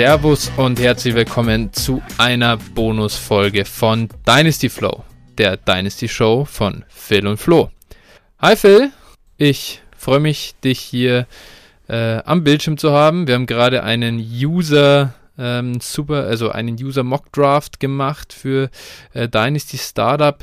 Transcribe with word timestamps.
Servus 0.00 0.50
und 0.56 0.80
herzlich 0.80 1.14
willkommen 1.14 1.74
zu 1.74 2.02
einer 2.16 2.56
Bonusfolge 2.56 3.66
von 3.66 4.08
Dynasty 4.26 4.70
Flow, 4.70 5.04
der 5.36 5.58
Dynasty 5.58 6.08
Show 6.08 6.46
von 6.46 6.86
Phil 6.88 7.26
und 7.26 7.36
Flo. 7.36 7.68
Hi 8.38 8.56
Phil, 8.56 8.92
ich 9.36 9.82
freue 9.94 10.20
mich, 10.20 10.54
dich 10.64 10.80
hier 10.80 11.26
äh, 11.86 12.16
am 12.24 12.44
Bildschirm 12.44 12.78
zu 12.78 12.92
haben. 12.92 13.26
Wir 13.26 13.34
haben 13.34 13.44
gerade 13.44 13.82
einen 13.82 14.18
User 14.18 15.12
ähm, 15.36 15.80
super, 15.82 16.24
also 16.24 16.48
einen 16.48 16.76
User 16.82 17.02
Mock 17.02 17.30
Draft 17.32 17.78
gemacht 17.78 18.32
für 18.32 18.70
äh, 19.12 19.28
Dynasty 19.28 19.76
Startup. 19.76 20.42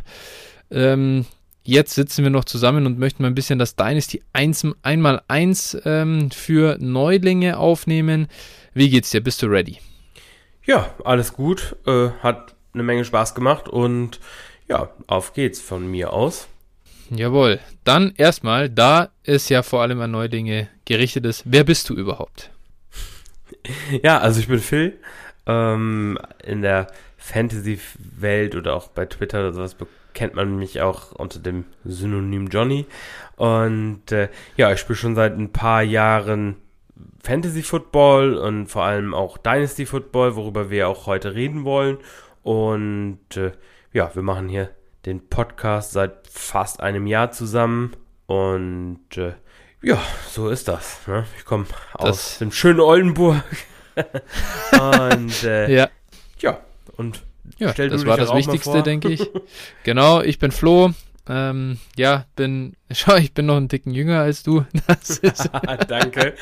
Ähm, 0.69 1.25
jetzt 1.67 1.93
sitzen 1.95 2.23
wir 2.23 2.31
noch 2.31 2.45
zusammen 2.45 2.85
und 2.85 2.97
möchten 2.97 3.21
mal 3.21 3.27
ein 3.27 3.35
bisschen 3.35 3.59
das 3.59 3.75
Dynasty 3.75 4.23
1 4.33 4.67
einmal 4.81 5.21
1 5.27 5.77
ähm, 5.85 6.31
für 6.31 6.77
Neulinge 6.79 7.57
aufnehmen. 7.57 8.27
Wie 8.73 8.89
geht's 8.89 9.11
dir? 9.11 9.21
Bist 9.21 9.41
du 9.41 9.47
ready? 9.47 9.79
Ja, 10.65 10.95
alles 11.03 11.33
gut. 11.33 11.75
Äh, 11.85 12.09
hat 12.23 12.55
eine 12.73 12.83
Menge 12.83 13.03
Spaß 13.03 13.35
gemacht 13.35 13.67
und 13.67 14.19
ja, 14.67 14.89
auf 15.07 15.33
geht's 15.33 15.59
von 15.59 15.89
mir 15.89 16.13
aus. 16.13 16.47
Jawohl. 17.09 17.59
Dann 17.83 18.13
erstmal, 18.17 18.69
da 18.69 19.09
es 19.23 19.49
ja 19.49 19.61
vor 19.61 19.81
allem 19.81 19.99
an 20.01 20.11
Neulinge 20.11 20.69
gerichtet 20.85 21.25
ist, 21.25 21.43
wer 21.45 21.63
bist 21.63 21.89
du 21.89 21.93
überhaupt? 21.93 22.49
Ja, 24.01 24.19
also 24.19 24.39
ich 24.39 24.47
bin 24.47 24.59
Phil. 24.59 24.97
Ähm, 25.45 26.17
in 26.43 26.61
der 26.61 26.87
Fantasy-Welt 27.17 28.55
oder 28.55 28.75
auch 28.75 28.87
bei 28.87 29.05
Twitter 29.05 29.39
oder 29.39 29.53
sowas 29.53 29.75
kennt 30.17 30.33
man 30.33 30.57
mich 30.57 30.81
auch 30.81 31.11
unter 31.11 31.37
dem 31.37 31.65
Synonym 31.85 32.47
Johnny. 32.47 32.87
Und 33.35 34.11
äh, 34.11 34.29
ja, 34.55 34.71
ich 34.71 34.79
spiele 34.79 34.97
schon 34.97 35.13
seit 35.13 35.37
ein 35.37 35.51
paar 35.51 35.83
Jahren 35.83 36.55
Fantasy 37.23 37.61
Football 37.61 38.33
und 38.33 38.65
vor 38.65 38.83
allem 38.83 39.13
auch 39.13 39.37
Dynasty 39.37 39.85
Football, 39.85 40.35
worüber 40.35 40.71
wir 40.71 40.89
auch 40.89 41.05
heute 41.05 41.35
reden 41.35 41.65
wollen. 41.65 41.99
Und 42.41 43.19
äh, 43.35 43.51
ja, 43.93 44.09
wir 44.15 44.23
machen 44.23 44.49
hier 44.49 44.71
den 45.05 45.29
Podcast 45.29 45.91
seit 45.91 46.27
fast 46.27 46.81
einem 46.81 47.05
Jahr 47.05 47.31
zusammen. 47.31 47.95
Und 48.25 49.17
äh, 49.17 49.33
ja, 49.83 50.01
so 50.31 50.49
ist 50.49 50.67
das. 50.67 51.07
Ne? 51.07 51.25
Ich 51.37 51.45
komme 51.45 51.65
aus 51.93 52.39
dem 52.39 52.51
schönen 52.51 52.79
Oldenburg. 52.79 53.43
und 54.71 55.43
äh, 55.43 55.71
ja. 55.71 55.89
ja, 56.39 56.59
und 56.95 57.23
ja, 57.59 57.73
das 57.73 58.05
war 58.05 58.17
das 58.17 58.33
Wichtigste, 58.33 58.83
denke 58.83 59.09
ich. 59.09 59.29
genau, 59.83 60.21
ich 60.21 60.39
bin 60.39 60.51
Flo. 60.51 60.91
Ähm, 61.29 61.77
ja, 61.97 62.25
bin, 62.35 62.73
schau, 62.91 63.15
ich 63.15 63.33
bin 63.33 63.47
noch 63.47 63.57
einen 63.57 63.67
Dicken 63.67 63.91
jünger 63.91 64.21
als 64.21 64.43
du. 64.43 64.65
Das 64.87 65.17
ist 65.19 65.49
Danke. 65.87 66.35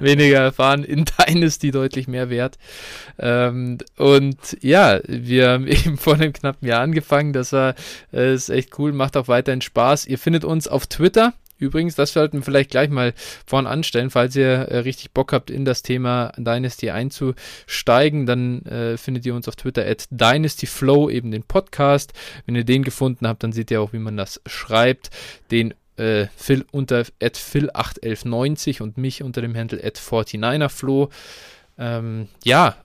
weniger 0.00 0.38
erfahren. 0.38 0.84
In 0.84 1.04
Dynasty 1.04 1.70
deutlich 1.70 2.08
mehr 2.08 2.30
wert. 2.30 2.58
Ähm, 3.18 3.78
und 3.96 4.38
ja, 4.60 5.00
wir 5.06 5.50
haben 5.50 5.66
eben 5.66 5.98
vor 5.98 6.14
einem 6.14 6.32
knappen 6.32 6.66
Jahr 6.66 6.80
angefangen. 6.80 7.32
Das 7.32 7.52
war, 7.52 7.74
äh, 8.12 8.34
ist 8.34 8.48
echt 8.48 8.78
cool, 8.78 8.92
macht 8.92 9.16
auch 9.16 9.28
weiterhin 9.28 9.60
Spaß. 9.60 10.06
Ihr 10.06 10.18
findet 10.18 10.44
uns 10.44 10.68
auf 10.68 10.86
Twitter 10.86 11.34
Übrigens, 11.58 11.94
das 11.94 12.12
sollten 12.12 12.38
wir 12.38 12.42
vielleicht 12.42 12.70
gleich 12.70 12.90
mal 12.90 13.14
vorn 13.46 13.66
anstellen, 13.66 14.10
falls 14.10 14.34
ihr 14.36 14.46
äh, 14.46 14.78
richtig 14.78 15.12
Bock 15.12 15.32
habt, 15.32 15.50
in 15.50 15.64
das 15.64 15.82
Thema 15.82 16.32
Dynasty 16.36 16.90
einzusteigen, 16.90 18.26
dann 18.26 18.62
äh, 18.66 18.96
findet 18.96 19.24
ihr 19.26 19.34
uns 19.34 19.48
auf 19.48 19.56
Twitter 19.56 19.86
at 19.86 20.06
DynastyFlow, 20.10 21.10
eben 21.10 21.30
den 21.30 21.44
Podcast. 21.44 22.12
Wenn 22.46 22.56
ihr 22.56 22.64
den 22.64 22.82
gefunden 22.82 23.26
habt, 23.26 23.42
dann 23.42 23.52
seht 23.52 23.70
ihr 23.70 23.80
auch, 23.80 23.92
wie 23.92 23.98
man 23.98 24.16
das 24.16 24.40
schreibt. 24.46 25.10
Den 25.50 25.74
äh, 25.96 26.26
Phil 26.36 26.64
unter 26.72 27.04
at 27.22 27.36
Phil81190 27.36 28.82
und 28.82 28.98
mich 28.98 29.22
unter 29.22 29.40
dem 29.40 29.56
Handle 29.56 29.82
at 29.82 29.98
49erFlow. 29.98 31.08
Ähm, 31.78 32.28
ja, 32.44 32.76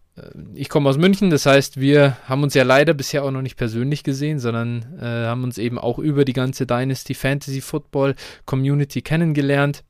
ich 0.53 0.69
komme 0.69 0.89
aus 0.89 0.97
München, 0.97 1.29
das 1.29 1.45
heißt, 1.45 1.79
wir 1.79 2.17
haben 2.27 2.43
uns 2.43 2.53
ja 2.53 2.63
leider 2.63 2.93
bisher 2.93 3.23
auch 3.23 3.31
noch 3.31 3.41
nicht 3.41 3.57
persönlich 3.57 4.03
gesehen, 4.03 4.39
sondern 4.39 4.99
äh, 4.99 5.05
haben 5.05 5.43
uns 5.43 5.57
eben 5.57 5.77
auch 5.77 5.99
über 5.99 6.25
die 6.25 6.33
ganze 6.33 6.65
Dynasty 6.65 7.13
Fantasy 7.13 7.61
Football 7.61 8.15
Community 8.45 9.01
kennengelernt. 9.01 9.83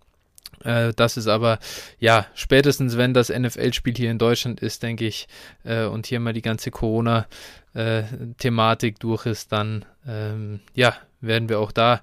Äh, 0.64 0.94
das 0.96 1.18
ist 1.18 1.28
aber, 1.28 1.60
ja, 2.00 2.26
spätestens 2.34 2.98
wenn 2.98 3.14
das 3.14 3.30
NFL-Spiel 3.30 3.96
hier 3.96 4.10
in 4.12 4.18
Deutschland 4.18 4.62
ist, 4.62 4.84
denke 4.84 5.06
ich, 5.06 5.28
äh, 5.64 5.86
und 5.86 6.06
hier 6.06 6.20
mal 6.20 6.34
die 6.34 6.42
ganze 6.42 6.72
Corona-Thematik 6.72 8.96
äh, 8.96 9.00
durch 9.00 9.26
ist, 9.26 9.52
dann, 9.52 9.86
ähm, 10.08 10.60
ja, 10.76 10.96
werden 11.22 11.50
wir 11.50 11.60
auch 11.60 11.72
da 11.72 12.02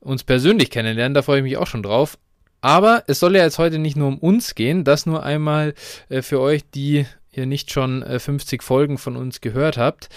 uns 0.00 0.24
persönlich 0.24 0.70
kennenlernen. 0.70 1.14
Da 1.14 1.22
freue 1.22 1.38
ich 1.38 1.44
mich 1.44 1.56
auch 1.56 1.66
schon 1.66 1.82
drauf. 1.82 2.18
Aber 2.60 3.04
es 3.08 3.18
soll 3.18 3.34
ja 3.36 3.42
jetzt 3.42 3.58
heute 3.58 3.78
nicht 3.78 3.96
nur 3.96 4.08
um 4.08 4.18
uns 4.18 4.54
gehen, 4.54 4.84
das 4.84 5.04
nur 5.04 5.24
einmal 5.24 5.74
äh, 6.08 6.22
für 6.22 6.40
euch, 6.40 6.62
die 6.70 7.06
ihr 7.32 7.46
nicht 7.46 7.70
schon 7.70 8.02
äh, 8.02 8.18
50 8.18 8.62
Folgen 8.62 8.98
von 8.98 9.16
uns 9.16 9.40
gehört 9.40 9.76
habt. 9.76 10.08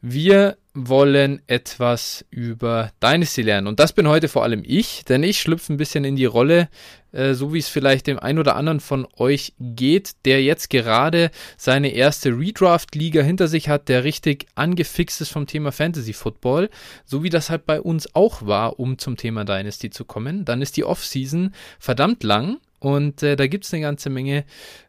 Wir 0.00 0.56
wollen 0.74 1.42
etwas 1.46 2.24
über 2.30 2.90
Dynasty 3.02 3.42
lernen. 3.42 3.66
Und 3.66 3.78
das 3.78 3.92
bin 3.92 4.08
heute 4.08 4.28
vor 4.28 4.42
allem 4.42 4.62
ich, 4.66 5.04
denn 5.04 5.22
ich 5.22 5.40
schlüpfe 5.40 5.72
ein 5.72 5.76
bisschen 5.76 6.04
in 6.04 6.16
die 6.16 6.24
Rolle, 6.24 6.68
äh, 7.12 7.34
so 7.34 7.52
wie 7.52 7.58
es 7.58 7.68
vielleicht 7.68 8.06
dem 8.06 8.18
einen 8.18 8.38
oder 8.38 8.56
anderen 8.56 8.80
von 8.80 9.06
euch 9.16 9.52
geht, 9.60 10.24
der 10.24 10.42
jetzt 10.42 10.70
gerade 10.70 11.30
seine 11.56 11.90
erste 11.90 12.30
Redraft-Liga 12.30 13.22
hinter 13.22 13.48
sich 13.48 13.68
hat, 13.68 13.88
der 13.88 14.02
richtig 14.02 14.46
angefixt 14.54 15.20
ist 15.20 15.30
vom 15.30 15.46
Thema 15.46 15.72
Fantasy 15.72 16.14
Football, 16.14 16.70
so 17.04 17.22
wie 17.22 17.30
das 17.30 17.50
halt 17.50 17.66
bei 17.66 17.80
uns 17.80 18.14
auch 18.14 18.44
war, 18.44 18.80
um 18.80 18.98
zum 18.98 19.16
Thema 19.16 19.44
Dynasty 19.44 19.90
zu 19.90 20.04
kommen. 20.04 20.44
Dann 20.44 20.62
ist 20.62 20.76
die 20.76 20.84
Offseason 20.84 21.54
verdammt 21.78 22.24
lang 22.24 22.58
und 22.80 23.22
äh, 23.22 23.36
da 23.36 23.46
gibt 23.46 23.66
es 23.66 23.72
eine 23.72 23.82
ganze 23.82 24.10
Menge, 24.10 24.44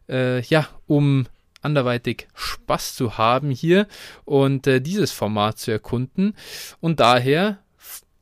äh, 0.08 0.40
ja, 0.42 0.66
um 0.86 1.26
anderweitig 1.64 2.28
Spaß 2.34 2.94
zu 2.94 3.18
haben 3.18 3.50
hier 3.50 3.86
und 4.24 4.66
äh, 4.66 4.80
dieses 4.80 5.12
Format 5.12 5.58
zu 5.58 5.70
erkunden. 5.70 6.34
Und 6.80 7.00
daher 7.00 7.58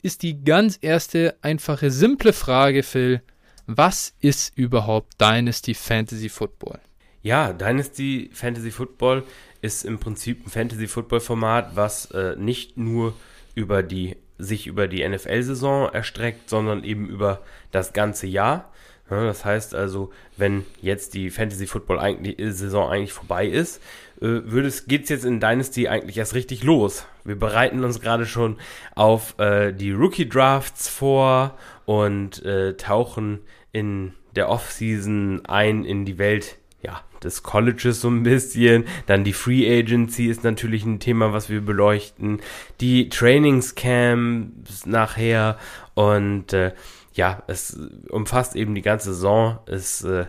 ist 0.02 0.22
die 0.22 0.44
ganz 0.44 0.78
erste, 0.80 1.36
einfache, 1.42 1.90
simple 1.90 2.32
Frage, 2.32 2.82
Phil, 2.82 3.22
was 3.66 4.14
ist 4.20 4.56
überhaupt 4.56 5.20
Dynasty 5.20 5.74
Fantasy 5.74 6.28
Football? 6.28 6.80
Ja, 7.22 7.52
Dynasty 7.52 8.30
Fantasy 8.32 8.72
Football 8.72 9.22
ist 9.60 9.84
im 9.84 9.98
Prinzip 9.98 10.44
ein 10.44 10.50
Fantasy 10.50 10.88
Football 10.88 11.20
Format, 11.20 11.76
was 11.76 12.10
äh, 12.10 12.34
nicht 12.36 12.76
nur 12.76 13.14
über 13.54 13.82
die 13.82 14.16
sich 14.38 14.66
über 14.66 14.88
die 14.88 15.08
NFL-Saison 15.08 15.92
erstreckt, 15.92 16.50
sondern 16.50 16.82
eben 16.82 17.08
über 17.08 17.42
das 17.70 17.92
ganze 17.92 18.26
Jahr. 18.26 18.71
Das 19.20 19.44
heißt 19.44 19.74
also, 19.74 20.10
wenn 20.36 20.64
jetzt 20.80 21.14
die 21.14 21.30
Fantasy 21.30 21.66
Football 21.66 21.98
eigentlich, 21.98 22.38
äh, 22.38 22.50
Saison 22.52 22.90
eigentlich 22.90 23.12
vorbei 23.12 23.46
ist, 23.46 23.80
äh, 24.20 24.40
geht 24.86 25.04
es 25.04 25.08
jetzt 25.08 25.24
in 25.24 25.40
Dynasty 25.40 25.88
eigentlich 25.88 26.18
erst 26.18 26.34
richtig 26.34 26.62
los. 26.62 27.06
Wir 27.24 27.38
bereiten 27.38 27.84
uns 27.84 28.00
gerade 28.00 28.26
schon 28.26 28.58
auf 28.94 29.38
äh, 29.38 29.72
die 29.72 29.92
Rookie 29.92 30.28
Drafts 30.28 30.88
vor 30.88 31.56
und 31.84 32.44
äh, 32.44 32.76
tauchen 32.76 33.40
in 33.72 34.14
der 34.34 34.48
Offseason 34.48 35.44
ein 35.46 35.84
in 35.84 36.04
die 36.04 36.18
Welt 36.18 36.56
ja, 36.82 37.00
des 37.22 37.42
Colleges 37.42 38.00
so 38.00 38.08
ein 38.08 38.22
bisschen. 38.22 38.84
Dann 39.06 39.24
die 39.24 39.32
Free 39.32 39.78
Agency 39.78 40.26
ist 40.26 40.44
natürlich 40.44 40.84
ein 40.84 41.00
Thema, 41.00 41.32
was 41.32 41.48
wir 41.48 41.60
beleuchten. 41.60 42.40
Die 42.80 43.08
Trainingscamps 43.08 44.86
nachher 44.86 45.58
und 45.94 46.52
äh, 46.52 46.72
ja, 47.14 47.42
es 47.46 47.78
umfasst 48.08 48.56
eben 48.56 48.74
die 48.74 48.82
ganze 48.82 49.14
Saison. 49.14 49.58
Es, 49.66 50.04
äh, 50.04 50.26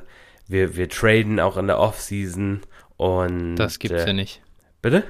wir, 0.48 0.76
wir 0.76 0.90
traden 0.90 1.40
auch 1.40 1.58
in 1.58 1.68
der 1.68 1.80
Offseason 1.80 2.62
und. 2.98 3.56
Das 3.56 3.80
gibt's 3.80 4.04
äh, 4.04 4.08
ja 4.08 4.14
nicht. 4.14 4.42
Bitte? 4.82 5.04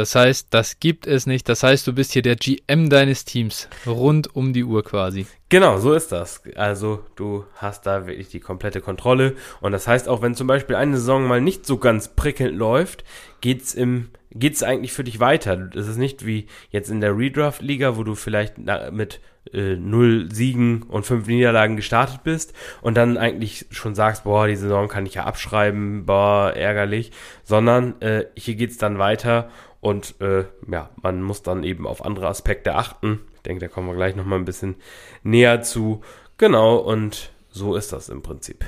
Das 0.00 0.14
heißt, 0.14 0.46
das 0.48 0.80
gibt 0.80 1.06
es 1.06 1.26
nicht. 1.26 1.46
Das 1.46 1.62
heißt, 1.62 1.86
du 1.86 1.92
bist 1.92 2.14
hier 2.14 2.22
der 2.22 2.34
GM 2.34 2.88
deines 2.88 3.26
Teams. 3.26 3.68
Rund 3.86 4.34
um 4.34 4.54
die 4.54 4.64
Uhr 4.64 4.82
quasi. 4.82 5.26
Genau, 5.50 5.76
so 5.76 5.92
ist 5.92 6.10
das. 6.10 6.40
Also, 6.56 7.04
du 7.16 7.44
hast 7.56 7.84
da 7.84 8.06
wirklich 8.06 8.30
die 8.30 8.40
komplette 8.40 8.80
Kontrolle. 8.80 9.34
Und 9.60 9.72
das 9.72 9.86
heißt, 9.86 10.08
auch 10.08 10.22
wenn 10.22 10.34
zum 10.34 10.46
Beispiel 10.46 10.76
eine 10.76 10.96
Saison 10.96 11.26
mal 11.26 11.42
nicht 11.42 11.66
so 11.66 11.76
ganz 11.76 12.08
prickelnd 12.08 12.56
läuft, 12.56 13.04
geht's 13.42 13.74
im 13.74 14.08
geht's 14.32 14.62
eigentlich 14.62 14.94
für 14.94 15.04
dich 15.04 15.20
weiter. 15.20 15.56
Das 15.56 15.86
ist 15.86 15.98
nicht 15.98 16.24
wie 16.24 16.46
jetzt 16.70 16.88
in 16.88 17.02
der 17.02 17.18
Redraft-Liga, 17.18 17.98
wo 17.98 18.02
du 18.02 18.14
vielleicht 18.14 18.54
mit 18.92 19.20
äh, 19.52 19.74
null 19.74 20.28
Siegen 20.32 20.84
und 20.84 21.04
fünf 21.04 21.26
Niederlagen 21.26 21.76
gestartet 21.76 22.22
bist 22.22 22.54
und 22.80 22.96
dann 22.96 23.18
eigentlich 23.18 23.66
schon 23.70 23.94
sagst, 23.94 24.24
boah, 24.24 24.46
die 24.46 24.56
Saison 24.56 24.88
kann 24.88 25.04
ich 25.04 25.14
ja 25.14 25.24
abschreiben, 25.24 26.06
boah, 26.06 26.52
ärgerlich, 26.54 27.10
sondern 27.42 28.00
äh, 28.00 28.26
hier 28.34 28.54
geht's 28.54 28.78
dann 28.78 28.98
weiter 28.98 29.50
und 29.80 30.20
äh, 30.20 30.44
ja, 30.70 30.90
man 31.02 31.22
muss 31.22 31.42
dann 31.42 31.64
eben 31.64 31.86
auf 31.86 32.04
andere 32.04 32.28
Aspekte 32.28 32.74
achten. 32.74 33.20
Ich 33.36 33.42
denke, 33.42 33.60
da 33.60 33.68
kommen 33.68 33.88
wir 33.88 33.94
gleich 33.94 34.14
nochmal 34.14 34.38
ein 34.38 34.44
bisschen 34.44 34.76
näher 35.22 35.62
zu. 35.62 36.02
Genau, 36.36 36.76
und 36.76 37.30
so 37.50 37.74
ist 37.74 37.92
das 37.92 38.08
im 38.08 38.22
Prinzip. 38.22 38.64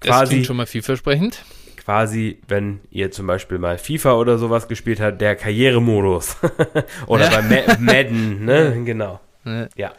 Das 0.00 0.10
quasi, 0.10 0.34
klingt 0.34 0.46
schon 0.46 0.56
mal 0.56 0.66
vielversprechend. 0.66 1.44
Quasi, 1.76 2.40
wenn 2.48 2.80
ihr 2.90 3.10
zum 3.10 3.26
Beispiel 3.26 3.58
mal 3.58 3.78
FIFA 3.78 4.14
oder 4.14 4.38
sowas 4.38 4.68
gespielt 4.68 5.00
habt, 5.00 5.20
der 5.20 5.36
Karrieremodus. 5.36 6.36
oder 7.06 7.30
ja. 7.30 7.40
bei 7.40 7.76
Madden, 7.80 8.44
ne? 8.44 8.82
Genau. 8.84 9.20
Ne? 9.44 9.70
Ja. 9.76 9.94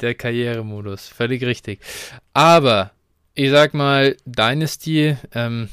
Der 0.00 0.14
Karrieremodus, 0.14 1.08
völlig 1.08 1.44
richtig. 1.44 1.80
Aber 2.32 2.92
ich 3.34 3.50
sag 3.50 3.74
mal, 3.74 4.16
Dynasty, 4.24 5.16
ähm, 5.34 5.68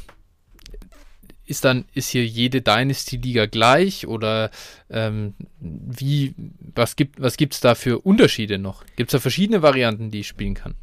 ist 1.51 1.65
dann, 1.65 1.85
ist 1.93 2.09
hier 2.09 2.25
jede 2.25 2.61
Dynasty-Liga 2.61 3.45
gleich 3.45 4.07
oder 4.07 4.49
ähm, 4.89 5.35
wie, 5.59 6.33
was 6.73 6.95
gibt 6.95 7.21
was 7.21 7.35
gibt's 7.37 7.59
da 7.59 7.75
für 7.75 7.99
Unterschiede 7.99 8.57
noch? 8.57 8.85
Gibt 8.95 9.09
es 9.09 9.11
da 9.11 9.19
verschiedene 9.19 9.61
Varianten, 9.61 10.09
die 10.09 10.21
ich 10.21 10.27
spielen 10.27 10.55
kann? 10.55 10.75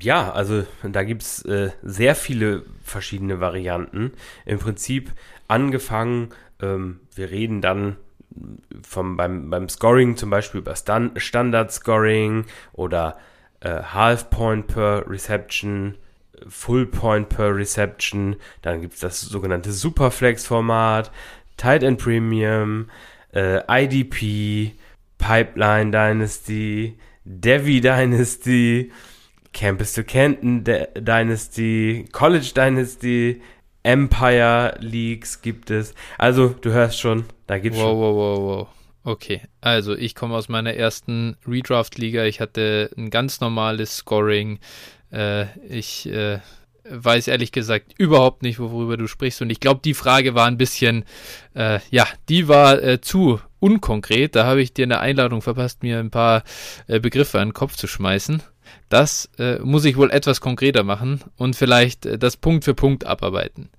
Ja, 0.00 0.32
also 0.32 0.64
da 0.82 1.02
gibt's 1.02 1.42
äh, 1.42 1.70
sehr 1.82 2.14
viele 2.14 2.64
verschiedene 2.82 3.40
Varianten. 3.40 4.12
Im 4.46 4.58
Prinzip 4.60 5.12
angefangen, 5.48 6.30
ähm, 6.62 7.00
wir 7.14 7.30
reden 7.30 7.60
dann 7.60 7.96
vom, 8.82 9.16
beim, 9.16 9.50
beim 9.50 9.68
Scoring 9.68 10.16
zum 10.16 10.30
Beispiel 10.30 10.60
über 10.60 10.76
Stand, 10.76 11.20
Standard 11.20 11.72
Scoring 11.72 12.46
oder 12.72 13.18
äh, 13.60 13.82
Half 13.82 14.30
Point 14.30 14.68
per 14.68 15.08
Reception, 15.08 15.96
Full 16.48 16.86
Point 16.86 17.28
per 17.28 17.54
Reception, 17.54 18.36
dann 18.62 18.80
gibt 18.80 18.94
es 18.94 19.00
das 19.00 19.20
sogenannte 19.20 19.72
Superflex-Format, 19.72 21.10
Tight 21.56 21.82
End 21.82 22.00
Premium, 22.00 22.90
äh, 23.32 23.60
IDP, 23.68 24.74
Pipeline 25.18 25.90
Dynasty, 25.90 26.98
Devi 27.24 27.80
Dynasty, 27.80 28.92
Campus 29.52 29.92
to 29.94 30.02
Canton 30.02 30.64
D 30.64 30.86
Dynasty, 30.98 32.06
College 32.12 32.52
Dynasty, 32.54 33.40
Empire 33.82 34.76
Leagues 34.80 35.42
gibt 35.42 35.70
es. 35.70 35.94
Also, 36.18 36.48
du 36.48 36.72
hörst 36.72 36.98
schon, 37.00 37.24
da 37.46 37.58
gibt's 37.58 37.78
wow, 37.78 37.86
schon. 37.86 37.98
Wow, 37.98 38.16
wow, 38.16 38.38
wow. 38.38 38.68
Okay, 39.06 39.42
also 39.60 39.94
ich 39.94 40.14
komme 40.14 40.34
aus 40.34 40.48
meiner 40.48 40.72
ersten 40.72 41.36
Redraft-Liga. 41.46 42.24
Ich 42.24 42.40
hatte 42.40 42.90
ein 42.96 43.10
ganz 43.10 43.40
normales 43.40 43.98
Scoring. 43.98 44.58
Äh, 45.14 45.46
ich 45.68 46.06
äh, 46.06 46.40
weiß 46.88 47.28
ehrlich 47.28 47.52
gesagt 47.52 47.92
überhaupt 47.96 48.42
nicht, 48.42 48.58
worüber 48.58 48.96
du 48.96 49.06
sprichst. 49.06 49.40
Und 49.42 49.50
ich 49.50 49.60
glaube, 49.60 49.80
die 49.84 49.94
Frage 49.94 50.34
war 50.34 50.46
ein 50.46 50.58
bisschen, 50.58 51.04
äh, 51.54 51.80
ja, 51.90 52.06
die 52.28 52.48
war 52.48 52.82
äh, 52.82 53.00
zu 53.00 53.40
unkonkret. 53.60 54.34
Da 54.34 54.44
habe 54.44 54.60
ich 54.60 54.74
dir 54.74 54.84
eine 54.84 55.00
Einladung 55.00 55.40
verpasst, 55.40 55.82
mir 55.82 55.98
ein 55.98 56.10
paar 56.10 56.42
äh, 56.86 57.00
Begriffe 57.00 57.40
an 57.40 57.48
den 57.48 57.54
Kopf 57.54 57.76
zu 57.76 57.86
schmeißen. 57.86 58.42
Das 58.88 59.30
äh, 59.38 59.58
muss 59.60 59.84
ich 59.84 59.96
wohl 59.96 60.10
etwas 60.10 60.40
konkreter 60.40 60.82
machen 60.82 61.22
und 61.36 61.56
vielleicht 61.56 62.22
das 62.22 62.36
Punkt 62.36 62.64
für 62.64 62.74
Punkt 62.74 63.06
abarbeiten. 63.06 63.70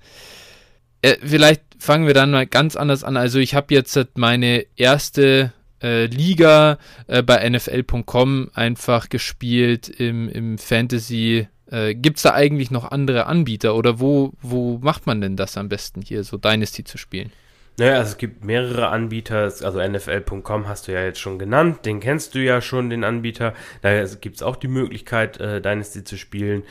Vielleicht 1.21 1.61
fangen 1.77 2.07
wir 2.07 2.15
dann 2.15 2.31
mal 2.31 2.47
ganz 2.47 2.75
anders 2.75 3.03
an. 3.03 3.15
Also 3.15 3.37
ich 3.37 3.53
habe 3.53 3.75
jetzt 3.75 3.95
meine 4.15 4.65
erste 4.75 5.53
äh, 5.81 6.05
Liga 6.05 6.77
äh, 7.07 7.21
bei 7.23 7.47
NFL.com 7.49 8.51
einfach 8.53 9.09
gespielt 9.09 9.89
im, 9.89 10.29
im 10.29 10.57
Fantasy. 10.57 11.47
Äh, 11.69 11.95
Gibt 11.95 12.17
es 12.17 12.23
da 12.23 12.33
eigentlich 12.33 12.71
noch 12.71 12.91
andere 12.91 13.25
Anbieter 13.25 13.75
oder 13.75 13.99
wo, 13.99 14.33
wo 14.41 14.77
macht 14.79 15.07
man 15.07 15.21
denn 15.21 15.35
das 15.35 15.57
am 15.57 15.69
besten 15.69 16.01
hier, 16.01 16.23
so 16.23 16.37
Dynasty 16.37 16.83
zu 16.83 16.97
spielen? 16.97 17.31
Naja, 17.77 17.97
also 17.97 18.11
es 18.11 18.17
gibt 18.17 18.45
mehrere 18.45 18.87
Anbieter, 18.87 19.43
also 19.43 19.85
NFL.com 19.85 20.67
hast 20.67 20.87
du 20.87 20.93
ja 20.93 21.03
jetzt 21.03 21.19
schon 21.19 21.37
genannt, 21.37 21.85
den 21.85 21.99
kennst 21.99 22.33
du 22.33 22.39
ja 22.39 22.61
schon, 22.61 22.89
den 22.89 23.03
Anbieter. 23.03 23.53
Da 23.81 24.05
gibt 24.05 24.37
es 24.37 24.43
auch 24.43 24.55
die 24.55 24.69
Möglichkeit, 24.69 25.39
äh, 25.41 25.59
Dynasty 25.59 26.05
zu 26.05 26.17
spielen. 26.17 26.63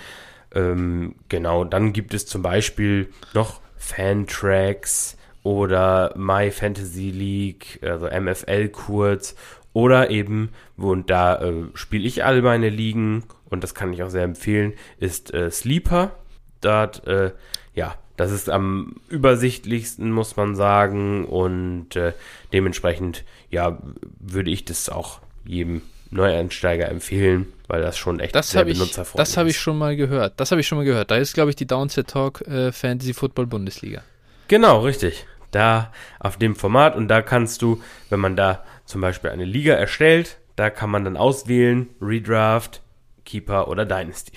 Ähm, 0.54 1.16
genau, 1.28 1.64
dann 1.64 1.92
gibt 1.92 2.14
es 2.14 2.26
zum 2.26 2.40
Beispiel 2.40 3.10
noch 3.34 3.60
Fantracks 3.76 5.18
oder 5.44 6.12
My 6.16 6.50
Fantasy 6.50 7.10
League, 7.10 7.78
also 7.82 8.06
MFL 8.08 8.70
kurz, 8.70 9.36
oder 9.72 10.10
eben, 10.10 10.50
und 10.76 11.10
da 11.10 11.40
äh, 11.40 11.52
spiele 11.74 12.06
ich 12.06 12.24
all 12.24 12.42
meine 12.42 12.70
Ligen 12.70 13.24
und 13.50 13.62
das 13.62 13.74
kann 13.74 13.92
ich 13.92 14.02
auch 14.02 14.10
sehr 14.10 14.24
empfehlen, 14.24 14.72
ist 14.98 15.32
äh, 15.32 15.50
Sleeper. 15.50 16.12
Dort, 16.60 17.06
äh, 17.06 17.32
ja, 17.74 17.96
das 18.16 18.32
ist 18.32 18.48
am 18.48 18.96
übersichtlichsten, 19.08 20.10
muss 20.10 20.36
man 20.36 20.54
sagen. 20.56 21.24
Und 21.24 21.96
äh, 21.96 22.12
dementsprechend, 22.52 23.24
ja, 23.50 23.78
würde 24.20 24.50
ich 24.50 24.64
das 24.64 24.88
auch 24.88 25.20
jedem 25.44 25.82
Neueinsteiger 26.10 26.88
empfehlen, 26.88 27.52
weil 27.66 27.82
das 27.82 27.98
schon 27.98 28.20
echt 28.20 28.34
das 28.34 28.50
sehr 28.50 28.64
benutzerfreundlich 28.64 29.22
ist. 29.22 29.32
Das 29.32 29.36
habe 29.36 29.50
ich 29.50 29.58
schon 29.58 29.76
mal 29.76 29.96
gehört. 29.96 30.34
Das 30.38 30.52
habe 30.52 30.60
ich 30.60 30.66
schon 30.66 30.78
mal 30.78 30.84
gehört. 30.84 31.10
Da 31.10 31.16
ist, 31.16 31.34
glaube 31.34 31.50
ich, 31.50 31.56
die 31.56 31.66
Downset 31.66 32.08
Talk 32.08 32.40
äh, 32.42 32.70
Fantasy 32.72 33.12
Football 33.12 33.46
Bundesliga. 33.46 34.02
Genau, 34.48 34.80
richtig. 34.80 35.26
Da 35.54 35.92
auf 36.18 36.36
dem 36.36 36.56
Format 36.56 36.96
und 36.96 37.08
da 37.08 37.22
kannst 37.22 37.62
du, 37.62 37.82
wenn 38.10 38.20
man 38.20 38.36
da 38.36 38.64
zum 38.84 39.00
Beispiel 39.00 39.30
eine 39.30 39.44
Liga 39.44 39.74
erstellt, 39.74 40.38
da 40.56 40.70
kann 40.70 40.90
man 40.90 41.04
dann 41.04 41.16
auswählen, 41.16 41.88
Redraft, 42.00 42.82
Keeper 43.24 43.68
oder 43.68 43.84
Dynasty. 43.84 44.32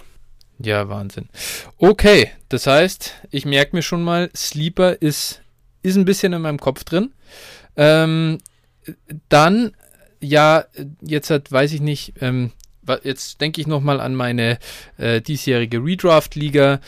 Ja, 0.60 0.90
Wahnsinn. 0.90 1.30
Okay, 1.78 2.32
das 2.50 2.66
heißt, 2.66 3.14
ich 3.30 3.46
merke 3.46 3.76
mir 3.76 3.84
schon 3.84 4.04
mal, 4.04 4.30
Sleeper 4.36 5.02
ist, 5.02 5.42
ist 5.84 5.98
ein 5.98 6.06
bisschen 6.06 6.34
in 6.34 6.42
meinem 6.42 6.60
Kopf 6.60 6.84
drin. 6.84 7.14
Ähm, 7.76 8.40
dann, 9.30 9.74
ja, 10.20 10.66
jetzt 11.02 11.30
hat, 11.30 11.52
weiß 11.52 11.74
ich 11.74 11.82
nicht, 11.82 12.14
ähm, 12.22 12.52
jetzt 13.04 13.42
denke 13.42 13.62
ich 13.62 13.68
nochmal 13.68 14.00
an 14.00 14.16
meine 14.16 14.58
äh, 14.98 15.22
diesjährige 15.22 15.84
Redraft-Liga. 15.84 16.80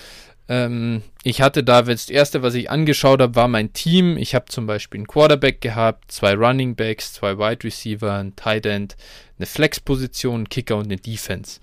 Ähm, 0.49 1.03
ich 1.23 1.41
hatte 1.41 1.63
da, 1.63 1.83
das 1.83 2.09
erste, 2.09 2.41
was 2.41 2.55
ich 2.55 2.71
angeschaut 2.71 3.21
habe, 3.21 3.35
war 3.35 3.47
mein 3.47 3.71
Team. 3.71 4.17
Ich 4.17 4.33
habe 4.33 4.45
zum 4.45 4.65
Beispiel 4.65 4.99
einen 4.99 5.07
Quarterback 5.07 5.61
gehabt, 5.61 6.11
zwei 6.11 6.33
Running 6.33 6.75
Backs, 6.75 7.13
zwei 7.13 7.37
Wide 7.37 7.63
Receiver, 7.63 8.13
ein 8.15 8.35
Tight 8.35 8.65
End, 8.65 8.97
eine 9.37 9.45
Flex-Position, 9.45 10.35
einen 10.35 10.49
Kicker 10.49 10.77
und 10.77 10.85
eine 10.85 10.97
Defense. 10.97 11.59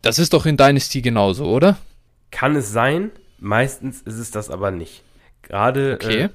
Das 0.00 0.20
ist 0.20 0.32
doch 0.32 0.46
in 0.46 0.56
Dynasty 0.56 1.02
genauso, 1.02 1.46
oder? 1.46 1.76
Kann 2.30 2.54
es 2.54 2.70
sein. 2.70 3.10
Meistens 3.40 4.00
ist 4.02 4.18
es 4.18 4.30
das 4.30 4.48
aber 4.48 4.70
nicht. 4.70 5.02
Gerade, 5.42 5.94
okay. 5.94 6.22
äh, 6.22 6.28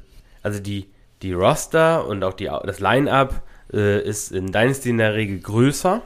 also 0.43 0.59
die, 0.59 0.87
die 1.21 1.31
Roster 1.31 2.05
und 2.05 2.23
auch 2.23 2.33
die, 2.33 2.49
das 2.65 2.81
Line-Up 2.81 3.41
äh, 3.71 4.01
ist 4.03 4.33
in 4.33 4.51
Dynasty 4.51 4.89
in 4.89 4.97
der 4.97 5.13
Regel 5.13 5.39
größer. 5.39 6.01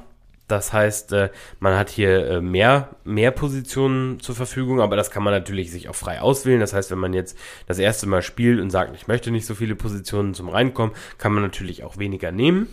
Das 0.48 0.74
heißt, 0.74 1.14
äh, 1.14 1.30
man 1.60 1.76
hat 1.78 1.90
hier 1.90 2.28
äh, 2.28 2.42
mehr, 2.42 2.90
mehr 3.06 3.32
Positionen 3.32 4.20
zur 4.20 4.36
Verfügung, 4.36 4.82
aber 4.82 4.96
das 4.96 5.10
kann 5.10 5.24
man 5.24 5.34
natürlich 5.34 5.72
sich 5.72 5.88
auch 5.88 5.96
frei 5.96 6.22
auswählen. 6.22 6.60
Das 6.60 6.74
heißt, 6.74 6.92
wenn 6.92 7.00
man 7.00 7.14
jetzt 7.14 7.38
das 7.66 7.80
erste 7.80 8.08
Mal 8.08 8.22
spielt 8.22 8.60
und 8.60 8.70
sagt, 8.70 8.96
ich 8.96 9.08
möchte 9.08 9.32
nicht 9.32 9.46
so 9.46 9.56
viele 9.56 9.76
Positionen 9.76 10.34
zum 10.34 10.50
Reinkommen, 10.50 10.96
kann 11.18 11.34
man 11.34 11.44
natürlich 11.44 11.84
auch 11.84 11.98
weniger 11.98 12.32
nehmen. 12.32 12.68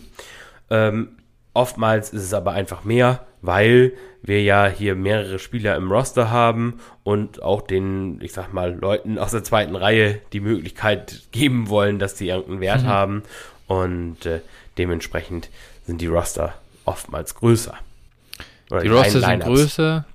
Ähm, 0.69 1.17
oftmals 1.53 2.11
ist 2.11 2.23
es 2.23 2.33
aber 2.33 2.51
einfach 2.51 2.83
mehr, 2.83 3.25
weil 3.41 3.93
wir 4.21 4.43
ja 4.43 4.67
hier 4.67 4.95
mehrere 4.95 5.39
Spieler 5.39 5.75
im 5.75 5.91
Roster 5.91 6.29
haben 6.29 6.79
und 7.03 7.41
auch 7.41 7.61
den, 7.61 8.19
ich 8.21 8.33
sag 8.33 8.53
mal, 8.53 8.77
Leuten 8.79 9.17
aus 9.17 9.31
der 9.31 9.43
zweiten 9.43 9.75
Reihe 9.75 10.19
die 10.33 10.41
Möglichkeit 10.41 11.23
geben 11.31 11.69
wollen, 11.69 11.99
dass 11.99 12.17
sie 12.17 12.27
irgendeinen 12.27 12.61
Wert 12.61 12.83
mhm. 12.83 12.87
haben 12.87 13.23
und 13.67 14.25
äh, 14.25 14.41
dementsprechend 14.77 15.49
sind 15.85 16.01
die 16.01 16.07
Roster 16.07 16.53
oftmals 16.91 17.35
größer. 17.35 17.77
Oder 18.69 18.81
die 18.81 18.89
Roster 18.89 19.21
sind 19.21 19.43
größer, 19.43 20.05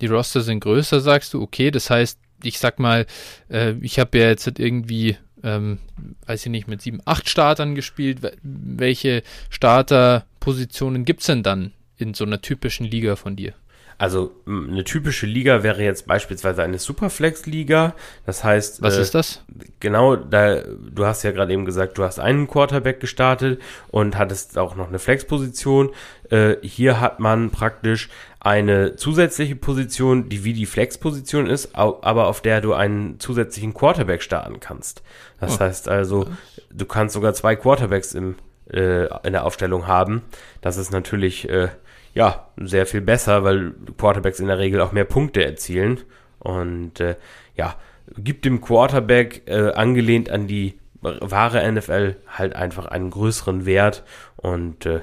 die 0.00 0.06
Roster 0.06 0.40
sind 0.40 0.60
größer, 0.60 1.00
sagst 1.00 1.34
du, 1.34 1.42
okay, 1.42 1.70
das 1.70 1.90
heißt, 1.90 2.18
ich 2.42 2.58
sag 2.58 2.78
mal, 2.78 3.06
äh, 3.50 3.72
ich 3.80 3.98
habe 3.98 4.18
ja 4.18 4.28
jetzt 4.28 4.46
irgendwie 4.58 5.16
ähm, 5.42 5.78
weiß 6.26 6.46
ich 6.46 6.50
nicht, 6.50 6.68
mit 6.68 6.82
sieben, 6.82 7.00
acht 7.04 7.28
Startern 7.28 7.74
gespielt. 7.74 8.20
Welche 8.42 9.22
Starterpositionen 9.50 11.04
gibt 11.04 11.20
es 11.20 11.26
denn 11.26 11.42
dann 11.42 11.72
in 11.96 12.14
so 12.14 12.24
einer 12.24 12.40
typischen 12.40 12.86
Liga 12.86 13.16
von 13.16 13.36
dir? 13.36 13.54
Also 13.98 14.30
eine 14.46 14.84
typische 14.84 15.26
Liga 15.26 15.64
wäre 15.64 15.82
jetzt 15.82 16.06
beispielsweise 16.06 16.62
eine 16.62 16.78
Superflex-Liga. 16.78 17.96
Das 18.24 18.44
heißt, 18.44 18.80
was 18.80 18.96
äh, 18.96 19.02
ist 19.02 19.14
das? 19.16 19.42
Genau, 19.80 20.14
da 20.14 20.62
du 20.62 21.04
hast 21.04 21.24
ja 21.24 21.32
gerade 21.32 21.52
eben 21.52 21.64
gesagt, 21.64 21.98
du 21.98 22.04
hast 22.04 22.20
einen 22.20 22.46
Quarterback 22.46 23.00
gestartet 23.00 23.60
und 23.88 24.16
hattest 24.16 24.56
auch 24.56 24.76
noch 24.76 24.86
eine 24.86 25.00
Flex-Position. 25.00 25.90
Äh, 26.30 26.56
hier 26.62 27.00
hat 27.00 27.18
man 27.18 27.50
praktisch 27.50 28.08
eine 28.38 28.94
zusätzliche 28.94 29.56
Position, 29.56 30.28
die 30.28 30.44
wie 30.44 30.52
die 30.52 30.66
Flex-Position 30.66 31.48
ist, 31.48 31.74
aber 31.74 32.28
auf 32.28 32.40
der 32.40 32.60
du 32.60 32.74
einen 32.74 33.18
zusätzlichen 33.18 33.74
Quarterback 33.74 34.22
starten 34.22 34.60
kannst. 34.60 35.02
Das 35.40 35.56
oh. 35.56 35.60
heißt 35.60 35.88
also, 35.88 36.28
du 36.70 36.86
kannst 36.86 37.14
sogar 37.14 37.34
zwei 37.34 37.56
Quarterbacks 37.56 38.14
im, 38.14 38.36
äh, 38.70 39.06
in 39.26 39.32
der 39.32 39.44
Aufstellung 39.44 39.88
haben. 39.88 40.22
Das 40.60 40.76
ist 40.76 40.92
natürlich 40.92 41.48
äh, 41.48 41.70
ja, 42.14 42.48
sehr 42.56 42.86
viel 42.86 43.00
besser, 43.00 43.44
weil 43.44 43.74
Quarterbacks 43.96 44.40
in 44.40 44.46
der 44.46 44.58
Regel 44.58 44.80
auch 44.80 44.92
mehr 44.92 45.04
Punkte 45.04 45.44
erzielen. 45.44 46.00
Und 46.38 47.00
äh, 47.00 47.16
ja, 47.56 47.76
gibt 48.16 48.44
dem 48.44 48.60
Quarterback 48.60 49.42
äh, 49.46 49.72
angelehnt 49.72 50.30
an 50.30 50.46
die 50.46 50.78
wahre 51.00 51.70
NFL 51.70 52.16
halt 52.26 52.56
einfach 52.56 52.86
einen 52.86 53.10
größeren 53.10 53.66
Wert 53.66 54.02
und 54.36 54.86
äh, 54.86 55.00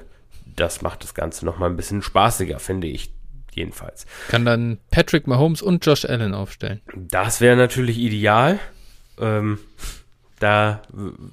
das 0.56 0.82
macht 0.82 1.04
das 1.04 1.14
Ganze 1.14 1.46
nochmal 1.46 1.70
ein 1.70 1.78
bisschen 1.78 2.02
spaßiger, 2.02 2.60
finde 2.60 2.88
ich 2.88 3.14
jedenfalls. 3.54 4.06
Kann 4.28 4.46
dann 4.46 4.80
Patrick 4.92 5.28
Mahomes 5.28 5.62
und 5.62 5.86
Josh 5.86 6.06
Allen 6.06 6.34
aufstellen. 6.34 6.82
Das 6.94 7.42
wäre 7.42 7.56
natürlich 7.56 7.98
ideal. 7.98 8.60
Ähm, 9.20 9.60
da, 10.40 10.82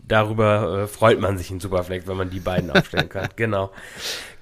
darüber 0.06 0.82
äh, 0.82 0.86
freut 0.86 1.20
man 1.20 1.36
sich 1.36 1.50
in 1.50 1.58
Superflex, 1.58 2.06
wenn 2.06 2.16
man 2.16 2.30
die 2.30 2.40
beiden 2.40 2.70
aufstellen 2.70 3.08
kann. 3.08 3.28
Genau. 3.36 3.72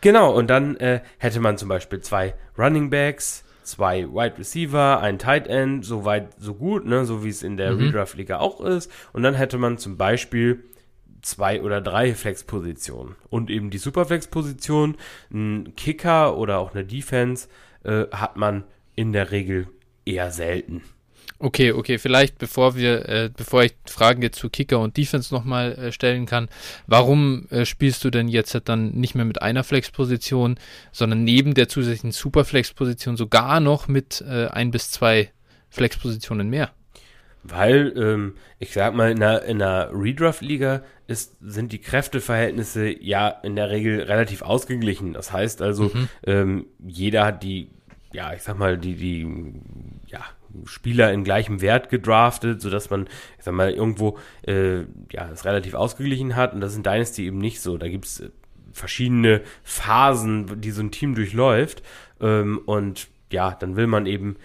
Genau, 0.01 0.35
und 0.35 0.49
dann 0.49 0.77
äh, 0.77 1.01
hätte 1.19 1.41
man 1.41 1.59
zum 1.59 1.69
Beispiel 1.69 2.01
zwei 2.01 2.35
Running 2.57 2.91
Backs, 2.91 3.45
zwei 3.63 4.07
Wide 4.07 4.39
Receiver, 4.39 5.01
ein 5.01 5.19
Tight 5.19 5.47
End, 5.47 5.85
so 5.85 6.05
weit, 6.05 6.29
so 6.39 6.55
gut, 6.55 6.87
ne, 6.87 7.05
so 7.05 7.25
wie 7.25 7.29
es 7.29 7.43
in 7.43 7.57
der 7.57 7.73
mhm. 7.73 7.87
Redraft-Liga 7.87 8.39
auch 8.39 8.61
ist. 8.61 8.91
Und 9.13 9.23
dann 9.23 9.35
hätte 9.35 9.59
man 9.59 9.79
zum 9.79 9.97
Beispiel 9.97 10.65
zwei 11.23 11.63
oder 11.63 11.81
drei 11.81 12.15
Flex-Positionen. 12.15 13.17
Und 13.29 13.51
eben 13.51 13.71
die 13.71 13.79
Superflex-Position, 13.79 14.97
ein 15.33 15.75
Kicker 15.77 16.37
oder 16.37 16.59
auch 16.59 16.75
eine 16.75 16.85
Defense 16.85 17.49
äh, 17.85 18.07
hat 18.11 18.37
man 18.37 18.65
in 18.95 19.13
der 19.13 19.31
Regel 19.31 19.69
eher 20.05 20.31
selten. 20.31 20.83
Okay, 21.43 21.73
okay, 21.73 21.97
vielleicht 21.97 22.37
bevor 22.37 22.77
wir, 22.77 23.09
äh, 23.09 23.31
bevor 23.35 23.65
ich 23.65 23.73
Fragen 23.87 24.21
jetzt 24.21 24.39
zu 24.39 24.51
Kicker 24.51 24.79
und 24.79 24.99
Defense 24.99 25.33
nochmal 25.33 25.73
äh, 25.73 25.91
stellen 25.91 26.27
kann, 26.27 26.51
warum 26.87 27.47
äh, 27.49 27.65
spielst 27.65 28.05
du 28.05 28.11
denn 28.11 28.29
jetzt 28.29 28.61
dann 28.67 28.91
nicht 28.91 29.15
mehr 29.15 29.25
mit 29.25 29.41
einer 29.41 29.65
Flex-Position, 29.65 30.59
sondern 30.93 31.25
neben 31.25 31.55
der 31.55 31.67
zusätzlichen 31.67 32.13
Superflex-Position 32.13 33.17
sogar 33.17 33.61
noch 33.61 33.89
mit 33.89 34.23
äh, 34.29 34.49
ein 34.49 34.71
bis 34.71 34.91
zwei 34.91 35.31
Flex-Positionen 35.71 36.51
mehr? 36.51 36.73
Weil, 37.43 37.95
ähm, 37.97 38.35
ich 38.59 38.75
sag 38.75 38.95
mal, 38.95 39.11
in 39.11 39.23
einer, 39.23 39.43
in 39.45 39.63
einer 39.63 39.89
Redraft-Liga 39.95 40.83
ist, 41.07 41.37
sind 41.41 41.73
die 41.73 41.81
Kräfteverhältnisse 41.81 43.03
ja 43.03 43.29
in 43.29 43.57
der 43.57 43.71
Regel 43.71 44.03
relativ 44.03 44.43
ausgeglichen. 44.43 45.15
Das 45.15 45.33
heißt 45.33 45.63
also, 45.63 45.85
mhm. 45.85 46.09
ähm, 46.27 46.67
jeder 46.87 47.25
hat 47.25 47.43
die, 47.43 47.71
ja, 48.13 48.35
ich 48.35 48.43
sag 48.43 48.59
mal, 48.59 48.77
die, 48.77 48.95
die, 48.95 49.27
ja, 50.07 50.21
Spieler 50.65 51.13
in 51.13 51.25
gleichem 51.25 51.61
Wert 51.61 51.91
gedraftet, 51.91 52.61
sodass 52.61 52.91
man, 52.91 53.07
ich 53.39 53.45
sag 53.45 53.55
mal, 53.55 53.71
irgendwo 53.71 54.19
äh, 54.47 54.81
ja, 55.11 55.31
es 55.33 55.45
relativ 55.45 55.75
ausgeglichen 55.75 56.37
hat. 56.37 56.55
Und 56.55 56.61
das 56.61 56.73
ist 56.73 56.79
in 56.79 56.83
Dynasty 56.83 57.27
eben 57.27 57.39
nicht 57.39 57.61
so. 57.61 57.79
Da 57.79 57.89
gibt's 57.89 58.21
äh, 58.21 58.31
verschiedene 58.73 59.43
Phasen, 59.63 60.61
die 60.61 60.71
so 60.71 60.83
ein 60.83 60.91
Team 60.91 61.15
durchläuft. 61.15 61.83
Ähm, 62.21 62.61
und 62.67 63.09
ja, 63.31 63.53
dann 63.53 63.77
will 63.77 63.87
man 63.87 64.07
eben 64.07 64.37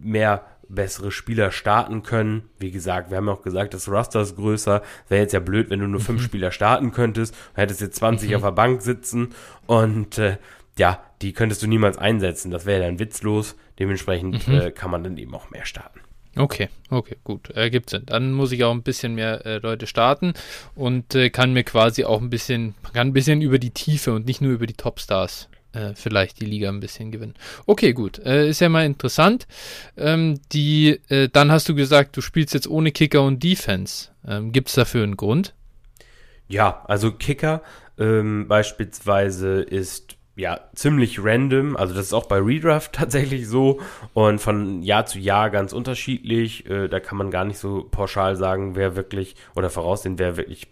mehr 0.00 0.44
bessere 0.68 1.10
Spieler 1.10 1.50
starten 1.50 2.02
können. 2.02 2.48
Wie 2.58 2.70
gesagt, 2.70 3.10
wir 3.10 3.18
haben 3.18 3.28
auch 3.28 3.42
gesagt, 3.42 3.74
das 3.74 3.88
Roster 3.88 4.20
ist 4.20 4.36
größer. 4.36 4.82
Wäre 5.08 5.22
jetzt 5.22 5.32
ja 5.32 5.40
blöd, 5.40 5.70
wenn 5.70 5.80
du 5.80 5.86
nur 5.86 6.00
fünf 6.00 6.22
mhm. 6.22 6.24
Spieler 6.24 6.50
starten 6.50 6.92
könntest. 6.92 7.34
Du 7.54 7.62
hättest 7.62 7.80
jetzt 7.80 7.96
20 7.96 8.30
mhm. 8.30 8.36
auf 8.36 8.42
der 8.42 8.52
Bank 8.52 8.82
sitzen 8.82 9.28
und 9.66 10.18
äh, 10.18 10.38
ja, 10.78 11.00
die 11.22 11.32
könntest 11.32 11.62
du 11.62 11.66
niemals 11.66 11.98
einsetzen. 11.98 12.50
Das 12.50 12.66
wäre 12.66 12.82
dann 12.82 12.98
witzlos. 12.98 13.56
Dementsprechend 13.78 14.46
mhm. 14.48 14.54
äh, 14.54 14.70
kann 14.70 14.90
man 14.90 15.04
dann 15.04 15.18
eben 15.18 15.34
auch 15.34 15.50
mehr 15.50 15.66
starten. 15.66 16.00
Okay, 16.38 16.68
okay, 16.90 17.16
gut, 17.24 17.48
ergibt 17.50 17.88
Sinn. 17.88 18.02
Dann 18.04 18.32
muss 18.32 18.52
ich 18.52 18.62
auch 18.62 18.72
ein 18.72 18.82
bisschen 18.82 19.14
mehr 19.14 19.46
äh, 19.46 19.58
Leute 19.58 19.86
starten 19.86 20.34
und 20.74 21.14
äh, 21.14 21.30
kann 21.30 21.54
mir 21.54 21.64
quasi 21.64 22.04
auch 22.04 22.20
ein 22.20 22.28
bisschen, 22.28 22.74
kann 22.92 23.08
ein 23.08 23.12
bisschen 23.14 23.40
über 23.40 23.58
die 23.58 23.70
Tiefe 23.70 24.12
und 24.12 24.26
nicht 24.26 24.42
nur 24.42 24.52
über 24.52 24.66
die 24.66 24.74
Topstars 24.74 25.48
äh, 25.72 25.94
vielleicht 25.94 26.40
die 26.40 26.44
Liga 26.44 26.68
ein 26.68 26.80
bisschen 26.80 27.10
gewinnen. 27.10 27.34
Okay, 27.64 27.94
gut, 27.94 28.18
äh, 28.18 28.48
ist 28.48 28.60
ja 28.60 28.68
mal 28.68 28.84
interessant. 28.84 29.46
Ähm, 29.96 30.40
die, 30.52 31.00
äh, 31.08 31.30
dann 31.30 31.50
hast 31.50 31.70
du 31.70 31.74
gesagt, 31.74 32.16
du 32.18 32.20
spielst 32.20 32.52
jetzt 32.52 32.68
ohne 32.68 32.92
Kicker 32.92 33.22
und 33.22 33.42
Defense. 33.42 34.10
Ähm, 34.26 34.52
Gibt 34.52 34.68
es 34.68 34.74
dafür 34.74 35.04
einen 35.04 35.16
Grund? 35.16 35.54
Ja, 36.48 36.84
also 36.86 37.12
Kicker 37.12 37.62
ähm, 37.98 38.46
beispielsweise 38.46 39.62
ist 39.62 40.15
ja, 40.36 40.60
ziemlich 40.74 41.18
random. 41.24 41.76
Also 41.76 41.94
das 41.94 42.06
ist 42.06 42.12
auch 42.12 42.26
bei 42.26 42.38
Redraft 42.38 42.92
tatsächlich 42.92 43.48
so 43.48 43.80
und 44.14 44.38
von 44.38 44.82
Jahr 44.82 45.06
zu 45.06 45.18
Jahr 45.18 45.50
ganz 45.50 45.72
unterschiedlich. 45.72 46.68
Äh, 46.68 46.88
da 46.88 47.00
kann 47.00 47.18
man 47.18 47.30
gar 47.30 47.44
nicht 47.44 47.58
so 47.58 47.88
pauschal 47.90 48.36
sagen, 48.36 48.76
wer 48.76 48.94
wirklich 48.94 49.34
oder 49.54 49.70
voraussehen, 49.70 50.18
wer 50.18 50.36
wirklich 50.36 50.68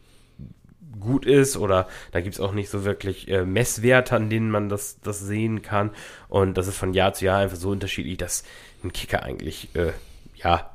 gut 1.00 1.26
ist 1.26 1.56
oder 1.56 1.88
da 2.12 2.21
gibt 2.21 2.35
es 2.35 2.40
auch 2.40 2.52
nicht 2.52 2.71
so 2.71 2.85
wirklich 2.85 3.28
äh, 3.28 3.44
Messwerte, 3.44 4.16
an 4.16 4.30
denen 4.30 4.50
man 4.50 4.68
das, 4.68 5.00
das 5.00 5.21
sehen 5.21 5.62
kann. 5.62 5.90
Und 6.28 6.56
das 6.56 6.68
ist 6.68 6.76
von 6.76 6.94
Jahr 6.94 7.14
zu 7.14 7.25
Jahr 7.25 7.38
einfach 7.38 7.56
so 7.56 7.71
unterschiedlich, 7.71 8.18
dass 8.18 8.44
ein 8.83 8.92
Kicker 8.92 9.23
eigentlich 9.23 9.75
äh, 9.75 9.92
ja 10.37 10.71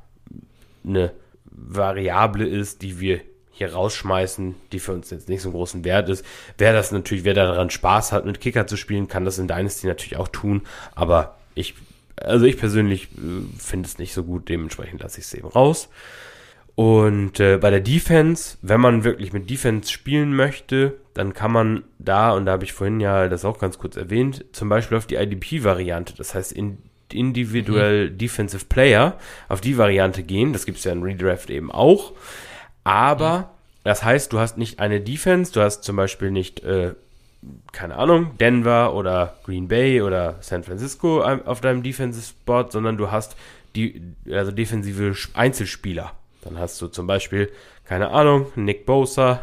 eine 0.83 1.13
Variable 1.45 2.47
ist, 2.47 2.81
die 2.81 2.99
wir 2.99 3.21
hier 3.59 3.73
rausschmeißen, 3.73 4.55
die 4.71 4.79
für 4.79 4.93
uns 4.93 5.09
jetzt 5.11 5.29
nicht 5.29 5.41
so 5.41 5.49
einen 5.49 5.55
großen 5.55 5.85
Wert 5.85 6.09
ist. 6.09 6.25
Wer 6.57 6.73
das 6.73 6.91
natürlich, 6.91 7.23
wer 7.23 7.33
daran 7.33 7.69
Spaß 7.69 8.11
hat, 8.11 8.25
mit 8.25 8.41
Kicker 8.41 8.67
zu 8.67 8.75
spielen, 8.75 9.07
kann 9.07 9.25
das 9.25 9.37
in 9.37 9.47
Dynasty 9.47 9.87
natürlich 9.87 10.17
auch 10.17 10.27
tun. 10.27 10.63
Aber 10.95 11.37
ich, 11.55 11.75
also 12.15 12.45
ich 12.45 12.57
persönlich 12.57 13.03
äh, 13.03 13.59
finde 13.59 13.87
es 13.87 13.97
nicht 13.97 14.13
so 14.13 14.23
gut, 14.23 14.49
dementsprechend 14.49 15.01
lasse 15.01 15.19
ich 15.19 15.25
es 15.25 15.33
eben 15.33 15.47
raus. 15.47 15.89
Und 16.75 17.41
äh, 17.41 17.57
bei 17.57 17.69
der 17.69 17.81
Defense, 17.81 18.57
wenn 18.61 18.79
man 18.79 19.03
wirklich 19.03 19.33
mit 19.33 19.49
Defense 19.49 19.91
spielen 19.91 20.33
möchte, 20.33 20.95
dann 21.13 21.33
kann 21.33 21.51
man 21.51 21.83
da, 21.97 22.31
und 22.31 22.45
da 22.45 22.53
habe 22.53 22.63
ich 22.63 22.71
vorhin 22.71 23.01
ja 23.01 23.27
das 23.27 23.43
auch 23.43 23.59
ganz 23.59 23.77
kurz 23.77 23.97
erwähnt, 23.97 24.45
zum 24.53 24.69
Beispiel 24.69 24.97
auf 24.97 25.05
die 25.05 25.15
IDP-Variante, 25.15 26.13
das 26.15 26.33
heißt 26.33 26.53
in, 26.53 26.77
individuell 27.11 28.11
mhm. 28.11 28.17
Defensive 28.17 28.65
Player, 28.65 29.17
auf 29.49 29.61
die 29.61 29.77
Variante 29.77 30.23
gehen. 30.23 30.53
Das 30.53 30.65
gibt 30.65 30.77
es 30.77 30.85
ja 30.85 30.93
in 30.93 31.03
Redraft 31.03 31.49
eben 31.49 31.71
auch. 31.71 32.13
Aber 32.83 33.37
mhm. 33.39 33.43
das 33.83 34.03
heißt, 34.03 34.33
du 34.33 34.39
hast 34.39 34.57
nicht 34.57 34.79
eine 34.79 35.01
Defense, 35.01 35.51
du 35.53 35.61
hast 35.61 35.83
zum 35.83 35.95
Beispiel 35.95 36.31
nicht, 36.31 36.63
äh, 36.63 36.93
keine 37.71 37.95
Ahnung, 37.95 38.37
Denver 38.37 38.93
oder 38.93 39.37
Green 39.43 39.67
Bay 39.67 40.01
oder 40.01 40.37
San 40.41 40.63
Francisco 40.63 41.21
auf 41.21 41.61
deinem 41.61 41.83
Defensive-Spot, 41.83 42.69
sondern 42.69 42.97
du 42.97 43.11
hast 43.11 43.35
die, 43.75 44.01
also 44.29 44.51
defensive 44.51 45.15
Einzelspieler. 45.33 46.11
Dann 46.41 46.57
hast 46.57 46.81
du 46.81 46.87
zum 46.87 47.07
Beispiel, 47.07 47.51
keine 47.85 48.09
Ahnung, 48.09 48.47
Nick 48.55 48.85
Bosa, 48.85 49.41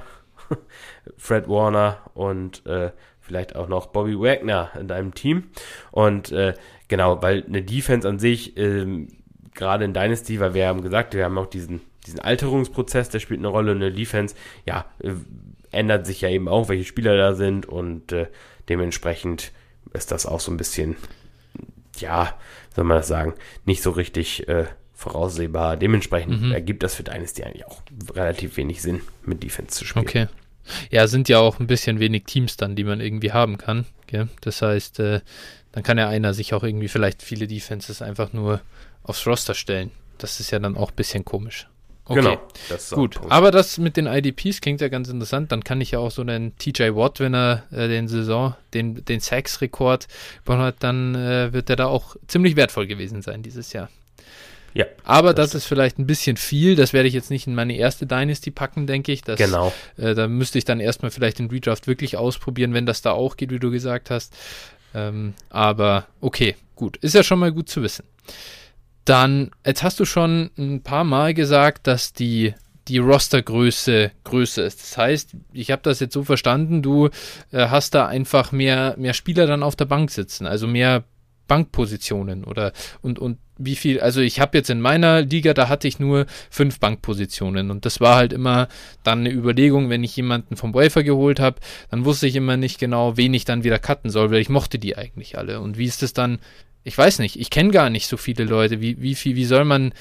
Fred 1.17 1.49
Warner 1.49 1.99
und 2.15 2.65
äh, 2.67 2.91
vielleicht 3.21 3.57
auch 3.57 3.69
noch 3.69 3.87
Bobby 3.87 4.19
Wagner 4.19 4.71
in 4.79 4.89
deinem 4.89 5.15
Team. 5.15 5.45
Und 5.91 6.33
äh, 6.33 6.55
genau, 6.89 7.23
weil 7.23 7.45
eine 7.47 7.63
Defense 7.63 8.09
an 8.09 8.19
sich, 8.19 8.57
ähm, 8.57 9.09
gerade 9.55 9.85
in 9.85 9.95
Dynasty, 9.95 10.39
weil 10.41 10.55
wir 10.55 10.69
haben 10.69 10.83
gesagt, 10.83 11.15
wir 11.15 11.25
haben 11.25 11.39
auch 11.39 11.47
diesen 11.47 11.81
diesen 12.07 12.21
Alterungsprozess, 12.21 13.09
der 13.09 13.21
spielt 13.21 13.41
eine 13.41 13.49
Rolle. 13.49 13.73
Eine 13.73 13.93
Defense, 13.93 14.35
ja, 14.65 14.87
äh, 15.03 15.13
ändert 15.71 16.07
sich 16.07 16.21
ja 16.21 16.29
eben 16.29 16.49
auch, 16.49 16.69
welche 16.69 16.85
Spieler 16.85 17.17
da 17.17 17.35
sind 17.35 17.67
und 17.67 18.13
äh, 18.13 18.27
dementsprechend 18.69 19.53
ist 19.93 20.13
das 20.13 20.27
auch 20.27 20.41
so 20.41 20.51
ein 20.51 20.57
bisschen, 20.57 20.97
ja, 21.99 22.35
soll 22.75 22.85
man 22.85 22.99
das 22.99 23.09
sagen, 23.09 23.35
nicht 23.65 23.83
so 23.83 23.91
richtig 23.91 24.49
äh, 24.49 24.67
voraussehbar. 24.95 25.77
Dementsprechend 25.77 26.43
mhm. 26.43 26.53
ergibt 26.53 26.83
das 26.83 26.95
für 26.95 27.03
Dynasty 27.03 27.43
eigentlich 27.43 27.67
auch 27.67 27.83
relativ 28.15 28.57
wenig 28.57 28.83
Sinn, 28.83 29.03
mit 29.25 29.43
Defense 29.43 29.77
zu 29.77 29.85
spielen. 29.85 30.05
Okay. 30.05 30.27
Ja, 30.91 31.07
sind 31.07 31.29
ja 31.29 31.39
auch 31.39 31.61
ein 31.61 31.69
bisschen 31.69 32.01
wenig 32.01 32.25
Teams 32.25 32.57
dann, 32.57 32.75
die 32.75 32.85
man 32.85 33.01
irgendwie 33.01 33.33
haben 33.33 33.57
kann. 33.57 33.87
Gell? 34.07 34.29
Das 34.41 34.63
heißt, 34.63 34.99
äh, 35.01 35.21
dann 35.73 35.83
kann 35.83 35.99
ja 35.99 36.09
einer 36.09 36.35
sich 36.35 36.55
auch 36.55 36.65
irgendwie 36.65 36.89
vielleicht 36.89 37.23
viele 37.23 37.47
Defenses 37.47 38.03
einfach 38.03 38.33
nur 38.33 38.61
aufs 39.03 39.27
Roster 39.27 39.55
stellen. 39.55 39.91
Das 40.19 40.41
ist 40.41 40.51
ja 40.51 40.59
dann 40.59 40.77
auch 40.77 40.91
ein 40.91 40.97
bisschen 40.97 41.25
komisch. 41.25 41.69
Okay. 42.09 42.21
Genau. 42.21 42.41
Gut, 42.93 43.19
aber 43.31 43.51
das 43.51 43.79
mit 43.79 43.97
den 43.97 44.07
IDPs 44.07 44.61
klingt 44.61 44.81
ja 44.81 44.89
ganz 44.89 45.09
interessant. 45.09 45.51
Dann 45.51 45.65
kann 45.65 45.81
ich 45.81 45.91
ja 45.91 45.99
auch 45.99 46.13
so 46.13 46.23
einen 46.23 46.57
TJ 46.57 46.95
Watt, 46.95 47.19
wenn 47.19 47.35
er 47.35 47.65
äh, 47.73 47.89
den 47.89 48.07
Saison, 48.07 48.55
den, 48.75 49.05
den 49.05 49.19
Sacks-Rekord 49.19 50.07
hat, 50.47 50.77
dann 50.81 51.17
äh, 51.17 51.53
wird 51.53 51.69
er 51.69 51.77
da 51.77 51.87
auch 51.87 52.15
ziemlich 52.29 52.55
wertvoll 52.55 52.87
gewesen 52.87 53.23
sein 53.23 53.43
dieses 53.43 53.73
Jahr. 53.73 53.89
Ja. 54.73 54.85
Aber 55.05 55.35
das, 55.35 55.51
das, 55.51 55.63
ist 55.63 55.67
vielleicht 55.67 55.99
ein 55.99 56.07
bisschen 56.07 56.37
viel. 56.37 56.77
Das 56.77 56.93
werde 56.93 57.09
ich 57.09 57.15
jetzt 57.15 57.31
nicht 57.31 57.47
in 57.47 57.55
meine 57.55 57.75
erste 57.75 58.07
Dynasty 58.07 58.51
packen, 58.51 58.87
denke 58.87 59.11
ich. 59.11 59.23
Das, 59.23 59.39
genau. 59.39 59.73
Äh, 59.97 60.15
da 60.15 60.29
müsste 60.29 60.59
ich 60.59 60.65
dann 60.65 60.81
erstmal 60.81 61.11
vielleicht 61.11 61.39
den 61.39 61.49
Redraft 61.49 61.87
wirklich 61.87 62.19
ausprobieren, 62.19 62.75
wenn 62.75 62.87
das 62.87 63.03
da 63.03 63.13
auch 63.13 63.37
geht, 63.37 63.51
wie 63.51 63.59
du 63.59 63.71
gesagt 63.71 64.11
hast. 64.11 64.35
Ähm, 64.95 65.35
aber 65.49 66.07
okay, 66.21 66.57
gut. 66.77 66.99
Ist 66.99 67.15
ja 67.15 67.23
schon 67.23 67.39
mal 67.39 67.53
gut 67.53 67.69
zu 67.69 67.83
wissen. 67.83 68.05
Dann, 69.07 69.53
jetzt 69.65 69.83
hast 69.83 70.01
du 70.01 70.05
schon 70.05 70.51
ein 70.59 70.83
paar 70.83 71.05
Mal 71.05 71.33
gesagt, 71.33 71.87
dass 71.87 72.13
die, 72.13 72.55
die 72.89 72.99
Rostergröße 72.99 74.11
größer 74.25 74.67
ist. 74.67 74.83
Das 74.83 74.99
heißt, 74.99 75.37
ich 75.53 75.71
habe 75.71 75.83
das 75.83 76.01
jetzt 76.01 76.13
so 76.13 76.25
verstanden, 76.25 76.83
du 76.83 77.07
äh, 77.53 77.69
hast 77.69 77.95
da 77.95 78.07
einfach 78.07 78.51
mehr, 78.53 78.97
mehr 78.99 79.15
Spieler 79.15 79.47
dann 79.47 79.63
auf 79.63 79.77
der 79.77 79.85
Bank 79.85 80.11
sitzen, 80.11 80.47
also 80.47 80.67
mehr 80.67 81.05
Bankpositionen 81.47 82.45
oder 82.45 82.73
und, 83.01 83.21
und 83.21 83.39
wie 83.59 83.77
viel, 83.77 84.01
also 84.01 84.21
ich 84.21 84.41
habe 84.41 84.59
jetzt 84.59 84.69
in 84.69 84.81
meiner 84.81 85.23
Liga, 85.23 85.55
da 85.55 85.69
hatte 85.69 85.89
ich 85.89 85.99
nur 85.99 86.27
fünf 86.51 86.81
Bankpositionen 86.81 87.71
und 87.71 87.87
das 87.87 88.01
war 88.01 88.17
halt 88.17 88.33
immer 88.33 88.69
dann 89.03 89.21
eine 89.21 89.31
Überlegung, 89.31 89.89
wenn 89.89 90.05
ich 90.05 90.17
jemanden 90.17 90.57
vom 90.57 90.75
Wafer 90.75 91.05
geholt 91.05 91.41
habe, 91.41 91.61
dann 91.91 92.05
wusste 92.05 92.27
ich 92.27 92.37
immer 92.37 92.57
nicht 92.57 92.79
genau, 92.79 93.17
wen 93.17 93.33
ich 93.33 93.45
dann 93.45 93.65
wieder 93.65 93.79
cutten 93.79 94.11
soll, 94.11 94.31
weil 94.31 94.41
ich 94.41 94.49
mochte 94.49 94.79
die 94.79 94.99
eigentlich 94.99 95.39
alle. 95.39 95.61
Und 95.61 95.79
wie 95.79 95.87
ist 95.87 96.03
es 96.03 96.13
dann 96.13 96.39
ich 96.87 96.97
weiß 96.97 97.19
nicht, 97.19 97.39
ich 97.39 97.51
kenne 97.51 97.73
gar 97.73 97.91
nicht 97.91 98.07
so 98.07 98.17
viele 98.17 98.45
Leute. 98.45 98.81
Wie, 98.81 99.03
wie 99.03 99.17
viel, 99.17 99.35
wie 99.35 99.45
soll 99.45 99.65
man, 99.65 99.93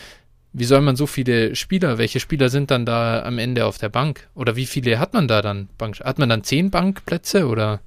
wie 0.53 0.65
soll 0.65 0.81
man 0.81 0.95
so 0.95 1.07
viele 1.07 1.55
Spieler, 1.55 1.97
welche 1.97 2.19
Spieler 2.19 2.49
sind 2.49 2.69
dann 2.69 2.85
da 2.85 3.23
am 3.23 3.39
Ende 3.39 3.65
auf 3.65 3.79
der 3.79 3.89
Bank? 3.89 4.29
Oder 4.35 4.55
wie 4.55 4.67
viele 4.67 4.99
hat 4.99 5.15
man 5.15 5.27
da 5.27 5.41
dann? 5.41 5.67
Bank, 5.79 5.99
hat 6.01 6.19
man 6.19 6.29
dann 6.29 6.43
zehn 6.43 6.69
Bankplätze 6.69 7.47
oder 7.47 7.79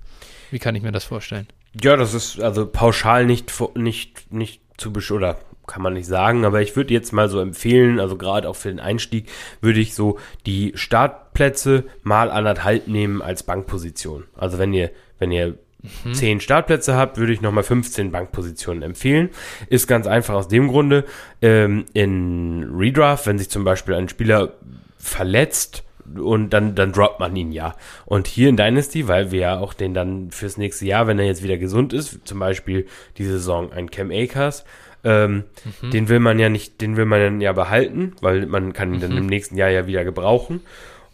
wie 0.51 0.59
kann 0.59 0.75
ich 0.75 0.83
mir 0.83 0.91
das 0.91 1.05
vorstellen? 1.05 1.47
Ja, 1.81 1.97
das 1.97 2.13
ist 2.13 2.41
also 2.41 2.67
pauschal 2.67 3.25
nicht, 3.25 3.53
nicht, 3.77 4.33
nicht 4.33 4.63
zu 4.79 4.93
oder 5.13 5.39
kann 5.69 5.83
man 5.83 5.93
nicht 5.93 6.07
sagen, 6.07 6.45
aber 6.45 6.61
ich 6.61 6.75
würde 6.75 6.93
jetzt 6.93 7.13
mal 7.13 7.29
so 7.29 7.39
empfehlen, 7.39 8.01
also 8.01 8.17
gerade 8.17 8.49
auch 8.49 8.57
für 8.57 8.71
den 8.71 8.81
Einstieg, 8.81 9.29
würde 9.61 9.79
ich 9.79 9.95
so 9.95 10.19
die 10.45 10.73
Startplätze 10.75 11.85
mal 12.03 12.33
anderthalb 12.33 12.89
nehmen 12.89 13.23
als 13.23 13.45
Bankposition. 13.45 14.25
Also 14.35 14.59
wenn 14.59 14.73
ihr, 14.73 14.91
wenn 15.21 15.31
ihr 15.31 15.57
mhm. 16.05 16.15
10 16.15 16.41
Startplätze 16.41 16.95
habt, 16.97 17.19
würde 17.19 17.33
ich 17.33 17.41
nochmal 17.41 17.65
15 17.65 18.11
Bankpositionen 18.11 18.83
empfehlen. 18.83 19.31
Ist 19.69 19.87
ganz 19.87 20.07
einfach 20.07 20.35
aus 20.35 20.49
dem 20.49 20.69
Grunde, 20.69 21.05
ähm, 21.43 21.87
in 21.93 22.71
Redraft, 22.77 23.27
wenn 23.27 23.39
sich 23.39 23.51
zum 23.51 23.65
Beispiel 23.65 23.95
ein 23.95 24.09
Spieler 24.09 24.55
verletzt, 24.99 25.85
und 26.17 26.51
dann, 26.51 26.75
dann 26.75 26.93
droppt 26.93 27.21
man 27.21 27.37
ihn 27.37 27.53
ja. 27.53 27.75
Und 28.07 28.27
hier 28.27 28.49
in 28.49 28.57
Dynasty, 28.57 29.09
weil 29.09 29.31
wir 29.31 29.41
ja 29.41 29.59
auch 29.59 29.75
den 29.75 29.95
dann 29.95 30.31
fürs 30.31 30.57
nächste 30.57 30.87
Jahr, 30.87 31.07
wenn 31.07 31.19
er 31.19 31.27
jetzt 31.27 31.43
wieder 31.43 31.59
gesund 31.59 31.93
ist, 31.93 32.27
zum 32.27 32.39
Beispiel 32.39 32.87
diese 33.19 33.33
Saison 33.33 33.73
ein 33.73 33.91
Cam 33.91 34.11
Akers, 34.11 34.65
ähm, 35.05 35.45
mhm. 35.83 35.91
den 35.91 36.09
will 36.09 36.19
man 36.19 36.39
ja 36.39 36.49
nicht, 36.49 36.81
den 36.81 36.97
will 36.97 37.05
man 37.05 37.21
dann 37.21 37.41
ja 37.41 37.53
behalten, 37.53 38.15
weil 38.21 38.47
man 38.47 38.73
kann 38.73 38.93
ihn 38.93 38.97
mhm. 38.97 39.03
dann 39.03 39.17
im 39.17 39.27
nächsten 39.27 39.57
Jahr 39.57 39.71
ja 39.71 39.87
wieder 39.87 40.05
gebrauchen. 40.05 40.61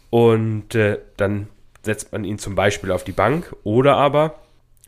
Und 0.09 0.75
äh, 0.75 0.99
dann 1.17 1.47
setzt 1.83 2.11
man 2.11 2.23
ihn 2.23 2.39
zum 2.39 2.55
Beispiel 2.55 2.91
auf 2.91 3.03
die 3.03 3.11
Bank 3.11 3.53
oder 3.63 3.97
aber 3.97 4.35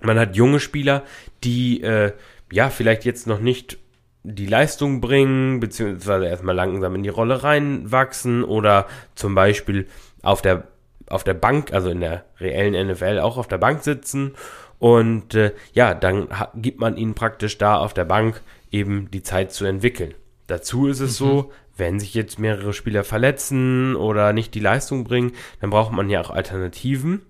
man 0.02 0.20
hat 0.20 0.36
junge 0.36 0.60
Spieler, 0.60 1.04
die 1.44 1.82
äh, 1.82 2.14
ja 2.52 2.70
vielleicht 2.70 3.06
jetzt 3.06 3.28
noch 3.28 3.40
nicht 3.40 3.78
die 4.24 4.46
Leistung 4.46 5.00
bringen, 5.00 5.60
beziehungsweise 5.60 6.28
erstmal 6.28 6.56
langsam 6.56 6.96
in 6.96 7.04
die 7.04 7.10
Rolle 7.10 7.44
reinwachsen 7.44 8.44
oder 8.44 8.88
zum 9.16 9.36
Beispiel 9.36 9.88
auf 10.22 10.42
der, 10.42 10.68
auf 11.08 11.24
der 11.24 11.34
Bank, 11.34 11.72
also 11.74 11.90
in 11.90 12.02
der 12.02 12.26
reellen 12.40 12.88
NFL 12.90 13.20
auch 13.20 13.38
auf 13.38 13.48
der 13.48 13.58
Bank 13.58 13.84
sitzen 13.84 14.34
und 14.80 15.34
äh, 15.34 15.54
ja, 15.74 15.94
dann 15.94 16.28
gibt 16.56 16.80
man 16.80 16.98
ihnen 16.98 17.16
praktisch 17.16 17.58
da 17.58 17.78
auf 17.78 17.94
der 17.94 18.06
Bank 18.06 18.42
eben 18.72 19.10
die 19.12 19.24
Zeit 19.24 19.52
zu 19.52 19.66
entwickeln. 19.66 20.14
Dazu 20.48 20.88
ist 20.88 21.00
es 21.00 21.20
mhm. 21.20 21.26
so, 21.26 21.52
wenn 21.76 22.00
sich 22.00 22.14
jetzt 22.14 22.40
mehrere 22.40 22.74
Spieler 22.74 23.04
verletzen 23.04 23.96
oder 23.96 24.34
nicht 24.34 24.54
die 24.54 24.60
Leistung 24.60 25.04
bringen, 25.04 25.34
dann 25.62 25.70
braucht 25.70 25.92
man 25.92 26.10
ja 26.10 26.22
auch 26.22 26.32
Alternativen. 26.32 27.22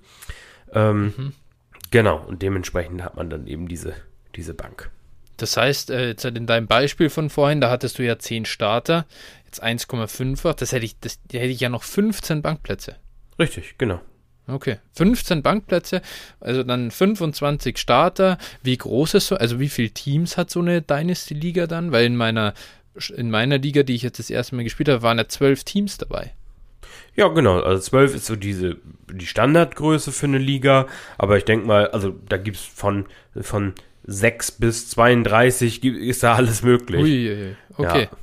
Ähm, 0.74 1.14
mhm. 1.18 1.34
Genau, 1.92 2.18
und 2.26 2.42
dementsprechend 2.42 3.04
hat 3.04 3.16
man 3.16 3.30
dann 3.30 3.48
eben 3.48 3.68
diese, 3.68 3.94
diese 4.36 4.54
Bank. 4.54 4.92
Das 5.38 5.56
heißt, 5.56 5.92
äh, 5.92 6.10
jetzt 6.10 6.26
in 6.26 6.48
deinem 6.48 6.68
Beispiel 6.68 7.10
von 7.10 7.30
vorhin, 7.30 7.62
da 7.62 7.70
hattest 7.70 8.00
du 8.00 8.04
ja 8.04 8.18
10 8.18 8.46
Starter, 8.46 9.06
jetzt 9.46 9.64
1,5 9.64 10.54
das 10.54 10.72
hätte 10.72 10.86
ich, 10.86 11.00
das, 11.00 11.20
da 11.28 11.38
hätte 11.38 11.52
ich 11.52 11.60
ja 11.60 11.70
noch 11.70 11.84
15 11.84 12.42
Bankplätze. 12.42 12.96
Richtig, 13.40 13.78
genau. 13.78 14.02
Okay, 14.48 14.78
15 14.94 15.44
Bankplätze, 15.44 16.02
also 16.40 16.64
dann 16.64 16.90
25 16.90 17.78
Starter. 17.78 18.38
Wie 18.64 18.78
groß 18.78 19.16
ist 19.16 19.28
so, 19.28 19.36
also 19.36 19.60
wie 19.60 19.68
viele 19.68 19.90
Teams 19.90 20.38
hat 20.38 20.50
so 20.50 20.62
eine 20.62 20.82
Dynasty-Liga 20.82 21.68
dann? 21.68 21.92
Weil 21.92 22.06
in 22.06 22.16
meiner, 22.16 22.54
in 23.16 23.30
meiner 23.30 23.58
Liga, 23.58 23.84
die 23.84 23.96
ich 23.96 24.04
jetzt 24.04 24.20
das 24.20 24.30
erste 24.30 24.56
Mal 24.56 24.64
gespielt 24.64 24.88
habe, 24.88 25.02
waren 25.02 25.18
ja 25.18 25.28
12 25.28 25.66
Teams 25.66 25.98
dabei. 25.98 26.34
Ja, 27.16 27.28
genau. 27.30 27.60
Also 27.62 27.82
12 27.82 28.16
ist 28.16 28.26
so 28.26 28.36
diese, 28.36 28.78
die 29.12 29.26
Standardgröße 29.26 30.12
für 30.12 30.28
eine 30.28 30.38
Liga. 30.38 30.88
Aber 31.18 31.38
ich 31.38 31.46
denke 31.46 31.66
mal, 31.66 31.88
also 31.88 32.16
da 32.30 32.38
gibt 32.38 32.58
es 32.58 32.64
von, 32.64 33.06
von 33.42 33.74
6 34.04 34.52
bis 34.52 34.90
32 34.90 35.84
ist 35.84 36.24
da 36.24 36.36
alles 36.36 36.62
möglich. 36.64 37.02
Ui, 37.02 37.56
okay. 37.78 38.04
Ja, 38.04 38.18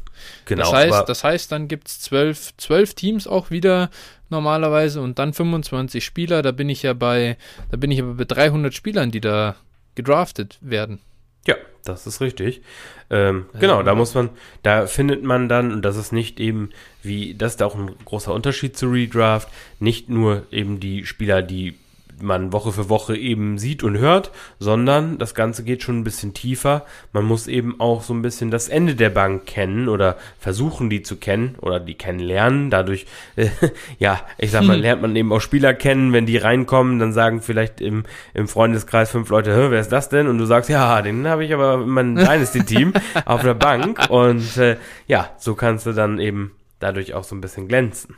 genau. 0.47 0.63
Das 0.63 0.73
heißt, 0.73 1.09
das 1.09 1.25
heißt 1.25 1.53
dann 1.53 1.69
gibt 1.69 1.89
es 1.89 2.01
12, 2.01 2.57
12 2.57 2.95
Teams 2.95 3.27
auch 3.27 3.51
wieder 3.51 3.91
normalerweise 4.31 5.01
und 5.01 5.19
dann 5.19 5.33
25 5.33 6.05
Spieler. 6.05 6.43
Da 6.43 6.53
bin 6.53 6.69
ich 6.69 6.83
ja 6.83 6.95
bei, 6.95 7.37
da 7.71 7.77
bin 7.77 7.91
ich 7.91 8.01
aber 8.01 8.15
bei 8.15 8.25
300 8.25 8.73
Spielern, 8.73 9.11
die 9.11 9.21
da 9.21 9.57
gedraftet 9.95 10.59
werden. 10.61 11.01
Ja, 11.47 11.57
das 11.85 12.07
ist 12.07 12.21
richtig. 12.21 12.63
Ähm, 13.11 13.47
ja, 13.55 13.61
genau, 13.61 13.83
da 13.83 13.95
muss 13.95 14.15
man, 14.15 14.31
da 14.63 14.87
findet 14.87 15.23
man 15.23 15.49
dann, 15.49 15.73
und 15.73 15.83
das 15.83 15.97
ist 15.97 16.13
nicht 16.13 16.41
eben 16.41 16.71
wie, 17.03 17.35
das 17.35 17.55
ist 17.55 17.63
auch 17.63 17.75
ein 17.75 17.95
großer 18.05 18.33
Unterschied 18.33 18.77
zu 18.77 18.89
Redraft, 18.89 19.49
nicht 19.79 20.09
nur 20.09 20.47
eben 20.51 20.81
die 20.81 21.05
Spieler, 21.05 21.43
die 21.43 21.79
man 22.21 22.53
Woche 22.53 22.73
für 22.73 22.89
Woche 22.89 23.17
eben 23.17 23.59
sieht 23.59 23.83
und 23.83 23.99
hört, 23.99 24.31
sondern 24.59 25.19
das 25.19 25.35
Ganze 25.35 25.65
geht 25.65 25.83
schon 25.83 25.99
ein 25.99 26.05
bisschen 26.05 26.35
tiefer. 26.35 26.85
Man 27.13 27.25
muss 27.25 27.47
eben 27.47 27.81
auch 27.81 28.03
so 28.03 28.15
ein 28.15 28.23
bisschen 28.23 28.51
das 28.51 28.69
Ende 28.69 28.95
der 28.95 29.11
Bank 29.11 29.47
kennen 29.47 29.89
oder 29.89 30.17
versuchen, 30.39 30.91
die 30.91 31.03
zu 31.03 31.17
kennen 31.17 31.57
oder 31.61 31.81
die 31.81 31.95
kennenlernen. 31.95 32.71
Dadurch, 32.71 33.07
äh, 33.37 33.49
ja, 33.99 34.21
ich 34.39 34.51
sag 34.51 34.65
mal, 34.65 34.77
hm. 34.77 34.83
lernt 34.83 35.03
man 35.03 35.17
eben 35.17 35.33
auch 35.33 35.41
Spieler 35.41 35.75
kennen, 35.75 36.13
wenn 36.13 36.27
die 36.27 36.37
reinkommen, 36.37 36.99
dann 36.99 37.13
sagen 37.13 37.43
vielleicht 37.43 37.81
im, 37.81 38.05
im 38.33 38.49
Freundeskreis 38.49 39.11
fünf 39.11 39.29
Leute, 39.29 39.71
wer 39.71 39.81
ist 39.81 39.93
das 39.93 40.09
denn? 40.09 40.29
Und 40.29 40.39
du 40.39 40.45
sagst, 40.45 40.71
ja, 40.71 41.03
den 41.03 41.27
habe 41.27 41.45
ich 41.45 41.53
aber 41.53 41.75
in 41.83 41.89
meinem 41.89 42.17
Dynasty-Team 42.17 42.93
auf 43.25 43.43
der 43.43 43.55
Bank. 43.55 44.09
Und 44.09 44.57
äh, 44.57 44.77
ja, 45.07 45.31
so 45.39 45.55
kannst 45.55 45.87
du 45.87 45.93
dann 45.93 46.19
eben 46.19 46.53
dadurch 46.79 47.15
auch 47.15 47.25
so 47.25 47.35
ein 47.35 47.41
bisschen 47.41 47.69
glänzen. 47.69 48.17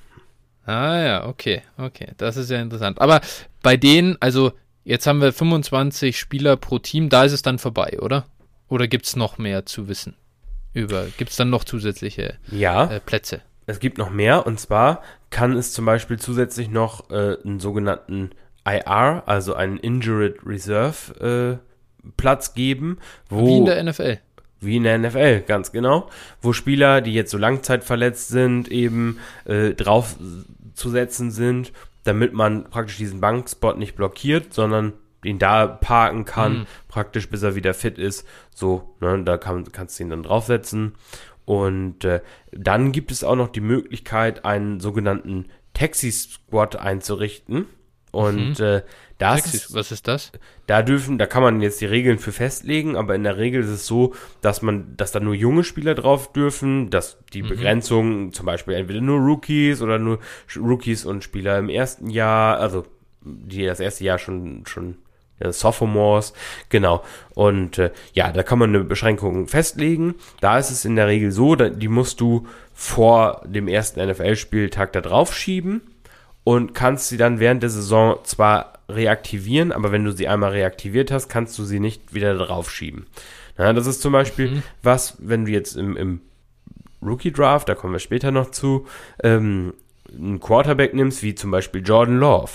Ah 0.66 0.98
ja, 0.98 1.26
okay, 1.26 1.62
okay. 1.78 2.08
Das 2.16 2.36
ist 2.36 2.50
ja 2.50 2.60
interessant. 2.60 3.00
Aber 3.00 3.20
bei 3.62 3.76
denen, 3.76 4.16
also 4.20 4.52
jetzt 4.84 5.06
haben 5.06 5.20
wir 5.20 5.32
25 5.32 6.18
Spieler 6.18 6.56
pro 6.56 6.78
Team, 6.78 7.08
da 7.08 7.24
ist 7.24 7.32
es 7.32 7.42
dann 7.42 7.58
vorbei, 7.58 7.98
oder? 8.00 8.26
Oder 8.68 8.88
gibt 8.88 9.06
es 9.06 9.16
noch 9.16 9.38
mehr 9.38 9.64
zu 9.64 9.88
wissen? 9.88 10.16
Über, 10.72 11.06
gibt 11.16 11.30
es 11.30 11.36
dann 11.36 11.50
noch 11.50 11.64
zusätzliche 11.64 12.34
ja, 12.50 12.90
äh, 12.90 13.00
Plätze? 13.00 13.40
Es 13.66 13.80
gibt 13.80 13.96
noch 13.96 14.10
mehr 14.10 14.46
und 14.46 14.60
zwar 14.60 15.02
kann 15.30 15.56
es 15.56 15.72
zum 15.72 15.86
Beispiel 15.86 16.18
zusätzlich 16.18 16.68
noch 16.68 17.10
äh, 17.10 17.36
einen 17.44 17.60
sogenannten 17.60 18.30
IR, 18.64 19.22
also 19.26 19.54
einen 19.54 19.78
Injured 19.78 20.38
Reserve 20.44 21.60
äh, 21.62 22.10
Platz 22.16 22.54
geben, 22.54 22.98
wo. 23.28 23.46
Wie 23.46 23.56
in 23.58 23.64
der 23.64 23.82
NFL. 23.82 24.18
Wie 24.60 24.76
in 24.76 24.84
der 24.84 24.98
NFL, 24.98 25.42
ganz 25.46 25.70
genau. 25.70 26.08
Wo 26.40 26.52
Spieler, 26.52 27.00
die 27.00 27.12
jetzt 27.12 27.30
so 27.30 27.38
langzeitverletzt 27.38 28.28
sind, 28.28 28.68
eben 28.68 29.18
äh, 29.44 29.74
drauf 29.74 30.16
zu 30.76 30.90
setzen 30.90 31.30
sind, 31.30 31.72
damit 32.04 32.32
man 32.32 32.70
praktisch 32.70 32.98
diesen 32.98 33.20
Bankspot 33.20 33.78
nicht 33.78 33.96
blockiert, 33.96 34.54
sondern 34.54 34.92
ihn 35.24 35.38
da 35.38 35.66
parken 35.66 36.24
kann, 36.24 36.58
mhm. 36.58 36.66
praktisch 36.88 37.28
bis 37.28 37.42
er 37.42 37.56
wieder 37.56 37.74
fit 37.74 37.98
ist. 37.98 38.26
So, 38.54 38.94
ne, 39.00 39.22
da 39.24 39.38
kann, 39.38 39.70
kannst 39.72 39.98
du 39.98 40.04
ihn 40.04 40.10
dann 40.10 40.22
draufsetzen. 40.22 40.94
Und 41.44 42.04
äh, 42.04 42.20
dann 42.52 42.92
gibt 42.92 43.10
es 43.10 43.24
auch 43.24 43.36
noch 43.36 43.48
die 43.48 43.60
Möglichkeit, 43.60 44.44
einen 44.44 44.80
sogenannten 44.80 45.46
Taxi-Squad 45.74 46.76
einzurichten. 46.76 47.66
Und 48.12 48.58
mhm. 48.58 48.64
äh, 48.64 48.82
das, 49.18 49.44
Taxis, 49.44 49.74
was 49.74 49.92
ist 49.92 50.08
das? 50.08 50.32
Da 50.66 50.82
dürfen, 50.82 51.16
da 51.16 51.26
kann 51.26 51.42
man 51.42 51.62
jetzt 51.62 51.80
die 51.80 51.86
Regeln 51.86 52.18
für 52.18 52.32
festlegen, 52.32 52.96
aber 52.96 53.14
in 53.14 53.24
der 53.24 53.38
Regel 53.38 53.62
ist 53.62 53.70
es 53.70 53.86
so, 53.86 54.14
dass 54.42 54.60
man, 54.60 54.94
dass 54.96 55.12
da 55.12 55.20
nur 55.20 55.34
junge 55.34 55.64
Spieler 55.64 55.94
drauf 55.94 56.32
dürfen, 56.32 56.90
dass 56.90 57.18
die 57.32 57.42
mhm. 57.42 57.48
Begrenzung 57.48 58.32
zum 58.32 58.44
Beispiel 58.44 58.74
entweder 58.74 59.00
nur 59.00 59.18
Rookies 59.18 59.80
oder 59.80 59.98
nur 59.98 60.18
Rookies 60.54 61.06
und 61.06 61.24
Spieler 61.24 61.58
im 61.58 61.70
ersten 61.70 62.10
Jahr, 62.10 62.58
also 62.58 62.84
die 63.22 63.64
das 63.64 63.80
erste 63.80 64.04
Jahr 64.04 64.18
schon 64.18 64.64
schon 64.66 64.96
ja, 65.40 65.52
Sophomores, 65.52 66.32
genau. 66.68 67.02
Und 67.34 67.78
äh, 67.78 67.90
ja, 68.14 68.32
da 68.32 68.42
kann 68.42 68.58
man 68.58 68.70
eine 68.70 68.84
Beschränkung 68.84 69.48
festlegen. 69.48 70.14
Da 70.40 70.58
ist 70.58 70.70
es 70.70 70.84
in 70.84 70.96
der 70.96 71.08
Regel 71.08 71.30
so, 71.30 71.56
da, 71.56 71.68
die 71.68 71.88
musst 71.88 72.20
du 72.20 72.46
vor 72.72 73.42
dem 73.46 73.68
ersten 73.68 74.06
NFL-Spieltag 74.06 74.92
da 74.92 75.00
drauf 75.00 75.34
schieben 75.34 75.82
und 76.44 76.74
kannst 76.74 77.08
sie 77.08 77.16
dann 77.16 77.38
während 77.38 77.62
der 77.62 77.70
Saison 77.70 78.16
zwar 78.24 78.75
reaktivieren, 78.88 79.72
aber 79.72 79.92
wenn 79.92 80.04
du 80.04 80.12
sie 80.12 80.28
einmal 80.28 80.52
reaktiviert 80.52 81.10
hast, 81.10 81.28
kannst 81.28 81.58
du 81.58 81.64
sie 81.64 81.80
nicht 81.80 82.14
wieder 82.14 82.34
draufschieben. 82.36 83.06
Ja, 83.58 83.72
das 83.72 83.86
ist 83.86 84.02
zum 84.02 84.12
Beispiel 84.12 84.50
mhm. 84.50 84.62
was, 84.82 85.16
wenn 85.18 85.44
du 85.44 85.50
jetzt 85.50 85.76
im, 85.76 85.96
im 85.96 86.20
Rookie 87.02 87.32
Draft, 87.32 87.68
da 87.68 87.74
kommen 87.74 87.92
wir 87.92 88.00
später 88.00 88.30
noch 88.30 88.50
zu, 88.50 88.86
ähm, 89.22 89.74
einen 90.12 90.40
Quarterback 90.40 90.94
nimmst, 90.94 91.22
wie 91.22 91.34
zum 91.34 91.50
Beispiel 91.50 91.82
Jordan 91.84 92.18
Love, 92.18 92.52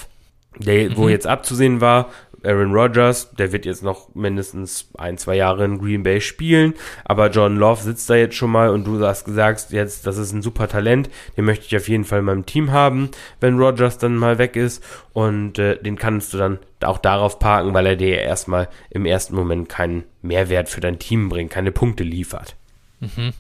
der, 0.58 0.90
mhm. 0.90 0.98
wo 0.98 1.10
jetzt 1.10 1.28
abzusehen 1.28 1.82
war, 1.82 2.10
Aaron 2.44 2.74
Rodgers, 2.74 3.32
der 3.32 3.52
wird 3.52 3.66
jetzt 3.66 3.84
noch 3.84 4.14
mindestens 4.16 4.90
ein, 4.98 5.18
zwei 5.18 5.36
Jahre 5.36 5.64
in 5.66 5.78
Green 5.78 6.04
Bay 6.04 6.22
spielen, 6.22 6.74
aber 7.06 7.30
John 7.30 7.58
Love 7.58 7.84
sitzt 7.84 8.10
da 8.10 8.16
jetzt 8.16 8.36
schon 8.36 8.52
mal 8.52 8.70
und 8.70 8.86
du 8.86 9.06
hast 9.06 9.26
gesagt, 9.26 9.68
jetzt, 9.72 10.08
das 10.08 10.18
ist 10.18 10.32
ein 10.32 10.42
super 10.42 10.68
Talent, 10.68 11.10
den 11.38 11.46
möchte 11.46 11.66
ich 11.66 11.76
auf 11.76 11.88
jeden 11.88 12.04
Fall 12.04 12.20
in 12.20 12.26
meinem 12.26 12.46
Team 12.46 12.72
haben, 12.72 13.10
wenn 13.40 13.60
Rodgers 13.60 13.98
dann 13.98 14.16
mal 14.16 14.38
weg 14.38 14.56
ist 14.56 14.84
und 15.14 15.60
äh, 15.60 15.82
den 15.82 15.98
kannst 15.98 16.34
du 16.34 16.38
dann 16.38 16.60
auch 16.84 16.98
darauf 16.98 17.38
parken, 17.40 17.74
weil 17.74 17.86
er 17.86 17.96
dir 17.96 18.20
erstmal 18.20 18.70
im 18.90 19.06
ersten 19.06 19.36
Moment 19.36 19.70
keinen 19.70 20.04
Mehrwert 20.22 20.70
für 20.70 20.82
dein 20.82 21.00
Team 21.00 21.30
bringt, 21.30 21.52
keine 21.52 21.72
Punkte 21.72 22.04
liefert. 22.04 22.56
Mhm. 23.00 23.34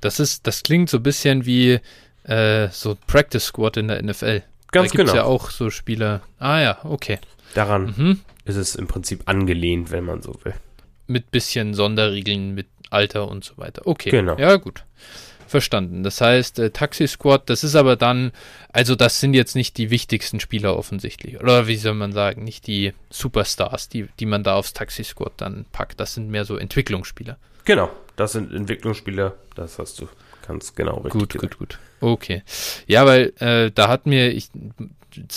Das 0.00 0.20
ist, 0.20 0.46
das 0.46 0.62
klingt 0.62 0.88
so 0.88 0.98
ein 0.98 1.02
bisschen 1.02 1.46
wie 1.46 1.80
äh, 2.24 2.68
so 2.70 2.96
Practice 3.06 3.46
Squad 3.46 3.76
in 3.76 3.88
der 3.88 4.02
NFL. 4.02 4.42
Ganz 4.70 4.90
da 4.90 4.96
gibt's 4.96 5.12
genau. 5.12 5.14
ja 5.14 5.24
auch 5.24 5.50
so 5.50 5.70
Spieler. 5.70 6.22
Ah 6.38 6.60
ja, 6.60 6.78
okay. 6.84 7.18
Daran 7.54 7.94
mhm. 7.96 8.20
ist 8.44 8.56
es 8.56 8.74
im 8.74 8.86
Prinzip 8.86 9.22
angelehnt, 9.26 9.90
wenn 9.90 10.04
man 10.04 10.22
so 10.22 10.36
will. 10.44 10.54
Mit 11.06 11.30
bisschen 11.30 11.74
Sonderregeln, 11.74 12.54
mit 12.54 12.66
Alter 12.90 13.28
und 13.28 13.44
so 13.44 13.56
weiter. 13.56 13.82
Okay. 13.86 14.10
Genau. 14.10 14.36
Ja, 14.38 14.56
gut. 14.56 14.84
Verstanden. 15.46 16.02
Das 16.02 16.20
heißt, 16.20 16.58
äh, 16.58 16.70
Taxi 16.70 17.06
Squad, 17.06 17.48
das 17.50 17.62
ist 17.64 17.76
aber 17.76 17.96
dann, 17.96 18.32
also 18.72 18.96
das 18.96 19.20
sind 19.20 19.34
jetzt 19.34 19.54
nicht 19.54 19.76
die 19.76 19.90
wichtigsten 19.90 20.40
Spieler 20.40 20.76
offensichtlich. 20.76 21.38
Oder 21.40 21.66
wie 21.66 21.76
soll 21.76 21.94
man 21.94 22.12
sagen, 22.12 22.44
nicht 22.44 22.66
die 22.66 22.92
Superstars, 23.10 23.88
die, 23.88 24.08
die 24.18 24.26
man 24.26 24.42
da 24.42 24.54
aufs 24.56 24.72
Taxi 24.72 25.04
Squad 25.04 25.32
dann 25.36 25.66
packt. 25.70 26.00
Das 26.00 26.14
sind 26.14 26.30
mehr 26.30 26.44
so 26.44 26.56
Entwicklungsspieler. 26.56 27.36
Genau, 27.64 27.90
das 28.16 28.32
sind 28.32 28.52
Entwicklungsspieler, 28.52 29.34
das 29.54 29.78
hast 29.78 30.00
du 30.00 30.08
ganz 30.46 30.74
genau 30.74 30.96
richtig. 30.96 31.20
Gut, 31.20 31.32
gesagt. 31.32 31.58
gut, 31.58 31.70
gut. 31.70 31.78
Okay. 32.00 32.42
Ja, 32.86 33.06
weil 33.06 33.32
äh, 33.38 33.70
da 33.70 33.88
hat 33.88 34.06
mir, 34.06 34.32
ich, 34.32 34.50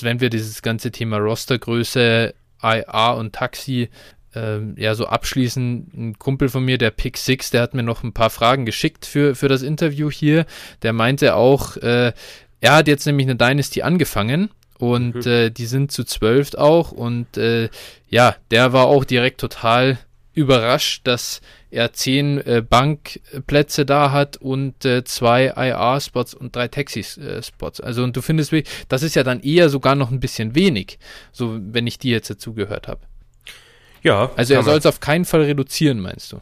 wenn 0.01 0.19
wir 0.19 0.29
dieses 0.29 0.61
ganze 0.61 0.91
Thema 0.91 1.17
Rostergröße 1.17 2.33
IA 2.61 3.11
und 3.11 3.33
Taxi 3.33 3.89
ähm, 4.35 4.75
ja 4.77 4.95
so 4.95 5.07
abschließen. 5.07 5.91
Ein 5.95 6.19
Kumpel 6.19 6.49
von 6.49 6.63
mir, 6.63 6.77
der 6.77 6.91
Pick 6.91 7.17
Six, 7.17 7.49
der 7.49 7.61
hat 7.61 7.73
mir 7.73 7.83
noch 7.83 8.03
ein 8.03 8.13
paar 8.13 8.29
Fragen 8.29 8.65
geschickt 8.65 9.05
für, 9.05 9.35
für 9.35 9.47
das 9.47 9.61
Interview 9.61 10.11
hier. 10.11 10.45
Der 10.81 10.93
meinte 10.93 11.35
auch, 11.35 11.77
äh, 11.77 12.13
er 12.61 12.75
hat 12.75 12.87
jetzt 12.87 13.05
nämlich 13.05 13.27
eine 13.27 13.35
Dynasty 13.35 13.81
angefangen 13.81 14.49
und 14.79 15.25
mhm. 15.25 15.31
äh, 15.31 15.49
die 15.49 15.65
sind 15.65 15.91
zu 15.91 16.03
zwölf 16.03 16.53
auch 16.53 16.91
und 16.91 17.37
äh, 17.37 17.69
ja, 18.09 18.35
der 18.51 18.73
war 18.73 18.85
auch 18.85 19.05
direkt 19.05 19.39
total 19.39 19.97
überrascht, 20.37 21.07
dass 21.07 21.41
er 21.71 21.93
zehn 21.93 22.37
äh, 22.45 22.61
Bankplätze 22.61 23.85
da 23.85 24.11
hat 24.11 24.37
und 24.37 24.85
äh, 24.85 25.03
zwei 25.03 25.47
IR-Spots 25.47 26.35
und 26.35 26.55
drei 26.55 26.67
Taxi-Spots. 26.67 27.81
Also 27.81 28.03
und 28.03 28.15
du 28.15 28.21
findest, 28.21 28.53
das 28.87 29.01
ist 29.01 29.15
ja 29.15 29.23
dann 29.23 29.41
eher 29.41 29.69
sogar 29.69 29.95
noch 29.95 30.11
ein 30.11 30.19
bisschen 30.19 30.53
wenig, 30.53 30.99
so 31.31 31.57
wenn 31.59 31.87
ich 31.87 31.97
dir 31.97 32.11
jetzt 32.11 32.29
dazu 32.29 32.53
gehört 32.53 32.87
habe. 32.87 33.01
Ja. 34.03 34.31
Also 34.35 34.53
er 34.53 34.63
soll 34.63 34.77
es 34.77 34.85
auf 34.85 34.99
keinen 34.99 35.25
Fall 35.25 35.41
reduzieren, 35.41 35.99
meinst 35.99 36.31
du? 36.31 36.39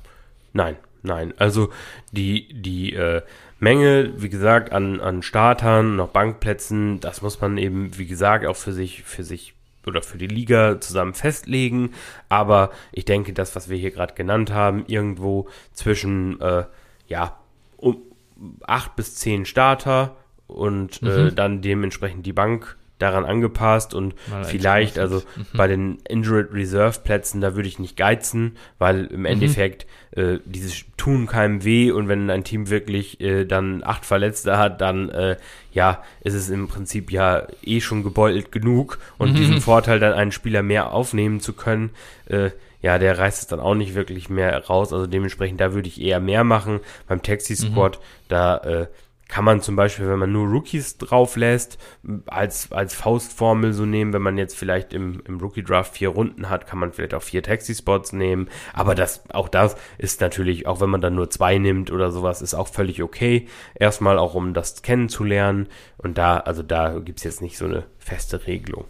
Nein, 0.51 0.75
nein. 1.01 1.33
Also 1.37 1.69
die, 2.11 2.49
die 2.53 2.93
äh, 2.93 3.21
Menge, 3.59 4.13
wie 4.17 4.29
gesagt, 4.29 4.73
an, 4.73 4.99
an 4.99 5.23
Startern, 5.23 5.95
noch 5.95 6.09
Bankplätzen, 6.09 6.99
das 6.99 7.21
muss 7.21 7.39
man 7.39 7.57
eben, 7.57 7.97
wie 7.97 8.05
gesagt, 8.05 8.45
auch 8.45 8.57
für 8.57 8.73
sich, 8.73 9.03
für 9.03 9.23
sich 9.23 9.54
oder 9.87 10.01
für 10.01 10.17
die 10.17 10.27
Liga 10.27 10.79
zusammen 10.79 11.13
festlegen. 11.13 11.91
Aber 12.29 12.71
ich 12.91 13.05
denke, 13.05 13.33
das, 13.33 13.55
was 13.55 13.69
wir 13.69 13.77
hier 13.77 13.91
gerade 13.91 14.13
genannt 14.13 14.51
haben, 14.51 14.85
irgendwo 14.87 15.47
zwischen 15.73 16.39
äh, 16.41 16.65
ja, 17.07 17.37
um 17.77 18.01
acht 18.63 18.95
bis 18.95 19.15
zehn 19.15 19.45
Starter 19.45 20.15
und 20.47 21.01
äh, 21.01 21.05
mhm. 21.05 21.27
äh, 21.27 21.31
dann 21.31 21.61
dementsprechend 21.61 22.25
die 22.25 22.33
Bank 22.33 22.77
daran 22.99 23.25
angepasst 23.25 23.93
und 23.93 24.15
Mal 24.29 24.45
vielleicht, 24.45 24.97
also 24.97 25.17
mhm. 25.35 25.45
bei 25.53 25.67
den 25.67 25.97
Injured 26.07 26.53
Reserve 26.53 26.99
Plätzen, 27.03 27.41
da 27.41 27.55
würde 27.55 27.67
ich 27.67 27.79
nicht 27.79 27.97
geizen, 27.97 28.57
weil 28.77 29.05
im 29.05 29.21
mhm. 29.21 29.25
Endeffekt 29.25 29.85
äh, 30.11 30.39
dieses 30.45 30.85
tun 30.95 31.27
keinem 31.27 31.63
weh 31.63 31.91
und 31.91 32.07
wenn 32.07 32.29
ein 32.29 32.43
Team 32.43 32.69
wirklich 32.69 33.19
äh, 33.19 33.45
dann 33.45 33.83
acht 33.83 34.05
Verletzte 34.05 34.57
hat, 34.57 34.79
dann 34.79 35.09
äh, 35.09 35.35
ja, 35.73 36.03
ist 36.21 36.35
es 36.35 36.49
im 36.49 36.67
Prinzip 36.67 37.11
ja 37.11 37.47
eh 37.63 37.81
schon 37.81 38.03
gebeutelt 38.03 38.51
genug 38.51 38.99
und 39.17 39.31
mhm. 39.31 39.35
diesen 39.35 39.61
Vorteil 39.61 39.99
dann 39.99 40.13
einen 40.13 40.31
Spieler 40.31 40.63
mehr 40.63 40.93
aufnehmen 40.93 41.41
zu 41.41 41.53
können, 41.53 41.89
äh, 42.27 42.51
ja, 42.81 42.99
der 42.99 43.17
reißt 43.17 43.41
es 43.41 43.47
dann 43.47 43.59
auch 43.59 43.73
nicht 43.73 43.95
wirklich 43.95 44.29
mehr 44.29 44.63
raus. 44.67 44.93
Also 44.93 45.07
dementsprechend, 45.07 45.59
da 45.59 45.73
würde 45.73 45.87
ich 45.87 45.99
eher 45.99 46.19
mehr 46.19 46.43
machen. 46.43 46.81
Beim 47.07 47.23
Taxi 47.23 47.55
Squad, 47.55 47.97
mhm. 47.97 48.03
da 48.27 48.57
äh, 48.57 48.87
kann 49.27 49.43
man 49.43 49.61
zum 49.61 49.75
Beispiel, 49.75 50.07
wenn 50.07 50.19
man 50.19 50.31
nur 50.31 50.47
Rookies 50.47 50.97
drauf 50.97 51.35
lässt, 51.35 51.79
als, 52.27 52.71
als 52.71 52.93
Faustformel 52.93 53.73
so 53.73 53.85
nehmen. 53.85 54.13
Wenn 54.13 54.21
man 54.21 54.37
jetzt 54.37 54.55
vielleicht 54.55 54.93
im, 54.93 55.21
im 55.25 55.39
Rookie-Draft 55.39 55.95
vier 55.95 56.09
Runden 56.09 56.49
hat, 56.49 56.67
kann 56.67 56.79
man 56.79 56.93
vielleicht 56.93 57.13
auch 57.13 57.23
vier 57.23 57.41
Taxi-Spots 57.41 58.13
nehmen. 58.13 58.49
Aber 58.73 58.93
das, 58.93 59.23
auch 59.31 59.49
das 59.49 59.75
ist 59.97 60.21
natürlich, 60.21 60.67
auch 60.67 60.79
wenn 60.79 60.89
man 60.89 61.01
dann 61.01 61.15
nur 61.15 61.29
zwei 61.29 61.57
nimmt 61.57 61.91
oder 61.91 62.11
sowas, 62.11 62.41
ist 62.41 62.53
auch 62.53 62.67
völlig 62.67 63.01
okay. 63.01 63.47
Erstmal 63.73 64.19
auch, 64.19 64.35
um 64.35 64.53
das 64.53 64.83
kennenzulernen. 64.83 65.67
Und 65.97 66.17
da, 66.17 66.37
also 66.37 66.61
da 66.61 66.99
gibt's 66.99 67.23
jetzt 67.23 67.41
nicht 67.41 67.57
so 67.57 67.65
eine 67.65 67.85
feste 67.97 68.45
Regelung. 68.45 68.85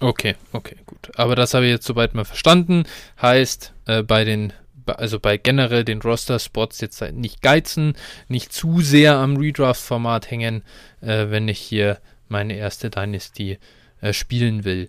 Okay, 0.00 0.36
okay, 0.52 0.76
gut. 0.86 1.10
Aber 1.16 1.34
das 1.34 1.54
habe 1.54 1.64
ich 1.64 1.72
jetzt 1.72 1.86
soweit 1.86 2.14
mal 2.14 2.24
verstanden. 2.24 2.84
Heißt, 3.20 3.74
äh, 3.86 4.02
bei 4.02 4.24
den 4.24 4.52
also 4.92 5.20
bei 5.20 5.36
generell 5.36 5.84
den 5.84 6.00
Roster-Spots 6.00 6.80
jetzt 6.80 7.00
halt 7.00 7.14
nicht 7.14 7.42
geizen, 7.42 7.94
nicht 8.28 8.52
zu 8.52 8.80
sehr 8.80 9.16
am 9.16 9.36
Redraft-Format 9.36 10.30
hängen, 10.30 10.62
äh, 11.00 11.26
wenn 11.30 11.48
ich 11.48 11.58
hier 11.58 11.98
meine 12.28 12.54
erste 12.54 12.90
Dynasty 12.90 13.58
äh, 14.00 14.12
spielen 14.12 14.64
will. 14.64 14.88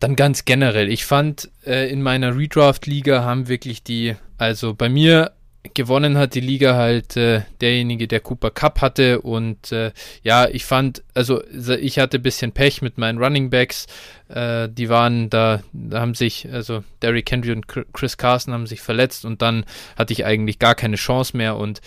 Dann 0.00 0.16
ganz 0.16 0.44
generell, 0.44 0.90
ich 0.90 1.04
fand 1.04 1.50
äh, 1.64 1.90
in 1.90 2.02
meiner 2.02 2.36
Redraft-Liga 2.36 3.24
haben 3.24 3.48
wirklich 3.48 3.82
die, 3.82 4.16
also 4.38 4.74
bei 4.74 4.88
mir 4.88 5.32
gewonnen 5.72 6.18
hat 6.18 6.34
die 6.34 6.40
Liga 6.40 6.74
halt 6.74 7.16
äh, 7.16 7.42
derjenige, 7.60 8.06
der 8.06 8.20
Cooper 8.20 8.50
Cup 8.50 8.82
hatte. 8.82 9.22
Und 9.22 9.72
äh, 9.72 9.92
ja, 10.22 10.48
ich 10.48 10.64
fand, 10.64 11.02
also 11.14 11.42
ich 11.46 11.98
hatte 11.98 12.18
ein 12.18 12.22
bisschen 12.22 12.52
Pech 12.52 12.82
mit 12.82 12.98
meinen 12.98 13.18
Running 13.18 13.48
Backs. 13.48 13.86
Äh, 14.28 14.68
die 14.68 14.88
waren 14.90 15.30
da, 15.30 15.62
da 15.72 16.00
haben 16.00 16.14
sich, 16.14 16.48
also 16.52 16.84
Derrick 17.00 17.30
Henry 17.30 17.52
und 17.52 17.66
Chris 17.66 18.18
Carson 18.18 18.52
haben 18.52 18.66
sich 18.66 18.82
verletzt 18.82 19.24
und 19.24 19.40
dann 19.40 19.64
hatte 19.96 20.12
ich 20.12 20.26
eigentlich 20.26 20.58
gar 20.58 20.74
keine 20.74 20.96
Chance 20.96 21.36
mehr. 21.36 21.56
Und 21.56 21.80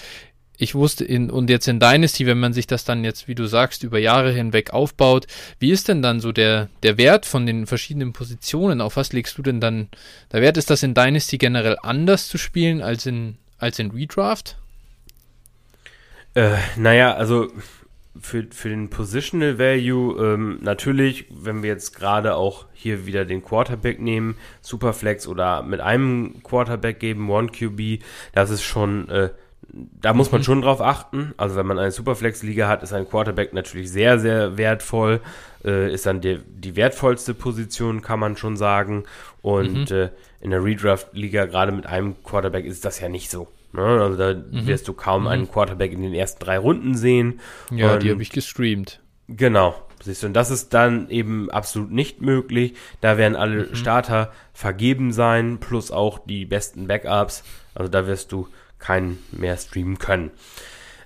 ich 0.57 0.73
wusste 0.73 1.05
in, 1.05 1.29
und 1.29 1.49
jetzt 1.51 1.67
in 1.67 1.79
Dynasty, 1.79 2.25
wenn 2.25 2.39
man 2.39 2.53
sich 2.53 2.65
das 2.65 2.83
dann 2.83 3.03
jetzt, 3.03 3.27
wie 3.27 3.35
du 3.35 3.45
sagst, 3.45 3.83
über 3.83 3.99
Jahre 3.99 4.31
hinweg 4.31 4.73
aufbaut, 4.73 5.27
wie 5.59 5.71
ist 5.71 5.87
denn 5.87 6.01
dann 6.01 6.19
so 6.19 6.31
der, 6.31 6.69
der 6.81 6.97
Wert 6.97 7.27
von 7.27 7.45
den 7.45 7.67
verschiedenen 7.67 8.11
Positionen? 8.11 8.81
Auf 8.81 8.97
was 8.97 9.13
legst 9.13 9.37
du 9.37 9.43
denn 9.43 9.61
dann 9.61 9.89
der 10.31 10.41
Wert? 10.41 10.57
Ist 10.57 10.71
das 10.71 10.81
in 10.81 10.95
Dynasty 10.95 11.37
generell 11.37 11.77
anders 11.83 12.27
zu 12.27 12.39
spielen 12.39 12.81
als 12.81 13.05
in 13.05 13.37
als 13.57 13.79
in 13.79 13.91
Redraft? 13.91 14.57
Äh, 16.33 16.57
naja, 16.75 17.13
also 17.13 17.51
für, 18.21 18.45
für 18.51 18.69
den 18.69 18.89
Positional 18.89 19.59
Value 19.59 20.15
ähm, 20.33 20.59
natürlich, 20.61 21.25
wenn 21.29 21.63
wir 21.63 21.69
jetzt 21.69 21.95
gerade 21.95 22.35
auch 22.35 22.65
hier 22.73 23.05
wieder 23.05 23.25
den 23.25 23.43
Quarterback 23.43 23.99
nehmen, 23.99 24.35
Superflex 24.61 25.27
oder 25.27 25.63
mit 25.63 25.81
einem 25.81 26.41
Quarterback 26.43 26.99
geben, 26.99 27.29
One 27.29 27.47
QB, 27.47 28.03
das 28.33 28.49
ist 28.49 28.63
schon, 28.63 29.09
äh, 29.09 29.29
da 29.69 30.13
muss 30.13 30.31
man 30.31 30.41
mhm. 30.41 30.45
schon 30.45 30.61
drauf 30.61 30.81
achten. 30.81 31.33
Also 31.37 31.55
wenn 31.55 31.67
man 31.67 31.79
eine 31.79 31.91
Superflex-Liga 31.91 32.67
hat, 32.67 32.83
ist 32.83 32.93
ein 32.93 33.09
Quarterback 33.09 33.53
natürlich 33.53 33.91
sehr, 33.91 34.19
sehr 34.19 34.57
wertvoll, 34.57 35.21
äh, 35.63 35.93
ist 35.93 36.05
dann 36.05 36.21
die, 36.21 36.39
die 36.47 36.75
wertvollste 36.75 37.33
Position, 37.33 38.01
kann 38.01 38.19
man 38.19 38.37
schon 38.37 38.57
sagen. 38.57 39.03
Und 39.41 39.91
mhm. 39.91 39.95
äh, 39.95 40.09
in 40.39 40.51
der 40.51 40.63
Redraft-Liga, 40.63 41.45
gerade 41.45 41.71
mit 41.71 41.85
einem 41.85 42.21
Quarterback, 42.23 42.65
ist 42.65 42.85
das 42.85 42.99
ja 42.99 43.09
nicht 43.09 43.29
so. 43.29 43.47
Ne? 43.73 43.83
Also 43.83 44.17
da 44.17 44.33
mhm. 44.33 44.67
wirst 44.67 44.87
du 44.87 44.93
kaum 44.93 45.23
mhm. 45.23 45.27
einen 45.27 45.51
Quarterback 45.51 45.91
in 45.91 46.01
den 46.01 46.13
ersten 46.13 46.43
drei 46.43 46.57
Runden 46.57 46.95
sehen. 46.95 47.39
Ja, 47.71 47.93
und, 47.93 48.03
die 48.03 48.11
habe 48.11 48.21
ich 48.21 48.29
gestreamt. 48.29 49.01
Genau. 49.27 49.75
Siehst 50.03 50.23
du, 50.23 50.27
und 50.27 50.33
das 50.33 50.51
ist 50.51 50.73
dann 50.73 51.09
eben 51.09 51.49
absolut 51.49 51.91
nicht 51.91 52.21
möglich. 52.21 52.75
Da 53.01 53.17
werden 53.17 53.35
alle 53.35 53.65
mhm. 53.65 53.75
Starter 53.75 54.31
vergeben 54.53 55.11
sein, 55.11 55.59
plus 55.59 55.91
auch 55.91 56.19
die 56.19 56.45
besten 56.45 56.87
Backups. 56.87 57.43
Also 57.73 57.89
da 57.89 58.05
wirst 58.07 58.31
du 58.31 58.47
keinen 58.79 59.17
mehr 59.31 59.57
streamen 59.57 59.97
können. 59.97 60.31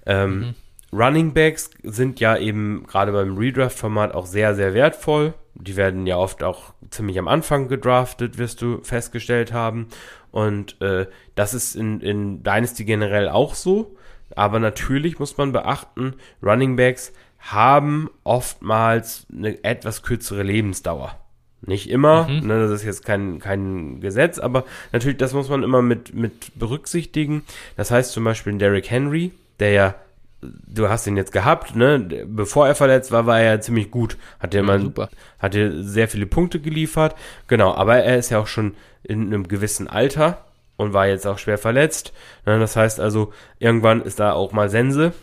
Ähm, 0.05 0.39
mhm. 0.39 0.55
Running 0.93 1.33
Backs 1.33 1.69
sind 1.83 2.19
ja 2.19 2.35
eben 2.35 2.85
gerade 2.85 3.13
beim 3.13 3.37
Redraft-Format 3.37 4.13
auch 4.13 4.25
sehr, 4.25 4.55
sehr 4.55 4.73
wertvoll. 4.73 5.33
Die 5.61 5.75
werden 5.75 6.07
ja 6.07 6.17
oft 6.17 6.43
auch 6.43 6.73
ziemlich 6.89 7.17
am 7.19 7.27
Anfang 7.27 7.67
gedraftet, 7.67 8.37
wirst 8.37 8.61
du 8.61 8.81
festgestellt 8.83 9.53
haben. 9.53 9.87
Und 10.31 10.81
äh, 10.81 11.07
das 11.35 11.53
ist 11.53 11.75
in, 11.75 12.01
in 12.01 12.43
Dynasty 12.43 12.85
generell 12.85 13.29
auch 13.29 13.55
so. 13.55 13.95
Aber 14.35 14.59
natürlich 14.59 15.19
muss 15.19 15.37
man 15.37 15.51
beachten, 15.51 16.15
Running 16.41 16.75
Backs 16.75 17.11
haben 17.39 18.09
oftmals 18.23 19.25
eine 19.31 19.63
etwas 19.63 20.03
kürzere 20.03 20.43
Lebensdauer. 20.43 21.17
Nicht 21.63 21.89
immer, 21.89 22.27
mhm. 22.27 22.47
ne, 22.47 22.59
das 22.61 22.71
ist 22.71 22.85
jetzt 22.85 23.05
kein, 23.05 23.39
kein 23.39 23.99
Gesetz, 24.01 24.39
aber 24.39 24.65
natürlich, 24.91 25.17
das 25.17 25.33
muss 25.33 25.49
man 25.49 25.61
immer 25.61 25.83
mit, 25.83 26.13
mit 26.13 26.57
berücksichtigen. 26.57 27.43
Das 27.77 27.91
heißt 27.91 28.13
zum 28.13 28.23
Beispiel 28.23 28.57
Derrick 28.57 28.89
Henry, 28.89 29.31
der 29.59 29.71
ja 29.71 29.95
du 30.41 30.89
hast 30.89 31.07
ihn 31.07 31.17
jetzt 31.17 31.31
gehabt, 31.31 31.75
ne? 31.75 31.99
Bevor 32.27 32.67
er 32.67 32.75
verletzt 32.75 33.11
war, 33.11 33.25
war 33.25 33.39
er 33.39 33.55
ja 33.55 33.61
ziemlich 33.61 33.91
gut. 33.91 34.17
Hat 34.39 34.53
ja, 34.53 34.79
super. 34.79 35.09
hatte 35.39 35.83
sehr 35.83 36.07
viele 36.07 36.25
Punkte 36.25 36.59
geliefert. 36.59 37.15
Genau, 37.47 37.73
aber 37.73 37.97
er 37.97 38.17
ist 38.17 38.29
ja 38.29 38.39
auch 38.39 38.47
schon 38.47 38.75
in 39.03 39.27
einem 39.27 39.47
gewissen 39.47 39.87
Alter 39.87 40.45
und 40.77 40.93
war 40.93 41.07
jetzt 41.07 41.27
auch 41.27 41.37
schwer 41.37 41.57
verletzt. 41.57 42.13
Ne? 42.45 42.59
Das 42.59 42.75
heißt 42.75 42.99
also, 42.99 43.33
irgendwann 43.59 44.01
ist 44.01 44.19
da 44.19 44.33
auch 44.33 44.51
mal 44.51 44.69
Sense. 44.69 45.13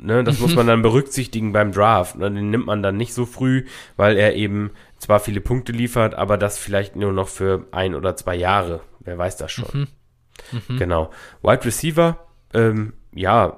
Ne? 0.00 0.24
Das 0.24 0.40
muss 0.40 0.54
man 0.56 0.66
dann 0.66 0.82
berücksichtigen 0.82 1.52
beim 1.52 1.72
Draft. 1.72 2.16
Ne? 2.16 2.30
Den 2.30 2.50
nimmt 2.50 2.66
man 2.66 2.82
dann 2.82 2.96
nicht 2.96 3.12
so 3.14 3.26
früh, 3.26 3.66
weil 3.96 4.16
er 4.16 4.34
eben 4.34 4.70
zwar 4.98 5.20
viele 5.20 5.40
Punkte 5.40 5.72
liefert, 5.72 6.14
aber 6.14 6.38
das 6.38 6.58
vielleicht 6.58 6.96
nur 6.96 7.12
noch 7.12 7.28
für 7.28 7.66
ein 7.72 7.94
oder 7.94 8.16
zwei 8.16 8.36
Jahre. 8.36 8.80
Wer 9.00 9.18
weiß 9.18 9.36
das 9.36 9.52
schon. 9.52 9.68
Mhm. 9.72 9.88
Mhm. 10.68 10.76
Genau. 10.78 11.10
Wide 11.42 11.64
Receiver, 11.64 12.18
ähm, 12.54 12.94
ja, 13.12 13.56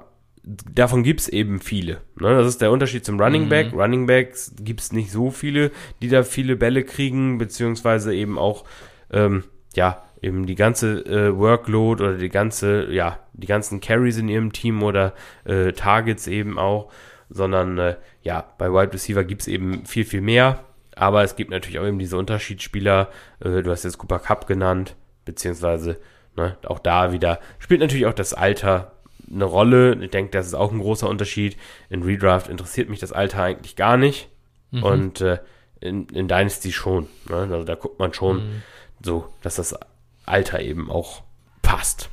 davon 0.49 1.03
gibt 1.03 1.21
es 1.21 1.27
eben 1.27 1.59
viele. 1.59 2.01
Ne? 2.19 2.35
Das 2.35 2.47
ist 2.47 2.61
der 2.61 2.71
Unterschied 2.71 3.05
zum 3.05 3.19
Running 3.19 3.49
Back. 3.49 3.73
Mhm. 3.73 3.79
Running 3.79 4.05
Backs 4.07 4.53
gibt 4.59 4.81
es 4.81 4.91
nicht 4.91 5.11
so 5.11 5.29
viele, 5.31 5.71
die 6.01 6.09
da 6.09 6.23
viele 6.23 6.55
Bälle 6.55 6.83
kriegen, 6.83 7.37
beziehungsweise 7.37 8.13
eben 8.13 8.37
auch, 8.37 8.65
ähm, 9.11 9.43
ja, 9.75 10.03
eben 10.21 10.45
die 10.45 10.55
ganze 10.55 11.05
äh, 11.05 11.37
Workload 11.37 12.03
oder 12.03 12.17
die 12.17 12.29
ganze, 12.29 12.91
ja, 12.91 13.19
die 13.33 13.47
ganzen 13.47 13.79
Carries 13.79 14.17
in 14.17 14.27
ihrem 14.27 14.51
Team 14.51 14.83
oder 14.83 15.13
äh, 15.45 15.71
Targets 15.71 16.27
eben 16.27 16.57
auch, 16.57 16.91
sondern 17.29 17.77
äh, 17.77 17.95
ja, 18.23 18.45
bei 18.57 18.71
Wide 18.71 18.93
Receiver 18.93 19.23
gibt 19.23 19.41
es 19.41 19.47
eben 19.47 19.85
viel, 19.85 20.03
viel 20.03 20.21
mehr. 20.21 20.65
Aber 20.95 21.23
es 21.23 21.35
gibt 21.37 21.51
natürlich 21.51 21.79
auch 21.79 21.85
eben 21.85 21.99
diese 21.99 22.17
Unterschiedsspieler, 22.17 23.09
äh, 23.39 23.61
du 23.61 23.71
hast 23.71 23.83
jetzt 23.83 23.97
Cooper 23.99 24.19
Cup 24.19 24.47
genannt, 24.47 24.95
beziehungsweise 25.23 25.99
ne, 26.35 26.57
auch 26.65 26.79
da 26.79 27.13
wieder 27.13 27.39
spielt 27.59 27.79
natürlich 27.79 28.07
auch 28.07 28.13
das 28.13 28.33
Alter 28.33 28.98
eine 29.31 29.45
Rolle. 29.45 29.95
Ich 30.03 30.11
denke, 30.11 30.31
das 30.31 30.47
ist 30.47 30.53
auch 30.53 30.71
ein 30.71 30.79
großer 30.79 31.07
Unterschied. 31.07 31.57
In 31.89 32.03
Redraft 32.03 32.47
interessiert 32.47 32.89
mich 32.89 32.99
das 32.99 33.11
Alter 33.11 33.43
eigentlich 33.43 33.75
gar 33.75 33.97
nicht. 33.97 34.29
Mhm. 34.71 34.83
Und 34.83 35.21
äh, 35.21 35.39
in, 35.79 36.07
in 36.09 36.27
Dynasty 36.27 36.71
schon. 36.71 37.07
Ne? 37.29 37.47
Also 37.51 37.63
da 37.63 37.75
guckt 37.75 37.99
man 37.99 38.13
schon 38.13 38.37
mhm. 38.37 38.61
so, 39.01 39.27
dass 39.41 39.55
das 39.55 39.75
Alter 40.25 40.61
eben 40.61 40.89
auch 40.89 41.23
passt. 41.61 42.09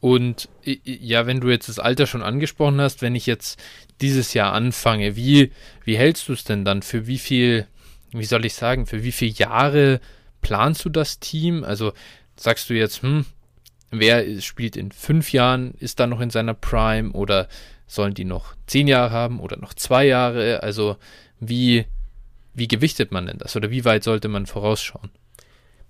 Und 0.00 0.50
ja, 0.62 1.26
wenn 1.26 1.40
du 1.40 1.48
jetzt 1.48 1.70
das 1.70 1.78
Alter 1.78 2.06
schon 2.06 2.22
angesprochen 2.22 2.78
hast, 2.78 3.00
wenn 3.00 3.14
ich 3.14 3.24
jetzt 3.24 3.58
dieses 4.02 4.34
Jahr 4.34 4.52
anfange, 4.52 5.16
wie, 5.16 5.50
wie 5.82 5.96
hältst 5.96 6.28
du 6.28 6.34
es 6.34 6.44
denn 6.44 6.64
dann? 6.66 6.82
Für 6.82 7.06
wie 7.06 7.18
viel, 7.18 7.66
wie 8.12 8.26
soll 8.26 8.44
ich 8.44 8.52
sagen, 8.52 8.84
für 8.84 9.02
wie 9.02 9.12
viele 9.12 9.32
Jahre 9.32 10.00
planst 10.42 10.84
du 10.84 10.90
das 10.90 11.20
Team? 11.20 11.64
Also 11.64 11.94
sagst 12.36 12.68
du 12.68 12.74
jetzt, 12.74 13.02
hm, 13.02 13.24
wer 14.00 14.40
spielt 14.40 14.76
in 14.76 14.92
fünf 14.92 15.32
Jahren, 15.32 15.74
ist 15.78 16.00
da 16.00 16.06
noch 16.06 16.20
in 16.20 16.30
seiner 16.30 16.54
Prime 16.54 17.12
oder 17.12 17.48
sollen 17.86 18.14
die 18.14 18.24
noch 18.24 18.54
zehn 18.66 18.88
Jahre 18.88 19.10
haben 19.10 19.40
oder 19.40 19.56
noch 19.56 19.74
zwei 19.74 20.06
Jahre? 20.06 20.62
Also 20.62 20.96
wie, 21.40 21.86
wie 22.54 22.68
gewichtet 22.68 23.12
man 23.12 23.26
denn 23.26 23.38
das 23.38 23.56
oder 23.56 23.70
wie 23.70 23.84
weit 23.84 24.04
sollte 24.04 24.28
man 24.28 24.46
vorausschauen? 24.46 25.10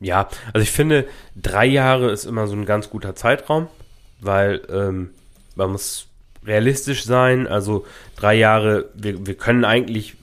Ja, 0.01 0.29
also 0.53 0.63
ich 0.63 0.73
finde, 0.73 1.07
drei 1.37 1.67
Jahre 1.67 2.11
ist 2.11 2.25
immer 2.25 2.47
so 2.47 2.55
ein 2.55 2.67
ganz 2.67 2.91
guter 2.91 3.15
Zeitraum 3.15 3.69
weil 4.25 4.63
ähm, 4.71 5.11
man 5.55 5.71
muss 5.71 6.07
realistisch 6.45 7.05
sein. 7.05 7.47
Also 7.47 7.87
drei 8.17 8.35
Jahre, 8.35 8.87
wir, 8.95 9.27
wir 9.27 9.35
können 9.35 9.65
eigentlich, 9.65 10.17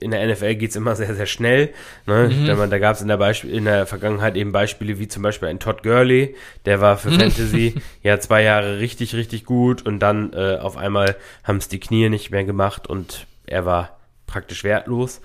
in 0.00 0.10
der 0.10 0.26
NFL 0.26 0.54
geht 0.56 0.70
es 0.70 0.76
immer 0.76 0.96
sehr, 0.96 1.14
sehr 1.14 1.26
schnell. 1.26 1.70
Ne? 2.06 2.28
Mhm. 2.28 2.56
Man, 2.56 2.70
da 2.70 2.78
gab 2.78 2.96
es 2.96 3.02
in, 3.02 3.08
der 3.08 3.44
in 3.44 3.64
der 3.64 3.86
Vergangenheit 3.86 4.36
eben 4.36 4.52
Beispiele 4.52 4.98
wie 4.98 5.08
zum 5.08 5.22
Beispiel 5.22 5.48
ein 5.48 5.58
Todd 5.58 5.82
Gurley, 5.82 6.34
der 6.64 6.80
war 6.80 6.96
für 6.96 7.10
mhm. 7.10 7.20
Fantasy 7.20 7.74
ja 8.02 8.18
zwei 8.20 8.42
Jahre 8.42 8.78
richtig, 8.78 9.14
richtig 9.14 9.44
gut 9.44 9.84
und 9.84 10.00
dann 10.00 10.32
äh, 10.32 10.58
auf 10.60 10.76
einmal 10.76 11.16
haben 11.44 11.56
es 11.56 11.68
die 11.68 11.80
Knie 11.80 12.08
nicht 12.08 12.30
mehr 12.30 12.44
gemacht 12.44 12.86
und 12.86 13.26
er 13.46 13.64
war 13.64 13.98
praktisch 14.26 14.64
wertlos. 14.64 15.20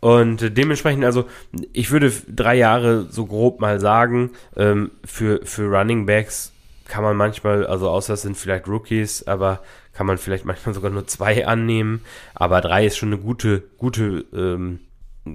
Und 0.00 0.56
dementsprechend, 0.56 1.04
also 1.04 1.24
ich 1.72 1.90
würde 1.90 2.12
drei 2.28 2.54
Jahre 2.54 3.06
so 3.10 3.26
grob 3.26 3.60
mal 3.60 3.80
sagen, 3.80 4.30
ähm, 4.56 4.92
für, 5.04 5.40
für 5.44 5.64
Running 5.64 6.06
Backs 6.06 6.52
kann 6.86 7.02
man 7.02 7.16
manchmal, 7.16 7.66
also 7.66 7.90
außer 7.90 8.14
es 8.14 8.22
sind 8.22 8.36
vielleicht 8.36 8.68
Rookies, 8.68 9.26
aber 9.26 9.60
kann 9.98 10.06
man 10.06 10.16
vielleicht 10.18 10.44
manchmal 10.44 10.76
sogar 10.76 10.92
nur 10.92 11.08
zwei 11.08 11.44
annehmen. 11.44 12.02
Aber 12.32 12.60
drei 12.60 12.86
ist 12.86 12.96
schon 12.96 13.12
eine 13.12 13.20
gute, 13.20 13.64
gute 13.78 14.24
ähm, 14.32 14.78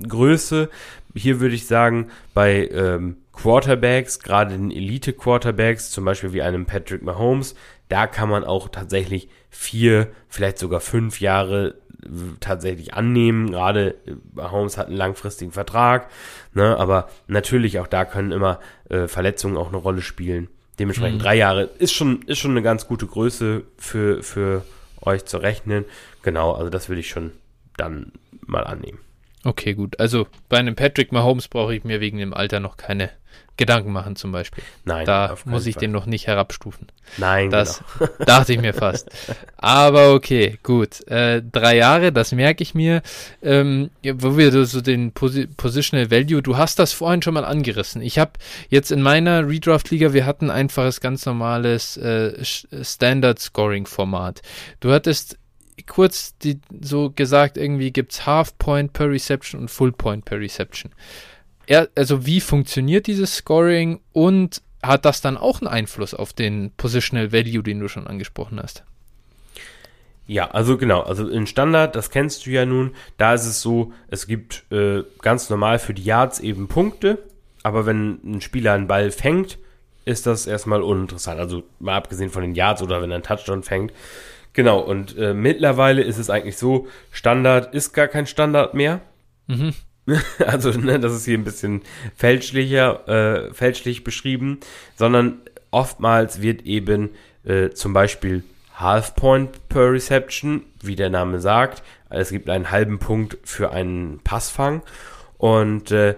Größe. 0.07 0.69
Hier 1.13 1.41
würde 1.41 1.53
ich 1.53 1.67
sagen, 1.67 2.09
bei 2.33 2.69
ähm, 2.69 3.17
Quarterbacks, 3.33 4.21
gerade 4.21 4.51
den 4.51 4.71
Elite-Quarterbacks, 4.71 5.91
zum 5.91 6.05
Beispiel 6.05 6.31
wie 6.31 6.41
einem 6.41 6.65
Patrick 6.65 7.03
Mahomes, 7.03 7.55
da 7.89 8.07
kann 8.07 8.29
man 8.29 8.45
auch 8.45 8.69
tatsächlich 8.69 9.27
vier, 9.49 10.07
vielleicht 10.29 10.59
sogar 10.59 10.79
fünf 10.79 11.19
Jahre 11.19 11.75
tatsächlich 12.39 12.93
annehmen. 12.93 13.51
Gerade 13.51 13.95
äh, 14.05 14.15
Mahomes 14.33 14.77
hat 14.77 14.87
einen 14.87 14.95
langfristigen 14.95 15.51
Vertrag, 15.51 16.09
ne? 16.53 16.77
aber 16.77 17.09
natürlich 17.27 17.79
auch 17.79 17.87
da 17.87 18.05
können 18.05 18.31
immer 18.31 18.61
äh, 18.89 19.09
Verletzungen 19.09 19.57
auch 19.57 19.67
eine 19.67 19.77
Rolle 19.77 20.01
spielen. 20.01 20.47
Dementsprechend 20.79 21.19
mhm. 21.19 21.23
drei 21.23 21.35
Jahre 21.35 21.63
ist 21.63 21.93
schon, 21.93 22.23
ist 22.23 22.39
schon 22.39 22.51
eine 22.51 22.61
ganz 22.61 22.87
gute 22.87 23.05
Größe 23.05 23.63
für, 23.77 24.23
für 24.23 24.65
euch 25.01 25.25
zu 25.25 25.37
rechnen. 25.37 25.85
Genau, 26.23 26.53
also 26.53 26.69
das 26.69 26.89
würde 26.89 27.01
ich 27.01 27.09
schon 27.09 27.31
dann 27.77 28.11
mal 28.45 28.63
annehmen. 28.63 28.99
Okay, 29.43 29.73
gut. 29.73 29.99
Also 29.99 30.27
bei 30.49 30.57
einem 30.57 30.75
Patrick 30.75 31.11
Mahomes 31.11 31.47
brauche 31.47 31.75
ich 31.75 31.83
mir 31.83 31.99
wegen 31.99 32.17
dem 32.17 32.33
Alter 32.33 32.59
noch 32.59 32.77
keine 32.77 33.11
Gedanken 33.55 33.91
machen 33.91 34.15
zum 34.15 34.31
Beispiel. 34.31 34.63
Nein. 34.83 35.05
Da 35.05 35.35
muss 35.45 35.67
ich 35.67 35.75
Fall. 35.75 35.81
den 35.81 35.91
noch 35.91 36.07
nicht 36.07 36.25
herabstufen. 36.25 36.87
Nein, 37.17 37.51
das 37.51 37.83
genau. 37.99 38.11
dachte 38.25 38.53
ich 38.53 38.59
mir 38.59 38.73
fast. 38.73 39.11
Aber 39.57 40.13
okay, 40.13 40.57
gut. 40.63 41.05
Äh, 41.07 41.43
drei 41.43 41.75
Jahre, 41.77 42.11
das 42.11 42.31
merke 42.31 42.63
ich 42.63 42.73
mir. 42.73 43.03
Ähm, 43.43 43.91
wo 44.03 44.37
wir 44.37 44.51
so 44.65 44.81
den 44.81 45.11
Posi 45.11 45.45
Positional 45.45 46.09
Value, 46.09 46.41
du 46.41 46.57
hast 46.57 46.79
das 46.79 46.93
vorhin 46.93 47.21
schon 47.21 47.35
mal 47.35 47.45
angerissen. 47.45 48.01
Ich 48.01 48.17
habe 48.17 48.31
jetzt 48.69 48.91
in 48.91 49.03
meiner 49.03 49.47
Redraft-Liga, 49.47 50.13
wir 50.13 50.25
hatten 50.25 50.49
einfaches, 50.49 50.99
ganz 50.99 51.25
normales 51.27 51.95
äh, 51.97 52.33
Standard 52.43 53.37
Scoring-Format. 53.37 54.41
Du 54.79 54.91
hattest 54.91 55.37
kurz 55.85 56.35
die, 56.39 56.59
so 56.81 57.11
gesagt, 57.11 57.57
irgendwie 57.57 57.91
gibt 57.91 58.13
es 58.13 58.25
Half 58.25 58.57
Point 58.57 58.93
per 58.93 59.09
Reception 59.09 59.61
und 59.61 59.69
Full 59.69 59.91
Point 59.91 60.25
per 60.25 60.39
Reception 60.39 60.91
er, 61.67 61.89
also 61.95 62.25
wie 62.25 62.41
funktioniert 62.41 63.07
dieses 63.07 63.35
Scoring 63.35 63.99
und 64.11 64.61
hat 64.81 65.05
das 65.05 65.21
dann 65.21 65.37
auch 65.37 65.61
einen 65.61 65.69
Einfluss 65.69 66.13
auf 66.13 66.33
den 66.33 66.71
Positional 66.75 67.31
Value, 67.31 67.63
den 67.63 67.79
du 67.79 67.87
schon 67.87 68.07
angesprochen 68.07 68.59
hast? 68.61 68.83
Ja, 70.25 70.51
also 70.51 70.77
genau, 70.77 71.01
also 71.01 71.27
in 71.27 71.47
Standard, 71.47 71.95
das 71.95 72.09
kennst 72.09 72.45
du 72.45 72.49
ja 72.51 72.65
nun, 72.65 72.95
da 73.17 73.33
ist 73.33 73.45
es 73.45 73.61
so, 73.61 73.91
es 74.07 74.25
gibt 74.27 74.63
äh, 74.71 75.03
ganz 75.21 75.49
normal 75.49 75.79
für 75.79 75.93
die 75.93 76.03
Yards 76.03 76.39
eben 76.39 76.67
Punkte, 76.67 77.19
aber 77.61 77.85
wenn 77.85 78.19
ein 78.23 78.41
Spieler 78.41 78.73
einen 78.73 78.87
Ball 78.87 79.11
fängt, 79.11 79.57
ist 80.05 80.25
das 80.25 80.47
erstmal 80.47 80.81
uninteressant. 80.81 81.39
Also 81.39 81.63
mal 81.79 81.95
abgesehen 81.95 82.29
von 82.29 82.41
den 82.41 82.55
Yards 82.55 82.81
oder 82.81 83.01
wenn 83.01 83.11
er 83.11 83.15
einen 83.15 83.23
Touchdown 83.23 83.63
fängt. 83.63 83.93
Genau, 84.53 84.79
und 84.79 85.17
äh, 85.17 85.33
mittlerweile 85.33 86.01
ist 86.01 86.17
es 86.17 86.29
eigentlich 86.29 86.57
so, 86.57 86.87
Standard 87.11 87.73
ist 87.73 87.93
gar 87.93 88.07
kein 88.07 88.27
Standard 88.27 88.73
mehr. 88.73 89.01
Mhm. 89.47 89.73
also 90.45 90.71
ne, 90.71 90.99
das 90.99 91.13
ist 91.13 91.25
hier 91.25 91.37
ein 91.37 91.43
bisschen 91.43 91.81
fälschlicher, 92.15 93.07
äh, 93.07 93.53
fälschlich 93.53 94.03
beschrieben, 94.03 94.59
sondern 94.95 95.41
oftmals 95.71 96.41
wird 96.41 96.63
eben 96.63 97.11
äh, 97.45 97.69
zum 97.69 97.93
Beispiel 97.93 98.43
Half 98.75 99.15
Point 99.15 99.69
per 99.69 99.91
Reception, 99.91 100.63
wie 100.81 100.95
der 100.95 101.09
Name 101.09 101.39
sagt. 101.39 101.83
Es 102.09 102.29
gibt 102.29 102.49
einen 102.49 102.71
halben 102.71 102.99
Punkt 102.99 103.37
für 103.43 103.71
einen 103.71 104.19
Passfang 104.23 104.81
und 105.37 105.91
äh, 105.91 106.15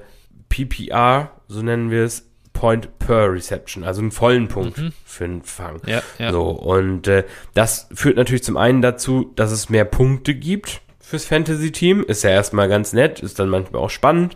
PPR, 0.49 1.31
so 1.47 1.61
nennen 1.61 1.91
wir 1.91 2.03
es, 2.03 2.29
Point 2.53 2.99
per 2.99 3.33
Reception, 3.33 3.83
also 3.83 4.01
einen 4.01 4.11
vollen 4.11 4.47
Punkt 4.47 4.77
mhm. 4.77 4.93
für 5.03 5.25
einen 5.25 5.41
Fang. 5.43 5.81
Ja, 5.85 6.01
ja. 6.17 6.31
So 6.31 6.49
und 6.49 7.07
äh, 7.07 7.25
das 7.53 7.87
führt 7.93 8.15
natürlich 8.15 8.43
zum 8.43 8.55
einen 8.55 8.81
dazu, 8.81 9.31
dass 9.35 9.51
es 9.51 9.69
mehr 9.69 9.85
Punkte 9.85 10.33
gibt 10.33 10.81
fürs 11.05 11.25
Fantasy-Team. 11.25 12.03
Ist 12.03 12.23
ja 12.23 12.31
erstmal 12.31 12.67
ganz 12.67 12.93
nett, 12.93 13.19
ist 13.19 13.39
dann 13.39 13.49
manchmal 13.49 13.81
auch 13.81 13.89
spannend. 13.89 14.35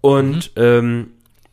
Und 0.00 0.56
mhm. 0.56 0.62
ähm, 0.62 1.10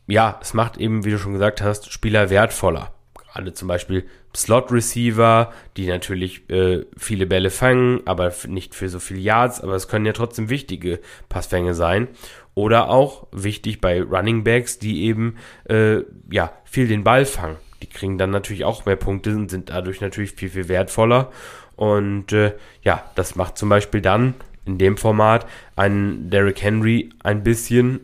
ja, 0.08 0.40
es 0.42 0.54
macht 0.54 0.78
eben, 0.78 1.04
wie 1.04 1.12
du 1.12 1.18
schon 1.18 1.34
gesagt 1.34 1.62
hast, 1.62 1.92
Spieler 1.92 2.30
wertvoller. 2.30 2.94
Gerade 3.34 3.54
zum 3.54 3.68
Beispiel 3.68 4.06
Slot-Receiver, 4.36 5.52
die 5.78 5.88
natürlich 5.88 6.50
äh, 6.50 6.86
viele 6.98 7.26
Bälle 7.26 7.50
fangen, 7.50 8.02
aber 8.06 8.32
nicht 8.48 8.76
für 8.76 8.90
so 8.90 9.00
viele 9.00 9.20
Yards, 9.20 9.62
aber 9.62 9.76
es 9.76 9.88
können 9.88 10.06
ja 10.06 10.14
trotzdem 10.14 10.50
wichtige 10.50 11.00
Passfänge 11.30 11.74
sein. 11.74 12.08
Oder 12.54 12.90
auch 12.90 13.28
wichtig 13.34 13.82
bei 13.82 14.02
Running 14.02 14.44
Backs, 14.44 14.80
die 14.80 15.04
eben 15.04 15.36
äh, 15.66 16.04
ja 16.32 16.54
viel 16.64 16.88
den 16.88 17.04
Ball 17.04 17.26
fangen. 17.26 17.58
Die 17.82 17.90
kriegen 17.90 18.18
dann 18.18 18.30
natürlich 18.30 18.64
auch 18.64 18.86
mehr 18.86 18.96
Punkte 18.96 19.32
und 19.36 19.52
sind 19.52 19.70
dadurch 19.70 20.00
natürlich 20.00 20.32
viel, 20.32 20.50
viel 20.50 20.70
wertvoller. 20.70 21.32
Und 21.76 22.32
äh, 22.32 22.54
ja, 22.84 23.04
das 23.16 23.36
macht 23.36 23.58
zum 23.58 23.70
Beispiel 23.70 24.02
dann 24.02 24.36
in 24.66 24.78
dem 24.78 24.98
Format 24.98 25.46
einen 25.76 26.30
Derrick 26.30 26.62
Henry 26.62 27.10
ein 27.24 27.44
bisschen, 27.44 28.02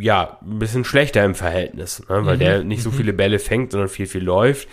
ja, 0.00 0.38
ein 0.42 0.58
bisschen 0.58 0.84
schlechter 0.84 1.24
im 1.24 1.34
Verhältnis, 1.34 2.00
ne? 2.08 2.24
weil 2.24 2.36
mhm. 2.36 2.40
der 2.40 2.64
nicht 2.64 2.82
so 2.82 2.90
mhm. 2.90 2.94
viele 2.94 3.12
Bälle 3.12 3.38
fängt, 3.38 3.72
sondern 3.72 3.88
viel, 3.88 4.06
viel 4.06 4.24
läuft. 4.24 4.68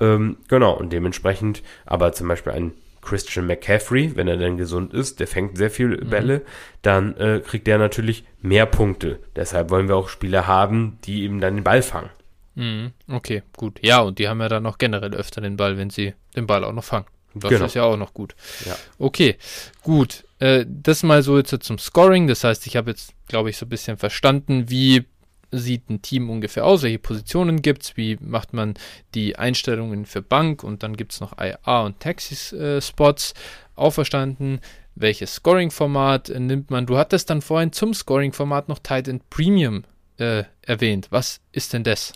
Ähm, 0.00 0.38
genau, 0.48 0.72
und 0.72 0.92
dementsprechend, 0.92 1.62
aber 1.86 2.12
zum 2.12 2.28
Beispiel 2.28 2.52
ein 2.52 2.72
Christian 3.02 3.46
McCaffrey, 3.46 4.14
wenn 4.14 4.28
er 4.28 4.36
denn 4.36 4.56
gesund 4.56 4.94
ist, 4.94 5.20
der 5.20 5.26
fängt 5.26 5.58
sehr 5.58 5.70
viele 5.70 5.98
mhm. 5.98 6.10
Bälle, 6.10 6.38
mhm. 6.38 6.42
dann 6.82 7.16
äh, 7.16 7.40
kriegt 7.44 7.66
der 7.66 7.78
natürlich 7.78 8.24
mehr 8.40 8.66
Punkte. 8.66 9.18
Deshalb 9.36 9.70
wollen 9.70 9.88
wir 9.88 9.96
auch 9.96 10.08
Spieler 10.08 10.46
haben, 10.46 10.98
die 11.04 11.24
eben 11.24 11.40
dann 11.40 11.56
den 11.56 11.64
Ball 11.64 11.82
fangen. 11.82 12.10
Mhm. 12.54 12.92
Okay, 13.08 13.42
gut. 13.56 13.78
Ja, 13.82 14.00
und 14.00 14.18
die 14.18 14.28
haben 14.28 14.40
ja 14.40 14.48
dann 14.48 14.66
auch 14.66 14.78
generell 14.78 15.14
öfter 15.14 15.40
den 15.40 15.56
Ball, 15.56 15.76
wenn 15.78 15.90
sie 15.90 16.14
den 16.36 16.46
Ball 16.46 16.64
auch 16.64 16.72
noch 16.72 16.84
fangen. 16.84 17.06
Das 17.34 17.50
genau. 17.50 17.64
ist 17.64 17.74
ja 17.74 17.84
auch 17.84 17.96
noch 17.96 18.14
gut. 18.14 18.34
Ja. 18.66 18.76
Okay, 18.98 19.36
gut. 19.82 20.24
Äh, 20.38 20.66
das 20.68 21.02
mal 21.02 21.22
so 21.22 21.38
jetzt 21.38 21.54
zum 21.62 21.78
Scoring. 21.78 22.26
Das 22.26 22.44
heißt, 22.44 22.66
ich 22.66 22.76
habe 22.76 22.90
jetzt, 22.90 23.12
glaube 23.28 23.50
ich, 23.50 23.56
so 23.56 23.66
ein 23.66 23.68
bisschen 23.68 23.96
verstanden, 23.96 24.70
wie 24.70 25.04
sieht 25.52 25.90
ein 25.90 26.02
Team 26.02 26.30
ungefähr 26.30 26.64
aus, 26.64 26.82
welche 26.82 26.98
Positionen 26.98 27.62
gibt 27.62 27.82
es, 27.82 27.96
wie 27.96 28.16
macht 28.20 28.54
man 28.54 28.74
die 29.14 29.36
Einstellungen 29.36 30.06
für 30.06 30.22
Bank 30.22 30.64
und 30.64 30.82
dann 30.82 30.96
gibt 30.96 31.12
es 31.12 31.20
noch 31.20 31.36
IA 31.38 31.82
und 31.82 32.00
Taxi-Spots. 32.00 33.34
Auch 33.76 33.90
verstanden, 33.90 34.60
welches 34.94 35.34
Scoring-Format 35.34 36.32
nimmt 36.38 36.70
man. 36.70 36.86
Du 36.86 36.96
hattest 36.96 37.30
dann 37.30 37.42
vorhin 37.42 37.72
zum 37.72 37.94
Scoring-Format 37.94 38.68
noch 38.68 38.78
Tight 38.78 39.08
End 39.08 39.28
Premium 39.30 39.84
äh, 40.18 40.44
erwähnt. 40.62 41.08
Was 41.10 41.40
ist 41.52 41.72
denn 41.72 41.84
das? 41.84 42.12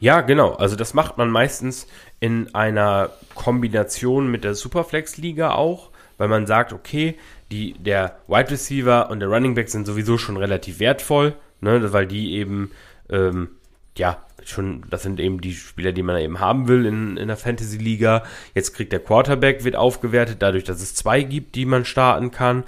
Ja, 0.00 0.20
genau. 0.20 0.52
Also 0.54 0.76
das 0.76 0.94
macht 0.94 1.18
man 1.18 1.30
meistens 1.30 1.86
in 2.20 2.54
einer 2.54 3.10
Kombination 3.34 4.30
mit 4.30 4.44
der 4.44 4.54
Superflex-Liga 4.54 5.52
auch, 5.52 5.90
weil 6.18 6.28
man 6.28 6.46
sagt, 6.46 6.72
okay, 6.72 7.16
die, 7.50 7.72
der 7.74 8.18
Wide 8.28 8.50
Receiver 8.50 9.10
und 9.10 9.20
der 9.20 9.28
Running 9.28 9.54
Back 9.54 9.68
sind 9.68 9.86
sowieso 9.86 10.18
schon 10.18 10.36
relativ 10.36 10.80
wertvoll, 10.80 11.34
ne, 11.60 11.92
weil 11.92 12.06
die 12.06 12.34
eben, 12.34 12.70
ähm, 13.10 13.48
ja, 13.96 14.18
schon, 14.44 14.84
das 14.88 15.02
sind 15.02 15.20
eben 15.20 15.40
die 15.40 15.54
Spieler, 15.54 15.92
die 15.92 16.02
man 16.02 16.16
eben 16.16 16.40
haben 16.40 16.68
will 16.68 16.86
in, 16.86 17.16
in 17.16 17.28
der 17.28 17.36
Fantasy-Liga. 17.36 18.22
Jetzt 18.54 18.74
kriegt 18.74 18.92
der 18.92 19.00
Quarterback, 19.00 19.64
wird 19.64 19.76
aufgewertet, 19.76 20.36
dadurch, 20.40 20.64
dass 20.64 20.80
es 20.80 20.94
zwei 20.94 21.22
gibt, 21.22 21.54
die 21.54 21.66
man 21.66 21.84
starten 21.84 22.30
kann. 22.30 22.64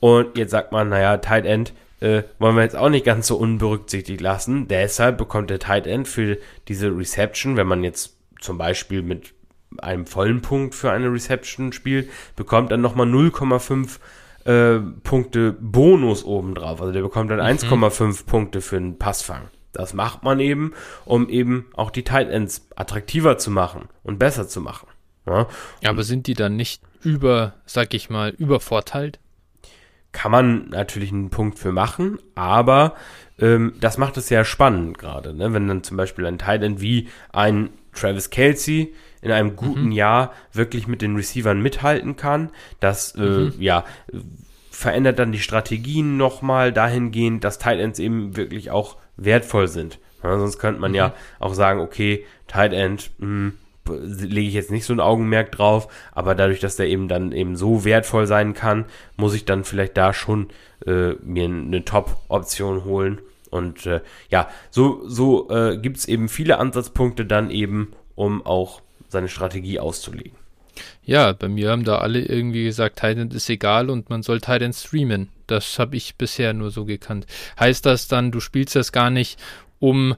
Und 0.00 0.36
jetzt 0.36 0.50
sagt 0.50 0.72
man, 0.72 0.90
naja, 0.90 1.16
Tight 1.16 1.46
End 1.46 1.72
äh, 2.00 2.22
wollen 2.38 2.56
wir 2.56 2.62
jetzt 2.62 2.76
auch 2.76 2.88
nicht 2.88 3.04
ganz 3.04 3.26
so 3.26 3.36
unberücksichtigt 3.36 4.20
lassen. 4.20 4.68
Deshalb 4.68 5.18
bekommt 5.18 5.50
der 5.50 5.58
Tight 5.58 5.86
End 5.86 6.08
für 6.08 6.38
diese 6.68 6.96
Reception, 6.96 7.56
wenn 7.56 7.66
man 7.66 7.84
jetzt 7.84 8.16
zum 8.40 8.58
Beispiel 8.58 9.02
mit 9.02 9.32
einem 9.78 10.06
vollen 10.06 10.42
Punkt 10.42 10.74
für 10.74 10.90
eine 10.90 11.12
Reception 11.12 11.72
spielt, 11.72 12.10
bekommt 12.36 12.70
dann 12.70 12.80
nochmal 12.80 13.06
0,5 13.06 13.98
äh, 14.44 14.80
Punkte 15.02 15.56
Bonus 15.60 16.24
obendrauf. 16.24 16.80
Also 16.80 16.92
der 16.92 17.02
bekommt 17.02 17.30
dann 17.30 17.38
mhm. 17.38 17.58
1,5 17.58 18.26
Punkte 18.26 18.60
für 18.60 18.76
einen 18.76 18.98
Passfang. 18.98 19.48
Das 19.72 19.92
macht 19.92 20.22
man 20.22 20.38
eben, 20.38 20.72
um 21.04 21.28
eben 21.28 21.66
auch 21.74 21.90
die 21.90 22.04
Tight 22.04 22.30
Ends 22.30 22.68
attraktiver 22.76 23.38
zu 23.38 23.50
machen 23.50 23.88
und 24.04 24.18
besser 24.18 24.46
zu 24.46 24.60
machen. 24.60 24.86
Ja, 25.26 25.48
aber 25.84 26.04
sind 26.04 26.26
die 26.26 26.34
dann 26.34 26.54
nicht 26.54 26.82
über, 27.02 27.54
sag 27.66 27.94
ich 27.94 28.10
mal, 28.10 28.30
übervorteilt? 28.30 29.18
Kann 30.14 30.30
man 30.30 30.68
natürlich 30.70 31.12
einen 31.12 31.28
Punkt 31.28 31.58
für 31.58 31.72
machen, 31.72 32.18
aber 32.34 32.94
ähm, 33.38 33.74
das 33.80 33.98
macht 33.98 34.16
es 34.16 34.30
ja 34.30 34.44
spannend 34.44 34.96
gerade, 34.96 35.34
ne? 35.34 35.52
wenn 35.52 35.68
dann 35.68 35.82
zum 35.82 35.96
Beispiel 35.96 36.24
ein 36.24 36.38
End 36.38 36.80
wie 36.80 37.08
ein 37.32 37.70
Travis 37.92 38.30
Kelsey 38.30 38.94
in 39.22 39.32
einem 39.32 39.56
guten 39.56 39.86
mhm. 39.86 39.92
Jahr 39.92 40.32
wirklich 40.52 40.86
mit 40.86 41.02
den 41.02 41.16
Receivern 41.16 41.60
mithalten 41.60 42.16
kann. 42.16 42.50
Das 42.78 43.14
äh, 43.16 43.20
mhm. 43.20 43.54
ja 43.58 43.84
verändert 44.70 45.18
dann 45.18 45.32
die 45.32 45.40
Strategien 45.40 46.16
nochmal 46.16 46.72
dahingehend, 46.72 47.42
dass 47.42 47.58
Tight 47.58 47.80
Ends 47.80 47.98
eben 47.98 48.36
wirklich 48.36 48.70
auch 48.70 48.96
wertvoll 49.16 49.68
sind. 49.68 49.98
Ja, 50.22 50.38
sonst 50.38 50.58
könnte 50.58 50.80
man 50.80 50.92
mhm. 50.92 50.96
ja 50.96 51.14
auch 51.38 51.54
sagen, 51.54 51.80
okay, 51.80 52.24
Tight 52.46 52.72
End, 52.72 53.10
mh, 53.18 53.26
hm, 53.26 53.52
lege 53.88 54.48
ich 54.48 54.54
jetzt 54.54 54.70
nicht 54.70 54.84
so 54.84 54.92
ein 54.92 55.00
Augenmerk 55.00 55.52
drauf, 55.52 55.88
aber 56.12 56.34
dadurch, 56.34 56.60
dass 56.60 56.76
der 56.76 56.88
eben 56.88 57.08
dann 57.08 57.32
eben 57.32 57.56
so 57.56 57.84
wertvoll 57.84 58.26
sein 58.26 58.54
kann, 58.54 58.86
muss 59.16 59.34
ich 59.34 59.44
dann 59.44 59.64
vielleicht 59.64 59.96
da 59.96 60.12
schon 60.12 60.48
äh, 60.86 61.12
mir 61.22 61.44
eine 61.44 61.84
Top-Option 61.84 62.84
holen. 62.84 63.20
Und 63.50 63.86
äh, 63.86 64.00
ja, 64.30 64.48
so, 64.70 65.08
so 65.08 65.48
äh, 65.50 65.78
gibt 65.78 65.98
es 65.98 66.08
eben 66.08 66.28
viele 66.28 66.58
Ansatzpunkte 66.58 67.24
dann 67.24 67.50
eben, 67.50 67.92
um 68.14 68.44
auch 68.44 68.80
seine 69.08 69.28
Strategie 69.28 69.78
auszulegen. 69.78 70.36
Ja, 71.04 71.32
bei 71.32 71.48
mir 71.48 71.70
haben 71.70 71.84
da 71.84 71.98
alle 71.98 72.20
irgendwie 72.20 72.64
gesagt, 72.64 72.98
Titan 72.98 73.30
ist 73.30 73.48
egal 73.48 73.90
und 73.90 74.10
man 74.10 74.22
soll 74.22 74.40
Titan 74.40 74.72
streamen. 74.72 75.28
Das 75.46 75.78
habe 75.78 75.96
ich 75.96 76.16
bisher 76.16 76.52
nur 76.52 76.70
so 76.70 76.84
gekannt. 76.84 77.26
Heißt 77.60 77.86
das 77.86 78.08
dann, 78.08 78.32
du 78.32 78.40
spielst 78.40 78.74
das 78.74 78.90
gar 78.90 79.10
nicht, 79.10 79.38
um 79.78 80.16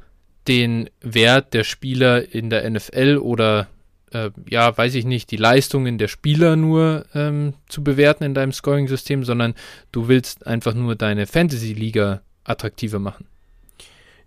den 0.48 0.90
Wert 1.00 1.54
der 1.54 1.64
Spieler 1.64 2.34
in 2.34 2.50
der 2.50 2.68
NFL 2.68 3.18
oder 3.20 3.68
äh, 4.12 4.30
ja, 4.48 4.76
weiß 4.76 4.94
ich 4.94 5.04
nicht, 5.04 5.30
die 5.30 5.36
Leistungen 5.36 5.98
der 5.98 6.08
Spieler 6.08 6.56
nur 6.56 7.06
ähm, 7.14 7.54
zu 7.68 7.82
bewerten 7.82 8.24
in 8.24 8.34
deinem 8.34 8.52
Scoring-System, 8.52 9.24
sondern 9.24 9.54
du 9.92 10.08
willst 10.08 10.46
einfach 10.46 10.74
nur 10.74 10.94
deine 10.94 11.26
Fantasy-Liga 11.26 12.22
attraktiver 12.44 12.98
machen. 12.98 13.26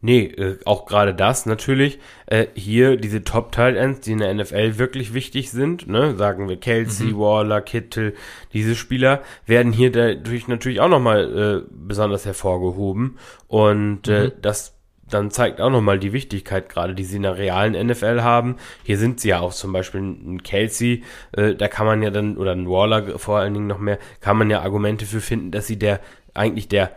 Nee, 0.02 0.26
äh, 0.26 0.58
auch 0.64 0.86
gerade 0.86 1.14
das 1.14 1.46
natürlich. 1.46 2.00
Äh, 2.26 2.48
hier 2.54 2.96
diese 2.96 3.24
Top-Tight-Ends, 3.24 4.00
die 4.02 4.14
in 4.14 4.20
der 4.20 4.34
NFL 4.34 4.78
wirklich 4.78 5.14
wichtig 5.14 5.52
sind, 5.52 5.88
ne, 5.88 6.16
sagen 6.16 6.48
wir 6.48 6.58
Kelsey, 6.58 7.08
mhm. 7.08 7.20
Waller, 7.20 7.62
Kittel, 7.62 8.16
diese 8.54 8.76
Spieler 8.76 9.22
werden 9.46 9.74
hier 9.74 9.92
dadurch 9.92 10.48
natürlich 10.48 10.80
auch 10.80 10.88
nochmal 10.88 11.66
äh, 11.66 11.70
besonders 11.70 12.26
hervorgehoben. 12.26 13.18
Und 13.48 14.08
äh, 14.08 14.28
mhm. 14.28 14.32
das 14.42 14.79
dann 15.10 15.32
zeigt 15.32 15.62
auch 15.62 15.70
nochmal 15.70 16.00
die 16.00 16.14
Wichtigkeit 16.14 16.70
gerade, 16.70 16.96
die 16.96 17.04
sie 17.04 17.18
in 17.18 17.24
der 17.24 17.38
realen 17.38 17.88
NFL 17.88 18.22
haben. 18.22 18.58
Hier 18.84 18.98
sind 18.98 19.20
sie 19.20 19.30
ja 19.30 19.40
auch 19.40 19.54
zum 19.54 19.74
Beispiel 19.74 20.02
ein 20.02 20.44
Kelsey, 20.44 21.04
äh, 21.34 21.56
da 21.56 21.68
kann 21.68 21.86
man 21.86 22.02
ja 22.02 22.10
dann, 22.10 22.38
oder 22.38 22.52
ein 22.52 22.68
Waller 22.68 23.20
vor 23.20 23.40
allen 23.40 23.54
Dingen 23.54 23.68
noch 23.68 23.80
mehr, 23.80 24.00
kann 24.22 24.38
man 24.38 24.50
ja 24.50 24.62
Argumente 24.62 25.06
für 25.06 25.22
finden, 25.22 25.52
dass 25.52 25.68
sie 25.68 25.78
der 25.78 26.00
eigentlich 26.34 26.68
der 26.68 26.92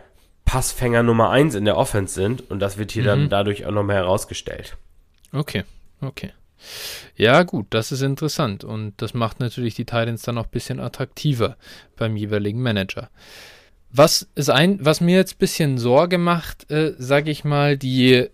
Passfänger 0.45 1.03
Nummer 1.03 1.29
1 1.29 1.55
in 1.55 1.65
der 1.65 1.77
Offense 1.77 2.13
sind 2.13 2.49
und 2.49 2.59
das 2.59 2.77
wird 2.77 2.91
hier 2.91 3.03
mhm. 3.03 3.07
dann 3.07 3.29
dadurch 3.29 3.65
auch 3.65 3.71
nochmal 3.71 3.97
herausgestellt. 3.97 4.77
Okay, 5.31 5.63
okay. 6.01 6.31
Ja, 7.15 7.43
gut, 7.43 7.67
das 7.71 7.91
ist 7.91 8.01
interessant 8.01 8.63
und 8.63 8.93
das 9.01 9.13
macht 9.13 9.39
natürlich 9.39 9.75
die 9.75 9.85
Titans 9.85 10.23
dann 10.23 10.37
auch 10.37 10.45
ein 10.45 10.51
bisschen 10.51 10.79
attraktiver 10.79 11.57
beim 11.97 12.15
jeweiligen 12.15 12.61
Manager. 12.61 13.09
Was 13.95 14.27
ist 14.33 14.49
ein, 14.49 14.83
was 14.83 15.01
mir 15.01 15.17
jetzt 15.17 15.35
ein 15.35 15.37
bisschen 15.37 15.77
Sorge 15.77 16.17
macht, 16.17 16.69
äh, 16.71 16.93
sage 16.97 17.29
ich 17.29 17.43
mal, 17.43 17.77
die 17.77 18.27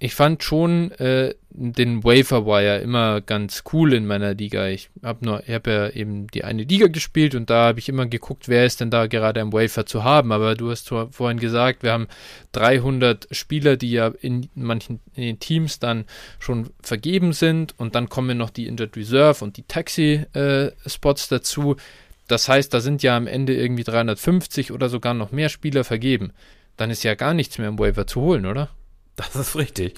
ich 0.00 0.14
fand 0.14 0.42
schon 0.42 0.90
äh, 0.92 1.34
den 1.50 2.02
Waferwire 2.02 2.80
immer 2.80 3.20
ganz 3.20 3.62
cool 3.72 3.94
in 3.94 4.06
meiner 4.06 4.34
Liga. 4.34 4.66
Ich 4.66 4.90
habe 5.02 5.24
nur, 5.24 5.42
ich 5.46 5.54
habe 5.54 5.70
ja 5.70 5.88
eben 5.88 6.26
die 6.26 6.44
eine 6.44 6.64
Liga 6.64 6.88
gespielt 6.88 7.34
und 7.34 7.48
da 7.48 7.68
habe 7.68 7.78
ich 7.78 7.88
immer 7.88 8.06
geguckt, 8.06 8.48
wer 8.48 8.66
ist 8.66 8.80
denn 8.80 8.90
da 8.90 9.06
gerade 9.06 9.40
am 9.40 9.52
Wafer 9.52 9.86
zu 9.86 10.02
haben. 10.02 10.32
Aber 10.32 10.56
du 10.56 10.70
hast 10.70 10.88
vorhin 10.88 11.38
gesagt, 11.38 11.82
wir 11.84 11.92
haben 11.92 12.08
300 12.52 13.28
Spieler, 13.30 13.76
die 13.76 13.92
ja 13.92 14.08
in 14.20 14.48
manchen 14.54 15.00
in 15.14 15.38
Teams 15.38 15.78
dann 15.78 16.04
schon 16.38 16.70
vergeben 16.82 17.32
sind 17.32 17.74
und 17.78 17.94
dann 17.94 18.08
kommen 18.08 18.36
noch 18.36 18.50
die 18.50 18.66
Injured 18.66 18.96
Reserve 18.96 19.44
und 19.44 19.56
die 19.56 19.62
Taxi-Spots 19.62 21.26
äh, 21.26 21.30
dazu. 21.30 21.76
Das 22.28 22.48
heißt, 22.48 22.72
da 22.72 22.80
sind 22.80 23.02
ja 23.02 23.16
am 23.16 23.26
Ende 23.26 23.54
irgendwie 23.54 23.84
350 23.84 24.72
oder 24.72 24.88
sogar 24.88 25.14
noch 25.14 25.32
mehr 25.32 25.48
Spieler 25.48 25.84
vergeben. 25.84 26.32
Dann 26.76 26.90
ist 26.90 27.04
ja 27.04 27.14
gar 27.14 27.34
nichts 27.34 27.58
mehr 27.58 27.68
im 27.68 27.78
Waiver 27.78 28.06
zu 28.06 28.20
holen, 28.20 28.46
oder? 28.46 28.70
Das 29.16 29.36
ist 29.36 29.56
richtig. 29.56 29.94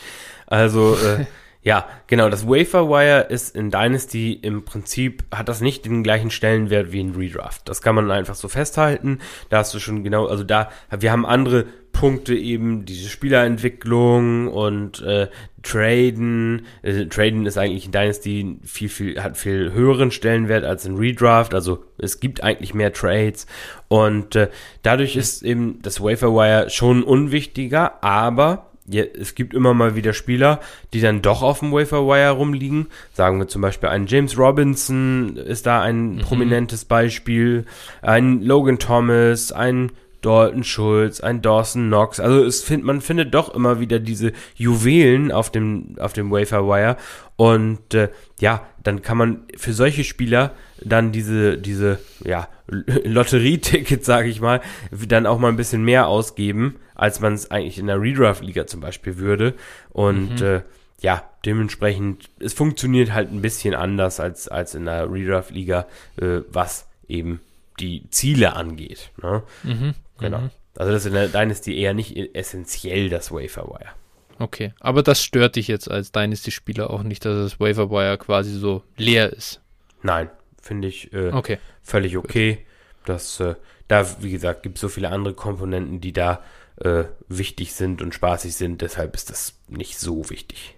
Also, 0.46 0.96
äh, 0.96 1.26
ja, 1.62 1.86
genau, 2.06 2.28
das 2.28 2.46
Waferwire 2.46 3.26
ist 3.30 3.56
in 3.56 3.70
Dynasty 3.70 4.32
im 4.32 4.64
Prinzip, 4.64 5.24
hat 5.34 5.48
das 5.48 5.60
nicht 5.60 5.84
den 5.84 6.02
gleichen 6.02 6.30
Stellenwert 6.30 6.92
wie 6.92 7.00
in 7.00 7.14
Redraft. 7.14 7.68
Das 7.68 7.80
kann 7.80 7.94
man 7.94 8.10
einfach 8.10 8.34
so 8.34 8.48
festhalten. 8.48 9.20
Da 9.48 9.58
hast 9.58 9.72
du 9.72 9.78
schon 9.78 10.04
genau, 10.04 10.26
also 10.26 10.44
da, 10.44 10.70
wir 10.90 11.12
haben 11.12 11.24
andere 11.24 11.66
Punkte 11.96 12.34
eben, 12.34 12.84
diese 12.84 13.08
Spielerentwicklung 13.08 14.48
und 14.48 15.00
äh, 15.00 15.28
Traden. 15.62 16.66
Äh, 16.82 17.06
Traden 17.06 17.46
ist 17.46 17.56
eigentlich 17.56 17.86
in 17.86 17.92
Dynasty 17.92 18.58
viel, 18.64 18.90
viel, 18.90 19.22
hat 19.22 19.38
viel 19.38 19.72
höheren 19.72 20.10
Stellenwert 20.10 20.64
als 20.64 20.84
in 20.84 20.96
Redraft. 20.96 21.54
Also 21.54 21.84
es 21.96 22.20
gibt 22.20 22.42
eigentlich 22.42 22.74
mehr 22.74 22.92
Trades. 22.92 23.46
Und 23.88 24.36
äh, 24.36 24.48
dadurch 24.82 25.16
ist 25.16 25.42
eben 25.42 25.80
das 25.80 26.02
Waferwire 26.02 26.68
schon 26.68 27.02
unwichtiger, 27.02 28.04
aber 28.04 28.70
ja, 28.88 29.02
es 29.02 29.34
gibt 29.34 29.54
immer 29.54 29.74
mal 29.74 29.96
wieder 29.96 30.12
Spieler, 30.12 30.60
die 30.92 31.00
dann 31.00 31.22
doch 31.22 31.42
auf 31.42 31.60
dem 31.60 31.72
Waferwire 31.72 32.32
rumliegen. 32.32 32.88
Sagen 33.14 33.38
wir 33.38 33.48
zum 33.48 33.62
Beispiel 33.62 33.88
ein 33.88 34.06
James 34.06 34.38
Robinson 34.38 35.36
ist 35.36 35.66
da 35.66 35.80
ein 35.80 36.16
mhm. 36.16 36.18
prominentes 36.20 36.84
Beispiel, 36.84 37.64
ein 38.02 38.42
Logan 38.42 38.78
Thomas, 38.78 39.50
ein 39.50 39.92
Dalton 40.26 40.64
Schulz, 40.64 41.20
ein 41.20 41.40
Dawson 41.40 41.86
Knox. 41.86 42.18
Also 42.18 42.44
es 42.44 42.64
find, 42.64 42.82
man 42.82 43.00
findet 43.00 43.32
doch 43.32 43.54
immer 43.54 43.78
wieder 43.78 44.00
diese 44.00 44.32
Juwelen 44.56 45.30
auf 45.30 45.52
dem, 45.52 45.94
auf 46.00 46.14
dem 46.14 46.32
Waferwire. 46.32 46.96
Und 47.36 47.94
äh, 47.94 48.08
ja, 48.40 48.66
dann 48.82 49.02
kann 49.02 49.18
man 49.18 49.44
für 49.56 49.72
solche 49.72 50.02
Spieler 50.02 50.50
dann 50.82 51.12
diese, 51.12 51.58
diese 51.58 52.00
ja, 52.24 52.48
Lotterietickets, 52.66 54.04
sage 54.04 54.28
ich 54.28 54.40
mal, 54.40 54.60
dann 54.90 55.26
auch 55.26 55.38
mal 55.38 55.48
ein 55.48 55.56
bisschen 55.56 55.84
mehr 55.84 56.08
ausgeben, 56.08 56.74
als 56.96 57.20
man 57.20 57.34
es 57.34 57.52
eigentlich 57.52 57.78
in 57.78 57.86
der 57.86 58.00
Redraft-Liga 58.00 58.66
zum 58.66 58.80
Beispiel 58.80 59.18
würde. 59.18 59.54
Und 59.90 60.40
mhm. 60.40 60.46
äh, 60.46 60.60
ja, 61.02 61.22
dementsprechend, 61.44 62.30
es 62.40 62.52
funktioniert 62.52 63.12
halt 63.12 63.30
ein 63.30 63.42
bisschen 63.42 63.76
anders 63.76 64.18
als, 64.18 64.48
als 64.48 64.74
in 64.74 64.86
der 64.86 65.08
Redraft-Liga, 65.08 65.86
äh, 66.20 66.40
was 66.50 66.88
eben 67.06 67.40
die 67.78 68.10
Ziele 68.10 68.56
angeht. 68.56 69.12
Ne? 69.22 69.44
Mhm. 69.62 69.94
Genau. 70.18 70.40
Mhm. 70.40 70.50
Also 70.76 70.92
das 70.92 71.02
ist 71.02 71.08
in 71.08 71.14
der 71.14 71.28
Dynasty 71.28 71.78
eher 71.78 71.94
nicht 71.94 72.16
essentiell, 72.34 73.08
das 73.08 73.30
Waferwire. 73.30 73.92
Okay, 74.38 74.74
aber 74.80 75.02
das 75.02 75.22
stört 75.22 75.56
dich 75.56 75.68
jetzt 75.68 75.90
als 75.90 76.12
Dynasty-Spieler 76.12 76.90
auch 76.90 77.02
nicht, 77.02 77.24
dass 77.24 77.36
das 77.36 77.60
Waferwire 77.60 78.18
quasi 78.18 78.52
so 78.52 78.82
leer 78.96 79.32
ist? 79.32 79.62
Nein, 80.02 80.28
finde 80.60 80.88
ich 80.88 81.12
äh, 81.14 81.32
okay. 81.32 81.58
völlig 81.82 82.18
okay. 82.18 82.66
Das, 83.06 83.40
äh, 83.40 83.54
da, 83.88 84.04
wie 84.22 84.30
gesagt, 84.30 84.62
gibt 84.62 84.76
es 84.76 84.82
so 84.82 84.88
viele 84.88 85.10
andere 85.10 85.32
Komponenten, 85.32 86.00
die 86.02 86.12
da 86.12 86.42
äh, 86.76 87.04
wichtig 87.28 87.72
sind 87.72 88.02
und 88.02 88.14
spaßig 88.14 88.54
sind, 88.54 88.82
deshalb 88.82 89.14
ist 89.14 89.30
das 89.30 89.58
nicht 89.68 89.98
so 89.98 90.28
wichtig. 90.28 90.74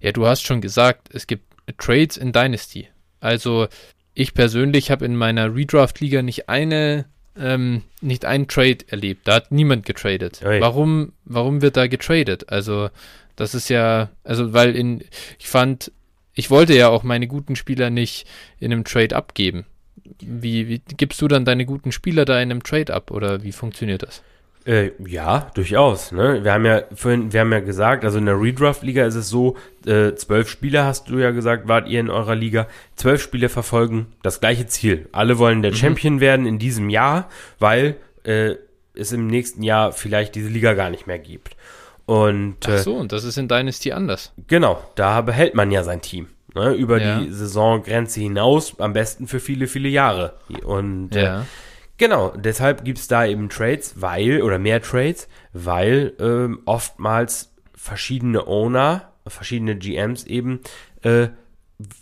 Ja, 0.00 0.12
du 0.12 0.26
hast 0.26 0.42
schon 0.42 0.60
gesagt, 0.60 1.08
es 1.14 1.26
gibt 1.26 1.44
Trades 1.78 2.16
in 2.16 2.32
Dynasty. 2.32 2.88
Also 3.20 3.68
ich 4.14 4.34
persönlich 4.34 4.90
habe 4.90 5.04
in 5.04 5.16
meiner 5.16 5.54
Redraft-Liga 5.54 6.22
nicht 6.22 6.48
eine, 6.48 7.06
ähm, 7.40 7.82
nicht 8.00 8.24
einen 8.24 8.48
Trade 8.48 8.78
erlebt. 8.88 9.26
Da 9.26 9.34
hat 9.34 9.52
niemand 9.52 9.86
getradet. 9.86 10.40
Oi. 10.44 10.60
Warum, 10.60 11.12
warum 11.24 11.62
wird 11.62 11.76
da 11.76 11.86
getradet? 11.86 12.50
Also 12.50 12.90
das 13.36 13.54
ist 13.54 13.70
ja, 13.70 14.10
also 14.22 14.52
weil 14.52 14.76
in, 14.76 15.02
ich 15.38 15.48
fand, 15.48 15.92
ich 16.34 16.50
wollte 16.50 16.74
ja 16.74 16.88
auch 16.88 17.02
meine 17.02 17.26
guten 17.26 17.56
Spieler 17.56 17.90
nicht 17.90 18.26
in 18.58 18.72
einem 18.72 18.84
Trade 18.84 19.16
abgeben. 19.16 19.64
Wie, 20.20 20.68
wie 20.68 20.82
gibst 20.96 21.20
du 21.22 21.28
dann 21.28 21.44
deine 21.44 21.64
guten 21.64 21.92
Spieler 21.92 22.24
da 22.24 22.40
in 22.40 22.50
einem 22.50 22.62
Trade 22.62 22.92
ab 22.92 23.10
oder 23.10 23.42
wie 23.42 23.52
funktioniert 23.52 24.02
das? 24.02 24.22
Äh, 24.66 24.90
ja, 25.06 25.50
durchaus. 25.54 26.12
Ne? 26.12 26.44
Wir 26.44 26.52
haben 26.52 26.66
ja 26.66 26.82
vorhin, 26.94 27.32
wir 27.32 27.40
haben 27.40 27.52
ja 27.52 27.60
gesagt, 27.60 28.04
also 28.04 28.18
in 28.18 28.26
der 28.26 28.40
Redraft-Liga 28.40 29.06
ist 29.06 29.14
es 29.14 29.28
so, 29.28 29.56
äh, 29.86 30.14
zwölf 30.14 30.50
Spieler 30.50 30.84
hast 30.84 31.08
du 31.08 31.18
ja 31.18 31.30
gesagt, 31.30 31.66
wart 31.66 31.88
ihr 31.88 32.00
in 32.00 32.10
eurer 32.10 32.34
Liga. 32.34 32.66
Zwölf 32.96 33.22
Spieler 33.22 33.48
verfolgen 33.48 34.08
das 34.22 34.40
gleiche 34.40 34.66
Ziel. 34.66 35.08
Alle 35.12 35.38
wollen 35.38 35.62
der 35.62 35.70
mhm. 35.72 35.76
Champion 35.76 36.20
werden 36.20 36.44
in 36.46 36.58
diesem 36.58 36.90
Jahr, 36.90 37.28
weil 37.58 37.96
äh, 38.24 38.56
es 38.94 39.12
im 39.12 39.28
nächsten 39.28 39.62
Jahr 39.62 39.92
vielleicht 39.92 40.34
diese 40.34 40.48
Liga 40.48 40.74
gar 40.74 40.90
nicht 40.90 41.06
mehr 41.06 41.18
gibt. 41.18 41.56
Und, 42.04 42.56
Ach 42.66 42.78
so, 42.78 42.96
und 42.96 43.12
das 43.12 43.24
ist 43.24 43.38
in 43.38 43.48
Dynasty 43.48 43.92
anders. 43.92 44.32
Genau, 44.46 44.82
da 44.96 45.20
behält 45.22 45.54
man 45.54 45.70
ja 45.70 45.84
sein 45.84 46.02
Team. 46.02 46.28
Ne, 46.54 46.72
über 46.74 47.00
Ja. 47.00 47.20
die 47.20 47.30
Saisongrenze 47.30 48.20
hinaus, 48.20 48.74
am 48.80 48.92
besten 48.92 49.28
für 49.28 49.38
viele, 49.38 49.68
viele 49.68 49.88
Jahre. 49.88 50.34
Und 50.64 51.14
äh, 51.14 51.22
Ja. 51.22 51.46
Genau, 52.00 52.32
deshalb 52.34 52.82
gibt's 52.86 53.08
da 53.08 53.26
eben 53.26 53.50
Trades, 53.50 54.00
weil, 54.00 54.40
oder 54.40 54.58
mehr 54.58 54.80
Trades, 54.80 55.28
weil 55.52 56.14
ähm, 56.18 56.60
oftmals 56.64 57.52
verschiedene 57.74 58.46
Owner, 58.46 59.12
verschiedene 59.26 59.76
GMs 59.76 60.24
eben 60.24 60.60
äh, 61.02 61.28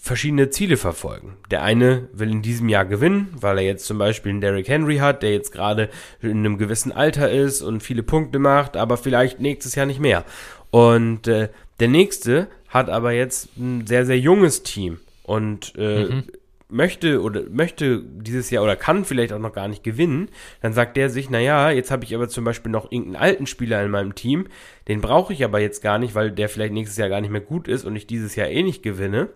verschiedene 0.01 0.51
Ziele 0.51 0.77
verfolgen. 0.77 1.37
Der 1.51 1.65
eine 1.65 2.09
will 2.13 2.31
in 2.31 2.43
diesem 2.43 2.69
Jahr 2.69 2.85
gewinnen, 2.85 3.35
weil 3.41 3.59
er 3.59 3.65
jetzt 3.65 3.87
zum 3.87 3.99
Beispiel 3.99 4.31
einen 4.31 4.41
Derrick 4.41 4.69
Henry 4.69 4.99
hat, 4.99 5.25
der 5.25 5.33
jetzt 5.33 5.51
gerade 5.51 5.89
in 6.23 6.39
einem 6.39 6.59
gewissen 6.59 6.93
Alter 6.93 7.29
ist 7.33 7.61
und 7.61 7.83
viele 7.83 8.05
Punkte 8.05 8.39
macht, 8.39 8.77
aber 8.77 8.99
vielleicht 8.99 9.41
nächstes 9.41 9.75
Jahr 9.75 9.87
nicht 9.87 9.99
mehr. 9.99 10.25
Und 10.71 11.27
äh, 11.27 11.49
der 11.81 11.89
nächste 11.89 12.47
hat 12.69 12.89
aber 12.89 13.11
jetzt 13.11 13.49
ein 13.57 13.85
sehr, 13.89 14.07
sehr 14.07 14.21
junges 14.21 14.63
Team 14.63 15.01
und 15.25 15.75
äh, 15.75 16.23
möchte 16.69 17.23
oder 17.23 17.45
möchte 17.51 18.03
dieses 18.03 18.51
Jahr 18.51 18.63
oder 18.63 18.77
kann 18.77 19.05
vielleicht 19.05 19.33
auch 19.33 19.39
noch 19.39 19.53
gar 19.53 19.69
nicht 19.69 19.83
gewinnen, 19.83 20.29
dann 20.61 20.73
sagt 20.73 20.97
der 20.97 21.09
sich, 21.09 21.31
naja, 21.31 21.71
jetzt 21.71 21.91
habe 21.91 22.05
ich 22.05 22.15
aber 22.15 22.29
zum 22.29 22.45
Beispiel 22.45 22.71
noch 22.71 22.93
irgendeinen 22.93 23.23
alten 23.23 23.47
Spieler 23.47 23.83
in 23.83 23.91
meinem 23.91 24.15
Team, 24.15 24.49
den 24.87 25.01
brauche 25.01 25.33
ich 25.33 25.45
aber 25.45 25.61
jetzt 25.61 25.83
gar 25.83 25.99
nicht, 25.99 26.15
weil 26.15 26.31
der 26.31 26.49
vielleicht 26.49 26.75
nächstes 26.75 26.99
Jahr 26.99 27.09
gar 27.09 27.21
nicht 27.21 27.31
mehr 27.31 27.41
gut 27.41 27.69
ist 27.69 27.85
und 27.85 27.97
ich 27.97 28.07
dieses 28.07 28.37
Jahr 28.37 28.49
eh 28.49 28.63
nicht 28.63 28.83
gewinne. 28.83 29.29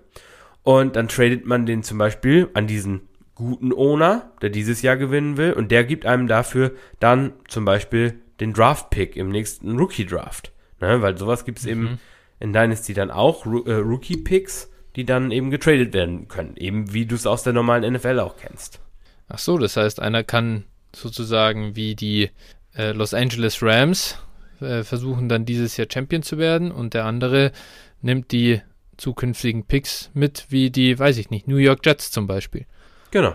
Und 0.62 0.94
dann 0.94 1.08
tradet 1.08 1.46
man 1.46 1.66
den 1.66 1.82
zum 1.82 1.98
Beispiel 1.98 2.48
an 2.54 2.66
diesen 2.66 3.08
guten 3.34 3.72
Owner, 3.72 4.30
der 4.42 4.50
dieses 4.50 4.82
Jahr 4.82 4.96
gewinnen 4.96 5.36
will, 5.36 5.52
und 5.54 5.70
der 5.70 5.84
gibt 5.84 6.06
einem 6.06 6.28
dafür 6.28 6.72
dann 7.00 7.32
zum 7.48 7.64
Beispiel 7.64 8.20
den 8.40 8.52
Draft-Pick 8.52 9.16
im 9.16 9.30
nächsten 9.30 9.76
Rookie-Draft. 9.78 10.52
Ne? 10.80 11.00
Weil 11.02 11.16
sowas 11.16 11.44
gibt 11.44 11.58
es 11.58 11.66
eben 11.66 11.98
in 12.40 12.52
Dynasty 12.52 12.92
dann 12.92 13.10
auch, 13.10 13.46
Ru 13.46 13.62
äh, 13.64 13.74
Rookie-Picks, 13.74 14.70
die 14.96 15.04
dann 15.04 15.30
eben 15.30 15.50
getradet 15.50 15.92
werden 15.94 16.28
können. 16.28 16.56
Eben 16.56 16.92
wie 16.92 17.06
du 17.06 17.14
es 17.14 17.26
aus 17.26 17.42
der 17.42 17.52
normalen 17.52 17.92
NFL 17.94 18.20
auch 18.20 18.36
kennst. 18.36 18.80
Ach 19.28 19.38
so, 19.38 19.58
das 19.58 19.76
heißt, 19.76 20.00
einer 20.00 20.24
kann 20.24 20.64
sozusagen 20.94 21.74
wie 21.76 21.94
die 21.94 22.30
äh, 22.76 22.92
Los 22.92 23.14
Angeles 23.14 23.62
Rams 23.62 24.18
äh, 24.60 24.82
versuchen 24.82 25.28
dann 25.28 25.44
dieses 25.44 25.76
Jahr 25.76 25.88
Champion 25.92 26.22
zu 26.22 26.38
werden 26.38 26.70
und 26.70 26.94
der 26.94 27.04
andere 27.04 27.52
nimmt 28.00 28.32
die 28.32 28.60
zukünftigen 28.96 29.64
Picks 29.64 30.10
mit, 30.14 30.46
wie 30.50 30.70
die, 30.70 30.98
weiß 30.98 31.18
ich 31.18 31.30
nicht, 31.30 31.48
New 31.48 31.56
York 31.56 31.84
Jets 31.84 32.10
zum 32.10 32.26
Beispiel. 32.26 32.66
Genau, 33.10 33.34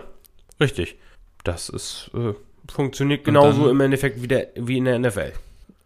richtig. 0.60 0.96
Das 1.44 1.68
ist, 1.68 2.10
äh, 2.14 2.34
funktioniert 2.70 3.24
genauso 3.24 3.70
im 3.70 3.80
Endeffekt 3.80 4.22
wie, 4.22 4.28
der, 4.28 4.48
wie 4.56 4.78
in 4.78 4.84
der 4.84 4.98
NFL. 4.98 5.32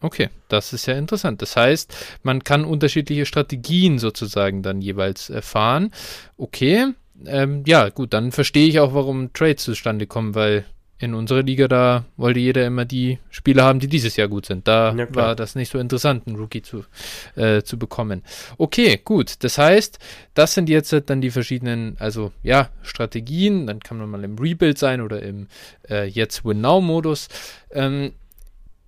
Okay, 0.02 0.28
das 0.48 0.72
ist 0.72 0.86
ja 0.86 0.94
interessant. 0.94 1.40
Das 1.42 1.56
heißt, 1.56 1.94
man 2.22 2.42
kann 2.44 2.64
unterschiedliche 2.64 3.24
Strategien 3.24 3.98
sozusagen 3.98 4.62
dann 4.62 4.82
jeweils 4.82 5.30
erfahren. 5.30 5.92
Okay, 6.36 6.88
ähm, 7.26 7.62
ja, 7.66 7.88
gut, 7.88 8.12
dann 8.12 8.32
verstehe 8.32 8.68
ich 8.68 8.80
auch, 8.80 8.94
warum 8.94 9.32
Trades 9.32 9.62
zustande 9.64 10.06
kommen, 10.06 10.34
weil 10.34 10.64
in 10.98 11.14
unserer 11.14 11.42
Liga 11.42 11.66
da 11.66 12.04
wollte 12.16 12.38
jeder 12.38 12.64
immer 12.64 12.84
die 12.84 13.18
Spieler 13.28 13.64
haben, 13.64 13.80
die 13.80 13.88
dieses 13.88 14.16
Jahr 14.16 14.28
gut 14.28 14.46
sind. 14.46 14.68
Da 14.68 14.94
Ja, 14.94 15.12
war 15.14 15.34
das 15.34 15.56
nicht 15.56 15.70
so 15.72 15.78
interessant, 15.78 16.26
einen 16.26 16.36
Rookie 16.36 16.62
zu, 16.62 16.84
äh, 17.34 17.62
zu 17.62 17.76
bekommen. 17.76 18.22
Okay, 18.56 19.00
gut. 19.04 19.42
Das 19.42 19.58
heißt, 19.58 19.98
das 20.34 20.54
sind 20.54 20.68
jetzt 20.68 20.94
dann 21.06 21.20
die 21.20 21.30
verschiedenen, 21.32 21.96
also 21.98 22.30
ja, 22.44 22.68
Strategien. 22.82 23.66
Dann 23.66 23.80
kann 23.80 23.98
man 23.98 24.10
mal 24.10 24.22
im 24.22 24.38
Rebuild 24.38 24.78
sein 24.78 25.00
oder 25.00 25.22
im 25.22 25.48
äh, 25.90 26.06
jetzt 26.06 26.44
Win 26.44 26.60
Now 26.60 26.80
Modus. 26.80 27.28
Ähm, 27.72 28.12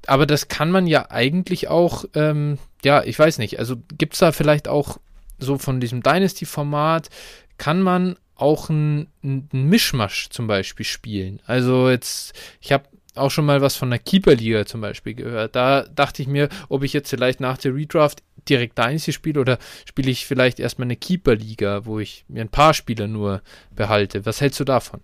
aber 0.08 0.26
das 0.26 0.48
kann 0.48 0.70
man 0.70 0.86
ja 0.86 1.10
eigentlich 1.10 1.68
auch, 1.68 2.04
ähm, 2.14 2.58
ja, 2.84 3.02
ich 3.02 3.18
weiß 3.18 3.38
nicht, 3.38 3.58
also 3.58 3.76
gibt 3.96 4.14
es 4.14 4.20
da 4.20 4.32
vielleicht 4.32 4.68
auch 4.68 4.98
so 5.38 5.58
von 5.58 5.80
diesem 5.80 6.02
Dynasty-Format, 6.02 7.10
kann 7.58 7.82
man 7.82 8.16
auch 8.36 8.68
ein, 8.68 9.08
ein 9.22 9.48
Mischmasch 9.52 10.28
zum 10.30 10.46
Beispiel 10.46 10.86
spielen. 10.86 11.40
Also 11.46 11.88
jetzt, 11.88 12.34
ich 12.60 12.72
habe 12.72 12.84
auch 13.14 13.30
schon 13.30 13.46
mal 13.46 13.60
was 13.60 13.76
von 13.76 13.90
der 13.90 14.00
Keeper-Liga 14.00 14.66
zum 14.66 14.80
Beispiel 14.80 15.14
gehört. 15.14 15.54
Da 15.54 15.82
dachte 15.82 16.22
ich 16.22 16.28
mir, 16.28 16.48
ob 16.68 16.82
ich 16.82 16.92
jetzt 16.92 17.10
vielleicht 17.10 17.40
nach 17.40 17.58
der 17.58 17.74
Redraft 17.74 18.22
direkt 18.48 18.76
Dynasty 18.76 19.12
spiele 19.12 19.40
oder 19.40 19.58
spiele 19.84 20.10
ich 20.10 20.26
vielleicht 20.26 20.58
erstmal 20.58 20.86
eine 20.86 20.96
Keeper-Liga, 20.96 21.86
wo 21.86 22.00
ich 22.00 22.24
mir 22.28 22.40
ein 22.40 22.48
paar 22.48 22.74
Spieler 22.74 23.06
nur 23.06 23.42
behalte. 23.70 24.26
Was 24.26 24.40
hältst 24.40 24.60
du 24.60 24.64
davon? 24.64 25.00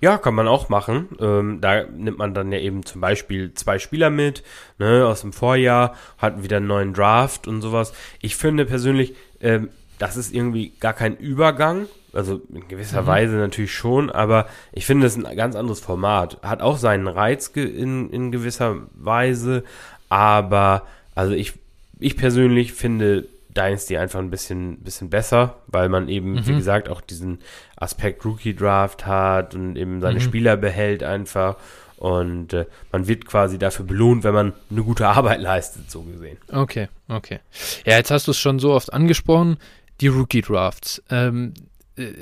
Ja, 0.00 0.18
kann 0.18 0.34
man 0.34 0.48
auch 0.48 0.68
machen. 0.68 1.08
Ähm, 1.20 1.60
da 1.60 1.84
nimmt 1.84 2.18
man 2.18 2.34
dann 2.34 2.52
ja 2.52 2.58
eben 2.58 2.84
zum 2.84 3.00
Beispiel 3.00 3.54
zwei 3.54 3.78
Spieler 3.78 4.10
mit, 4.10 4.42
ne, 4.78 5.06
aus 5.06 5.22
dem 5.22 5.32
Vorjahr, 5.32 5.94
hat 6.18 6.42
wieder 6.42 6.58
einen 6.58 6.66
neuen 6.66 6.94
Draft 6.94 7.48
und 7.48 7.62
sowas. 7.62 7.92
Ich 8.20 8.36
finde 8.36 8.66
persönlich, 8.66 9.14
ähm, 9.40 9.70
das 9.98 10.16
ist 10.16 10.34
irgendwie 10.34 10.72
gar 10.80 10.92
kein 10.92 11.16
Übergang. 11.16 11.86
Also 12.12 12.40
in 12.52 12.68
gewisser 12.68 13.06
Weise 13.08 13.34
natürlich 13.34 13.74
schon, 13.74 14.08
aber 14.08 14.46
ich 14.72 14.86
finde 14.86 15.06
es 15.06 15.16
ein 15.16 15.36
ganz 15.36 15.56
anderes 15.56 15.80
Format. 15.80 16.38
Hat 16.42 16.62
auch 16.62 16.76
seinen 16.76 17.08
Reiz 17.08 17.48
in, 17.48 18.08
in 18.10 18.30
gewisser 18.30 18.76
Weise, 18.94 19.64
aber 20.08 20.86
also 21.16 21.32
ich, 21.32 21.54
ich 21.98 22.16
persönlich 22.16 22.72
finde 22.72 23.26
Dynasty 23.56 23.96
einfach 23.96 24.18
ein 24.18 24.30
bisschen, 24.30 24.78
bisschen 24.78 25.10
besser, 25.10 25.56
weil 25.66 25.88
man 25.88 26.08
eben, 26.08 26.46
wie 26.46 26.54
gesagt, 26.54 26.88
auch 26.88 27.00
diesen 27.00 27.38
Aspekt 27.76 28.24
Rookie 28.24 28.54
Draft 28.54 29.06
hat 29.06 29.54
und 29.54 29.76
eben 29.76 30.00
seine 30.00 30.20
Spieler 30.20 30.56
behält 30.56 31.02
einfach. 31.02 31.56
Und 31.96 32.52
äh, 32.52 32.66
man 32.92 33.06
wird 33.06 33.24
quasi 33.24 33.58
dafür 33.58 33.86
belohnt, 33.86 34.24
wenn 34.24 34.34
man 34.34 34.52
eine 34.70 34.82
gute 34.82 35.06
Arbeit 35.06 35.40
leistet, 35.40 35.90
so 35.90 36.02
gesehen. 36.02 36.38
Okay, 36.52 36.88
okay. 37.08 37.38
Ja, 37.86 37.96
jetzt 37.96 38.10
hast 38.10 38.26
du 38.26 38.32
es 38.32 38.38
schon 38.38 38.58
so 38.58 38.72
oft 38.72 38.92
angesprochen, 38.92 39.58
die 40.00 40.08
Rookie 40.08 40.42
Drafts. 40.42 41.02
Ähm, 41.08 41.54
äh, 41.96 42.12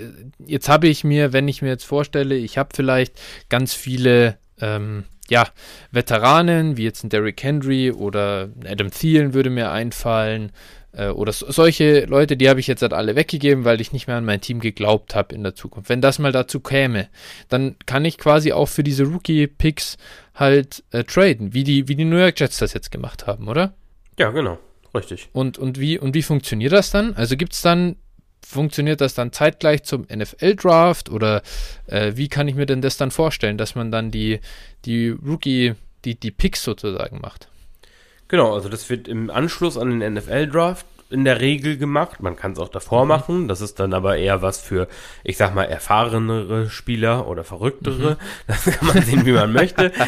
jetzt 0.47 0.69
habe 0.69 0.89
ich 0.89 1.05
mir, 1.05 1.33
wenn 1.33 1.49
ich 1.49 1.63
mir 1.63 1.69
jetzt 1.69 1.85
vorstelle, 1.85 2.35
ich 2.37 2.59
habe 2.59 2.71
vielleicht 2.75 3.21
ganz 3.49 3.75
viele 3.75 4.39
ähm, 4.61 5.05
ja, 5.29 5.49
Veteranen, 5.91 6.77
wie 6.77 6.85
jetzt 6.85 7.05
ein 7.05 7.09
Derrick 7.09 7.43
Henry 7.43 7.91
oder 7.91 8.51
Adam 8.67 8.91
Thielen 8.91 9.35
würde 9.35 9.51
mir 9.51 9.71
einfallen. 9.71 10.53
Äh, 10.93 11.09
oder 11.09 11.33
so, 11.33 11.51
solche 11.51 12.05
Leute, 12.05 12.37
die 12.37 12.49
habe 12.49 12.61
ich 12.61 12.67
jetzt 12.67 12.83
halt 12.83 12.93
alle 12.93 13.17
weggegeben, 13.17 13.65
weil 13.65 13.81
ich 13.81 13.93
nicht 13.93 14.07
mehr 14.07 14.17
an 14.17 14.25
mein 14.25 14.41
Team 14.41 14.61
geglaubt 14.61 15.15
habe 15.15 15.35
in 15.35 15.43
der 15.43 15.55
Zukunft. 15.55 15.89
Wenn 15.89 16.01
das 16.01 16.19
mal 16.19 16.33
dazu 16.33 16.61
käme, 16.61 17.09
dann 17.49 17.77
kann 17.87 18.05
ich 18.05 18.19
quasi 18.19 18.53
auch 18.53 18.69
für 18.69 18.83
diese 18.83 19.05
Rookie-Picks 19.05 19.97
halt 20.35 20.85
äh, 20.91 21.05
traden, 21.05 21.55
wie 21.55 21.65
die, 21.65 21.89
wie 21.89 21.97
die 21.97 22.05
New 22.05 22.19
York 22.19 22.39
Jets 22.39 22.59
das 22.59 22.75
jetzt 22.75 22.91
gemacht 22.91 23.27
haben, 23.27 23.49
oder? 23.49 23.75
Ja, 24.19 24.31
genau. 24.31 24.59
Richtig. 24.95 25.29
Und, 25.33 25.57
und, 25.59 25.81
wie, 25.81 25.99
und 25.99 26.15
wie 26.15 26.23
funktioniert 26.23 26.73
das 26.73 26.91
dann? 26.91 27.15
Also 27.15 27.37
gibt 27.37 27.55
es 27.55 27.63
dann, 27.63 27.97
funktioniert 28.45 29.01
das 29.01 29.15
dann 29.15 29.33
zeitgleich 29.33 29.85
zum 29.85 30.07
NFL-Draft 30.15 31.09
oder 31.09 31.43
äh, 31.87 32.13
wie 32.17 32.29
kann 32.29 32.49
ich 32.49 32.55
mir 32.55 32.67
denn 32.67 32.83
das 32.83 32.99
dann 32.99 33.11
vorstellen, 33.11 33.57
dass 33.57 33.75
man 33.75 33.91
dann 33.91 34.11
die, 34.11 34.41
die 34.85 35.09
Rookie, 35.09 35.75
die, 36.05 36.17
die 36.19 36.31
Picks 36.31 36.63
sozusagen 36.63 37.21
macht? 37.21 37.49
Genau, 38.29 38.55
also 38.55 38.69
das 38.69 38.89
wird 38.89 39.09
im 39.09 39.31
Anschluss 39.31 39.77
an 39.77 40.01
den 40.01 40.15
NFL-Draft 40.15 40.87
in 41.13 41.25
der 41.25 41.41
Regel 41.41 41.77
gemacht. 41.77 42.23
Man 42.23 42.37
kann 42.37 42.53
es 42.53 42.59
auch 42.59 42.71
davor 42.71 43.05
machen. 43.05 43.47
Das 43.47 43.61
ist 43.61 43.79
dann 43.79 43.93
aber 43.93 44.17
eher 44.17 44.43
was 44.43 44.59
für, 44.59 44.89
ich 45.23 45.37
sag 45.37 45.55
mal, 45.55 45.65
erfahrenere 45.65 46.71
Spieler 46.71 47.29
oder 47.29 47.45
verrücktere. 47.45 48.17
Das 48.47 48.65
kann 48.65 48.89
man 48.89 49.03
sehen, 49.03 49.27
wie 49.27 49.33
man 49.33 49.53
möchte. 49.53 49.93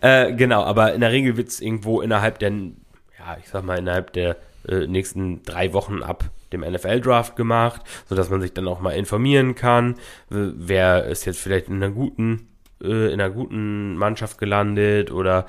Äh, 0.00 0.34
genau, 0.34 0.64
aber 0.64 0.92
in 0.94 1.00
der 1.00 1.12
Regel 1.12 1.36
wird 1.36 1.48
es 1.48 1.60
irgendwo 1.60 2.00
innerhalb 2.00 2.38
der, 2.38 2.50
ja, 2.50 3.36
ich 3.40 3.48
sag 3.48 3.64
mal, 3.64 3.78
innerhalb 3.78 4.12
der 4.12 4.36
äh, 4.68 4.86
nächsten 4.86 5.42
drei 5.42 5.72
Wochen 5.72 6.02
ab 6.02 6.24
dem 6.52 6.60
NFL-Draft 6.60 7.36
gemacht, 7.36 7.82
sodass 8.08 8.30
man 8.30 8.40
sich 8.40 8.52
dann 8.52 8.68
auch 8.68 8.80
mal 8.80 8.92
informieren 8.92 9.54
kann, 9.54 9.96
wer 10.28 11.04
ist 11.04 11.24
jetzt 11.24 11.40
vielleicht 11.40 11.68
in 11.68 11.76
einer 11.76 11.90
guten, 11.90 12.48
äh, 12.82 13.12
in 13.12 13.20
einer 13.20 13.30
guten 13.30 13.96
Mannschaft 13.96 14.38
gelandet 14.38 15.10
oder? 15.10 15.46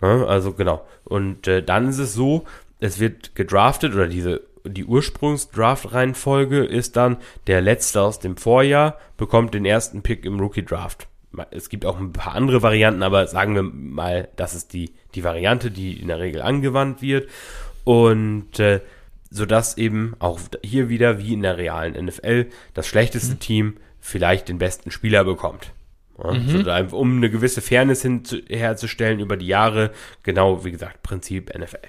Also 0.00 0.52
genau. 0.52 0.86
Und 1.04 1.48
äh, 1.48 1.62
dann 1.62 1.88
ist 1.88 1.98
es 1.98 2.14
so, 2.14 2.44
es 2.80 3.00
wird 3.00 3.34
gedraftet 3.34 3.94
oder 3.94 4.06
diese 4.06 4.42
die 4.64 4.84
Ursprungs-Draft-Reihenfolge 4.84 6.64
ist 6.64 6.96
dann 6.96 7.16
der 7.46 7.60
letzte 7.60 8.02
aus 8.02 8.18
dem 8.18 8.36
Vorjahr 8.36 8.98
bekommt 9.16 9.54
den 9.54 9.64
ersten 9.64 10.02
Pick 10.02 10.24
im 10.24 10.38
Rookie-Draft. 10.40 11.08
Es 11.50 11.68
gibt 11.68 11.84
auch 11.84 11.98
ein 11.98 12.12
paar 12.12 12.34
andere 12.34 12.62
Varianten, 12.62 13.02
aber 13.02 13.26
sagen 13.26 13.54
wir 13.54 13.62
mal, 13.62 14.28
das 14.36 14.54
ist 14.54 14.72
die, 14.72 14.92
die 15.14 15.24
Variante, 15.24 15.70
die 15.70 16.00
in 16.00 16.08
der 16.08 16.18
Regel 16.18 16.42
angewandt 16.42 17.02
wird. 17.02 17.28
Und 17.84 18.58
äh, 18.58 18.80
sodass 19.30 19.76
eben 19.76 20.14
auch 20.18 20.40
hier 20.62 20.88
wieder 20.88 21.18
wie 21.18 21.34
in 21.34 21.42
der 21.42 21.58
realen 21.58 22.06
NFL 22.06 22.46
das 22.74 22.86
schlechteste 22.86 23.36
Team 23.36 23.76
vielleicht 24.00 24.48
den 24.48 24.58
besten 24.58 24.90
Spieler 24.90 25.24
bekommt. 25.24 25.72
Ja, 26.22 26.34
so 26.62 26.70
einfach, 26.70 26.96
um 26.96 27.16
eine 27.16 27.30
gewisse 27.30 27.60
Fairness 27.60 28.02
hin, 28.02 28.22
herzustellen 28.48 29.20
über 29.20 29.36
die 29.36 29.46
Jahre. 29.46 29.92
Genau, 30.24 30.64
wie 30.64 30.72
gesagt, 30.72 31.02
Prinzip 31.02 31.56
NFL. 31.56 31.86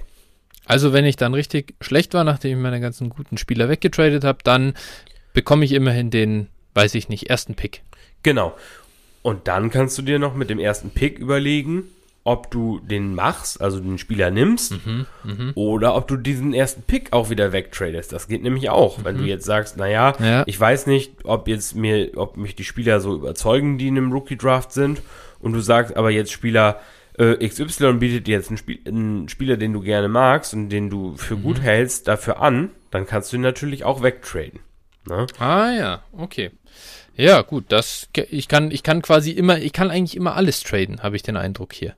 Also 0.65 0.93
wenn 0.93 1.05
ich 1.05 1.15
dann 1.15 1.33
richtig 1.33 1.73
schlecht 1.81 2.13
war, 2.13 2.23
nachdem 2.23 2.57
ich 2.57 2.63
meine 2.63 2.79
ganzen 2.79 3.09
guten 3.09 3.37
Spieler 3.37 3.69
weggetradet 3.69 4.23
habe, 4.23 4.39
dann 4.43 4.73
bekomme 5.33 5.65
ich 5.65 5.71
immerhin 5.71 6.11
den, 6.11 6.47
weiß 6.75 6.93
ich 6.93 7.09
nicht, 7.09 7.29
ersten 7.29 7.55
Pick. 7.55 7.81
Genau. 8.21 8.55
Und 9.23 9.47
dann 9.47 9.71
kannst 9.71 9.97
du 9.97 10.03
dir 10.03 10.19
noch 10.19 10.35
mit 10.35 10.49
dem 10.49 10.59
ersten 10.59 10.91
Pick 10.91 11.17
überlegen, 11.17 11.85
ob 12.23 12.51
du 12.51 12.79
den 12.79 13.15
machst, 13.15 13.61
also 13.61 13.79
den 13.79 13.97
Spieler 13.97 14.29
nimmst, 14.29 14.73
Mhm, 14.85 15.05
mhm. 15.23 15.51
oder 15.55 15.95
ob 15.95 16.07
du 16.07 16.15
diesen 16.17 16.53
ersten 16.53 16.83
Pick 16.83 17.11
auch 17.13 17.29
wieder 17.29 17.51
wegtradest. 17.53 18.11
Das 18.13 18.27
geht 18.27 18.43
nämlich 18.43 18.69
auch. 18.69 19.03
Wenn 19.03 19.17
du 19.17 19.23
jetzt 19.23 19.45
sagst, 19.45 19.77
naja, 19.77 20.13
Ja. 20.19 20.43
ich 20.45 20.59
weiß 20.59 20.85
nicht, 20.87 21.13
ob 21.23 21.47
jetzt 21.47 21.75
mir, 21.75 22.11
ob 22.17 22.37
mich 22.37 22.55
die 22.55 22.63
Spieler 22.65 22.99
so 22.99 23.15
überzeugen, 23.15 23.77
die 23.77 23.87
in 23.87 23.97
einem 23.97 24.11
Rookie-Draft 24.11 24.71
sind, 24.71 25.01
und 25.39 25.53
du 25.53 25.61
sagst 25.61 25.95
aber 25.95 26.11
jetzt 26.11 26.31
Spieler 26.31 26.79
äh, 27.17 27.45
XY 27.47 27.93
bietet 27.93 28.27
dir 28.27 28.35
jetzt 28.37 28.49
einen, 28.49 28.57
Spiel, 28.57 28.79
einen 28.85 29.27
Spieler, 29.29 29.57
den 29.57 29.73
du 29.73 29.81
gerne 29.81 30.07
magst 30.07 30.53
und 30.53 30.69
den 30.69 30.89
du 30.89 31.15
für 31.17 31.35
Mhm. 31.35 31.43
gut 31.43 31.61
hältst, 31.61 32.07
dafür 32.07 32.41
an, 32.41 32.69
dann 32.91 33.05
kannst 33.05 33.31
du 33.31 33.37
ihn 33.37 33.41
natürlich 33.41 33.83
auch 33.83 34.01
wegtraden. 34.03 34.59
Ne? 35.07 35.25
Ah 35.39 35.71
ja, 35.71 36.03
okay. 36.13 36.51
Ja, 37.15 37.41
gut, 37.41 37.65
das 37.69 38.07
ich 38.29 38.47
kann 38.47 38.71
ich 38.71 38.83
kann 38.83 39.01
quasi 39.01 39.31
immer 39.31 39.57
ich 39.59 39.73
kann 39.73 39.89
eigentlich 39.91 40.15
immer 40.15 40.35
alles 40.35 40.61
traden, 40.63 41.01
habe 41.03 41.15
ich 41.17 41.23
den 41.23 41.35
Eindruck 41.35 41.73
hier. 41.73 41.95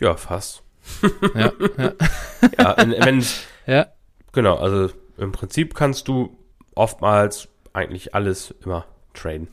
Ja, 0.00 0.16
fast. 0.16 0.62
Ja, 1.34 1.52
ja. 1.78 1.92
Ja, 2.58 2.76
wenn, 2.76 3.24
ja. 3.66 3.86
genau, 4.32 4.56
also 4.56 4.92
im 5.16 5.32
Prinzip 5.32 5.74
kannst 5.74 6.08
du 6.08 6.36
oftmals 6.74 7.48
eigentlich 7.72 8.14
alles 8.14 8.54
immer 8.64 8.84
traden. 9.14 9.48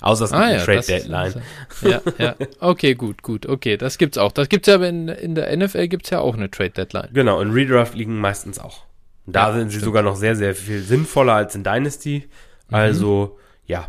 Außer 0.00 0.24
es 0.24 0.32
Ah 0.32 0.40
eine 0.40 0.58
ja, 0.58 0.64
Trade 0.64 0.82
Deadline. 0.86 1.42
Ja, 1.82 2.00
ja. 2.18 2.34
Okay, 2.60 2.94
gut, 2.94 3.22
gut. 3.22 3.46
Okay, 3.46 3.76
das 3.76 3.96
gibt's 3.98 4.18
auch. 4.18 4.32
Das 4.32 4.48
gibt's 4.48 4.66
ja 4.68 4.74
aber 4.74 4.88
in, 4.88 5.08
in 5.08 5.34
der 5.34 5.56
NFL 5.56 5.88
gibt's 5.88 6.10
ja 6.10 6.18
auch 6.18 6.34
eine 6.34 6.50
Trade 6.50 6.70
Deadline. 6.70 7.10
Genau, 7.12 7.40
in 7.40 7.52
Redraft 7.52 7.94
liegen 7.94 8.18
meistens 8.18 8.58
auch. 8.58 8.84
Da 9.26 9.48
Ja, 9.48 9.54
sind 9.54 9.68
sie 9.70 9.76
stimmt. 9.76 9.84
sogar 9.84 10.02
noch 10.02 10.16
sehr, 10.16 10.36
sehr 10.36 10.54
viel 10.54 10.82
sinnvoller 10.82 11.34
als 11.34 11.54
in 11.54 11.64
Dynasty. 11.64 12.28
Also, 12.70 13.38
ja, 13.66 13.88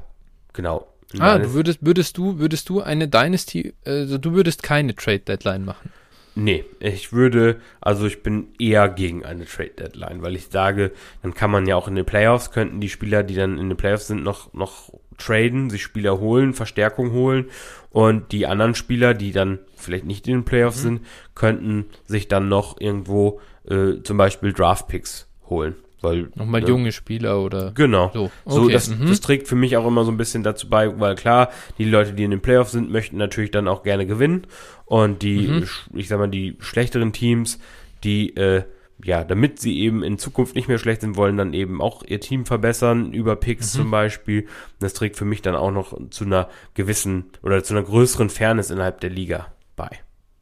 genau. 0.54 0.88
Ah, 1.20 1.38
du 1.40 1.54
würdest 1.54 1.80
würdest 1.82 2.18
du 2.18 2.40
würdest 2.40 2.68
du 2.70 2.82
eine 2.82 3.08
Dynasty 3.08 3.74
also 3.86 4.18
du 4.18 4.34
würdest 4.34 4.64
keine 4.64 4.96
Trade 4.96 5.20
Deadline 5.20 5.64
machen. 5.66 5.92
Nee, 6.38 6.66
ich 6.82 7.14
würde, 7.14 7.62
also 7.80 8.06
ich 8.06 8.22
bin 8.22 8.48
eher 8.60 8.90
gegen 8.90 9.24
eine 9.24 9.46
Trade 9.46 9.70
Deadline, 9.80 10.22
weil 10.22 10.36
ich 10.36 10.48
sage, 10.48 10.92
dann 11.22 11.34
kann 11.34 11.50
man 11.50 11.66
ja 11.66 11.78
auch 11.78 11.88
in 11.88 11.96
den 11.96 12.04
Playoffs, 12.06 12.52
könnten 12.52 12.82
die 12.82 12.90
Spieler, 12.90 13.24
die 13.24 13.36
dann 13.36 13.58
in 13.58 13.70
den 13.70 13.78
Playoffs 13.78 14.08
sind, 14.08 14.22
noch, 14.22 14.54
noch 14.54 14.92
traden, 15.18 15.70
sich 15.70 15.82
Spieler 15.82 16.20
holen, 16.20 16.54
Verstärkung 16.54 17.14
holen 17.14 17.46
und 17.90 18.34
die 18.34 18.48
anderen 18.48 18.76
Spieler, 18.76 19.14
die 19.14 19.32
dann 19.32 19.60
vielleicht 19.78 20.04
nicht 20.04 20.28
in 20.28 20.34
den 20.34 20.40
Mhm. 20.40 20.46
Playoffs 20.46 20.82
sind, 20.82 21.06
könnten 21.36 21.86
sich 22.06 22.28
dann 22.28 22.50
noch 22.50 22.82
irgendwo 22.82 23.40
äh, 23.70 24.02
zum 24.04 24.18
Beispiel 24.18 24.52
Draft 24.52 24.90
Picks 24.90 25.30
holen. 25.50 25.76
Weil, 26.06 26.30
Nochmal 26.36 26.62
ne, 26.62 26.68
junge 26.68 26.92
Spieler 26.94 27.42
oder 27.42 27.72
Genau. 27.74 28.12
so. 28.14 28.32
So, 28.46 28.62
Okay, 28.64 28.74
das, 28.74 28.90
mhm. 28.90 29.08
das 29.08 29.20
trägt 29.20 29.48
für 29.48 29.56
mich 29.56 29.76
auch 29.76 29.86
immer 29.86 30.06
so 30.06 30.12
ein 30.12 30.18
bisschen 30.18 30.44
dazu 30.44 30.70
bei, 30.70 30.98
weil 31.00 31.16
klar, 31.16 31.50
die 31.78 31.84
Leute, 31.86 32.14
die 32.14 32.24
in 32.24 32.32
den 32.32 32.42
Playoffs 32.42 32.72
sind, 32.72 32.90
möchten 32.92 33.18
natürlich 33.18 33.52
dann 33.52 33.68
auch 33.68 33.84
gerne 33.84 34.06
gewinnen. 34.06 34.48
Und 34.86 35.22
die, 35.24 35.48
Mhm. 35.48 35.68
ich 35.94 36.08
sag 36.08 36.20
mal, 36.20 36.28
die 36.30 36.56
schlechteren 36.60 37.12
Teams, 37.12 37.60
die, 38.04 38.36
äh, 38.38 38.64
ja, 39.04 39.26
damit 39.26 39.60
sie 39.60 39.78
eben 39.80 40.04
in 40.04 40.18
Zukunft 40.18 40.56
nicht 40.56 40.70
mehr 40.70 40.78
schlecht 40.78 41.02
sind, 41.02 41.18
wollen 41.18 41.36
dann 41.36 41.54
eben 41.54 41.82
auch 41.82 42.02
ihr 42.04 42.22
Team 42.22 42.46
verbessern, 42.46 43.12
über 43.12 43.36
Picks 43.36 43.74
Mhm. 43.74 43.80
zum 43.82 43.92
Beispiel. 43.92 44.48
Das 44.80 44.94
trägt 44.94 45.18
für 45.18 45.26
mich 45.26 45.42
dann 45.42 45.56
auch 45.56 45.72
noch 45.72 45.98
zu 46.12 46.24
einer 46.24 46.48
gewissen 46.76 47.26
oder 47.44 47.62
zu 47.64 47.74
einer 47.74 47.84
größeren 47.84 48.30
Fairness 48.30 48.70
innerhalb 48.72 49.02
der 49.02 49.10
Liga 49.10 49.48
bei. 49.76 49.90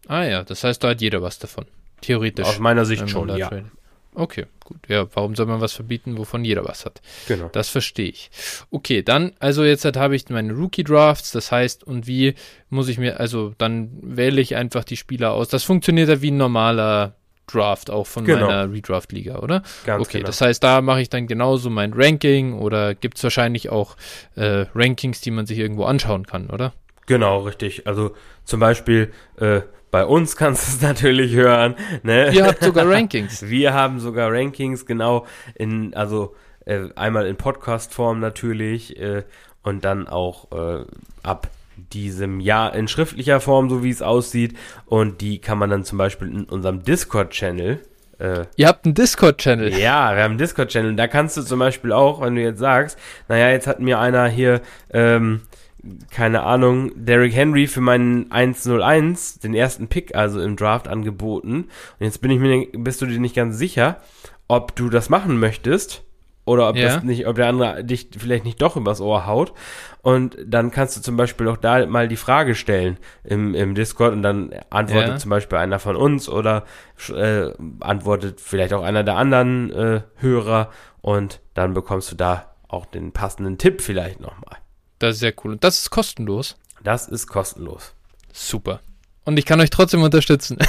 Ah 0.08 0.24
ja, 0.24 0.44
das 0.44 0.64
heißt, 0.64 0.84
da 0.84 0.90
hat 0.90 1.02
jeder 1.02 1.22
was 1.24 1.40
davon. 1.40 1.66
Theoretisch. 2.02 2.46
Aus 2.46 2.60
meiner 2.60 2.86
Sicht 2.86 3.10
schon, 3.10 3.30
ja. 3.30 3.48
tradet. 3.48 3.66
Okay, 4.16 4.46
gut. 4.64 4.78
Ja, 4.88 5.08
warum 5.16 5.36
soll 5.36 5.46
man 5.48 5.60
was 5.62 5.74
verbieten, 5.74 6.18
wovon 6.18 6.46
jeder 6.46 6.66
was 6.66 6.86
hat? 6.86 7.02
Genau. 7.28 7.50
Das 7.52 7.70
verstehe 7.70 8.10
ich. 8.10 8.30
Okay, 8.70 9.02
dann, 9.02 9.34
also 9.40 9.64
jetzt 9.64 9.86
halt 9.86 9.98
habe 9.98 10.16
ich 10.16 10.30
meine 10.30 10.54
Rookie-Drafts, 10.54 11.32
das 11.32 11.52
heißt, 11.52 11.84
und 11.84 12.06
wie 12.08 12.36
muss 12.70 12.88
ich 12.90 12.98
mir, 12.98 13.20
also 13.20 13.54
dann 13.58 13.90
wähle 14.02 14.40
ich 14.42 14.56
einfach 14.56 14.84
die 14.84 14.98
Spieler 14.98 15.34
aus. 15.34 15.48
Das 15.50 15.64
funktioniert 15.64 16.10
ja 16.10 16.22
wie 16.22 16.32
ein 16.32 16.38
normaler 16.38 17.16
Draft 17.48 17.90
auch 17.90 18.08
von 18.08 18.24
Genau. 18.24 18.48
meiner 18.48 18.72
Redraft-Liga, 18.72 19.40
oder? 19.40 19.64
Ganz 19.86 20.02
okay, 20.06 20.20
genau. 20.20 20.28
das 20.28 20.40
heißt, 20.42 20.64
da 20.64 20.82
mache 20.82 21.02
ich 21.02 21.10
dann 21.10 21.28
genauso 21.28 21.70
mein 21.70 21.92
Ranking 21.94 22.54
oder 22.54 22.96
gibt 22.96 23.18
es 23.18 23.24
wahrscheinlich 23.24 23.70
auch 23.70 23.98
äh, 24.36 24.66
Rankings, 24.74 25.20
die 25.22 25.32
man 25.32 25.46
sich 25.46 25.60
irgendwo 25.60 25.84
anschauen 25.86 26.26
kann, 26.26 26.50
oder? 26.50 26.74
Genau, 27.06 27.40
richtig. 27.42 27.86
Also 27.86 28.14
zum 28.46 28.60
Beispiel 28.62 29.12
äh, 29.38 29.62
bei 29.94 30.06
uns 30.08 30.36
kannst 30.36 30.68
du 30.68 30.76
es 30.76 30.82
natürlich 30.90 31.36
hören. 31.36 31.76
Ne? 32.02 32.34
Ihr 32.34 32.48
habt 32.48 32.64
sogar 32.64 32.90
Rankings. 32.90 33.48
Wir 33.48 33.76
haben 33.76 34.00
sogar 34.00 34.32
Rankings, 34.32 34.88
genau, 34.88 35.28
in, 35.54 35.94
also 35.94 36.36
äh, 36.66 36.90
einmal 36.96 37.28
in 37.28 37.36
Podcast-Form 37.36 38.20
natürlich 38.20 39.00
äh, 39.00 39.22
und 39.62 39.86
dann 39.86 40.08
auch 40.08 40.52
äh, 40.52 40.86
ab 41.22 41.48
diesem 41.78 42.40
Jahr 42.40 42.74
in 42.74 42.88
schriftlicher 42.88 43.40
Form, 43.40 43.70
so 43.70 43.84
wie 43.84 43.92
es 43.92 44.02
aussieht. 44.02 44.58
Und 44.88 45.22
die 45.22 45.38
kann 45.38 45.60
man 45.60 45.70
dann 45.70 45.84
zum 45.84 46.00
Beispiel 46.00 46.28
in 46.28 46.46
unserem 46.46 46.84
Discord-Channel 46.84 47.80
äh, 48.18 48.46
Ihr 48.56 48.68
habt 48.68 48.86
einen 48.86 48.96
Discord-Channel. 48.96 49.78
ja, 49.78 50.16
wir 50.16 50.24
haben 50.24 50.32
einen 50.32 50.38
Discord-Channel. 50.40 50.96
Da 50.96 51.08
kannst 51.08 51.38
du 51.38 51.44
zum 51.44 51.60
Beispiel 51.60 51.92
auch, 51.92 52.20
wenn 52.22 52.34
du 52.34 52.42
jetzt 52.42 52.60
sagst, 52.60 52.98
naja, 53.28 53.50
jetzt 53.50 53.68
hat 53.68 53.80
mir 53.80 54.00
einer 54.00 54.28
hier, 54.28 54.62
ähm, 54.92 55.42
keine 56.12 56.44
Ahnung, 56.44 56.92
Derrick 56.96 57.34
Henry 57.36 57.68
für 57.68 57.82
meinen 57.82 58.32
101, 58.32 59.40
den 59.40 59.54
ersten 59.54 59.88
Pick 59.88 60.16
also 60.16 60.42
im 60.42 60.56
Draft 60.56 60.88
angeboten. 60.88 61.64
Und 62.00 62.06
jetzt 62.06 62.22
bin 62.22 62.32
ich 62.32 62.40
mir, 62.40 62.68
bist 62.74 63.02
du 63.02 63.06
dir 63.06 63.20
nicht 63.20 63.36
ganz 63.36 63.58
sicher, 63.58 63.98
ob 64.48 64.76
du 64.76 64.90
das 64.90 65.10
machen 65.10 65.40
möchtest. 65.40 66.04
Oder 66.46 66.68
ob 66.68 66.76
Ja. 66.76 66.84
das 66.96 67.04
nicht, 67.04 67.26
ob 67.26 67.38
der 67.38 67.48
andere 67.48 67.86
dich 67.86 68.10
vielleicht 68.18 68.44
nicht 68.44 68.62
doch 68.62 68.76
übers 68.76 69.00
Ohr 69.00 69.26
haut. 69.26 69.54
Und 70.02 70.36
dann 70.46 70.72
kannst 70.72 70.98
du 70.98 71.02
zum 71.02 71.16
Beispiel 71.16 71.48
auch 71.48 71.56
da 71.56 71.86
mal 71.86 72.10
die 72.10 72.18
Frage 72.18 72.54
stellen 72.54 72.98
im, 73.24 73.56
im 73.56 73.76
Discord 73.76 74.12
und 74.12 74.24
dann 74.24 74.52
antwortet 74.70 75.10
Ja. 75.12 75.18
zum 75.18 75.30
Beispiel 75.30 75.58
einer 75.58 75.80
von 75.80 75.96
uns 75.96 76.28
oder 76.28 76.66
äh, 77.16 77.52
antwortet 77.80 78.42
vielleicht 78.42 78.74
auch 78.74 78.84
einer 78.84 79.06
der 79.06 79.16
anderen 79.16 79.72
äh, 79.72 80.02
Hörer 80.18 80.70
und 81.00 81.40
dann 81.54 81.74
bekommst 81.74 82.12
du 82.12 82.16
da 82.18 82.52
auch 82.68 82.86
den 82.88 83.14
passenden 83.14 83.58
Tipp 83.58 83.80
vielleicht 83.80 84.20
nochmal. 84.20 84.58
Das 85.04 85.16
ist 85.16 85.20
sehr 85.20 85.34
cool. 85.44 85.52
Und 85.52 85.64
das 85.66 85.80
ist 85.80 85.90
kostenlos. 85.90 86.56
Das 86.82 87.10
ist 87.10 87.28
kostenlos. 87.28 87.94
Super. 88.32 88.80
Und 89.26 89.38
ich 89.38 89.46
kann 89.46 89.60
euch 89.60 89.70
trotzdem 89.70 90.02
unterstützen. 90.02 90.58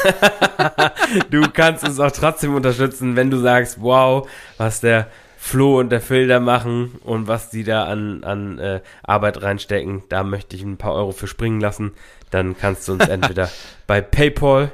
Du 1.31 1.43
kannst 1.51 1.85
uns 1.85 2.01
auch 2.01 2.11
trotzdem 2.11 2.55
unterstützen, 2.55 3.15
wenn 3.15 3.31
du 3.31 3.39
sagst, 3.39 3.81
wow, 3.81 4.29
was 4.57 4.81
der 4.81 5.09
Flo 5.37 5.79
und 5.79 5.91
der 5.91 6.01
Phil 6.01 6.27
da 6.27 6.41
machen 6.41 6.99
und 7.05 7.29
was 7.29 7.51
die 7.51 7.63
da 7.63 7.85
an, 7.85 8.25
an 8.25 8.59
äh, 8.59 8.81
Arbeit 9.03 9.43
reinstecken, 9.43 10.03
da 10.09 10.25
möchte 10.25 10.57
ich 10.57 10.63
ein 10.63 10.79
paar 10.79 10.95
Euro 10.95 11.13
für 11.13 11.27
springen 11.27 11.61
lassen. 11.61 11.93
Dann 12.31 12.57
kannst 12.57 12.89
du 12.89 12.95
uns 12.95 13.07
entweder 13.09 13.51
bei 13.87 14.01
PayPal 14.01 14.73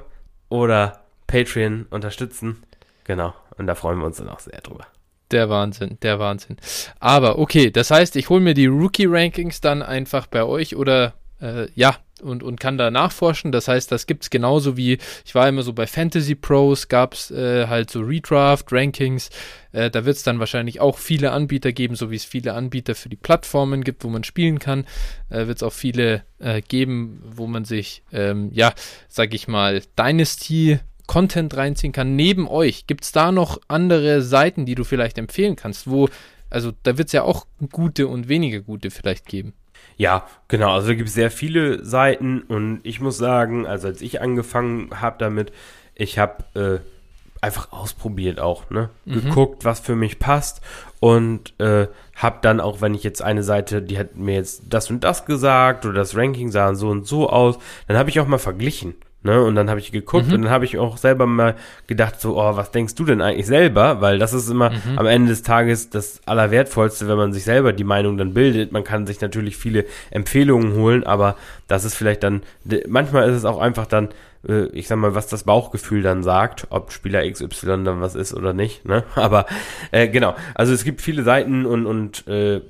oder 0.48 1.00
Patreon 1.26 1.86
unterstützen. 1.90 2.62
Genau. 3.04 3.34
Und 3.58 3.66
da 3.66 3.74
freuen 3.74 3.98
wir 3.98 4.06
uns 4.06 4.18
dann 4.18 4.28
auch 4.28 4.40
sehr 4.40 4.60
drüber. 4.60 4.86
Der 5.30 5.48
Wahnsinn, 5.48 5.98
der 6.02 6.18
Wahnsinn. 6.18 6.56
Aber 6.98 7.38
okay, 7.38 7.70
das 7.70 7.90
heißt, 7.90 8.16
ich 8.16 8.28
hole 8.28 8.40
mir 8.40 8.54
die 8.54 8.66
Rookie-Rankings 8.66 9.60
dann 9.60 9.82
einfach 9.82 10.26
bei 10.26 10.42
euch 10.44 10.74
oder 10.74 11.14
äh, 11.40 11.68
ja, 11.74 11.96
und, 12.22 12.42
und 12.42 12.60
kann 12.60 12.78
da 12.78 12.90
nachforschen. 12.90 13.52
Das 13.52 13.68
heißt, 13.68 13.90
das 13.90 14.06
gibt's 14.06 14.30
genauso 14.30 14.76
wie, 14.76 14.98
ich 15.24 15.34
war 15.34 15.48
immer 15.48 15.62
so 15.62 15.72
bei 15.72 15.86
Fantasy 15.86 16.34
Pros, 16.34 16.88
gab's 16.88 17.30
äh, 17.30 17.66
halt 17.66 17.90
so 17.90 18.00
Redraft-Rankings. 18.00 19.30
Äh, 19.72 19.90
da 19.90 20.04
wird's 20.04 20.22
dann 20.22 20.38
wahrscheinlich 20.38 20.80
auch 20.80 20.98
viele 20.98 21.32
Anbieter 21.32 21.72
geben, 21.72 21.94
so 21.94 22.10
wie 22.10 22.16
es 22.16 22.24
viele 22.24 22.54
Anbieter 22.54 22.94
für 22.94 23.08
die 23.08 23.16
Plattformen 23.16 23.84
gibt, 23.84 24.04
wo 24.04 24.08
man 24.08 24.24
spielen 24.24 24.58
kann. 24.58 24.84
Äh, 25.28 25.46
wird's 25.46 25.62
auch 25.62 25.72
viele 25.72 26.22
äh, 26.38 26.60
geben, 26.60 27.22
wo 27.24 27.46
man 27.46 27.64
sich, 27.64 28.02
ähm, 28.12 28.50
ja, 28.52 28.72
sag 29.08 29.34
ich 29.34 29.48
mal, 29.48 29.82
Dynasty 29.98 30.80
Content 31.10 31.56
reinziehen 31.56 31.92
kann. 31.92 32.14
Neben 32.14 32.46
euch, 32.46 32.86
gibt 32.86 33.02
es 33.02 33.10
da 33.10 33.32
noch 33.32 33.60
andere 33.66 34.22
Seiten, 34.22 34.64
die 34.64 34.76
du 34.76 34.84
vielleicht 34.84 35.18
empfehlen 35.18 35.56
kannst, 35.56 35.90
wo, 35.90 36.08
also 36.50 36.70
da 36.84 36.98
wird 36.98 37.08
es 37.08 37.12
ja 37.12 37.24
auch 37.24 37.48
gute 37.72 38.06
und 38.06 38.28
weniger 38.28 38.60
gute 38.60 38.92
vielleicht 38.92 39.26
geben. 39.26 39.52
Ja, 39.96 40.28
genau. 40.46 40.72
Also 40.72 40.86
da 40.86 40.94
gibt 40.94 41.08
es 41.08 41.14
sehr 41.16 41.32
viele 41.32 41.84
Seiten 41.84 42.42
und 42.42 42.78
ich 42.84 43.00
muss 43.00 43.18
sagen, 43.18 43.66
also 43.66 43.88
als 43.88 44.02
ich 44.02 44.20
angefangen 44.20 45.00
habe 45.00 45.16
damit, 45.18 45.50
ich 45.96 46.16
habe 46.16 46.44
äh, 46.54 47.44
einfach 47.44 47.72
ausprobiert 47.72 48.38
auch, 48.38 48.70
ne? 48.70 48.90
Geguckt, 49.04 49.64
was 49.64 49.80
für 49.80 49.96
mich 49.96 50.20
passt 50.20 50.60
und 51.00 51.58
äh, 51.58 51.88
habe 52.14 52.38
dann 52.40 52.60
auch, 52.60 52.82
wenn 52.82 52.94
ich 52.94 53.02
jetzt 53.02 53.20
eine 53.20 53.42
Seite, 53.42 53.82
die 53.82 53.98
hat 53.98 54.14
mir 54.14 54.36
jetzt 54.36 54.62
das 54.68 54.90
und 54.90 55.02
das 55.02 55.24
gesagt 55.24 55.84
oder 55.86 55.94
das 55.94 56.14
Ranking 56.14 56.52
sah 56.52 56.72
so 56.76 56.88
und 56.88 57.04
so 57.04 57.28
aus, 57.28 57.58
dann 57.88 57.96
habe 57.96 58.10
ich 58.10 58.20
auch 58.20 58.28
mal 58.28 58.38
verglichen. 58.38 58.94
Ne, 59.22 59.42
und 59.42 59.54
dann 59.54 59.68
habe 59.68 59.80
ich 59.80 59.92
geguckt 59.92 60.32
und 60.32 60.44
dann 60.44 60.50
habe 60.50 60.64
ich 60.64 60.78
auch 60.78 60.96
selber 60.96 61.26
mal 61.26 61.54
gedacht, 61.86 62.18
so, 62.22 62.40
oh, 62.40 62.56
was 62.56 62.70
denkst 62.70 62.94
du 62.94 63.04
denn 63.04 63.20
eigentlich 63.20 63.46
selber? 63.46 64.00
Weil 64.00 64.18
das 64.18 64.32
ist 64.32 64.48
immer 64.48 64.72
am 64.96 65.04
Ende 65.04 65.28
des 65.28 65.42
Tages 65.42 65.90
das 65.90 66.22
Allerwertvollste, 66.24 67.06
wenn 67.06 67.18
man 67.18 67.34
sich 67.34 67.44
selber 67.44 67.74
die 67.74 67.84
Meinung 67.84 68.16
dann 68.16 68.32
bildet. 68.32 68.72
Man 68.72 68.82
kann 68.82 69.06
sich 69.06 69.20
natürlich 69.20 69.58
viele 69.58 69.84
Empfehlungen 70.10 70.72
holen, 70.72 71.04
aber 71.04 71.36
das 71.68 71.84
ist 71.84 71.96
vielleicht 71.96 72.22
dann, 72.22 72.40
manchmal 72.88 73.28
ist 73.28 73.36
es 73.36 73.44
auch 73.44 73.60
einfach 73.60 73.84
dann, 73.84 74.08
äh, 74.48 74.68
ich 74.68 74.88
sag 74.88 74.96
mal, 74.96 75.14
was 75.14 75.26
das 75.26 75.44
Bauchgefühl 75.44 76.00
dann 76.00 76.22
sagt, 76.22 76.68
ob 76.70 76.90
Spieler 76.90 77.30
XY 77.30 77.84
dann 77.84 78.00
was 78.00 78.14
ist 78.14 78.32
oder 78.32 78.54
nicht. 78.54 78.86
Ne? 78.86 79.04
Aber 79.16 79.44
äh, 79.90 80.08
genau, 80.08 80.34
also 80.54 80.72
es 80.72 80.82
gibt 80.82 81.02
viele 81.02 81.24
Seiten 81.24 81.66
und, 81.66 81.84
und 81.84 82.26
äh, 82.26 82.62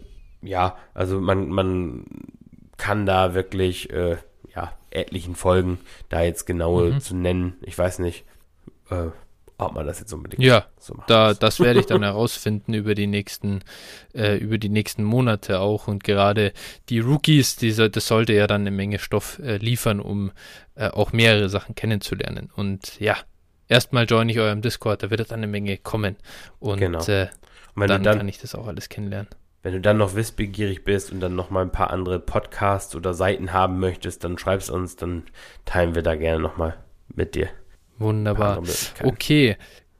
ja, 0.42 0.76
also 0.94 1.20
man, 1.20 1.48
man 1.48 2.07
kann 2.76 3.07
da 3.07 3.34
wirklich, 3.34 3.92
äh, 3.92 4.16
ja, 4.61 4.72
etlichen 4.90 5.34
Folgen 5.34 5.78
da 6.08 6.22
jetzt 6.22 6.46
genaue 6.46 6.92
mhm. 6.92 7.00
zu 7.00 7.14
nennen. 7.14 7.56
Ich 7.62 7.76
weiß 7.78 8.00
nicht, 8.00 8.24
äh, 8.90 9.08
ob 9.58 9.74
man 9.74 9.86
das 9.86 10.00
jetzt 10.00 10.12
unbedingt 10.12 10.42
ja, 10.42 10.66
so 10.78 10.94
macht. 10.94 11.11
Da, 11.11 11.34
das 11.34 11.61
werde 11.61 11.80
ich 11.80 11.86
dann 11.86 12.02
herausfinden 12.04 12.74
über 12.74 12.94
die 12.94 13.06
nächsten, 13.06 13.61
äh, 14.14 14.36
über 14.38 14.58
die 14.58 14.68
nächsten 14.68 15.04
Monate 15.04 15.61
auch. 15.61 15.86
Und 15.86 16.02
gerade 16.02 16.52
die 16.88 17.00
Rookies, 17.00 17.56
diese, 17.56 17.90
das 17.90 18.06
sollte 18.06 18.32
ja 18.32 18.46
dann 18.46 18.62
eine 18.62 18.70
Menge 18.70 18.98
Stoff 18.98 19.38
äh, 19.38 19.58
liefern, 19.58 20.00
um 20.00 20.32
äh, 20.74 20.88
auch 20.88 21.12
mehrere 21.12 21.48
Sachen 21.48 21.74
kennenzulernen. 21.74 22.50
Und 22.54 22.98
ja, 23.00 23.16
erstmal 23.68 24.06
join 24.06 24.28
ich 24.28 24.38
eurem 24.38 24.62
Discord, 24.62 25.02
da 25.02 25.11
wird 25.11 25.30
dann 25.30 25.40
eine 25.40 25.46
Menge 25.46 25.76
kommen. 25.76 26.16
Und, 26.58 26.78
genau. 26.78 27.04
Äh, 27.06 27.28
und 27.74 27.88
dann, 27.88 28.02
dann 28.02 28.18
kann 28.18 28.28
ich 28.28 28.38
das 28.38 28.54
auch 28.54 28.66
alles 28.66 28.88
kennenlernen. 28.88 29.28
Wenn 29.62 29.74
du 29.74 29.80
dann 29.80 29.98
noch 29.98 30.14
wissbegierig 30.14 30.84
bist 30.84 31.12
und 31.12 31.20
dann 31.20 31.34
noch 31.34 31.50
mal 31.50 31.62
ein 31.62 31.72
paar 31.72 31.90
andere 31.90 32.18
Podcasts 32.18 32.96
oder 32.96 33.12
Seiten 33.12 33.52
haben 33.52 33.78
möchtest, 33.78 34.24
dann 34.24 34.38
schreib's 34.38 34.70
uns, 34.70 34.96
dann 34.96 35.24
teilen 35.66 35.94
wir 35.94 36.02
da 36.02 36.14
gerne 36.14 36.40
noch 36.40 36.56
mal 36.56 36.76
mit 37.14 37.34
dir. 37.34 37.48
Wunderbar. 37.98 38.62
Okay. 39.02 39.56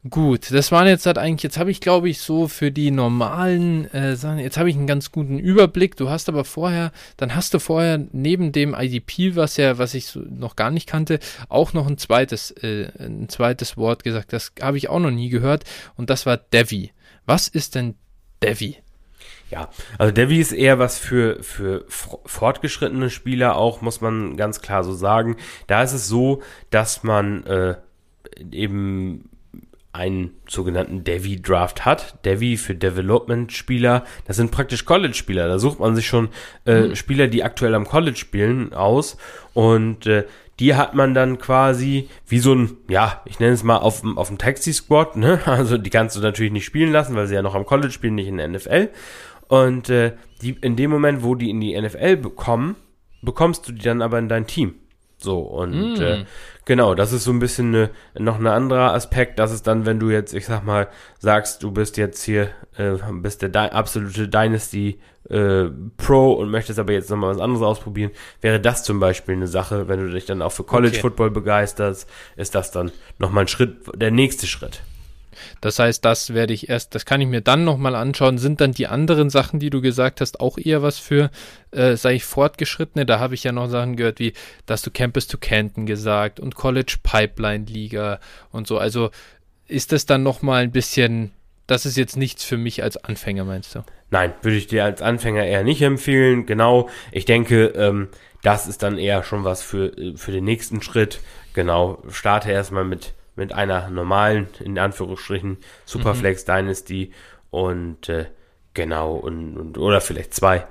Gut, 0.09 0.51
das 0.51 0.71
waren 0.71 0.87
jetzt 0.87 1.05
halt 1.05 1.19
eigentlich, 1.19 1.43
jetzt 1.43 1.59
habe 1.59 1.69
ich 1.69 1.79
glaube 1.79 2.09
ich 2.09 2.21
so 2.21 2.47
für 2.47 2.71
die 2.71 2.89
normalen 2.89 3.85
äh, 3.93 4.15
Sachen, 4.15 4.39
jetzt 4.39 4.57
habe 4.57 4.67
ich 4.67 4.75
einen 4.75 4.87
ganz 4.87 5.11
guten 5.11 5.37
Überblick. 5.37 5.95
Du 5.95 6.09
hast 6.09 6.27
aber 6.27 6.43
vorher, 6.43 6.91
dann 7.17 7.35
hast 7.35 7.53
du 7.53 7.59
vorher 7.59 8.03
neben 8.11 8.51
dem 8.51 8.73
IDP, 8.73 9.35
was 9.35 9.57
ja, 9.57 9.77
was 9.77 9.93
ich 9.93 10.07
so 10.07 10.21
noch 10.21 10.55
gar 10.55 10.71
nicht 10.71 10.87
kannte, 10.89 11.19
auch 11.49 11.73
noch 11.73 11.85
ein 11.85 11.99
zweites, 11.99 12.49
äh, 12.49 12.91
ein 12.97 13.29
zweites 13.29 13.77
Wort 13.77 14.03
gesagt. 14.03 14.33
Das 14.33 14.53
habe 14.59 14.77
ich 14.77 14.89
auch 14.89 14.99
noch 14.99 15.11
nie 15.11 15.29
gehört 15.29 15.65
und 15.95 16.09
das 16.09 16.25
war 16.25 16.37
Devi. 16.37 16.93
Was 17.27 17.47
ist 17.47 17.75
denn 17.75 17.93
Devi? 18.41 18.77
Ja, 19.51 19.69
also 19.97 20.13
Devi 20.13 20.39
ist 20.39 20.53
eher 20.53 20.79
was 20.79 20.97
für, 20.97 21.43
für 21.43 21.85
fortgeschrittene 21.87 23.09
Spieler 23.09 23.57
auch, 23.57 23.81
muss 23.81 23.99
man 23.99 24.37
ganz 24.37 24.61
klar 24.61 24.85
so 24.85 24.93
sagen. 24.93 25.35
Da 25.67 25.83
ist 25.83 25.91
es 25.91 26.07
so, 26.07 26.41
dass 26.69 27.03
man 27.03 27.45
äh, 27.45 27.75
eben 28.51 29.29
einen 29.93 30.31
sogenannten 30.47 31.03
Devi 31.03 31.41
Draft 31.41 31.83
hat. 31.83 32.23
Devi 32.23 32.55
für 32.55 32.75
Development 32.75 33.51
Spieler. 33.51 34.05
Das 34.25 34.37
sind 34.37 34.51
praktisch 34.51 34.85
College 34.85 35.13
Spieler. 35.13 35.49
Da 35.49 35.59
sucht 35.59 35.81
man 35.81 35.95
sich 35.95 36.07
schon 36.07 36.29
äh, 36.65 36.83
mhm. 36.83 36.95
Spieler, 36.95 37.27
die 37.27 37.43
aktuell 37.43 37.75
am 37.75 37.85
College 37.85 38.17
spielen, 38.17 38.73
aus. 38.73 39.17
Und 39.53 40.07
äh, 40.07 40.23
die 40.61 40.75
hat 40.75 40.93
man 40.93 41.13
dann 41.13 41.39
quasi 41.39 42.07
wie 42.27 42.39
so 42.39 42.53
ein, 42.53 42.77
ja, 42.87 43.21
ich 43.25 43.39
nenne 43.39 43.53
es 43.53 43.63
mal 43.63 43.77
auf, 43.77 44.03
auf 44.15 44.27
dem 44.27 44.37
Taxi 44.37 44.71
Squad, 44.71 45.17
ne? 45.17 45.41
Also 45.45 45.77
die 45.77 45.89
kannst 45.89 46.15
du 46.15 46.21
natürlich 46.21 46.51
nicht 46.51 46.65
spielen 46.65 46.91
lassen, 46.91 47.15
weil 47.15 47.27
sie 47.27 47.35
ja 47.35 47.41
noch 47.41 47.55
am 47.55 47.65
College 47.65 47.91
spielen, 47.91 48.15
nicht 48.15 48.27
in 48.27 48.37
der 48.37 48.47
NFL. 48.47 48.89
Und 49.51 49.89
äh, 49.89 50.13
die, 50.41 50.51
in 50.61 50.77
dem 50.77 50.89
Moment, 50.89 51.23
wo 51.23 51.35
die 51.35 51.49
in 51.49 51.59
die 51.59 51.79
NFL 51.79 52.15
bekommen, 52.15 52.77
bekommst 53.21 53.67
du 53.67 53.73
die 53.73 53.83
dann 53.83 54.01
aber 54.01 54.17
in 54.17 54.29
dein 54.29 54.47
Team. 54.47 54.75
So, 55.17 55.39
und 55.39 55.95
mm. 55.95 56.01
äh, 56.01 56.25
genau, 56.63 56.95
das 56.95 57.11
ist 57.11 57.25
so 57.25 57.31
ein 57.31 57.39
bisschen 57.39 57.69
ne, 57.69 57.89
noch 58.17 58.39
ein 58.39 58.47
anderer 58.47 58.93
Aspekt. 58.93 59.39
Das 59.39 59.51
ist 59.51 59.67
dann, 59.67 59.85
wenn 59.85 59.99
du 59.99 60.09
jetzt, 60.09 60.33
ich 60.33 60.45
sag 60.45 60.63
mal, 60.63 60.87
sagst, 61.19 61.63
du 61.63 61.71
bist 61.71 61.97
jetzt 61.97 62.23
hier, 62.23 62.51
äh, 62.77 62.93
bist 63.11 63.41
der 63.41 63.49
Di 63.49 63.57
absolute 63.59 64.29
Dynasty 64.29 65.01
äh, 65.29 65.65
Pro 65.97 66.31
und 66.31 66.49
möchtest 66.49 66.79
aber 66.79 66.93
jetzt 66.93 67.09
nochmal 67.09 67.31
was 67.31 67.41
anderes 67.41 67.61
ausprobieren, 67.61 68.11
wäre 68.39 68.61
das 68.61 68.85
zum 68.85 69.01
Beispiel 69.01 69.35
eine 69.35 69.47
Sache, 69.47 69.89
wenn 69.89 69.99
du 69.99 70.13
dich 70.13 70.25
dann 70.25 70.41
auch 70.41 70.53
für 70.53 70.63
College 70.63 70.93
okay. 70.93 71.01
Football 71.01 71.31
begeisterst, 71.31 72.09
ist 72.37 72.55
das 72.55 72.71
dann 72.71 72.89
nochmal 73.19 73.43
ein 73.43 73.49
Schritt, 73.49 73.81
der 73.95 74.11
nächste 74.11 74.47
Schritt. 74.47 74.81
Das 75.61 75.79
heißt, 75.79 76.03
das 76.03 76.33
werde 76.33 76.53
ich 76.53 76.69
erst, 76.69 76.95
das 76.95 77.05
kann 77.05 77.21
ich 77.21 77.27
mir 77.27 77.41
dann 77.41 77.63
nochmal 77.63 77.95
anschauen. 77.95 78.37
Sind 78.37 78.61
dann 78.61 78.71
die 78.71 78.87
anderen 78.87 79.29
Sachen, 79.29 79.59
die 79.59 79.69
du 79.69 79.81
gesagt 79.81 80.21
hast, 80.21 80.39
auch 80.39 80.57
eher 80.57 80.81
was 80.81 80.99
für, 80.99 81.31
äh, 81.71 81.95
sage 81.95 82.15
ich, 82.15 82.25
Fortgeschrittene? 82.25 83.05
Da 83.05 83.19
habe 83.19 83.35
ich 83.35 83.43
ja 83.43 83.51
noch 83.51 83.69
Sachen 83.69 83.95
gehört, 83.95 84.19
wie, 84.19 84.33
dass 84.65 84.81
du 84.81 84.91
Campus 84.91 85.27
to 85.27 85.37
Canton 85.37 85.85
gesagt 85.85 86.39
und 86.39 86.55
College 86.55 86.97
Pipeline 87.03 87.65
Liga 87.65 88.19
und 88.51 88.67
so. 88.67 88.77
Also 88.77 89.11
ist 89.67 89.91
das 89.91 90.05
dann 90.05 90.23
nochmal 90.23 90.63
ein 90.63 90.71
bisschen, 90.71 91.31
das 91.67 91.85
ist 91.85 91.97
jetzt 91.97 92.17
nichts 92.17 92.43
für 92.43 92.57
mich 92.57 92.83
als 92.83 92.97
Anfänger, 92.97 93.45
meinst 93.45 93.75
du? 93.75 93.83
Nein, 94.09 94.33
würde 94.41 94.57
ich 94.57 94.67
dir 94.67 94.83
als 94.83 95.01
Anfänger 95.01 95.45
eher 95.45 95.63
nicht 95.63 95.81
empfehlen. 95.81 96.45
Genau, 96.45 96.89
ich 97.11 97.25
denke, 97.25 97.67
ähm, 97.67 98.09
das 98.43 98.67
ist 98.67 98.83
dann 98.83 98.97
eher 98.97 99.23
schon 99.23 99.43
was 99.43 99.61
für, 99.61 99.97
äh, 99.97 100.17
für 100.17 100.31
den 100.31 100.43
nächsten 100.43 100.81
Schritt. 100.81 101.19
Genau, 101.53 102.01
starte 102.09 102.51
erstmal 102.51 102.83
mit 102.83 103.13
mit 103.35 103.53
einer 103.53 103.89
normalen, 103.89 104.47
in 104.59 104.77
Anführungsstrichen, 104.77 105.57
Superflex 105.85 106.45
mhm. 106.45 106.51
Dynasty 106.51 107.11
und 107.49 108.09
äh, 108.09 108.25
genau, 108.73 109.15
und, 109.15 109.57
und, 109.57 109.77
oder 109.77 110.01
vielleicht 110.01 110.33
zwei. 110.33 110.65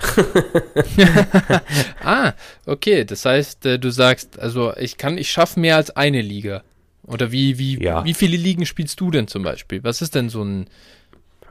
ah, 2.04 2.32
okay, 2.66 3.04
das 3.04 3.24
heißt, 3.24 3.66
äh, 3.66 3.78
du 3.78 3.90
sagst, 3.90 4.38
also 4.38 4.74
ich 4.76 4.96
kann, 4.96 5.18
ich 5.18 5.30
schaffe 5.30 5.60
mehr 5.60 5.76
als 5.76 5.90
eine 5.90 6.20
Liga. 6.20 6.62
Oder 7.02 7.32
wie, 7.32 7.58
wie, 7.58 7.82
ja. 7.82 8.04
wie 8.04 8.14
viele 8.14 8.36
Ligen 8.36 8.66
spielst 8.66 9.00
du 9.00 9.10
denn 9.10 9.26
zum 9.26 9.42
Beispiel? 9.42 9.82
Was 9.82 10.00
ist 10.00 10.14
denn 10.14 10.28
so 10.28 10.44
ein 10.44 10.68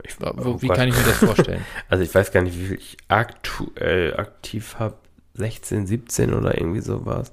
ich, 0.04 0.16
oh 0.22 0.62
wie 0.62 0.68
Gott. 0.68 0.78
kann 0.78 0.88
ich 0.88 0.96
mir 0.96 1.04
das 1.04 1.18
vorstellen? 1.18 1.66
Also 1.90 2.04
ich 2.04 2.14
weiß 2.14 2.32
gar 2.32 2.42
nicht, 2.42 2.58
wie 2.58 2.68
viel 2.68 2.78
ich 2.78 2.98
aktuell 3.08 4.16
aktiv 4.16 4.76
habe. 4.80 4.98
16, 5.40 5.88
17 5.88 6.34
oder 6.34 6.58
irgendwie 6.58 6.82
sowas. 6.82 7.32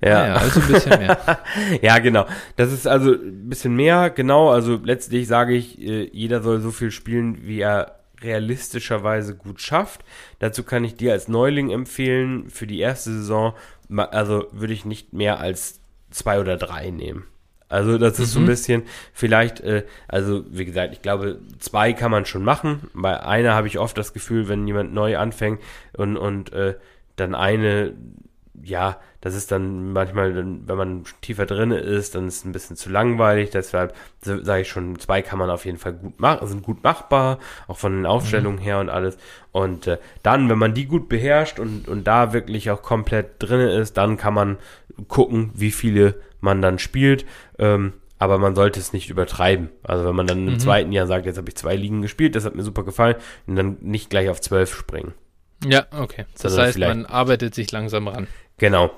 Ja, 0.00 0.26
ja 0.26 0.34
also 0.34 0.60
ein 0.60 0.68
bisschen 0.68 0.98
mehr. 0.98 1.38
ja, 1.82 1.98
genau. 1.98 2.26
Das 2.56 2.72
ist 2.72 2.86
also 2.86 3.12
ein 3.12 3.48
bisschen 3.48 3.76
mehr, 3.76 4.10
genau. 4.10 4.50
Also 4.50 4.80
letztlich 4.82 5.26
sage 5.26 5.54
ich, 5.54 5.80
äh, 5.80 6.08
jeder 6.12 6.42
soll 6.42 6.60
so 6.60 6.70
viel 6.70 6.90
spielen, 6.90 7.46
wie 7.46 7.60
er 7.60 7.98
realistischerweise 8.22 9.34
gut 9.36 9.60
schafft. 9.60 10.04
Dazu 10.38 10.62
kann 10.62 10.84
ich 10.84 10.96
dir 10.96 11.12
als 11.12 11.28
Neuling 11.28 11.70
empfehlen, 11.70 12.48
für 12.48 12.66
die 12.66 12.78
erste 12.78 13.10
Saison, 13.10 13.54
also 13.90 14.46
würde 14.52 14.72
ich 14.72 14.84
nicht 14.84 15.12
mehr 15.12 15.40
als 15.40 15.80
zwei 16.10 16.40
oder 16.40 16.56
drei 16.56 16.90
nehmen. 16.90 17.24
Also 17.72 17.96
das 17.96 18.18
ist 18.18 18.28
mhm. 18.28 18.32
so 18.32 18.38
ein 18.38 18.42
mhm. 18.42 18.48
bisschen 18.48 18.82
vielleicht, 19.14 19.60
äh, 19.60 19.84
also 20.06 20.44
wie 20.50 20.66
gesagt, 20.66 20.92
ich 20.92 21.00
glaube, 21.00 21.40
zwei 21.58 21.94
kann 21.94 22.10
man 22.10 22.26
schon 22.26 22.44
machen. 22.44 22.90
Bei 22.92 23.20
einer 23.24 23.54
habe 23.54 23.66
ich 23.66 23.78
oft 23.78 23.96
das 23.96 24.12
Gefühl, 24.12 24.48
wenn 24.48 24.66
jemand 24.66 24.92
neu 24.92 25.16
anfängt 25.16 25.60
und, 25.96 26.18
und 26.18 26.52
äh, 26.52 26.74
dann 27.22 27.34
eine, 27.34 27.94
ja, 28.62 28.98
das 29.20 29.34
ist 29.34 29.52
dann 29.52 29.92
manchmal, 29.92 30.34
wenn 30.34 30.76
man 30.76 31.04
tiefer 31.20 31.46
drin 31.46 31.70
ist, 31.70 32.14
dann 32.14 32.26
ist 32.26 32.38
es 32.38 32.44
ein 32.44 32.52
bisschen 32.52 32.76
zu 32.76 32.90
langweilig. 32.90 33.50
Deshalb 33.50 33.94
sage 34.20 34.62
ich 34.62 34.68
schon, 34.68 34.98
zwei 34.98 35.22
kann 35.22 35.38
man 35.38 35.48
auf 35.48 35.64
jeden 35.64 35.78
Fall 35.78 35.92
gut 35.92 36.20
machen, 36.20 36.46
sind 36.48 36.62
gut 36.62 36.82
machbar, 36.82 37.38
auch 37.68 37.78
von 37.78 37.92
den 37.92 38.06
Aufstellungen 38.06 38.58
mhm. 38.58 38.64
her 38.64 38.80
und 38.80 38.88
alles. 38.88 39.16
Und 39.52 39.86
äh, 39.86 39.98
dann, 40.22 40.48
wenn 40.48 40.58
man 40.58 40.74
die 40.74 40.86
gut 40.86 41.08
beherrscht 41.08 41.60
und, 41.60 41.88
und 41.88 42.06
da 42.06 42.32
wirklich 42.32 42.70
auch 42.70 42.82
komplett 42.82 43.34
drin 43.38 43.60
ist, 43.60 43.96
dann 43.96 44.16
kann 44.16 44.34
man 44.34 44.58
gucken, 45.08 45.50
wie 45.54 45.70
viele 45.70 46.16
man 46.40 46.60
dann 46.60 46.78
spielt. 46.78 47.24
Ähm, 47.58 47.92
aber 48.18 48.38
man 48.38 48.54
sollte 48.54 48.78
es 48.78 48.92
nicht 48.92 49.10
übertreiben. 49.10 49.70
Also 49.82 50.04
wenn 50.04 50.14
man 50.14 50.26
dann 50.26 50.46
im 50.46 50.54
mhm. 50.54 50.58
zweiten 50.60 50.92
Jahr 50.92 51.06
sagt, 51.06 51.26
jetzt 51.26 51.38
habe 51.38 51.48
ich 51.48 51.56
zwei 51.56 51.74
Ligen 51.74 52.02
gespielt, 52.02 52.36
das 52.36 52.44
hat 52.44 52.54
mir 52.54 52.62
super 52.62 52.84
gefallen, 52.84 53.16
und 53.46 53.56
dann 53.56 53.78
nicht 53.80 54.10
gleich 54.10 54.28
auf 54.28 54.40
zwölf 54.40 54.72
springen. 54.72 55.12
Ja, 55.66 55.86
okay. 55.90 56.24
Das 56.40 56.56
heißt, 56.56 56.78
man 56.78 57.06
arbeitet 57.06 57.54
sich 57.54 57.70
langsam 57.70 58.08
ran. 58.08 58.26
Genau. 58.58 58.90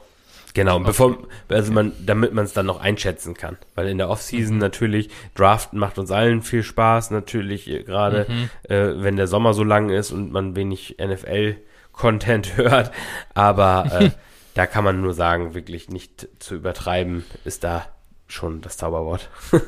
Genau, 0.55 0.77
okay. 0.77 0.85
bevor, 0.87 1.19
also 1.49 1.73
man, 1.73 1.93
damit 2.07 2.33
man 2.33 2.45
es 2.45 2.53
dann 2.53 2.67
noch 2.67 2.81
einschätzen 2.81 3.35
kann. 3.35 3.59
Weil 3.75 3.89
in 3.89 3.99
der 3.99 4.09
Offseason 4.09 4.55
mhm. 4.55 4.61
natürlich, 4.61 5.11
Draften 5.35 5.81
macht 5.81 5.99
uns 5.99 6.13
allen 6.13 6.43
viel 6.43 6.63
Spaß, 6.63 7.11
natürlich, 7.11 7.69
äh, 7.69 7.83
gerade 7.83 8.27
mhm. 8.29 8.51
äh, 8.73 9.03
wenn 9.03 9.17
der 9.17 9.27
Sommer 9.27 9.53
so 9.53 9.65
lang 9.65 9.91
ist 9.91 10.13
und 10.13 10.31
man 10.31 10.55
wenig 10.55 10.97
NFL-Content 11.01 12.57
hört. 12.57 12.93
Aber 13.35 14.01
äh, 14.01 14.11
da 14.55 14.67
kann 14.67 14.85
man 14.85 15.01
nur 15.01 15.13
sagen, 15.13 15.55
wirklich 15.55 15.89
nicht 15.89 16.29
zu 16.39 16.55
übertreiben, 16.55 17.25
ist 17.45 17.65
da 17.65 17.87
schon 18.29 18.61
das 18.61 18.77
Zauberwort. 18.77 19.29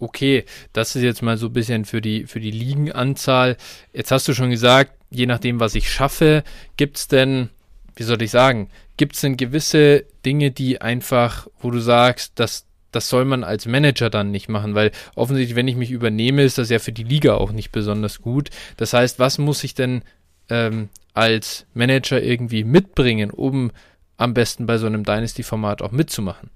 okay, 0.00 0.44
das 0.72 0.96
ist 0.96 1.02
jetzt 1.02 1.22
mal 1.22 1.36
so 1.36 1.46
ein 1.46 1.52
bisschen 1.52 1.84
für 1.84 2.00
die, 2.00 2.26
für 2.26 2.40
die 2.40 2.50
Ligenanzahl. 2.50 3.56
Jetzt 3.92 4.10
hast 4.10 4.26
du 4.26 4.34
schon 4.34 4.50
gesagt, 4.50 4.92
je 5.14 5.26
nachdem, 5.26 5.60
was 5.60 5.74
ich 5.74 5.90
schaffe, 5.90 6.44
gibt 6.76 6.96
es 6.96 7.08
denn, 7.08 7.50
wie 7.96 8.02
soll 8.02 8.20
ich 8.22 8.30
sagen, 8.30 8.70
gibt 8.96 9.14
es 9.14 9.20
denn 9.20 9.36
gewisse 9.36 10.04
Dinge, 10.24 10.50
die 10.50 10.80
einfach, 10.80 11.48
wo 11.60 11.70
du 11.70 11.80
sagst, 11.80 12.38
dass 12.38 12.66
das 12.94 13.08
soll 13.08 13.24
man 13.24 13.42
als 13.42 13.66
Manager 13.66 14.08
dann 14.08 14.30
nicht 14.30 14.48
machen, 14.48 14.74
weil 14.74 14.92
offensichtlich, 15.16 15.56
wenn 15.56 15.66
ich 15.66 15.76
mich 15.76 15.90
übernehme, 15.90 16.44
ist 16.44 16.58
das 16.58 16.70
ja 16.70 16.78
für 16.78 16.92
die 16.92 17.02
Liga 17.02 17.34
auch 17.34 17.50
nicht 17.50 17.72
besonders 17.72 18.22
gut. 18.22 18.50
Das 18.76 18.92
heißt, 18.92 19.18
was 19.18 19.38
muss 19.38 19.64
ich 19.64 19.74
denn 19.74 20.02
ähm, 20.48 20.90
als 21.12 21.66
Manager 21.74 22.22
irgendwie 22.22 22.62
mitbringen, 22.62 23.30
um 23.30 23.72
am 24.16 24.32
besten 24.32 24.66
bei 24.66 24.78
so 24.78 24.86
einem 24.86 25.04
Dynasty-Format 25.04 25.82
auch 25.82 25.90
mitzumachen? 25.90 26.50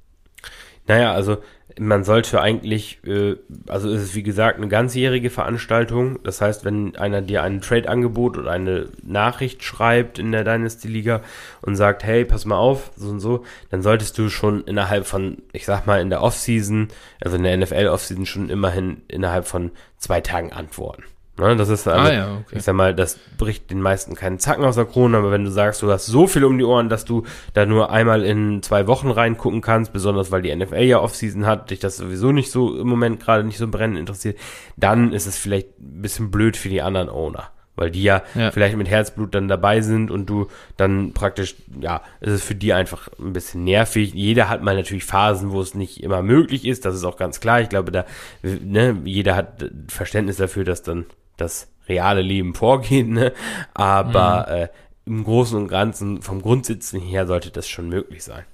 Naja, 0.88 1.12
also 1.12 1.38
man 1.78 2.02
sollte 2.02 2.40
eigentlich, 2.40 2.98
äh, 3.04 3.36
also 3.68 3.90
ist 3.90 4.02
es 4.02 4.14
wie 4.14 4.22
gesagt 4.22 4.56
eine 4.56 4.68
ganzjährige 4.68 5.30
Veranstaltung. 5.30 6.18
Das 6.24 6.40
heißt, 6.40 6.64
wenn 6.64 6.96
einer 6.96 7.20
dir 7.20 7.42
ein 7.42 7.60
Trade-Angebot 7.60 8.38
oder 8.38 8.50
eine 8.50 8.88
Nachricht 9.02 9.62
schreibt 9.62 10.18
in 10.18 10.32
der 10.32 10.44
Dynasty-Liga 10.44 11.20
und 11.60 11.76
sagt, 11.76 12.04
hey, 12.04 12.24
pass 12.24 12.46
mal 12.46 12.56
auf, 12.56 12.90
so 12.96 13.10
und 13.10 13.20
so, 13.20 13.44
dann 13.70 13.82
solltest 13.82 14.16
du 14.18 14.30
schon 14.30 14.64
innerhalb 14.64 15.06
von, 15.06 15.42
ich 15.52 15.66
sag 15.66 15.86
mal, 15.86 16.00
in 16.00 16.10
der 16.10 16.22
Offseason, 16.22 16.88
also 17.20 17.36
in 17.36 17.44
der 17.44 17.56
NFL-Offseason 17.58 18.26
schon 18.26 18.48
immerhin 18.48 19.02
innerhalb 19.06 19.46
von 19.46 19.70
zwei 19.98 20.20
Tagen 20.22 20.52
antworten. 20.52 21.04
Ne, 21.38 21.54
das 21.54 21.68
ist 21.68 21.86
also, 21.86 22.10
ah, 22.10 22.12
ja, 22.12 22.32
okay. 22.34 22.56
ich 22.56 22.64
sag 22.64 22.74
mal, 22.74 22.94
das 22.94 23.16
bricht 23.36 23.70
den 23.70 23.80
meisten 23.80 24.16
keinen 24.16 24.40
Zacken 24.40 24.64
aus 24.64 24.74
der 24.74 24.86
Krone, 24.86 25.18
aber 25.18 25.30
wenn 25.30 25.44
du 25.44 25.50
sagst, 25.52 25.82
du 25.82 25.90
hast 25.90 26.06
so 26.06 26.26
viel 26.26 26.44
um 26.44 26.58
die 26.58 26.64
Ohren, 26.64 26.88
dass 26.88 27.04
du 27.04 27.22
da 27.54 27.64
nur 27.64 27.90
einmal 27.90 28.24
in 28.24 28.60
zwei 28.62 28.88
Wochen 28.88 29.10
reingucken 29.10 29.60
kannst, 29.60 29.92
besonders 29.92 30.32
weil 30.32 30.42
die 30.42 30.54
NFL 30.54 30.82
ja 30.82 30.98
Offseason 30.98 31.46
hat, 31.46 31.70
dich 31.70 31.78
das 31.78 31.96
sowieso 31.96 32.32
nicht 32.32 32.50
so 32.50 32.76
im 32.76 32.88
Moment 32.88 33.20
gerade 33.20 33.44
nicht 33.44 33.58
so 33.58 33.68
brennend 33.68 33.98
interessiert, 33.98 34.36
dann 34.76 35.12
ist 35.12 35.26
es 35.26 35.38
vielleicht 35.38 35.78
ein 35.78 36.02
bisschen 36.02 36.32
blöd 36.32 36.56
für 36.56 36.70
die 36.70 36.82
anderen 36.82 37.08
Owner 37.08 37.50
weil 37.78 37.92
die 37.92 38.02
ja, 38.02 38.22
ja, 38.34 38.50
vielleicht 38.50 38.76
mit 38.76 38.88
Herzblut 38.88 39.34
dann 39.36 39.46
dabei 39.46 39.82
sind 39.82 40.10
und 40.10 40.26
du 40.26 40.48
dann 40.76 41.12
praktisch, 41.12 41.54
ja, 41.80 42.02
es 42.18 42.32
ist 42.32 42.44
für 42.44 42.56
die 42.56 42.72
einfach 42.72 43.08
ein 43.20 43.32
bisschen 43.32 43.62
nervig. 43.62 44.12
Jeder 44.14 44.48
hat 44.48 44.64
mal 44.64 44.74
natürlich 44.74 45.04
Phasen, 45.04 45.52
wo 45.52 45.60
es 45.60 45.74
nicht 45.74 46.02
immer 46.02 46.22
möglich 46.22 46.66
ist, 46.66 46.84
das 46.84 46.96
ist 46.96 47.04
auch 47.04 47.16
ganz 47.16 47.38
klar. 47.38 47.60
Ich 47.60 47.68
glaube, 47.68 47.92
da, 47.92 48.04
ne, 48.42 49.00
jeder 49.04 49.36
hat 49.36 49.70
Verständnis 49.86 50.38
dafür, 50.38 50.64
dass 50.64 50.82
dann 50.82 51.06
das 51.38 51.70
reale 51.88 52.22
Leben 52.22 52.54
vorgeht, 52.54 53.08
ne? 53.08 53.32
aber 53.74 54.46
mhm. 54.48 54.54
äh, 54.54 54.68
im 55.06 55.24
Großen 55.24 55.56
und 55.56 55.68
Ganzen, 55.68 56.20
vom 56.20 56.42
Grundsitzen 56.42 57.00
her 57.00 57.26
sollte 57.26 57.50
das 57.50 57.66
schon 57.68 57.88
möglich 57.88 58.22
sein. 58.22 58.44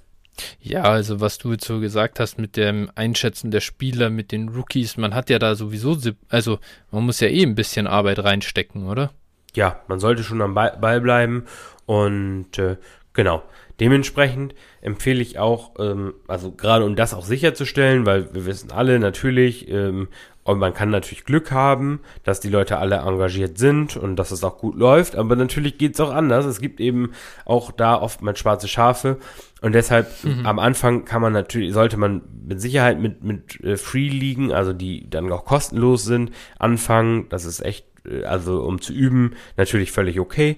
Ja, 0.59 0.83
also 0.83 1.21
was 1.21 1.37
du 1.37 1.51
jetzt 1.51 1.65
so 1.65 1.79
gesagt 1.79 2.19
hast 2.19 2.37
mit 2.37 2.57
dem 2.57 2.89
Einschätzen 2.95 3.51
der 3.51 3.61
Spieler, 3.61 4.09
mit 4.09 4.31
den 4.31 4.49
Rookies, 4.49 4.97
man 4.97 5.13
hat 5.13 5.29
ja 5.29 5.39
da 5.39 5.55
sowieso, 5.55 5.97
also 6.29 6.59
man 6.91 7.05
muss 7.05 7.19
ja 7.19 7.27
eh 7.27 7.43
ein 7.43 7.55
bisschen 7.55 7.87
Arbeit 7.87 8.19
reinstecken, 8.19 8.87
oder? 8.87 9.11
Ja, 9.53 9.79
man 9.87 9.99
sollte 9.99 10.23
schon 10.23 10.41
am 10.41 10.53
Ball 10.53 11.01
bleiben 11.01 11.45
und 11.85 12.57
äh, 12.57 12.77
genau. 13.13 13.43
Dementsprechend 13.79 14.55
empfehle 14.79 15.21
ich 15.21 15.37
auch, 15.37 15.73
ähm, 15.79 16.13
also 16.27 16.51
gerade 16.51 16.85
um 16.85 16.95
das 16.95 17.13
auch 17.13 17.25
sicherzustellen, 17.25 18.05
weil 18.05 18.33
wir 18.33 18.45
wissen 18.45 18.71
alle 18.71 18.99
natürlich, 18.99 19.69
ähm, 19.69 20.07
und 20.45 20.59
man 20.59 20.73
kann 20.73 20.91
natürlich 20.91 21.25
Glück 21.25 21.51
haben, 21.51 21.99
dass 22.23 22.39
die 22.39 22.49
Leute 22.49 22.77
alle 22.77 22.97
engagiert 22.97 23.57
sind 23.57 23.97
und 23.97 24.15
dass 24.15 24.31
es 24.31 24.43
auch 24.43 24.59
gut 24.59 24.77
läuft, 24.77 25.15
aber 25.15 25.35
natürlich 25.35 25.77
geht 25.77 25.95
es 25.95 25.99
auch 25.99 26.13
anders. 26.13 26.45
Es 26.45 26.61
gibt 26.61 26.79
eben 26.79 27.11
auch 27.45 27.71
da 27.71 27.99
oftmals 27.99 28.39
schwarze 28.39 28.67
Schafe 28.67 29.17
und 29.61 29.73
deshalb 29.73 30.07
mhm. 30.23 30.45
am 30.45 30.59
Anfang 30.59 31.03
kann 31.03 31.23
man 31.23 31.33
natürlich, 31.33 31.73
sollte 31.73 31.97
man 31.97 32.21
mit 32.47 32.61
Sicherheit 32.61 32.99
mit, 32.99 33.23
mit 33.23 33.59
äh, 33.63 33.75
Free 33.75 34.07
liegen, 34.07 34.51
also 34.51 34.71
die 34.71 35.09
dann 35.09 35.31
auch 35.31 35.45
kostenlos 35.45 36.05
sind, 36.05 36.29
anfangen. 36.59 37.27
Das 37.29 37.45
ist 37.45 37.61
echt, 37.65 37.87
äh, 38.05 38.25
also 38.25 38.61
um 38.61 38.79
zu 38.79 38.93
üben, 38.93 39.33
natürlich 39.57 39.91
völlig 39.91 40.19
okay. 40.19 40.57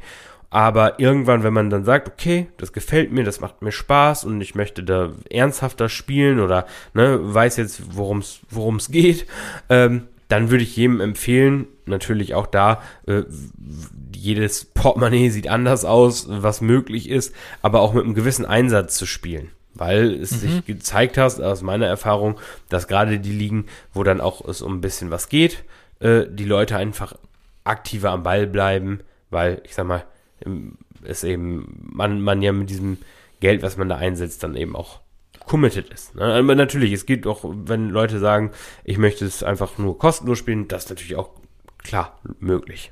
Aber 0.50 1.00
irgendwann, 1.00 1.44
wenn 1.44 1.54
man 1.54 1.70
dann 1.70 1.84
sagt, 1.84 2.08
okay, 2.08 2.48
das 2.58 2.72
gefällt 2.72 3.12
mir, 3.12 3.24
das 3.24 3.42
macht 3.42 3.62
mir 3.62 3.74
Spaß 3.74 4.24
und 4.24 4.40
ich 4.40 4.56
möchte 4.56 4.84
da 4.84 5.12
ernsthafter 5.30 5.90
spielen 5.90 6.40
oder 6.40 6.66
ne, 6.94 7.20
weiß 7.22 7.58
jetzt, 7.58 7.96
worum 7.96 8.20
es 8.20 8.92
geht, 8.92 9.28
ähm, 9.70 10.08
dann 10.30 10.50
würde 10.50 10.64
ich 10.64 10.76
jedem 10.76 11.02
empfehlen, 11.02 11.68
natürlich 11.86 12.34
auch 12.34 12.48
da, 12.48 12.82
äh, 13.08 13.24
jedes 14.14 14.66
Portemonnaie 14.66 15.30
sieht 15.30 15.48
anders 15.48 15.86
aus, 15.86 16.28
was 16.30 16.62
möglich 16.62 17.10
ist, 17.10 17.34
aber 17.62 17.82
auch 17.82 17.94
mit 17.94 18.04
einem 18.04 18.16
gewissen 18.16 18.46
Einsatz 18.46 18.98
zu 18.98 19.06
spielen. 19.06 19.52
Weil 19.74 20.14
es 20.14 20.32
mhm. 20.32 20.38
sich 20.38 20.66
gezeigt 20.66 21.18
hat, 21.18 21.40
aus 21.40 21.62
meiner 21.62 21.86
Erfahrung, 21.86 22.40
dass 22.70 22.88
gerade 22.88 23.20
die 23.20 23.32
Ligen, 23.32 23.66
wo 23.94 24.04
dann 24.04 24.22
auch 24.22 24.46
es 24.48 24.62
um 24.62 24.78
ein 24.78 24.82
bisschen 24.82 25.12
was 25.12 25.30
geht, 25.30 25.64
äh, 26.00 26.26
die 26.30 26.46
Leute 26.46 26.78
einfach 26.78 27.14
aktiver 27.64 28.12
am 28.12 28.24
Ball 28.24 28.48
bleiben, 28.48 29.02
weil, 29.30 29.62
ich 29.66 29.76
sag 29.76 29.86
mal, 29.86 30.04
ist 31.04 31.24
eben, 31.24 31.90
man, 31.94 32.22
man 32.22 32.42
ja 32.42 32.52
mit 32.52 32.70
diesem 32.70 32.98
Geld, 33.40 33.62
was 33.62 33.78
man 33.78 33.90
da 33.90 33.98
einsetzt, 33.98 34.44
dann 34.44 34.56
eben 34.56 34.76
auch 34.76 35.02
committed 35.46 35.90
ist. 35.90 36.16
Ne? 36.16 36.24
Aber 36.24 36.56
natürlich, 36.56 36.92
es 36.92 37.06
geht 37.06 37.26
auch, 37.26 37.42
wenn 37.44 37.90
Leute 37.90 38.20
sagen, 38.20 38.52
ich 38.84 38.98
möchte 38.98 39.26
es 39.26 39.44
einfach 39.44 39.78
nur 39.78 39.98
kostenlos 39.98 40.40
spielen, 40.40 40.68
das 40.68 40.86
ist 40.86 40.90
natürlich 40.90 41.16
auch 41.16 41.30
klar 41.78 42.20
möglich. 42.40 42.92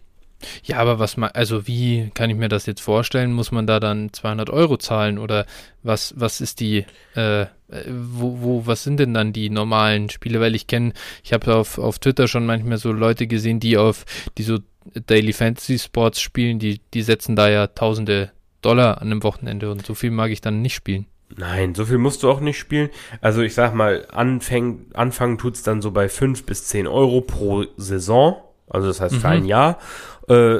Ja, 0.64 0.78
aber 0.78 1.00
was 1.00 1.18
man, 1.18 1.32
also 1.32 1.68
wie 1.68 2.12
kann 2.14 2.30
ich 2.30 2.36
mir 2.36 2.50
das 2.50 2.66
jetzt 2.66 2.82
vorstellen? 2.82 3.34
Muss 3.34 3.52
man 3.52 3.68
da 3.68 3.80
dann 3.80 4.14
200 4.14 4.50
Euro 4.50 4.78
zahlen 4.78 5.18
oder 5.18 5.46
was, 5.82 6.14
was 6.18 6.42
ist 6.42 6.60
die, 6.60 6.86
äh, 7.16 7.46
wo, 7.90 8.42
wo, 8.42 8.68
was 8.68 8.84
sind 8.84 9.00
denn 9.00 9.14
dann 9.14 9.34
die 9.34 9.50
normalen 9.50 10.10
Spiele? 10.10 10.40
Weil 10.40 10.56
ich 10.56 10.68
kenne, 10.68 10.94
ich 11.24 11.34
habe 11.34 11.56
auf, 11.56 11.78
auf 11.78 12.00
Twitter 12.00 12.28
schon 12.28 12.46
manchmal 12.46 12.78
so 12.78 12.92
Leute 12.92 13.28
gesehen, 13.28 13.60
die 13.60 13.78
auf, 13.78 14.06
die 14.38 14.44
so 14.44 14.60
Daily 15.08 15.34
Fantasy 15.34 15.80
Sports 15.80 16.22
spielen, 16.22 16.60
die, 16.60 16.82
die 16.94 17.02
setzen 17.02 17.36
da 17.36 17.50
ja 17.50 17.68
tausende 17.68 18.32
Dollar 18.62 19.02
an 19.02 19.08
einem 19.08 19.24
Wochenende 19.24 19.72
und 19.72 19.86
so 19.86 19.94
viel 19.94 20.12
mag 20.12 20.32
ich 20.32 20.42
dann 20.42 20.62
nicht 20.62 20.76
spielen. 20.76 21.06
Nein, 21.36 21.76
so 21.76 21.86
viel 21.86 21.98
musst 21.98 22.24
du 22.24 22.30
auch 22.30 22.40
nicht 22.40 22.58
spielen. 22.58 22.90
Also 23.20 23.42
ich 23.42 23.54
sag 23.54 23.74
mal, 23.74 24.08
anfäng, 24.12 24.86
anfangen 24.94 25.38
tut's 25.38 25.64
dann 25.64 25.82
so 25.82 25.92
bei 25.92 26.08
5 26.08 26.46
bis 26.46 26.66
10 26.66 26.88
Euro 26.88 27.22
pro 27.22 27.66
Saison. 27.78 28.38
Also 28.70 28.88
das 28.88 29.02
heißt 29.02 29.16
für 29.16 29.28
mhm. 29.28 29.34
ein 29.34 29.46
Jahr. 29.46 29.80
Äh, 30.28 30.60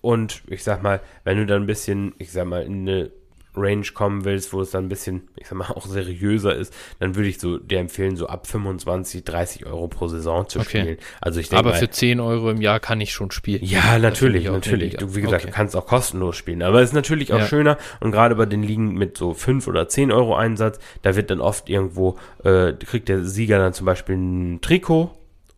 und 0.00 0.42
ich 0.48 0.64
sag 0.64 0.82
mal, 0.82 1.00
wenn 1.24 1.38
du 1.38 1.46
dann 1.46 1.62
ein 1.62 1.66
bisschen, 1.66 2.14
ich 2.18 2.32
sag 2.32 2.46
mal, 2.46 2.62
in 2.62 2.88
eine 2.88 3.10
Range 3.56 3.86
kommen 3.94 4.24
willst, 4.24 4.52
wo 4.52 4.60
es 4.60 4.70
dann 4.70 4.86
ein 4.86 4.88
bisschen, 4.88 5.28
ich 5.36 5.48
sag 5.48 5.58
mal, 5.58 5.66
auch 5.74 5.86
seriöser 5.86 6.54
ist, 6.54 6.74
dann 6.98 7.14
würde 7.16 7.28
ich 7.28 7.38
so 7.38 7.58
dir 7.58 7.78
empfehlen, 7.78 8.16
so 8.16 8.26
ab 8.26 8.46
25, 8.46 9.24
30 9.24 9.66
Euro 9.66 9.88
pro 9.88 10.08
Saison 10.08 10.48
zu 10.48 10.60
okay. 10.60 10.80
spielen. 10.80 10.96
Also 11.20 11.40
ich 11.40 11.48
denke 11.48 11.60
Aber 11.60 11.70
mal, 11.70 11.78
für 11.78 11.90
10 11.90 12.20
Euro 12.20 12.50
im 12.50 12.60
Jahr 12.60 12.80
kann 12.80 13.00
ich 13.00 13.12
schon 13.12 13.30
spielen. 13.30 13.64
Ja, 13.64 13.98
natürlich, 13.98 14.44
natürlich. 14.44 14.96
Du, 14.96 15.14
wie 15.14 15.22
gesagt, 15.22 15.44
okay. 15.44 15.50
du 15.50 15.56
kannst 15.56 15.76
auch 15.76 15.86
kostenlos 15.86 16.36
spielen. 16.36 16.62
Aber 16.62 16.80
es 16.80 16.90
ist 16.90 16.94
natürlich 16.94 17.32
auch 17.32 17.40
ja. 17.40 17.46
schöner 17.46 17.78
und 18.00 18.12
gerade 18.12 18.34
bei 18.34 18.46
den 18.46 18.62
Ligen 18.62 18.94
mit 18.94 19.16
so 19.16 19.34
5 19.34 19.66
oder 19.68 19.88
10 19.88 20.12
Euro 20.12 20.34
Einsatz, 20.34 20.78
da 21.02 21.16
wird 21.16 21.30
dann 21.30 21.40
oft 21.40 21.68
irgendwo, 21.68 22.18
äh, 22.44 22.72
kriegt 22.72 23.08
der 23.08 23.24
Sieger 23.24 23.58
dann 23.58 23.72
zum 23.72 23.86
Beispiel 23.86 24.16
ein 24.16 24.60
Trikot 24.60 25.10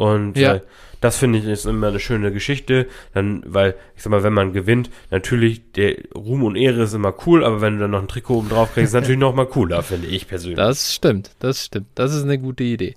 und 0.02 0.36
ja. 0.36 0.54
äh, 0.54 0.60
das 1.00 1.16
finde 1.16 1.38
ich 1.38 1.44
ist 1.44 1.64
immer 1.64 1.88
eine 1.88 2.00
schöne 2.00 2.32
Geschichte, 2.32 2.88
dann, 3.14 3.44
weil, 3.46 3.76
ich 3.96 4.02
sag 4.02 4.10
mal, 4.10 4.24
wenn 4.24 4.32
man 4.32 4.52
gewinnt, 4.52 4.90
natürlich, 5.10 5.70
der 5.72 5.96
Ruhm 6.12 6.42
und 6.42 6.56
Ehre 6.56 6.82
ist 6.82 6.92
immer 6.92 7.14
cool, 7.24 7.44
aber 7.44 7.60
wenn 7.60 7.74
du 7.74 7.80
dann 7.82 7.92
noch 7.92 8.02
ein 8.02 8.08
Trikot 8.08 8.38
oben 8.38 8.48
drauf 8.48 8.74
kriegst, 8.74 8.88
ist 8.88 8.94
natürlich 8.94 9.20
noch 9.20 9.32
mal 9.32 9.46
cooler, 9.46 9.84
finde 9.84 10.08
ich 10.08 10.26
persönlich. 10.26 10.56
Das 10.56 10.92
stimmt, 10.92 11.30
das 11.38 11.66
stimmt. 11.66 11.86
Das 11.94 12.12
ist 12.12 12.24
eine 12.24 12.36
gute 12.36 12.64
Idee. 12.64 12.96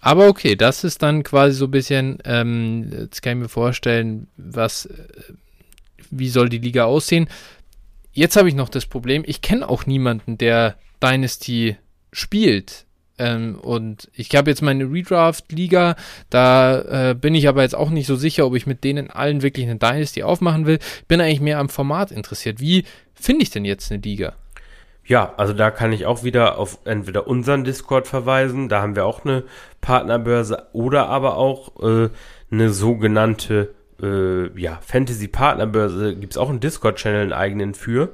Aber 0.00 0.28
okay, 0.28 0.56
das 0.56 0.82
ist 0.82 1.02
dann 1.02 1.24
quasi 1.24 1.56
so 1.56 1.66
ein 1.66 1.70
bisschen, 1.70 2.18
ähm, 2.24 2.90
jetzt 2.90 3.20
kann 3.20 3.36
ich 3.36 3.42
mir 3.42 3.48
vorstellen, 3.50 4.28
was, 4.38 4.86
äh, 4.86 4.94
wie 6.10 6.30
soll 6.30 6.48
die 6.48 6.58
Liga 6.58 6.86
aussehen. 6.86 7.28
Jetzt 8.12 8.36
habe 8.36 8.48
ich 8.48 8.54
noch 8.54 8.70
das 8.70 8.86
Problem, 8.86 9.24
ich 9.26 9.42
kenne 9.42 9.68
auch 9.68 9.84
niemanden, 9.84 10.38
der 10.38 10.76
Dynasty 11.02 11.76
spielt. 12.12 12.86
Ähm, 13.20 13.58
und 13.60 14.08
ich 14.14 14.34
habe 14.34 14.50
jetzt 14.50 14.62
meine 14.62 14.90
Redraft-Liga, 14.90 15.94
da 16.30 17.10
äh, 17.10 17.14
bin 17.14 17.34
ich 17.34 17.48
aber 17.48 17.62
jetzt 17.62 17.76
auch 17.76 17.90
nicht 17.90 18.06
so 18.06 18.16
sicher, 18.16 18.46
ob 18.46 18.54
ich 18.56 18.66
mit 18.66 18.82
denen 18.82 19.10
allen 19.10 19.42
wirklich 19.42 19.66
eine 19.66 19.78
Dynasty 19.78 20.22
aufmachen 20.22 20.64
will. 20.64 20.78
Bin 21.06 21.20
eigentlich 21.20 21.42
mehr 21.42 21.58
am 21.58 21.68
Format 21.68 22.12
interessiert. 22.12 22.60
Wie 22.60 22.84
finde 23.14 23.42
ich 23.42 23.50
denn 23.50 23.66
jetzt 23.66 23.92
eine 23.92 24.00
Liga? 24.00 24.32
Ja, 25.04 25.34
also 25.36 25.52
da 25.52 25.70
kann 25.70 25.92
ich 25.92 26.06
auch 26.06 26.24
wieder 26.24 26.56
auf 26.56 26.78
entweder 26.84 27.26
unseren 27.26 27.64
Discord 27.64 28.06
verweisen, 28.06 28.68
da 28.68 28.80
haben 28.80 28.96
wir 28.96 29.04
auch 29.04 29.24
eine 29.24 29.44
Partnerbörse 29.80 30.68
oder 30.72 31.08
aber 31.08 31.36
auch 31.36 31.82
äh, 31.82 32.08
eine 32.50 32.70
sogenannte 32.70 33.74
äh, 34.02 34.58
ja, 34.58 34.78
Fantasy-Partnerbörse, 34.80 36.16
gibt 36.16 36.34
es 36.34 36.38
auch 36.38 36.48
einen 36.48 36.60
Discord-Channel, 36.60 37.22
einen 37.22 37.32
eigenen 37.32 37.74
für. 37.74 38.12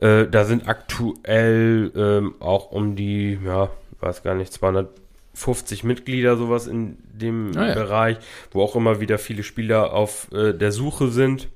Äh, 0.00 0.26
da 0.28 0.44
sind 0.44 0.68
aktuell 0.68 1.90
ähm, 1.96 2.34
auch 2.40 2.70
um 2.70 2.94
die, 2.94 3.38
ja, 3.44 3.68
weiß 4.00 4.22
gar 4.22 4.34
nicht, 4.34 4.52
250 4.52 5.84
Mitglieder, 5.84 6.36
sowas 6.36 6.66
in 6.66 6.98
dem 7.12 7.52
ah, 7.56 7.68
ja. 7.68 7.74
Bereich, 7.74 8.18
wo 8.50 8.62
auch 8.62 8.76
immer 8.76 9.00
wieder 9.00 9.18
viele 9.18 9.42
Spieler 9.42 9.92
auf 9.92 10.28
äh, 10.32 10.52
der 10.52 10.72
Suche 10.72 11.08
sind. 11.08 11.48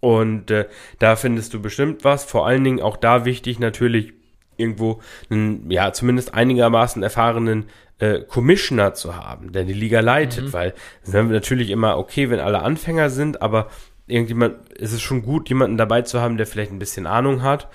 Und 0.00 0.50
äh, 0.50 0.66
da 0.98 1.14
findest 1.16 1.54
du 1.54 1.62
bestimmt 1.62 2.04
was. 2.04 2.24
Vor 2.24 2.46
allen 2.46 2.64
Dingen 2.64 2.80
auch 2.80 2.96
da 2.96 3.24
wichtig 3.24 3.60
natürlich 3.60 4.12
irgendwo 4.56 5.00
einen, 5.30 5.70
ja, 5.70 5.92
zumindest 5.92 6.34
einigermaßen 6.34 7.02
erfahrenen 7.02 7.66
äh, 7.98 8.20
Commissioner 8.20 8.94
zu 8.94 9.16
haben, 9.16 9.52
der 9.52 9.64
die 9.64 9.72
Liga 9.72 10.00
leitet, 10.00 10.46
mhm. 10.46 10.52
weil 10.52 10.74
es 11.02 11.08
ist 11.08 11.14
natürlich 11.14 11.70
immer 11.70 11.98
okay, 11.98 12.30
wenn 12.30 12.40
alle 12.40 12.62
Anfänger 12.62 13.10
sind, 13.10 13.42
aber 13.42 13.68
irgendjemand, 14.06 14.72
ist 14.72 14.92
es 14.92 15.00
schon 15.00 15.22
gut, 15.22 15.48
jemanden 15.48 15.76
dabei 15.76 16.02
zu 16.02 16.20
haben, 16.20 16.36
der 16.36 16.46
vielleicht 16.46 16.72
ein 16.72 16.78
bisschen 16.78 17.06
Ahnung 17.06 17.42
hat 17.42 17.68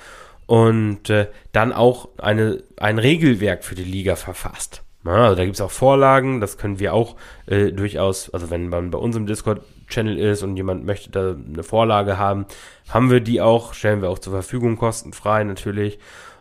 und 0.48 1.10
äh, 1.10 1.28
dann 1.52 1.72
auch 1.72 2.10
eine, 2.18 2.64
ein 2.78 2.98
Regelwerk 2.98 3.64
für 3.64 3.76
die 3.76 3.84
Liga 3.84 4.16
verfasst. 4.16 4.82
Ja, 5.06 5.12
also 5.12 5.36
da 5.36 5.46
gibt 5.46 5.56
es 5.56 5.62
auch 5.62 5.72
Vorlagen, 5.72 6.42
das 6.42 6.58
können 6.58 6.80
wir 6.80 6.94
auch 6.94 7.16
äh, 7.46 7.72
durchaus, 7.72 8.30
also 8.34 8.50
wenn 8.50 8.68
man 8.68 8.92
bei 8.92 8.98
uns 8.98 9.16
im 9.16 9.28
Discord-Channel 9.28 10.18
ist 10.18 10.44
und 10.44 10.58
jemand 10.58 10.86
möchte 10.86 11.12
da 11.12 11.36
eine 11.36 11.64
Vorlage 11.64 12.18
haben, 12.18 12.46
haben 12.90 13.12
wir 13.12 13.20
die 13.20 13.40
auch, 13.40 13.74
stellen 13.74 14.02
wir 14.02 14.10
auch 14.10 14.20
zur 14.20 14.34
Verfügung, 14.34 14.76
kostenfrei 14.78 15.44
natürlich. 15.44 16.00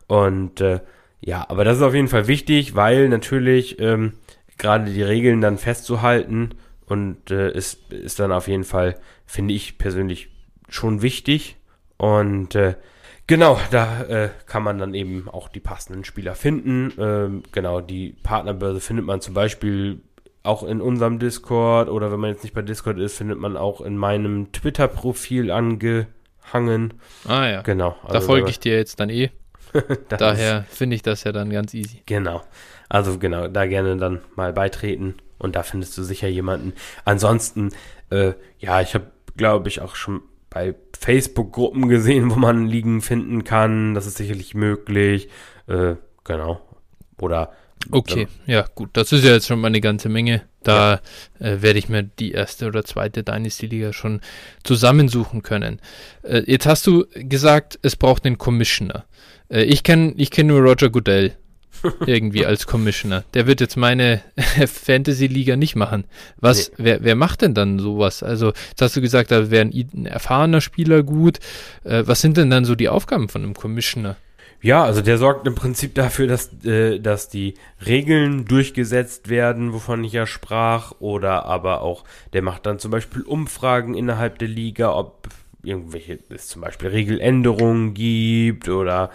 Und 0.09 0.61
äh, 0.61 0.81
ja, 1.21 1.45
aber 1.49 1.65
das 1.65 1.77
ist 1.77 1.83
auf 1.83 1.95
jeden 1.95 2.09
Fall 2.09 2.27
wichtig, 2.27 2.75
weil 2.75 3.09
natürlich 3.09 3.79
ähm, 3.81 4.15
gerade 4.59 4.91
die 4.91 5.03
Regeln 5.03 5.41
dann 5.41 5.59
festzuhalten 5.59 6.51
und 6.87 7.31
äh, 7.31 7.53
ist, 7.53 7.93
ist 7.93 8.19
dann 8.19 8.33
auf 8.33 8.49
jeden 8.49 8.65
Fall, 8.65 8.97
finde 9.27 9.55
ich 9.55 9.79
persönlich, 9.79 10.29
schon 10.69 11.03
wichtig. 11.03 11.57
Und 11.99 12.55
äh, 12.55 12.75
Genau, 13.27 13.59
da 13.71 14.03
äh, 14.03 14.31
kann 14.47 14.63
man 14.63 14.79
dann 14.79 14.95
eben 14.95 15.29
auch 15.29 15.49
die 15.49 15.61
passenden 15.61 16.05
Spieler 16.05 16.35
finden. 16.35 16.93
Ähm, 16.99 17.43
genau, 17.51 17.81
die 17.81 18.15
Partnerbörse 18.23 18.81
findet 18.81 19.05
man 19.05 19.21
zum 19.21 19.35
Beispiel 19.35 20.01
auch 20.45 20.63
in 20.63 20.81
unserem 20.81 21.19
Discord 21.19 21.89
oder 21.89 22.13
wenn 22.13 22.21
man 22.21 22.31
jetzt 22.31 22.45
nicht 22.45 22.55
bei 22.55 22.63
Discord 22.63 22.99
ist, 22.99 23.17
findet 23.17 23.39
man 23.39 23.57
auch 23.57 23.81
in 23.81 23.97
meinem 23.97 24.53
Twitter-Profil 24.53 25.51
angehangen. 25.51 26.95
Ah 27.27 27.47
ja. 27.49 27.63
Genau. 27.63 27.97
da 28.09 28.21
folge 28.21 28.51
ich 28.51 28.61
dir 28.61 28.77
jetzt 28.77 29.01
dann 29.01 29.11
eh. 29.11 29.31
Daher 30.09 30.65
finde 30.71 30.95
ich 30.95 31.03
das 31.03 31.25
ja 31.25 31.33
dann 31.33 31.51
ganz 31.51 31.75
easy. 31.75 32.03
Genau. 32.07 32.43
Also 32.89 33.19
genau, 33.19 33.49
da 33.49 33.67
gerne 33.67 33.97
dann 33.97 34.21
mal 34.37 34.53
beitreten 34.53 35.17
und 35.39 35.57
da 35.57 35.65
findest 35.65 35.99
du 35.99 36.05
sicher 36.05 36.29
jemanden. 36.29 36.73
Ansonsten, 37.05 37.73
äh, 38.11 38.35
ja, 38.61 38.81
ich 38.81 38.95
habe, 38.95 39.11
glaube 39.37 39.69
ich, 39.69 39.81
auch 39.81 39.97
schon 39.97 40.23
bei 40.49 40.75
Facebook-Gruppen 40.97 41.89
gesehen, 41.89 42.31
wo 42.31 42.37
man 42.37 42.67
Ligen 42.67 43.03
finden 43.03 43.45
kann. 43.45 43.95
Das 43.95 44.07
ist 44.07 44.17
sicherlich 44.17 44.55
möglich. 44.55 45.29
Äh, 45.67 45.97
genau. 46.25 46.61
Oder 47.21 47.53
Okay, 47.91 48.27
ja 48.47 48.65
gut, 48.75 48.91
das 48.95 49.13
ist 49.13 49.25
ja 49.25 49.33
jetzt 49.33 49.47
schon 49.47 49.61
mal 49.61 49.69
eine 49.69 49.81
ganze 49.81 50.09
Menge. 50.09 50.43
Da 50.63 51.01
ja. 51.39 51.47
äh, 51.47 51.63
werde 51.63 51.79
ich 51.79 51.89
mir 51.89 52.03
die 52.03 52.33
erste 52.33 52.67
oder 52.67 52.85
zweite 52.85 53.23
Dynasty-Liga 53.23 53.93
schon 53.93 54.21
zusammensuchen 54.65 55.43
können. 55.43 55.81
Äh, 56.23 56.43
jetzt 56.47 56.67
hast 56.67 56.87
du 56.87 57.07
gesagt, 57.15 57.79
es 57.83 57.95
braucht 57.95 58.27
einen 58.27 58.39
Commissioner. 58.39 59.05
Äh, 59.49 59.63
ich 59.65 59.85
kenne 59.85 60.15
ich 60.17 60.31
kenn 60.31 60.49
nur 60.49 60.61
Roger 60.61 60.91
Goodell 60.91 61.37
irgendwie 62.07 62.47
als 62.47 62.67
Commissioner. 62.67 63.25
Der 63.35 63.47
wird 63.47 63.61
jetzt 63.61 63.77
meine 63.77 64.23
Fantasy-Liga 64.67 65.57
nicht 65.57 65.77
machen. 65.77 66.05
Was, 66.39 66.71
nee. 66.71 66.75
wer, 66.79 67.05
wer 67.05 67.15
macht 67.15 67.43
denn 67.43 67.55
dann 67.55 67.79
sowas? 67.79 68.23
Also, 68.23 68.53
jetzt 68.71 68.83
hast 68.83 68.97
du 68.97 69.01
gesagt, 69.01 69.31
da 69.31 69.51
wäre 69.51 69.67
ein, 69.67 70.07
erfahrener 70.07 70.61
Spieler 70.61 71.03
gut. 71.03 71.39
Äh, 71.85 72.05
was 72.07 72.21
sind 72.21 72.37
denn 72.37 72.51
dann 72.51 72.65
so 72.65 72.75
die 72.75 72.89
Aufgaben 72.89 73.29
von 73.29 73.43
einem 73.43 73.55
Commissioner? 73.55 74.17
Ja, 74.63 74.85
also 74.85 75.03
der 75.03 75.19
sorgt 75.19 75.47
im 75.47 75.55
Prinzip 75.55 75.95
dafür, 75.95 76.27
dass, 76.27 76.51
äh, 76.65 76.99
dass 76.99 77.29
die 77.29 77.55
Regeln 77.87 78.47
durchgesetzt 78.47 79.29
werden, 79.29 79.73
wovon 79.73 80.03
ich 80.03 80.13
ja 80.13 80.27
sprach, 80.27 80.93
oder 80.99 81.45
aber 81.45 81.83
auch, 81.83 82.05
der 82.33 82.43
macht 82.43 82.67
dann 82.67 82.79
zum 82.79 82.91
Beispiel 82.91 83.23
Umfragen 83.23 83.95
innerhalb 83.95 84.39
der 84.39 84.49
Liga, 84.49 84.93
ob 84.93 85.29
irgendwelche, 85.67 86.19
es 86.31 86.49
zum 86.49 86.63
Beispiel 86.63 86.89
Regeländerungen 86.89 87.95
gibt 87.95 88.69
oder 88.69 89.11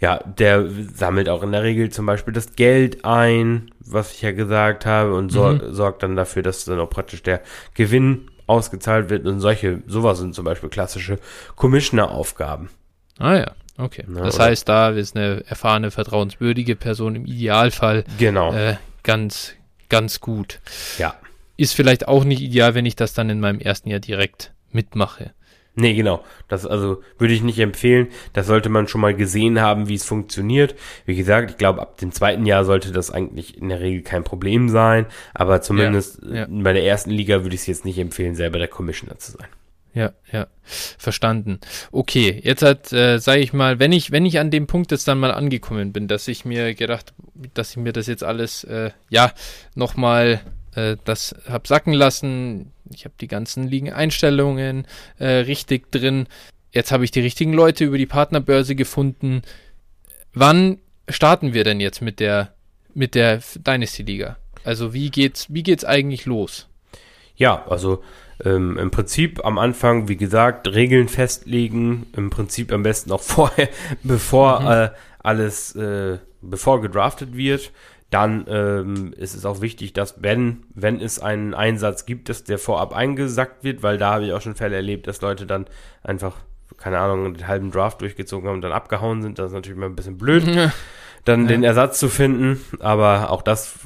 ja, 0.00 0.18
der 0.18 0.68
sammelt 0.94 1.28
auch 1.28 1.42
in 1.42 1.52
der 1.52 1.62
Regel 1.62 1.90
zum 1.90 2.06
Beispiel 2.06 2.32
das 2.32 2.54
Geld 2.54 3.04
ein, 3.04 3.70
was 3.80 4.12
ich 4.12 4.22
ja 4.22 4.32
gesagt 4.32 4.86
habe, 4.86 5.14
und 5.14 5.30
sor 5.30 5.54
mhm. 5.54 5.74
sorgt 5.74 6.02
dann 6.02 6.16
dafür, 6.16 6.42
dass 6.42 6.64
dann 6.64 6.80
auch 6.80 6.90
praktisch 6.90 7.22
der 7.22 7.42
Gewinn 7.74 8.30
ausgezahlt 8.46 9.10
wird 9.10 9.26
und 9.26 9.40
solche, 9.40 9.82
sowas 9.86 10.18
sind 10.18 10.34
zum 10.34 10.44
Beispiel 10.44 10.68
klassische 10.68 11.18
Commissioner-Aufgaben. 11.56 12.70
Ah 13.18 13.36
ja. 13.36 13.52
Okay. 13.78 14.04
Na, 14.06 14.24
das 14.24 14.38
heißt, 14.38 14.68
da 14.68 14.90
ist 14.90 15.16
eine 15.16 15.44
erfahrene, 15.46 15.90
vertrauenswürdige 15.90 16.76
Person 16.76 17.14
im 17.14 17.26
Idealfall 17.26 18.04
genau. 18.18 18.54
Äh, 18.54 18.76
ganz, 19.02 19.52
ganz 19.88 20.20
gut. 20.20 20.60
Ja. 20.98 21.14
Ist 21.56 21.74
vielleicht 21.74 22.08
auch 22.08 22.24
nicht 22.24 22.40
ideal, 22.40 22.74
wenn 22.74 22.86
ich 22.86 22.96
das 22.96 23.12
dann 23.12 23.28
in 23.28 23.40
meinem 23.40 23.60
ersten 23.60 23.90
Jahr 23.90 24.00
direkt 24.00 24.52
mitmache. 24.72 25.32
Nee, 25.76 25.94
genau. 25.94 26.24
Das 26.48 26.66
also 26.66 27.02
würde 27.18 27.34
ich 27.34 27.42
nicht 27.42 27.58
empfehlen. 27.58 28.08
Das 28.32 28.46
sollte 28.46 28.68
man 28.68 28.88
schon 28.88 29.00
mal 29.00 29.14
gesehen 29.14 29.60
haben, 29.60 29.88
wie 29.88 29.94
es 29.94 30.04
funktioniert. 30.04 30.74
Wie 31.04 31.14
gesagt, 31.14 31.50
ich 31.50 31.56
glaube, 31.58 31.82
ab 31.82 31.98
dem 31.98 32.12
zweiten 32.12 32.46
Jahr 32.46 32.64
sollte 32.64 32.92
das 32.92 33.10
eigentlich 33.10 33.58
in 33.58 33.68
der 33.68 33.80
Regel 33.80 34.02
kein 34.02 34.24
Problem 34.24 34.68
sein. 34.68 35.06
Aber 35.34 35.60
zumindest 35.60 36.20
ja, 36.24 36.34
ja. 36.34 36.46
bei 36.48 36.72
der 36.72 36.84
ersten 36.84 37.10
Liga 37.10 37.42
würde 37.42 37.54
ich 37.54 37.60
es 37.60 37.66
jetzt 37.66 37.84
nicht 37.84 37.98
empfehlen, 37.98 38.34
selber 38.34 38.58
der 38.58 38.68
Commissioner 38.68 39.18
zu 39.18 39.32
sein 39.32 39.48
ja, 39.96 40.12
ja. 40.30 40.46
Verstanden. 40.62 41.58
Okay, 41.90 42.38
jetzt 42.44 42.62
hat, 42.62 42.92
äh, 42.92 43.16
sage 43.18 43.40
ich 43.40 43.54
mal, 43.54 43.78
wenn 43.78 43.92
ich, 43.92 44.10
wenn 44.12 44.26
ich 44.26 44.38
an 44.38 44.50
dem 44.50 44.66
Punkt 44.66 44.92
jetzt 44.92 45.08
dann 45.08 45.18
mal 45.18 45.32
angekommen 45.32 45.94
bin, 45.94 46.06
dass 46.06 46.28
ich 46.28 46.44
mir 46.44 46.74
gedacht, 46.74 47.14
dass 47.54 47.70
ich 47.70 47.76
mir 47.78 47.94
das 47.94 48.06
jetzt 48.06 48.22
alles, 48.22 48.62
äh, 48.64 48.90
ja, 49.08 49.32
nochmal 49.74 50.42
äh, 50.76 50.96
das 51.04 51.34
hab 51.48 51.66
sacken 51.66 51.92
lassen. 51.92 52.72
Ich 52.90 53.04
habe 53.04 53.14
die 53.20 53.28
ganzen 53.28 53.66
liegen 53.68 53.92
Einstellungen 53.92 54.86
äh, 55.18 55.26
richtig 55.26 55.90
drin. 55.90 56.26
Jetzt 56.70 56.92
habe 56.92 57.04
ich 57.04 57.10
die 57.10 57.20
richtigen 57.20 57.52
Leute 57.52 57.84
über 57.84 57.98
die 57.98 58.06
Partnerbörse 58.06 58.74
gefunden. 58.74 59.42
Wann 60.34 60.78
starten 61.08 61.54
wir 61.54 61.64
denn 61.64 61.80
jetzt 61.80 62.02
mit 62.02 62.20
der, 62.20 62.52
mit 62.94 63.14
der 63.14 63.40
Dynasty 63.56 64.02
Liga? 64.02 64.36
Also 64.64 64.92
wie 64.92 65.10
geht's, 65.10 65.46
wie 65.52 65.62
geht's 65.62 65.84
eigentlich 65.84 66.26
los? 66.26 66.68
Ja, 67.36 67.64
also 67.66 68.02
ähm, 68.44 68.76
im 68.78 68.90
Prinzip 68.90 69.44
am 69.44 69.58
Anfang, 69.58 70.08
wie 70.08 70.16
gesagt, 70.16 70.68
Regeln 70.68 71.08
festlegen, 71.08 72.06
im 72.16 72.30
Prinzip 72.30 72.72
am 72.72 72.82
besten 72.82 73.12
auch 73.12 73.22
vorher, 73.22 73.68
bevor 74.02 74.60
mhm. 74.60 74.66
äh, 74.66 74.90
alles, 75.22 75.74
äh, 75.76 76.18
bevor 76.42 76.80
gedraftet 76.80 77.36
wird. 77.36 77.72
Dann 78.16 78.46
ähm, 78.48 79.12
ist 79.14 79.34
es 79.34 79.44
auch 79.44 79.60
wichtig, 79.60 79.92
dass 79.92 80.22
wenn, 80.22 80.62
wenn 80.74 81.02
es 81.02 81.18
einen 81.18 81.52
Einsatz 81.52 82.06
gibt, 82.06 82.30
dass 82.30 82.44
der 82.44 82.58
vorab 82.58 82.94
eingesackt 82.94 83.62
wird, 83.62 83.82
weil 83.82 83.98
da 83.98 84.14
habe 84.14 84.24
ich 84.24 84.32
auch 84.32 84.40
schon 84.40 84.54
Fälle 84.54 84.74
erlebt, 84.74 85.06
dass 85.06 85.20
Leute 85.20 85.44
dann 85.44 85.66
einfach, 86.02 86.38
keine 86.78 86.98
Ahnung, 86.98 87.34
den 87.34 87.46
halben 87.46 87.70
Draft 87.70 88.00
durchgezogen 88.00 88.48
haben 88.48 88.54
und 88.54 88.62
dann 88.62 88.72
abgehauen 88.72 89.20
sind. 89.20 89.38
Das 89.38 89.48
ist 89.48 89.52
natürlich 89.52 89.78
mal 89.78 89.84
ein 89.84 89.96
bisschen 89.96 90.16
blöd, 90.16 90.46
dann 91.26 91.42
ja. 91.42 91.46
den 91.46 91.62
Ersatz 91.62 91.98
zu 91.98 92.08
finden, 92.08 92.58
aber 92.80 93.28
auch 93.28 93.42
das 93.42 93.80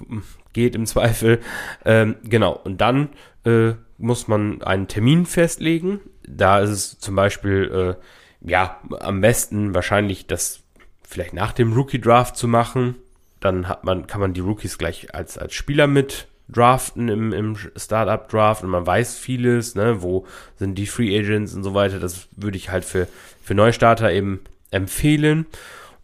geht 0.52 0.76
im 0.76 0.86
Zweifel. 0.86 1.40
Ähm, 1.84 2.14
genau, 2.22 2.52
und 2.52 2.80
dann 2.80 3.08
äh, 3.44 3.72
muss 3.98 4.28
man 4.28 4.62
einen 4.62 4.86
Termin 4.86 5.26
festlegen. 5.26 5.98
Da 6.22 6.60
ist 6.60 6.70
es 6.70 7.00
zum 7.00 7.16
Beispiel, 7.16 7.96
äh, 7.98 8.48
ja, 8.48 8.78
am 9.00 9.22
besten 9.22 9.74
wahrscheinlich 9.74 10.28
das 10.28 10.60
vielleicht 11.02 11.34
nach 11.34 11.50
dem 11.50 11.72
Rookie-Draft 11.72 12.36
zu 12.36 12.46
machen. 12.46 12.94
Dann 13.40 13.68
hat 13.68 13.84
man, 13.84 14.06
kann 14.06 14.20
man 14.20 14.32
die 14.34 14.40
Rookies 14.40 14.78
gleich 14.78 15.14
als, 15.14 15.38
als 15.38 15.54
Spieler 15.54 15.86
mit 15.86 16.28
draften 16.48 17.08
im, 17.08 17.32
im 17.32 17.56
Startup-Draft 17.76 18.64
und 18.64 18.70
man 18.70 18.86
weiß 18.86 19.16
vieles, 19.16 19.74
ne, 19.74 20.02
wo 20.02 20.26
sind 20.56 20.76
die 20.76 20.86
Free 20.86 21.16
Agents 21.18 21.54
und 21.54 21.62
so 21.62 21.74
weiter. 21.74 21.98
Das 21.98 22.28
würde 22.36 22.56
ich 22.56 22.70
halt 22.70 22.84
für, 22.84 23.06
für 23.42 23.54
Neustarter 23.54 24.12
eben 24.12 24.40
empfehlen. 24.70 25.46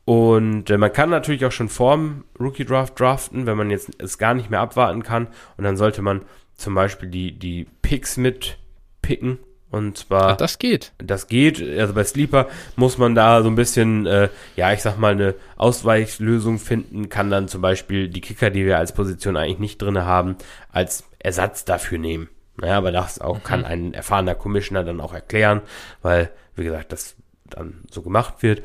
Und 0.04 0.70
äh, 0.70 0.78
man 0.78 0.92
kann 0.92 1.10
natürlich 1.10 1.44
auch 1.44 1.52
schon 1.52 1.68
vorm 1.68 2.24
Rookie-Draft 2.38 2.98
draften, 2.98 3.46
wenn 3.46 3.56
man 3.56 3.70
jetzt 3.70 3.90
es 3.98 4.18
gar 4.18 4.34
nicht 4.34 4.50
mehr 4.50 4.60
abwarten 4.60 5.02
kann. 5.02 5.26
Und 5.56 5.64
dann 5.64 5.76
sollte 5.76 6.00
man 6.00 6.22
zum 6.54 6.74
Beispiel 6.74 7.08
die, 7.08 7.38
die 7.38 7.66
Picks 7.82 8.16
mit 8.16 8.56
picken. 9.02 9.38
Und 9.70 9.98
zwar. 9.98 10.32
Ach, 10.32 10.36
das 10.36 10.58
geht. 10.58 10.92
Das 10.98 11.26
geht. 11.26 11.60
Also 11.60 11.92
bei 11.92 12.04
Sleeper 12.04 12.48
muss 12.76 12.98
man 12.98 13.14
da 13.14 13.42
so 13.42 13.48
ein 13.48 13.56
bisschen, 13.56 14.06
äh, 14.06 14.28
ja, 14.54 14.72
ich 14.72 14.82
sag 14.82 14.98
mal, 14.98 15.12
eine 15.12 15.34
Ausweichlösung 15.56 16.58
finden. 16.58 17.08
Kann 17.08 17.30
dann 17.30 17.48
zum 17.48 17.62
Beispiel 17.62 18.08
die 18.08 18.20
Kicker, 18.20 18.50
die 18.50 18.64
wir 18.64 18.78
als 18.78 18.92
Position 18.92 19.36
eigentlich 19.36 19.58
nicht 19.58 19.82
drin 19.82 19.98
haben, 19.98 20.36
als 20.70 21.04
Ersatz 21.18 21.64
dafür 21.64 21.98
nehmen. 21.98 22.28
Naja, 22.58 22.78
aber 22.78 22.92
das 22.92 23.20
auch 23.20 23.38
mhm. 23.38 23.42
kann 23.42 23.64
ein 23.64 23.92
erfahrener 23.92 24.34
Commissioner 24.34 24.84
dann 24.84 25.00
auch 25.00 25.12
erklären, 25.12 25.60
weil, 26.00 26.30
wie 26.54 26.64
gesagt, 26.64 26.92
das 26.92 27.16
dann 27.44 27.82
so 27.90 28.02
gemacht 28.02 28.42
wird. 28.42 28.62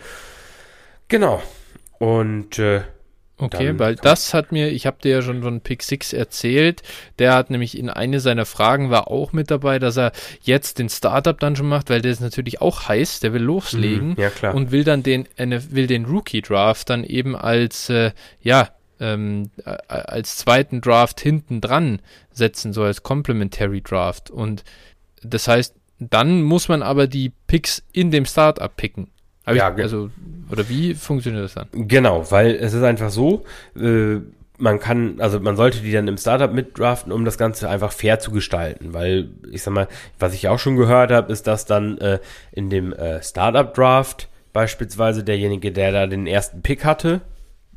Genau. 1.08 1.42
Und 2.00 2.58
äh, 2.58 2.82
Okay, 3.42 3.80
weil 3.80 3.96
das 3.96 4.34
hat 4.34 4.52
mir, 4.52 4.70
ich 4.70 4.86
habe 4.86 4.98
dir 5.02 5.12
ja 5.12 5.22
schon 5.22 5.42
von 5.42 5.62
Pick 5.62 5.84
6 5.84 6.14
erzählt, 6.14 6.84
der 7.20 7.34
hat 7.34 7.50
nämlich 7.50 7.78
in 7.78 7.90
eine 7.90 8.20
seiner 8.20 8.46
Fragen 8.46 8.90
war 8.90 9.08
auch 9.08 9.34
mit 9.34 9.50
dabei, 9.50 9.80
dass 9.80 9.98
er 9.98 10.12
jetzt 10.42 10.80
den 10.80 10.90
Startup 10.90 11.40
dann 11.40 11.56
schon 11.56 11.68
macht, 11.68 11.90
weil 11.90 12.02
der 12.02 12.12
ist 12.12 12.22
natürlich 12.22 12.62
auch 12.62 12.88
heiß, 12.88 13.20
der 13.20 13.34
will 13.34 13.42
loslegen 13.42 14.10
mhm, 14.10 14.16
ja, 14.18 14.30
klar. 14.30 14.54
und 14.54 14.72
will 14.72 14.84
dann 14.84 15.04
den, 15.04 15.28
will 15.38 15.88
den 15.88 16.06
Rookie 16.06 16.42
Draft 16.42 16.90
dann 16.90 17.04
eben 17.04 17.36
als, 17.36 17.90
äh, 17.90 18.12
ja, 18.42 18.70
ähm, 19.00 19.50
als 19.88 20.38
zweiten 20.38 20.80
Draft 20.80 21.20
hinten 21.20 21.60
dran 21.60 22.02
setzen, 22.32 22.72
so 22.72 22.84
als 22.84 23.02
Complementary 23.02 23.82
Draft 23.82 24.30
und 24.30 24.64
das 25.24 25.48
heißt, 25.48 25.76
dann 26.00 26.42
muss 26.42 26.68
man 26.68 26.82
aber 26.82 27.08
die 27.08 27.32
Picks 27.48 27.84
in 27.92 28.12
dem 28.12 28.26
Startup 28.26 28.76
picken. 28.76 29.12
Aber 29.52 29.58
ja, 29.58 29.74
ich, 29.76 29.84
also, 29.84 30.10
oder 30.50 30.68
wie 30.70 30.94
funktioniert 30.94 31.44
das 31.44 31.54
dann? 31.54 31.68
Genau, 31.72 32.30
weil 32.30 32.56
es 32.56 32.74
ist 32.74 32.84
einfach 32.84 33.10
so, 33.10 33.46
äh, 33.76 34.18
man 34.58 34.80
kann, 34.80 35.20
also 35.20 35.40
man 35.40 35.56
sollte 35.56 35.80
die 35.80 35.92
dann 35.92 36.08
im 36.08 36.18
Startup 36.18 36.54
mitdraften, 36.54 37.12
um 37.12 37.26
das 37.26 37.38
Ganze 37.38 37.68
einfach 37.70 37.92
fair 37.92 38.20
zu 38.20 38.32
gestalten, 38.32 38.94
weil 38.94 39.30
ich 39.52 39.64
sag 39.64 39.74
mal, 39.74 39.88
was 40.20 40.34
ich 40.34 40.48
auch 40.48 40.60
schon 40.60 40.76
gehört 40.76 41.12
habe, 41.12 41.32
ist, 41.34 41.48
dass 41.48 41.66
dann 41.66 41.98
äh, 41.98 42.20
in 42.52 42.70
dem 42.70 42.94
äh, 42.94 43.24
Startup 43.24 43.74
Draft 43.74 44.28
beispielsweise 44.54 45.24
derjenige, 45.24 45.72
der 45.72 45.92
da 45.92 46.08
den 46.08 46.28
ersten 46.28 46.62
Pick 46.62 46.86
hatte, 46.86 47.22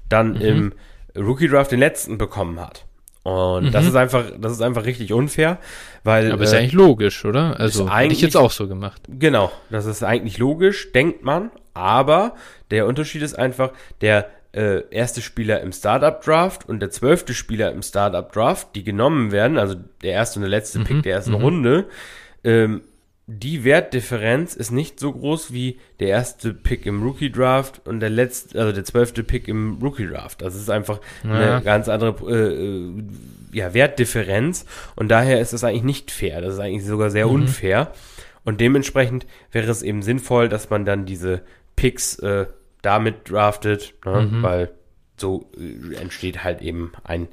dann 0.08 0.34
mhm. 0.34 0.40
im 0.40 0.72
Rookie 1.16 1.48
Draft 1.48 1.72
den 1.72 1.80
letzten 1.80 2.18
bekommen 2.18 2.60
hat. 2.60 2.84
Und 3.22 3.64
mhm. 3.64 3.72
das 3.72 3.86
ist 3.86 3.96
einfach, 3.96 4.24
das 4.38 4.52
ist 4.52 4.60
einfach 4.60 4.84
richtig 4.84 5.12
unfair, 5.14 5.58
weil. 6.02 6.30
Aber 6.30 6.44
ist 6.44 6.52
ja 6.52 6.58
äh, 6.58 6.60
eigentlich 6.62 6.74
logisch, 6.74 7.24
oder? 7.24 7.58
Also 7.58 7.90
hätte 7.90 8.12
ich 8.12 8.20
jetzt 8.20 8.36
auch 8.36 8.50
so 8.50 8.68
gemacht. 8.68 9.00
Genau, 9.08 9.50
das 9.70 9.86
ist 9.86 10.02
eigentlich 10.02 10.36
logisch, 10.36 10.92
denkt 10.92 11.24
man, 11.24 11.50
aber 11.74 12.34
der 12.70 12.86
Unterschied 12.86 13.22
ist 13.22 13.38
einfach, 13.38 13.72
der 14.00 14.30
äh, 14.52 14.82
erste 14.90 15.20
Spieler 15.20 15.60
im 15.60 15.72
Startup 15.72 16.22
Draft 16.22 16.68
und 16.68 16.80
der 16.80 16.90
zwölfte 16.90 17.34
Spieler 17.34 17.72
im 17.72 17.82
Startup 17.82 18.30
Draft, 18.32 18.68
die 18.74 18.84
genommen 18.84 19.32
werden, 19.32 19.58
also 19.58 19.74
der 20.02 20.12
erste 20.12 20.38
und 20.38 20.42
der 20.42 20.50
letzte 20.50 20.78
mhm. 20.78 20.84
Pick 20.84 21.02
der 21.02 21.14
ersten 21.14 21.32
mhm. 21.32 21.42
Runde, 21.42 21.86
ähm, 22.44 22.82
die 23.26 23.64
Wertdifferenz 23.64 24.54
ist 24.54 24.70
nicht 24.70 25.00
so 25.00 25.10
groß 25.10 25.52
wie 25.52 25.78
der 25.98 26.08
erste 26.08 26.52
Pick 26.52 26.84
im 26.84 27.02
Rookie 27.02 27.32
Draft 27.32 27.80
und 27.86 28.00
der 28.00 28.10
letzte, 28.10 28.60
also 28.60 28.72
der 28.72 28.84
zwölfte 28.84 29.24
Pick 29.24 29.48
im 29.48 29.78
Rookie 29.82 30.06
Draft. 30.06 30.42
Das 30.42 30.54
ist 30.54 30.68
einfach 30.68 31.00
ja. 31.24 31.30
eine 31.32 31.62
ganz 31.62 31.88
andere 31.88 32.14
äh, 32.30 32.92
ja, 33.52 33.72
Wertdifferenz 33.72 34.66
und 34.94 35.08
daher 35.08 35.40
ist 35.40 35.54
es 35.54 35.64
eigentlich 35.64 35.84
nicht 35.84 36.10
fair. 36.10 36.42
Das 36.42 36.54
ist 36.54 36.60
eigentlich 36.60 36.84
sogar 36.84 37.10
sehr 37.10 37.26
mhm. 37.26 37.34
unfair 37.34 37.92
und 38.44 38.60
dementsprechend 38.60 39.26
wäre 39.52 39.70
es 39.70 39.82
eben 39.82 40.02
sinnvoll, 40.02 40.50
dass 40.50 40.68
man 40.68 40.84
dann 40.84 41.06
diese 41.06 41.40
Picks 41.76 42.18
äh, 42.20 42.46
damit 42.82 43.30
draftet, 43.30 43.94
ne? 44.04 44.22
mhm. 44.22 44.42
weil 44.42 44.70
so 45.16 45.50
äh, 45.58 45.94
entsteht 45.96 46.44
halt 46.44 46.62
eben 46.62 46.92
ein 47.04 47.28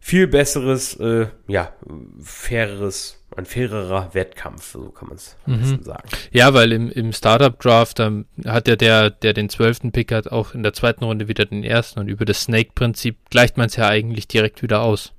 viel 0.00 0.26
besseres, 0.26 0.94
äh, 1.00 1.26
ja, 1.48 1.72
faireres 2.20 3.16
ein 3.36 3.44
fairerer 3.44 4.14
Wettkampf, 4.14 4.72
so 4.72 4.88
kann 4.90 5.08
man 5.08 5.16
es 5.16 5.36
mhm. 5.46 5.82
sagen. 5.82 6.08
Ja, 6.30 6.54
weil 6.54 6.72
im, 6.72 6.90
im 6.90 7.12
Startup-Draft 7.12 8.00
ähm, 8.00 8.26
hat 8.46 8.66
ja 8.66 8.76
der, 8.76 9.10
der 9.10 9.34
den 9.34 9.48
zwölften 9.48 9.92
Pick 9.92 10.12
hat, 10.12 10.28
auch 10.28 10.54
in 10.54 10.62
der 10.62 10.72
zweiten 10.72 11.04
Runde 11.04 11.28
wieder 11.28 11.44
den 11.44 11.64
ersten 11.64 12.00
und 12.00 12.08
über 12.08 12.24
das 12.24 12.42
Snake-Prinzip 12.42 13.16
gleicht 13.30 13.56
man 13.56 13.66
es 13.66 13.76
ja 13.76 13.88
eigentlich 13.88 14.26
direkt 14.28 14.62
wieder 14.62 14.80
aus. 14.80 15.12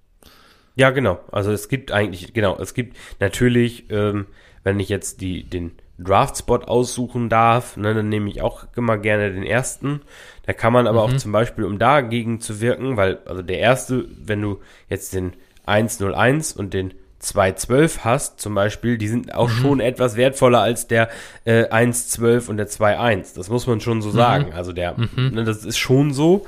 Ja, 0.76 0.90
genau. 0.92 1.20
Also 1.32 1.52
es 1.52 1.70
gibt 1.70 1.92
eigentlich, 1.92 2.34
genau, 2.34 2.58
es 2.58 2.74
gibt 2.74 2.98
natürlich, 3.20 3.90
ähm, 3.90 4.28
wenn 4.64 4.80
ich 4.80 4.90
jetzt 4.90 5.22
die, 5.22 5.44
den 5.44 5.74
Draft-Spot 6.00 6.60
aussuchen 6.60 7.30
darf, 7.30 7.76
ne, 7.76 7.94
dann 7.94 8.10
nehme 8.10 8.30
ich 8.30 8.42
auch 8.42 8.66
immer 8.76 8.98
gerne 8.98 9.32
den 9.32 9.44
ersten. 9.44 10.02
Da 10.46 10.54
kann 10.54 10.74
man 10.74 10.88
aber 10.88 11.08
mhm. 11.08 11.14
auch 11.14 11.18
zum 11.18 11.32
Beispiel, 11.32 11.66
um 11.66 11.80
dagegen 11.80 12.40
zu 12.40 12.62
wirken, 12.62 12.98
weil, 12.98 13.20
also 13.26 13.42
der 13.42 13.60
erste, 13.60 14.06
wenn 14.24 14.42
du 14.42 14.60
jetzt 14.90 15.14
den 15.14 15.34
101 15.66 16.54
und 16.54 16.74
den 16.74 16.94
2.12 17.22 18.00
hast, 18.04 18.40
zum 18.40 18.54
Beispiel, 18.54 18.98
die 18.98 19.08
sind 19.08 19.34
auch 19.34 19.50
mhm. 19.50 19.62
schon 19.62 19.80
etwas 19.80 20.16
wertvoller 20.16 20.62
als 20.62 20.88
der 20.88 21.10
äh, 21.46 21.64
1.12 21.64 22.48
und 22.48 22.58
der 22.58 22.68
2.1. 22.68 23.36
Das 23.36 23.50
muss 23.50 23.66
man 23.66 23.82
schon 23.82 24.02
so 24.02 24.10
mhm. 24.10 24.14
sagen. 24.14 24.54
Also 24.54 24.74
der, 24.74 24.96
mhm. 24.98 25.32
ne, 25.34 25.44
das 25.44 25.66
ist 25.66 25.78
schon 25.78 26.14
so. 26.14 26.46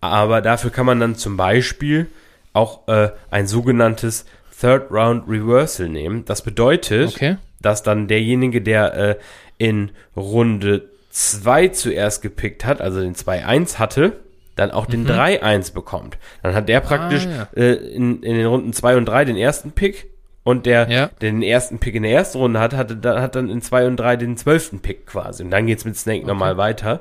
Aber 0.00 0.40
dafür 0.40 0.70
kann 0.70 0.86
man 0.86 1.00
dann 1.00 1.16
zum 1.16 1.36
Beispiel 1.36 2.06
auch 2.52 2.86
äh, 2.88 3.10
ein 3.30 3.46
sogenanntes 3.46 4.26
Third 4.60 4.90
Round 4.90 5.28
Reversal 5.28 5.88
nehmen. 5.88 6.24
Das 6.24 6.42
bedeutet, 6.42 7.14
okay. 7.14 7.36
Dass 7.62 7.82
dann 7.82 8.08
derjenige, 8.08 8.60
der 8.60 8.94
äh, 8.94 9.16
in 9.58 9.90
Runde 10.16 10.88
2 11.10 11.68
zuerst 11.68 12.22
gepickt 12.22 12.64
hat, 12.64 12.80
also 12.80 13.00
den 13.00 13.14
2.1 13.14 13.78
hatte, 13.78 14.20
dann 14.56 14.70
auch 14.70 14.86
den 14.86 15.04
mhm. 15.04 15.10
3-1 15.10 15.72
bekommt. 15.72 16.18
Dann 16.42 16.54
hat 16.54 16.68
der 16.68 16.80
praktisch 16.80 17.26
ah, 17.26 17.48
ja. 17.54 17.62
äh, 17.62 17.72
in, 17.74 18.22
in 18.22 18.36
den 18.36 18.46
Runden 18.46 18.72
2 18.72 18.96
und 18.96 19.06
3 19.06 19.24
den 19.24 19.36
ersten 19.36 19.72
Pick 19.72 20.12
und 20.44 20.66
der, 20.66 20.90
ja. 20.90 21.10
der 21.20 21.30
den 21.30 21.42
ersten 21.42 21.78
Pick 21.78 21.94
in 21.94 22.02
der 22.02 22.12
ersten 22.12 22.38
Runde 22.38 22.60
hat, 22.60 22.74
hatte, 22.74 22.98
hat 23.20 23.36
dann 23.36 23.48
in 23.48 23.62
zwei 23.62 23.86
und 23.86 23.96
drei 23.96 24.16
den 24.16 24.36
zwölften 24.36 24.80
Pick 24.80 25.06
quasi. 25.06 25.44
Und 25.44 25.50
dann 25.50 25.66
geht's 25.66 25.84
mit 25.84 25.96
Snake 25.96 26.22
okay. 26.22 26.26
nochmal 26.26 26.56
weiter. 26.56 27.00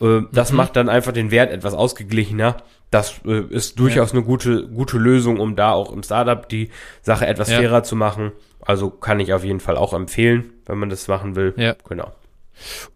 Äh, 0.00 0.22
das 0.32 0.50
mhm. 0.50 0.56
macht 0.56 0.76
dann 0.76 0.88
einfach 0.88 1.12
den 1.12 1.30
Wert 1.30 1.52
etwas 1.52 1.74
ausgeglichener. 1.74 2.56
Das 2.90 3.20
äh, 3.26 3.40
ist 3.50 3.78
durchaus 3.78 4.12
ja. 4.12 4.18
eine 4.18 4.24
gute, 4.24 4.66
gute 4.68 4.96
Lösung, 4.96 5.38
um 5.38 5.54
da 5.54 5.72
auch 5.72 5.92
im 5.92 6.02
Startup 6.02 6.48
die 6.48 6.70
Sache 7.02 7.26
etwas 7.26 7.52
fairer 7.52 7.82
zu 7.82 7.94
machen. 7.94 8.32
Also 8.68 8.90
kann 8.90 9.18
ich 9.18 9.32
auf 9.32 9.44
jeden 9.44 9.60
Fall 9.60 9.78
auch 9.78 9.94
empfehlen, 9.94 10.52
wenn 10.66 10.76
man 10.76 10.90
das 10.90 11.08
machen 11.08 11.36
will. 11.36 11.54
Ja. 11.56 11.74
Genau. 11.88 12.12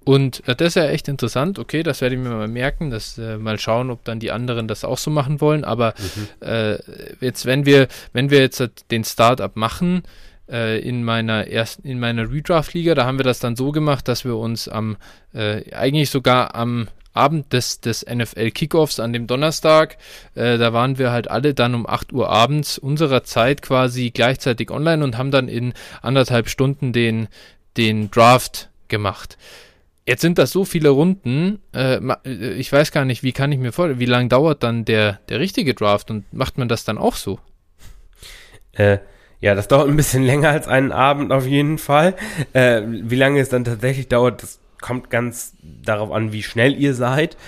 Und 0.05 0.47
äh, 0.47 0.55
das 0.55 0.69
ist 0.69 0.75
ja 0.75 0.85
echt 0.89 1.09
interessant. 1.09 1.59
Okay, 1.59 1.83
das 1.83 2.03
werde 2.03 2.15
ich 2.15 2.21
mir 2.21 2.29
mal 2.29 2.47
merken, 2.47 2.91
dass 2.91 3.17
äh, 3.17 3.39
mal 3.39 3.59
schauen, 3.59 3.91
ob 3.91 4.05
dann 4.05 4.21
die 4.21 4.33
anderen 4.33 4.69
das 4.69 4.85
auch 4.85 4.99
so 4.99 5.11
machen 5.11 5.41
wollen. 5.41 5.65
Aber 5.65 5.95
mhm. 5.97 6.47
äh, 6.47 6.79
jetzt, 7.21 7.47
wenn 7.47 7.65
wir, 7.65 7.89
wenn 8.13 8.29
wir 8.29 8.41
jetzt 8.41 8.63
den 8.91 9.03
Startup 9.03 9.57
machen, 9.57 10.03
äh, 10.47 10.79
in 10.79 11.05
meiner 11.05 11.47
ersten, 11.47 11.89
in 11.89 11.99
meiner 11.99 12.31
Redraft-Liga, 12.31 12.95
da 12.95 13.07
haben 13.07 13.19
wir 13.19 13.25
das 13.25 13.39
dann 13.39 13.57
so 13.57 13.73
gemacht, 13.73 14.09
dass 14.09 14.27
wir 14.27 14.37
uns 14.37 14.69
am, 14.69 14.99
äh, 15.33 15.73
eigentlich 15.75 16.11
sogar 16.11 16.55
am 16.55 16.89
Abend 17.13 17.53
des, 17.53 17.81
des 17.81 18.05
NFL-Kickoffs 18.07 19.01
an 19.01 19.13
dem 19.13 19.27
Donnerstag. 19.27 19.99
Äh, 20.35 20.59
da 20.59 20.73
waren 20.73 20.99
wir 20.99 21.13
halt 21.13 21.31
alle 21.31 21.55
dann 21.55 21.75
um 21.75 21.87
8 21.87 22.13
Uhr 22.13 22.29
abends 22.31 22.79
unserer 22.79 23.25
Zeit 23.25 23.63
quasi 23.63 24.11
gleichzeitig 24.11 24.71
online 24.71 25.05
und 25.05 25.19
haben 25.19 25.31
dann 25.31 25.49
in 25.49 25.75
anderthalb 26.01 26.49
Stunden 26.49 26.93
den, 26.93 27.29
den 27.77 28.11
Draft 28.11 28.71
gemacht. 28.89 29.37
Jetzt 30.07 30.23
sind 30.23 30.39
das 30.39 30.51
so 30.51 30.65
viele 30.65 30.89
Runden, 30.89 31.61
äh, 31.75 31.97
äh, 31.97 32.53
ich 32.55 32.73
weiß 32.73 32.91
gar 32.91 33.05
nicht, 33.05 33.23
wie 33.23 33.33
kann 33.33 33.53
ich 33.53 33.59
mir 33.59 33.73
vorstellen, 33.73 34.01
wie 34.01 34.07
lange 34.07 34.29
dauert 34.29 34.63
dann 34.63 34.85
der, 34.85 35.21
der 35.29 35.39
richtige 35.39 35.75
Draft 35.75 36.11
und 36.11 36.33
macht 36.33 36.59
man 36.59 36.69
das 36.69 36.85
dann 36.85 36.99
auch 36.99 37.15
so? 37.15 37.39
Äh, 38.73 38.99
ja, 39.41 39.55
das 39.55 39.69
dauert 39.69 39.89
ein 39.89 39.97
bisschen 39.97 40.23
länger 40.25 40.51
als 40.51 40.67
einen 40.67 40.93
Abend 40.93 41.31
auf 41.33 41.47
jeden 41.47 41.79
Fall. 41.79 42.15
Äh, 42.53 42.83
wie 42.87 43.17
lange 43.17 43.41
es 43.41 43.49
dann 43.49 43.65
tatsächlich 43.65 44.09
dauert, 44.09 44.43
das 44.43 44.59
kommt 44.83 45.09
ganz 45.09 45.55
darauf 45.63 46.13
an, 46.13 46.33
wie 46.33 46.43
schnell 46.43 46.79
ihr 46.79 46.93
seid. 46.95 47.39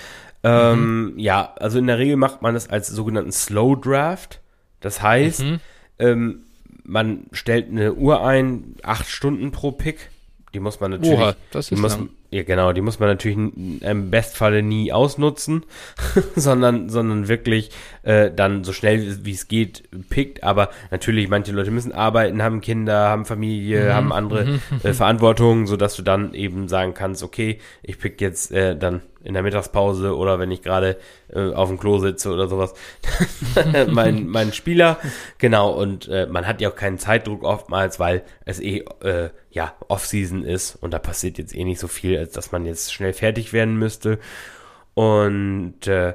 Ähm, 0.42 1.12
mhm. 1.12 1.18
Ja, 1.18 1.52
also 1.56 1.78
in 1.78 1.86
der 1.86 1.98
Regel 1.98 2.16
macht 2.16 2.40
man 2.40 2.54
das 2.54 2.70
als 2.70 2.88
sogenannten 2.88 3.32
Slow 3.32 3.76
Draft. 3.76 4.40
Das 4.80 5.02
heißt, 5.02 5.42
mhm. 5.42 5.60
ähm, 5.98 6.42
man 6.82 7.26
stellt 7.32 7.68
eine 7.68 7.92
Uhr 7.92 8.24
ein, 8.24 8.76
acht 8.82 9.08
Stunden 9.08 9.50
pro 9.50 9.72
Pick 9.72 10.10
die 10.54 10.60
muss 10.60 10.80
man 10.80 10.92
natürlich. 10.92 11.18
Oha, 11.18 11.34
das 11.50 11.70
ist 11.70 11.78
muss, 11.78 11.98
Ja, 12.34 12.42
genau, 12.42 12.72
die 12.72 12.80
muss 12.80 12.98
man 12.98 13.10
natürlich 13.10 13.38
im 13.38 14.10
Bestfalle 14.10 14.64
nie 14.64 14.92
ausnutzen, 14.92 15.64
sondern, 16.34 16.88
sondern 16.88 17.28
wirklich 17.28 17.70
äh, 18.02 18.28
dann 18.34 18.64
so 18.64 18.72
schnell 18.72 19.24
wie 19.24 19.30
es 19.30 19.46
geht 19.46 19.84
pickt. 20.08 20.42
Aber 20.42 20.70
natürlich, 20.90 21.28
manche 21.28 21.52
Leute 21.52 21.70
müssen 21.70 21.92
arbeiten, 21.92 22.42
haben 22.42 22.60
Kinder, 22.60 23.08
haben 23.08 23.24
Familie, 23.24 23.84
mhm. 23.84 23.94
haben 23.94 24.12
andere 24.12 24.46
mhm. 24.46 24.60
äh, 24.82 24.92
Verantwortungen, 24.92 25.68
sodass 25.68 25.94
du 25.94 26.02
dann 26.02 26.34
eben 26.34 26.66
sagen 26.66 26.92
kannst, 26.92 27.22
okay, 27.22 27.60
ich 27.84 28.00
pick 28.00 28.20
jetzt 28.20 28.50
äh, 28.50 28.76
dann 28.76 29.02
in 29.24 29.34
der 29.34 29.42
Mittagspause 29.42 30.16
oder 30.16 30.38
wenn 30.38 30.50
ich 30.50 30.62
gerade 30.62 30.98
äh, 31.32 31.52
auf 31.52 31.68
dem 31.68 31.78
Klo 31.78 31.98
sitze 31.98 32.30
oder 32.30 32.46
sowas. 32.46 32.74
mein, 33.88 34.28
mein 34.28 34.52
Spieler, 34.52 34.98
genau, 35.38 35.72
und 35.72 36.08
äh, 36.08 36.26
man 36.26 36.46
hat 36.46 36.60
ja 36.60 36.68
auch 36.68 36.76
keinen 36.76 36.98
Zeitdruck 36.98 37.42
oftmals, 37.42 37.98
weil 37.98 38.22
es 38.44 38.60
eh 38.60 38.84
äh, 39.02 39.30
ja 39.50 39.74
Off-Season 39.88 40.44
ist 40.44 40.76
und 40.76 40.92
da 40.92 40.98
passiert 40.98 41.38
jetzt 41.38 41.54
eh 41.54 41.64
nicht 41.64 41.80
so 41.80 41.88
viel, 41.88 42.18
als 42.18 42.32
dass 42.32 42.52
man 42.52 42.66
jetzt 42.66 42.92
schnell 42.92 43.12
fertig 43.14 43.52
werden 43.52 43.76
müsste. 43.76 44.18
Und 44.92 45.86
äh, 45.86 46.14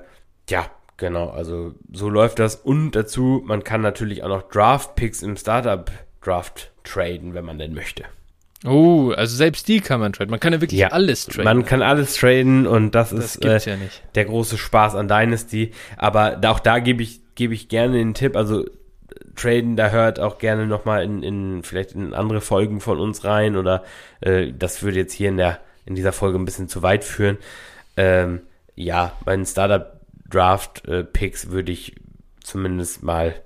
ja, 0.49 0.69
genau, 0.97 1.29
also 1.29 1.73
so 1.91 2.09
läuft 2.09 2.39
das. 2.39 2.55
Und 2.55 2.91
dazu, 2.91 3.41
man 3.45 3.63
kann 3.63 3.81
natürlich 3.81 4.23
auch 4.23 4.29
noch 4.29 4.43
Draft-Picks 4.43 5.23
im 5.23 5.35
Startup-Draft 5.35 6.71
traden, 6.83 7.33
wenn 7.33 7.45
man 7.45 7.57
denn 7.57 7.73
möchte. 7.73 8.05
Oh, 8.65 9.13
also 9.15 9.35
selbst 9.37 9.67
die 9.69 9.79
kann 9.79 10.01
man 10.01 10.11
traden. 10.11 10.31
Man 10.31 10.39
kann 10.39 10.51
ja 10.51 10.59
wirklich 10.59 10.81
ja, 10.81 10.89
alles 10.89 11.25
traden. 11.25 11.45
Man 11.45 11.65
kann 11.65 11.81
alles 11.81 12.15
traden 12.15 12.67
und 12.67 12.93
das, 12.93 13.11
das 13.11 13.37
ist 13.37 13.45
äh, 13.45 13.71
ja 13.71 13.77
der 14.15 14.25
große 14.25 14.57
Spaß 14.57 14.95
an 14.95 15.07
Dynasty. 15.07 15.71
Aber 15.97 16.41
auch 16.45 16.59
da 16.59 16.79
gebe 16.79 17.01
ich, 17.01 17.21
gebe 17.35 17.53
ich 17.53 17.69
gerne 17.69 17.97
den 17.97 18.13
Tipp. 18.13 18.35
Also 18.35 18.65
traden, 19.35 19.77
da 19.77 19.89
hört 19.89 20.19
auch 20.19 20.37
gerne 20.39 20.67
nochmal 20.67 21.03
in, 21.03 21.23
in, 21.23 21.63
vielleicht 21.63 21.93
in 21.93 22.13
andere 22.13 22.41
Folgen 22.41 22.81
von 22.81 22.99
uns 22.99 23.23
rein 23.23 23.55
oder 23.55 23.83
äh, 24.19 24.51
das 24.51 24.83
würde 24.83 24.97
jetzt 24.97 25.13
hier 25.13 25.29
in 25.29 25.37
der, 25.37 25.59
in 25.85 25.95
dieser 25.95 26.11
Folge 26.11 26.37
ein 26.37 26.45
bisschen 26.45 26.67
zu 26.67 26.81
weit 26.81 27.05
führen. 27.05 27.37
Ähm, 27.95 28.41
ja, 28.75 29.13
bei 29.23 29.35
den 29.35 29.45
Startup 29.45 29.99
Draft 30.29 30.85
äh, 30.87 31.03
Picks 31.03 31.49
würde 31.49 31.71
ich 31.71 31.95
zumindest 32.43 33.03
mal 33.03 33.41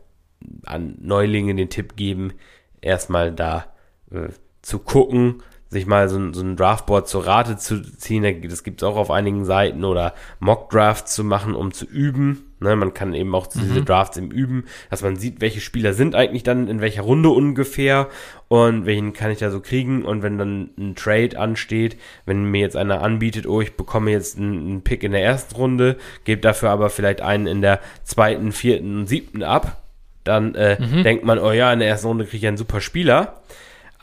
an 0.66 0.96
Neulinge 1.00 1.56
den 1.56 1.70
Tipp 1.70 1.96
geben, 1.96 2.34
erstmal 2.82 3.32
da 3.32 3.68
äh, 4.12 4.30
zu 4.64 4.80
gucken, 4.80 5.44
sich 5.74 5.86
mal 5.86 6.08
so, 6.08 6.32
so 6.32 6.42
ein 6.42 6.56
Draftboard 6.56 7.08
zur 7.08 7.28
Rate 7.28 7.58
zu 7.58 7.82
ziehen. 7.82 8.24
Das 8.48 8.64
gibt 8.64 8.82
es 8.82 8.88
auch 8.88 8.96
auf 8.96 9.12
einigen 9.12 9.44
Seiten 9.44 9.84
oder 9.84 10.14
Mock-Drafts 10.40 11.14
zu 11.14 11.24
machen, 11.24 11.54
um 11.54 11.74
zu 11.74 11.86
üben. 11.86 12.46
Ne, 12.62 12.78
man 12.78 12.94
kann 12.94 13.14
eben 13.14 13.36
auch 13.36 13.48
diese 13.48 13.82
mhm. 13.82 13.86
Drafts 13.86 14.16
im 14.16 14.32
Üben, 14.32 14.64
dass 14.90 15.02
man 15.02 15.18
sieht, 15.18 15.42
welche 15.42 15.60
Spieler 15.60 15.94
sind 15.94 16.16
eigentlich 16.16 16.44
dann 16.44 16.70
in 16.70 16.80
welcher 16.80 17.02
Runde 17.02 17.28
ungefähr 17.28 18.08
und 18.48 18.86
welchen 18.86 19.12
kann 19.12 19.32
ich 19.32 19.40
da 19.40 19.52
so 19.52 19.60
kriegen. 19.60 20.06
Und 20.06 20.24
wenn 20.24 20.38
dann 20.38 20.70
ein 20.78 20.96
Trade 20.96 21.38
ansteht, 21.38 21.98
wenn 22.26 22.46
mir 22.46 22.62
jetzt 22.62 22.78
einer 22.78 23.02
anbietet, 23.02 23.48
oh, 23.48 23.60
ich 23.60 23.76
bekomme 23.76 24.12
jetzt 24.12 24.38
einen, 24.38 24.60
einen 24.60 24.82
Pick 24.84 25.04
in 25.04 25.12
der 25.12 25.24
ersten 25.24 25.56
Runde, 25.56 25.98
gebe 26.24 26.40
dafür 26.40 26.70
aber 26.70 26.90
vielleicht 26.90 27.20
einen 27.20 27.48
in 27.48 27.62
der 27.62 27.82
zweiten, 28.06 28.54
vierten, 28.54 29.08
siebten 29.08 29.44
ab, 29.44 29.84
dann 30.24 30.56
äh, 30.56 30.80
mhm. 30.80 31.04
denkt 31.04 31.26
man, 31.26 31.40
oh 31.40 31.52
ja, 31.52 31.74
in 31.74 31.80
der 31.80 31.90
ersten 31.90 32.08
Runde 32.08 32.24
kriege 32.24 32.38
ich 32.38 32.48
einen 32.48 32.56
super 32.56 32.80
Spieler 32.80 33.42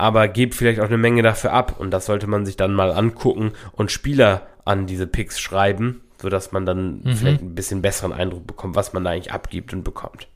aber 0.01 0.28
gebt 0.28 0.55
vielleicht 0.55 0.80
auch 0.80 0.86
eine 0.86 0.98
Menge 0.98 1.22
dafür 1.22 1.53
ab 1.53 1.76
und 1.78 1.90
das 1.90 2.07
sollte 2.07 2.26
man 2.26 2.46
sich 2.46 2.57
dann 2.57 2.72
mal 2.72 2.90
angucken 2.92 3.53
und 3.72 3.90
Spieler 3.90 4.46
an 4.64 4.86
diese 4.86 5.07
Picks 5.07 5.40
schreiben, 5.40 6.03
sodass 6.20 6.53
man 6.53 6.66
dann 6.66 7.01
mhm. 7.03 7.16
vielleicht 7.16 7.42
ein 7.42 7.55
bisschen 7.55 7.82
besseren 7.82 8.12
Eindruck 8.12 8.46
bekommt, 8.46 8.76
was 8.76 8.92
man 8.92 9.05
da 9.05 9.11
eigentlich 9.11 9.32
abgibt 9.32 9.72
und 9.72 9.84
bekommt. 9.84 10.28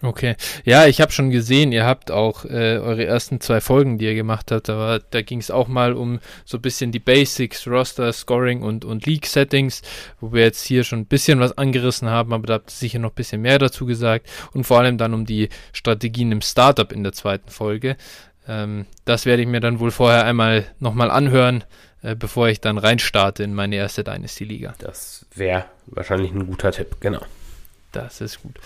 Okay. 0.00 0.36
Ja, 0.64 0.86
ich 0.86 1.00
habe 1.00 1.10
schon 1.10 1.30
gesehen, 1.30 1.72
ihr 1.72 1.84
habt 1.84 2.12
auch 2.12 2.44
äh, 2.44 2.78
eure 2.78 3.04
ersten 3.04 3.40
zwei 3.40 3.60
Folgen, 3.60 3.98
die 3.98 4.04
ihr 4.04 4.14
gemacht 4.14 4.52
habt, 4.52 4.70
aber 4.70 5.00
da 5.10 5.22
ging 5.22 5.40
es 5.40 5.50
auch 5.50 5.66
mal 5.66 5.94
um 5.94 6.20
so 6.44 6.58
ein 6.58 6.62
bisschen 6.62 6.92
die 6.92 7.00
Basics, 7.00 7.66
Roster, 7.66 8.12
Scoring 8.12 8.62
und, 8.62 8.84
und 8.84 9.06
League-Settings, 9.06 9.82
wo 10.20 10.32
wir 10.32 10.42
jetzt 10.42 10.64
hier 10.64 10.84
schon 10.84 11.00
ein 11.00 11.06
bisschen 11.06 11.40
was 11.40 11.58
angerissen 11.58 12.08
haben, 12.08 12.32
aber 12.32 12.46
da 12.46 12.54
habt 12.54 12.70
ihr 12.70 12.74
sicher 12.74 13.00
noch 13.00 13.10
ein 13.10 13.16
bisschen 13.16 13.40
mehr 13.42 13.58
dazu 13.58 13.86
gesagt 13.86 14.28
und 14.52 14.62
vor 14.62 14.78
allem 14.78 14.98
dann 14.98 15.14
um 15.14 15.26
die 15.26 15.48
Strategien 15.72 16.30
im 16.30 16.42
Startup 16.42 16.92
in 16.92 17.02
der 17.02 17.12
zweiten 17.12 17.50
Folge. 17.50 17.96
Ähm, 18.48 18.86
das 19.04 19.26
werde 19.26 19.42
ich 19.42 19.48
mir 19.48 19.60
dann 19.60 19.78
wohl 19.78 19.90
vorher 19.90 20.24
einmal 20.24 20.64
nochmal 20.80 21.10
anhören, 21.10 21.64
äh, 22.02 22.16
bevor 22.16 22.48
ich 22.48 22.60
dann 22.60 22.78
reinstarte 22.78 23.42
in 23.42 23.54
meine 23.54 23.76
erste 23.76 24.02
Dynasty-Liga. 24.02 24.74
Das 24.78 25.26
wäre 25.34 25.66
wahrscheinlich 25.86 26.32
ein 26.32 26.46
guter 26.46 26.72
Tipp, 26.72 26.96
genau. 27.00 27.20
Das 27.92 28.20
ist 28.20 28.42
gut. 28.42 28.58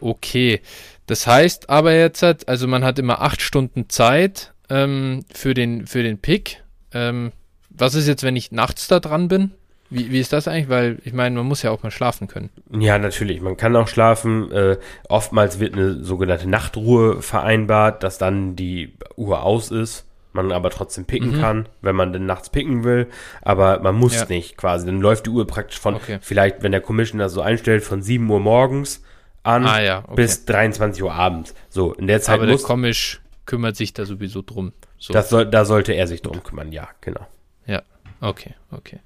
Okay. 0.00 0.60
Das 1.06 1.26
heißt 1.26 1.70
aber 1.70 1.94
jetzt, 1.94 2.22
also 2.48 2.66
man 2.66 2.84
hat 2.84 2.98
immer 2.98 3.22
acht 3.22 3.40
Stunden 3.40 3.88
Zeit 3.88 4.52
ähm, 4.68 5.24
für, 5.32 5.54
den, 5.54 5.86
für 5.86 6.02
den 6.02 6.18
Pick. 6.18 6.62
Ähm, 6.92 7.32
was 7.70 7.94
ist 7.94 8.08
jetzt, 8.08 8.24
wenn 8.24 8.36
ich 8.36 8.52
nachts 8.52 8.88
da 8.88 9.00
dran 9.00 9.28
bin? 9.28 9.52
Wie, 9.90 10.10
wie 10.10 10.20
ist 10.20 10.32
das 10.32 10.48
eigentlich? 10.48 10.68
Weil 10.68 10.98
ich 11.04 11.12
meine, 11.12 11.36
man 11.36 11.46
muss 11.46 11.62
ja 11.62 11.70
auch 11.70 11.82
mal 11.82 11.90
schlafen 11.90 12.28
können. 12.28 12.50
Ja, 12.70 12.98
natürlich. 12.98 13.40
Man 13.40 13.56
kann 13.56 13.74
auch 13.76 13.88
schlafen. 13.88 14.50
Äh, 14.52 14.76
oftmals 15.08 15.60
wird 15.60 15.74
eine 15.74 16.04
sogenannte 16.04 16.48
Nachtruhe 16.48 17.22
vereinbart, 17.22 18.02
dass 18.02 18.18
dann 18.18 18.54
die 18.54 18.94
Uhr 19.16 19.42
aus 19.42 19.70
ist. 19.70 20.04
Man 20.34 20.52
aber 20.52 20.68
trotzdem 20.70 21.06
picken 21.06 21.36
mhm. 21.36 21.40
kann, 21.40 21.68
wenn 21.80 21.96
man 21.96 22.12
denn 22.12 22.26
nachts 22.26 22.50
picken 22.50 22.84
will. 22.84 23.06
Aber 23.40 23.80
man 23.80 23.94
muss 23.94 24.14
ja. 24.14 24.26
nicht 24.28 24.58
quasi. 24.58 24.84
Dann 24.84 25.00
läuft 25.00 25.26
die 25.26 25.30
Uhr 25.30 25.46
praktisch 25.46 25.80
von, 25.80 25.94
okay. 25.94 26.18
vielleicht, 26.20 26.62
wenn 26.62 26.70
der 26.70 26.82
Commissioner 26.82 27.30
so 27.30 27.40
einstellt, 27.40 27.82
von 27.82 28.02
7 28.02 28.28
Uhr 28.28 28.38
morgens 28.38 29.02
an 29.42 29.66
ah, 29.66 29.80
ja, 29.80 30.04
okay. 30.04 30.16
bis 30.16 30.44
23 30.44 31.02
Uhr 31.02 31.12
abends. 31.12 31.54
So, 31.70 31.94
in 31.94 32.06
der 32.06 32.20
Zeit 32.20 32.40
aber 32.40 32.46
muss. 32.46 32.62
Der 32.62 32.68
Komisch 32.68 33.20
kümmert 33.46 33.76
sich 33.76 33.94
da 33.94 34.04
sowieso 34.04 34.42
drum. 34.42 34.72
So. 34.98 35.12
Das 35.14 35.30
soll, 35.30 35.46
da 35.46 35.64
sollte 35.64 35.94
er 35.94 36.06
sich 36.06 36.20
drum 36.20 36.42
kümmern, 36.42 36.72
ja, 36.72 36.88
genau. 37.00 37.26
Ja, 37.66 37.82
okay, 38.20 38.54
okay. 38.70 39.00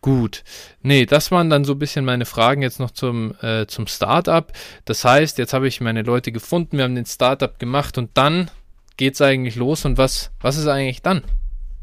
Gut. 0.00 0.44
Nee, 0.82 1.06
das 1.06 1.30
waren 1.30 1.50
dann 1.50 1.64
so 1.64 1.72
ein 1.72 1.78
bisschen 1.78 2.04
meine 2.04 2.26
Fragen 2.26 2.62
jetzt 2.62 2.80
noch 2.80 2.90
zum, 2.90 3.34
äh, 3.42 3.66
zum 3.66 3.86
Startup. 3.86 4.50
Das 4.84 5.04
heißt, 5.04 5.38
jetzt 5.38 5.52
habe 5.52 5.68
ich 5.68 5.80
meine 5.80 6.02
Leute 6.02 6.32
gefunden, 6.32 6.76
wir 6.76 6.84
haben 6.84 6.94
den 6.94 7.06
Startup 7.06 7.58
gemacht 7.58 7.98
und 7.98 8.10
dann 8.14 8.50
geht 8.96 9.14
es 9.14 9.20
eigentlich 9.20 9.56
los 9.56 9.84
und 9.84 9.98
was, 9.98 10.30
was 10.40 10.56
ist 10.56 10.66
eigentlich 10.66 11.02
dann? 11.02 11.22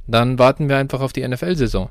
Dann 0.08 0.40
warten 0.40 0.70
wir 0.70 0.78
einfach 0.78 1.02
auf 1.02 1.14
die 1.14 1.28
NFL-Saison. 1.28 1.90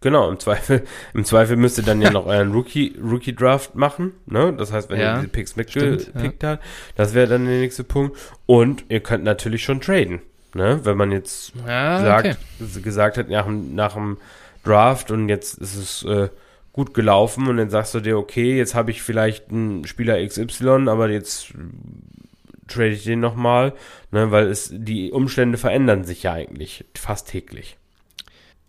Genau, 0.00 0.30
im 0.30 0.38
Zweifel, 0.38 0.84
im 1.14 1.24
Zweifel 1.24 1.56
müsst 1.56 1.78
ihr 1.78 1.84
dann 1.84 2.02
ja 2.02 2.10
noch 2.12 2.26
euren 2.26 2.52
Rookie, 2.52 2.96
Rookie 3.02 3.34
Draft 3.34 3.74
machen, 3.74 4.12
ne? 4.26 4.54
Das 4.56 4.72
heißt, 4.72 4.90
wenn 4.90 5.00
ja, 5.00 5.14
ihr 5.14 5.16
diese 5.16 5.28
Picks 5.28 5.56
mitgepickt 5.56 6.42
ja. 6.42 6.50
habt, 6.50 6.64
das 6.96 7.14
wäre 7.14 7.28
dann 7.28 7.46
der 7.46 7.58
nächste 7.58 7.84
Punkt. 7.84 8.16
Und 8.46 8.84
ihr 8.88 9.00
könnt 9.00 9.24
natürlich 9.24 9.64
schon 9.64 9.80
traden, 9.80 10.20
ne? 10.56 10.80
Wenn 10.84 10.96
man 10.96 11.12
jetzt 11.12 11.52
ja, 11.66 12.00
sagt, 12.00 12.38
okay. 12.60 12.80
gesagt 12.82 13.18
hat, 13.18 13.28
nach, 13.28 13.46
nach 13.46 13.94
dem 13.94 14.18
Draft 14.64 15.10
und 15.10 15.28
jetzt 15.28 15.58
ist 15.58 15.76
es 15.76 16.02
äh, 16.02 16.28
gut 16.72 16.92
gelaufen 16.92 17.46
und 17.46 17.56
dann 17.56 17.70
sagst 17.70 17.94
du 17.94 18.00
dir, 18.00 18.18
okay, 18.18 18.56
jetzt 18.56 18.74
habe 18.74 18.90
ich 18.90 19.02
vielleicht 19.02 19.50
einen 19.50 19.86
Spieler 19.86 20.24
XY, 20.26 20.88
aber 20.88 21.08
jetzt 21.08 21.54
trade 22.68 22.88
ich 22.88 23.04
den 23.04 23.20
nochmal, 23.20 23.72
ne? 24.10 24.30
Weil 24.30 24.48
es, 24.48 24.70
die 24.72 25.12
Umstände 25.12 25.58
verändern 25.58 26.04
sich 26.04 26.24
ja 26.24 26.32
eigentlich 26.32 26.84
fast 26.94 27.28
täglich. 27.28 27.76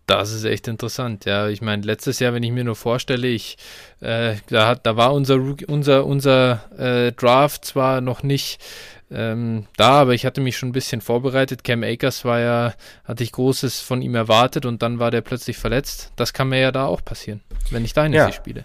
Das 0.07 0.31
ist 0.31 0.45
echt 0.45 0.69
interessant, 0.69 1.25
ja. 1.25 1.49
Ich 1.49 1.61
meine, 1.61 1.83
letztes 1.83 2.19
Jahr, 2.19 2.33
wenn 2.33 2.41
ich 2.41 2.51
mir 2.51 2.63
nur 2.63 2.77
vorstelle, 2.77 3.27
ich, 3.27 3.57
äh, 3.99 4.35
da, 4.47 4.67
hat, 4.67 4.85
da 4.85 4.95
war 4.95 5.13
unser, 5.13 5.35
unser, 5.67 6.05
unser 6.05 6.61
äh, 6.79 7.11
Draft 7.11 7.65
zwar 7.65 7.99
noch 7.99 8.23
nicht 8.23 8.63
ähm, 9.11 9.65
da, 9.75 10.01
aber 10.01 10.13
ich 10.13 10.25
hatte 10.25 10.39
mich 10.39 10.57
schon 10.57 10.69
ein 10.69 10.73
bisschen 10.73 11.01
vorbereitet. 11.01 11.65
Cam 11.65 11.83
Akers 11.83 12.23
war 12.23 12.39
ja, 12.39 12.73
hatte 13.03 13.23
ich 13.23 13.33
Großes 13.33 13.81
von 13.81 14.01
ihm 14.01 14.15
erwartet 14.15 14.65
und 14.65 14.81
dann 14.81 14.99
war 14.99 15.11
der 15.11 15.21
plötzlich 15.21 15.57
verletzt. 15.57 16.13
Das 16.15 16.31
kann 16.31 16.49
mir 16.49 16.59
ja 16.59 16.71
da 16.71 16.85
auch 16.85 17.03
passieren, 17.03 17.41
wenn 17.69 17.83
ich 17.83 17.93
deine 17.93 18.15
ja. 18.15 18.31
spiele. 18.31 18.63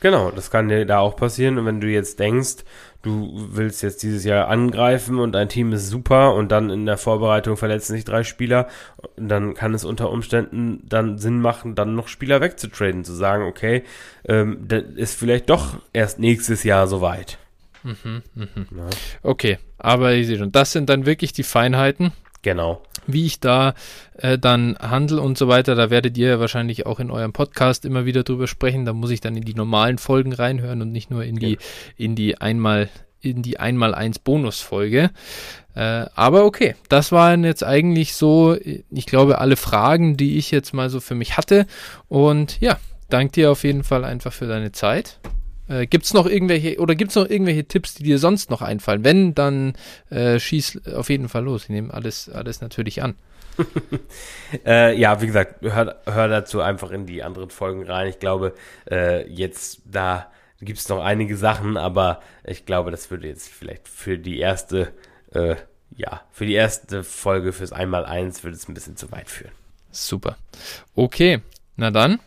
Genau, 0.00 0.30
das 0.30 0.50
kann 0.50 0.68
dir 0.68 0.86
da 0.86 0.98
auch 0.98 1.16
passieren. 1.16 1.58
Und 1.58 1.66
wenn 1.66 1.80
du 1.80 1.88
jetzt 1.88 2.18
denkst, 2.18 2.64
du 3.02 3.30
willst 3.52 3.82
jetzt 3.82 4.02
dieses 4.02 4.24
Jahr 4.24 4.48
angreifen 4.48 5.18
und 5.18 5.32
dein 5.32 5.48
Team 5.48 5.72
ist 5.72 5.88
super 5.88 6.34
und 6.34 6.50
dann 6.50 6.70
in 6.70 6.86
der 6.86 6.96
Vorbereitung 6.96 7.56
verletzen 7.56 7.92
sich 7.94 8.04
drei 8.04 8.24
Spieler, 8.24 8.68
dann 9.16 9.54
kann 9.54 9.74
es 9.74 9.84
unter 9.84 10.10
Umständen 10.10 10.82
dann 10.88 11.18
Sinn 11.18 11.40
machen, 11.40 11.74
dann 11.74 11.94
noch 11.94 12.08
Spieler 12.08 12.40
wegzutraden, 12.40 13.04
zu 13.04 13.12
sagen, 13.12 13.44
okay, 13.44 13.84
ähm, 14.26 14.64
das 14.66 14.84
ist 14.96 15.18
vielleicht 15.18 15.50
doch 15.50 15.78
erst 15.92 16.18
nächstes 16.18 16.64
Jahr 16.64 16.86
soweit. 16.86 17.38
Mhm, 17.82 18.22
mh. 18.34 18.66
Okay, 19.22 19.58
aber 19.78 20.12
ich 20.12 20.26
sehe 20.26 20.38
schon, 20.38 20.52
das 20.52 20.72
sind 20.72 20.90
dann 20.90 21.06
wirklich 21.06 21.32
die 21.32 21.42
Feinheiten. 21.42 22.12
Genau. 22.42 22.82
Wie 23.12 23.26
ich 23.26 23.40
da 23.40 23.74
äh, 24.18 24.38
dann 24.38 24.76
handle 24.78 25.20
und 25.20 25.38
so 25.38 25.48
weiter, 25.48 25.74
da 25.74 25.90
werdet 25.90 26.16
ihr 26.18 26.40
wahrscheinlich 26.40 26.86
auch 26.86 27.00
in 27.00 27.10
eurem 27.10 27.32
Podcast 27.32 27.84
immer 27.84 28.04
wieder 28.04 28.22
drüber 28.22 28.46
sprechen. 28.46 28.84
Da 28.84 28.92
muss 28.92 29.10
ich 29.10 29.20
dann 29.20 29.36
in 29.36 29.44
die 29.44 29.54
normalen 29.54 29.98
Folgen 29.98 30.32
reinhören 30.32 30.82
und 30.82 30.92
nicht 30.92 31.10
nur 31.10 31.24
in 31.24 31.36
die, 31.36 31.58
in 31.96 32.14
die 32.14 32.40
einmal 32.40 32.88
in 33.22 33.42
die 33.42 33.60
einmal 33.60 33.94
eins 33.94 34.18
Bonusfolge. 34.18 35.10
Äh, 35.74 36.06
aber 36.14 36.44
okay, 36.44 36.74
das 36.88 37.12
waren 37.12 37.44
jetzt 37.44 37.62
eigentlich 37.62 38.14
so, 38.14 38.56
ich 38.56 39.06
glaube, 39.06 39.38
alle 39.38 39.56
Fragen, 39.56 40.16
die 40.16 40.38
ich 40.38 40.50
jetzt 40.50 40.72
mal 40.72 40.90
so 40.90 41.00
für 41.00 41.14
mich 41.14 41.36
hatte. 41.36 41.66
Und 42.08 42.60
ja, 42.60 42.78
danke 43.08 43.32
dir 43.32 43.50
auf 43.50 43.64
jeden 43.64 43.84
Fall 43.84 44.04
einfach 44.04 44.32
für 44.32 44.46
deine 44.46 44.72
Zeit. 44.72 45.18
Äh, 45.70 45.86
gibt 45.86 46.04
es 46.04 46.12
noch 46.12 46.26
irgendwelche 46.26 46.78
oder 46.78 46.96
gibt 46.96 47.10
es 47.10 47.16
noch 47.16 47.28
irgendwelche 47.28 47.64
Tipps, 47.64 47.94
die 47.94 48.02
dir 48.02 48.18
sonst 48.18 48.50
noch 48.50 48.60
einfallen? 48.60 49.04
Wenn, 49.04 49.34
dann 49.34 49.74
äh, 50.10 50.40
schieß 50.40 50.88
auf 50.94 51.08
jeden 51.08 51.28
Fall 51.28 51.44
los. 51.44 51.64
Ich 51.64 51.68
nehme 51.68 51.94
alles, 51.94 52.28
alles 52.28 52.60
natürlich 52.60 53.02
an. 53.02 53.14
äh, 54.66 54.98
ja, 54.98 55.22
wie 55.22 55.26
gesagt, 55.26 55.62
hör, 55.62 56.00
hör, 56.06 56.28
dazu 56.28 56.60
einfach 56.60 56.90
in 56.90 57.06
die 57.06 57.22
anderen 57.22 57.50
Folgen 57.50 57.84
rein. 57.84 58.08
Ich 58.08 58.18
glaube, 58.18 58.54
äh, 58.90 59.28
jetzt 59.28 59.82
da 59.84 60.30
gibt 60.60 60.78
es 60.78 60.88
noch 60.88 61.02
einige 61.02 61.36
Sachen, 61.36 61.76
aber 61.76 62.20
ich 62.44 62.66
glaube, 62.66 62.90
das 62.90 63.10
würde 63.10 63.28
jetzt 63.28 63.48
vielleicht 63.48 63.86
für 63.88 64.18
die 64.18 64.38
erste, 64.38 64.92
äh, 65.32 65.56
ja, 65.96 66.22
für 66.32 66.46
die 66.46 66.54
erste 66.54 67.04
Folge 67.04 67.52
fürs 67.52 67.72
Einmaleins 67.72 68.42
würde 68.42 68.56
es 68.56 68.68
ein 68.68 68.74
bisschen 68.74 68.96
zu 68.96 69.12
weit 69.12 69.28
führen. 69.28 69.52
Super. 69.92 70.36
Okay, 70.94 71.40
na 71.76 71.90
dann 71.90 72.18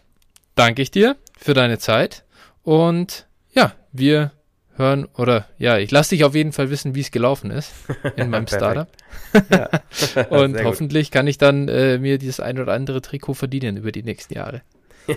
danke 0.56 0.82
ich 0.82 0.92
dir 0.92 1.18
für 1.38 1.54
deine 1.54 1.78
Zeit 1.78 2.24
und 2.64 3.28
ja, 3.54 3.74
wir 3.92 4.32
hören 4.76 5.06
oder 5.16 5.48
ja, 5.58 5.78
ich 5.78 5.92
lasse 5.92 6.12
dich 6.12 6.24
auf 6.24 6.36
jeden 6.36 6.52
Fall 6.52 6.70
wissen, 6.70 6.96
wie 6.96 7.02
es 7.02 7.12
gelaufen 7.12 7.52
ist 7.52 7.72
in 8.16 8.30
meinem 8.30 8.48
Startup. 8.48 8.88
und 10.30 10.64
hoffentlich 10.64 11.12
kann 11.12 11.28
ich 11.28 11.38
dann 11.38 11.68
äh, 11.68 11.98
mir 11.98 12.18
dieses 12.18 12.40
ein 12.40 12.60
oder 12.60 12.74
andere 12.74 13.02
Trikot 13.02 13.36
verdienen 13.36 13.78
über 13.78 13.92
die 13.92 14.04
nächsten 14.04 14.34
Jahre. 14.34 14.62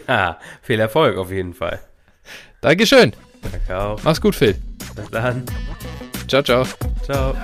Ja, 0.09 0.41
viel 0.62 0.80
Erfolg 0.80 1.16
auf 1.16 1.30
jeden 1.30 1.55
Fall. 1.55 1.78
Dankeschön. 2.61 3.12
Danke 3.41 3.78
auch. 3.78 4.03
Mach's 4.03 4.20
gut, 4.20 4.34
Phil. 4.34 4.57
Bis 4.97 5.11
dann. 5.12 5.45
Ciao, 6.26 6.43
ciao. 6.43 6.66
Ciao. 7.05 7.37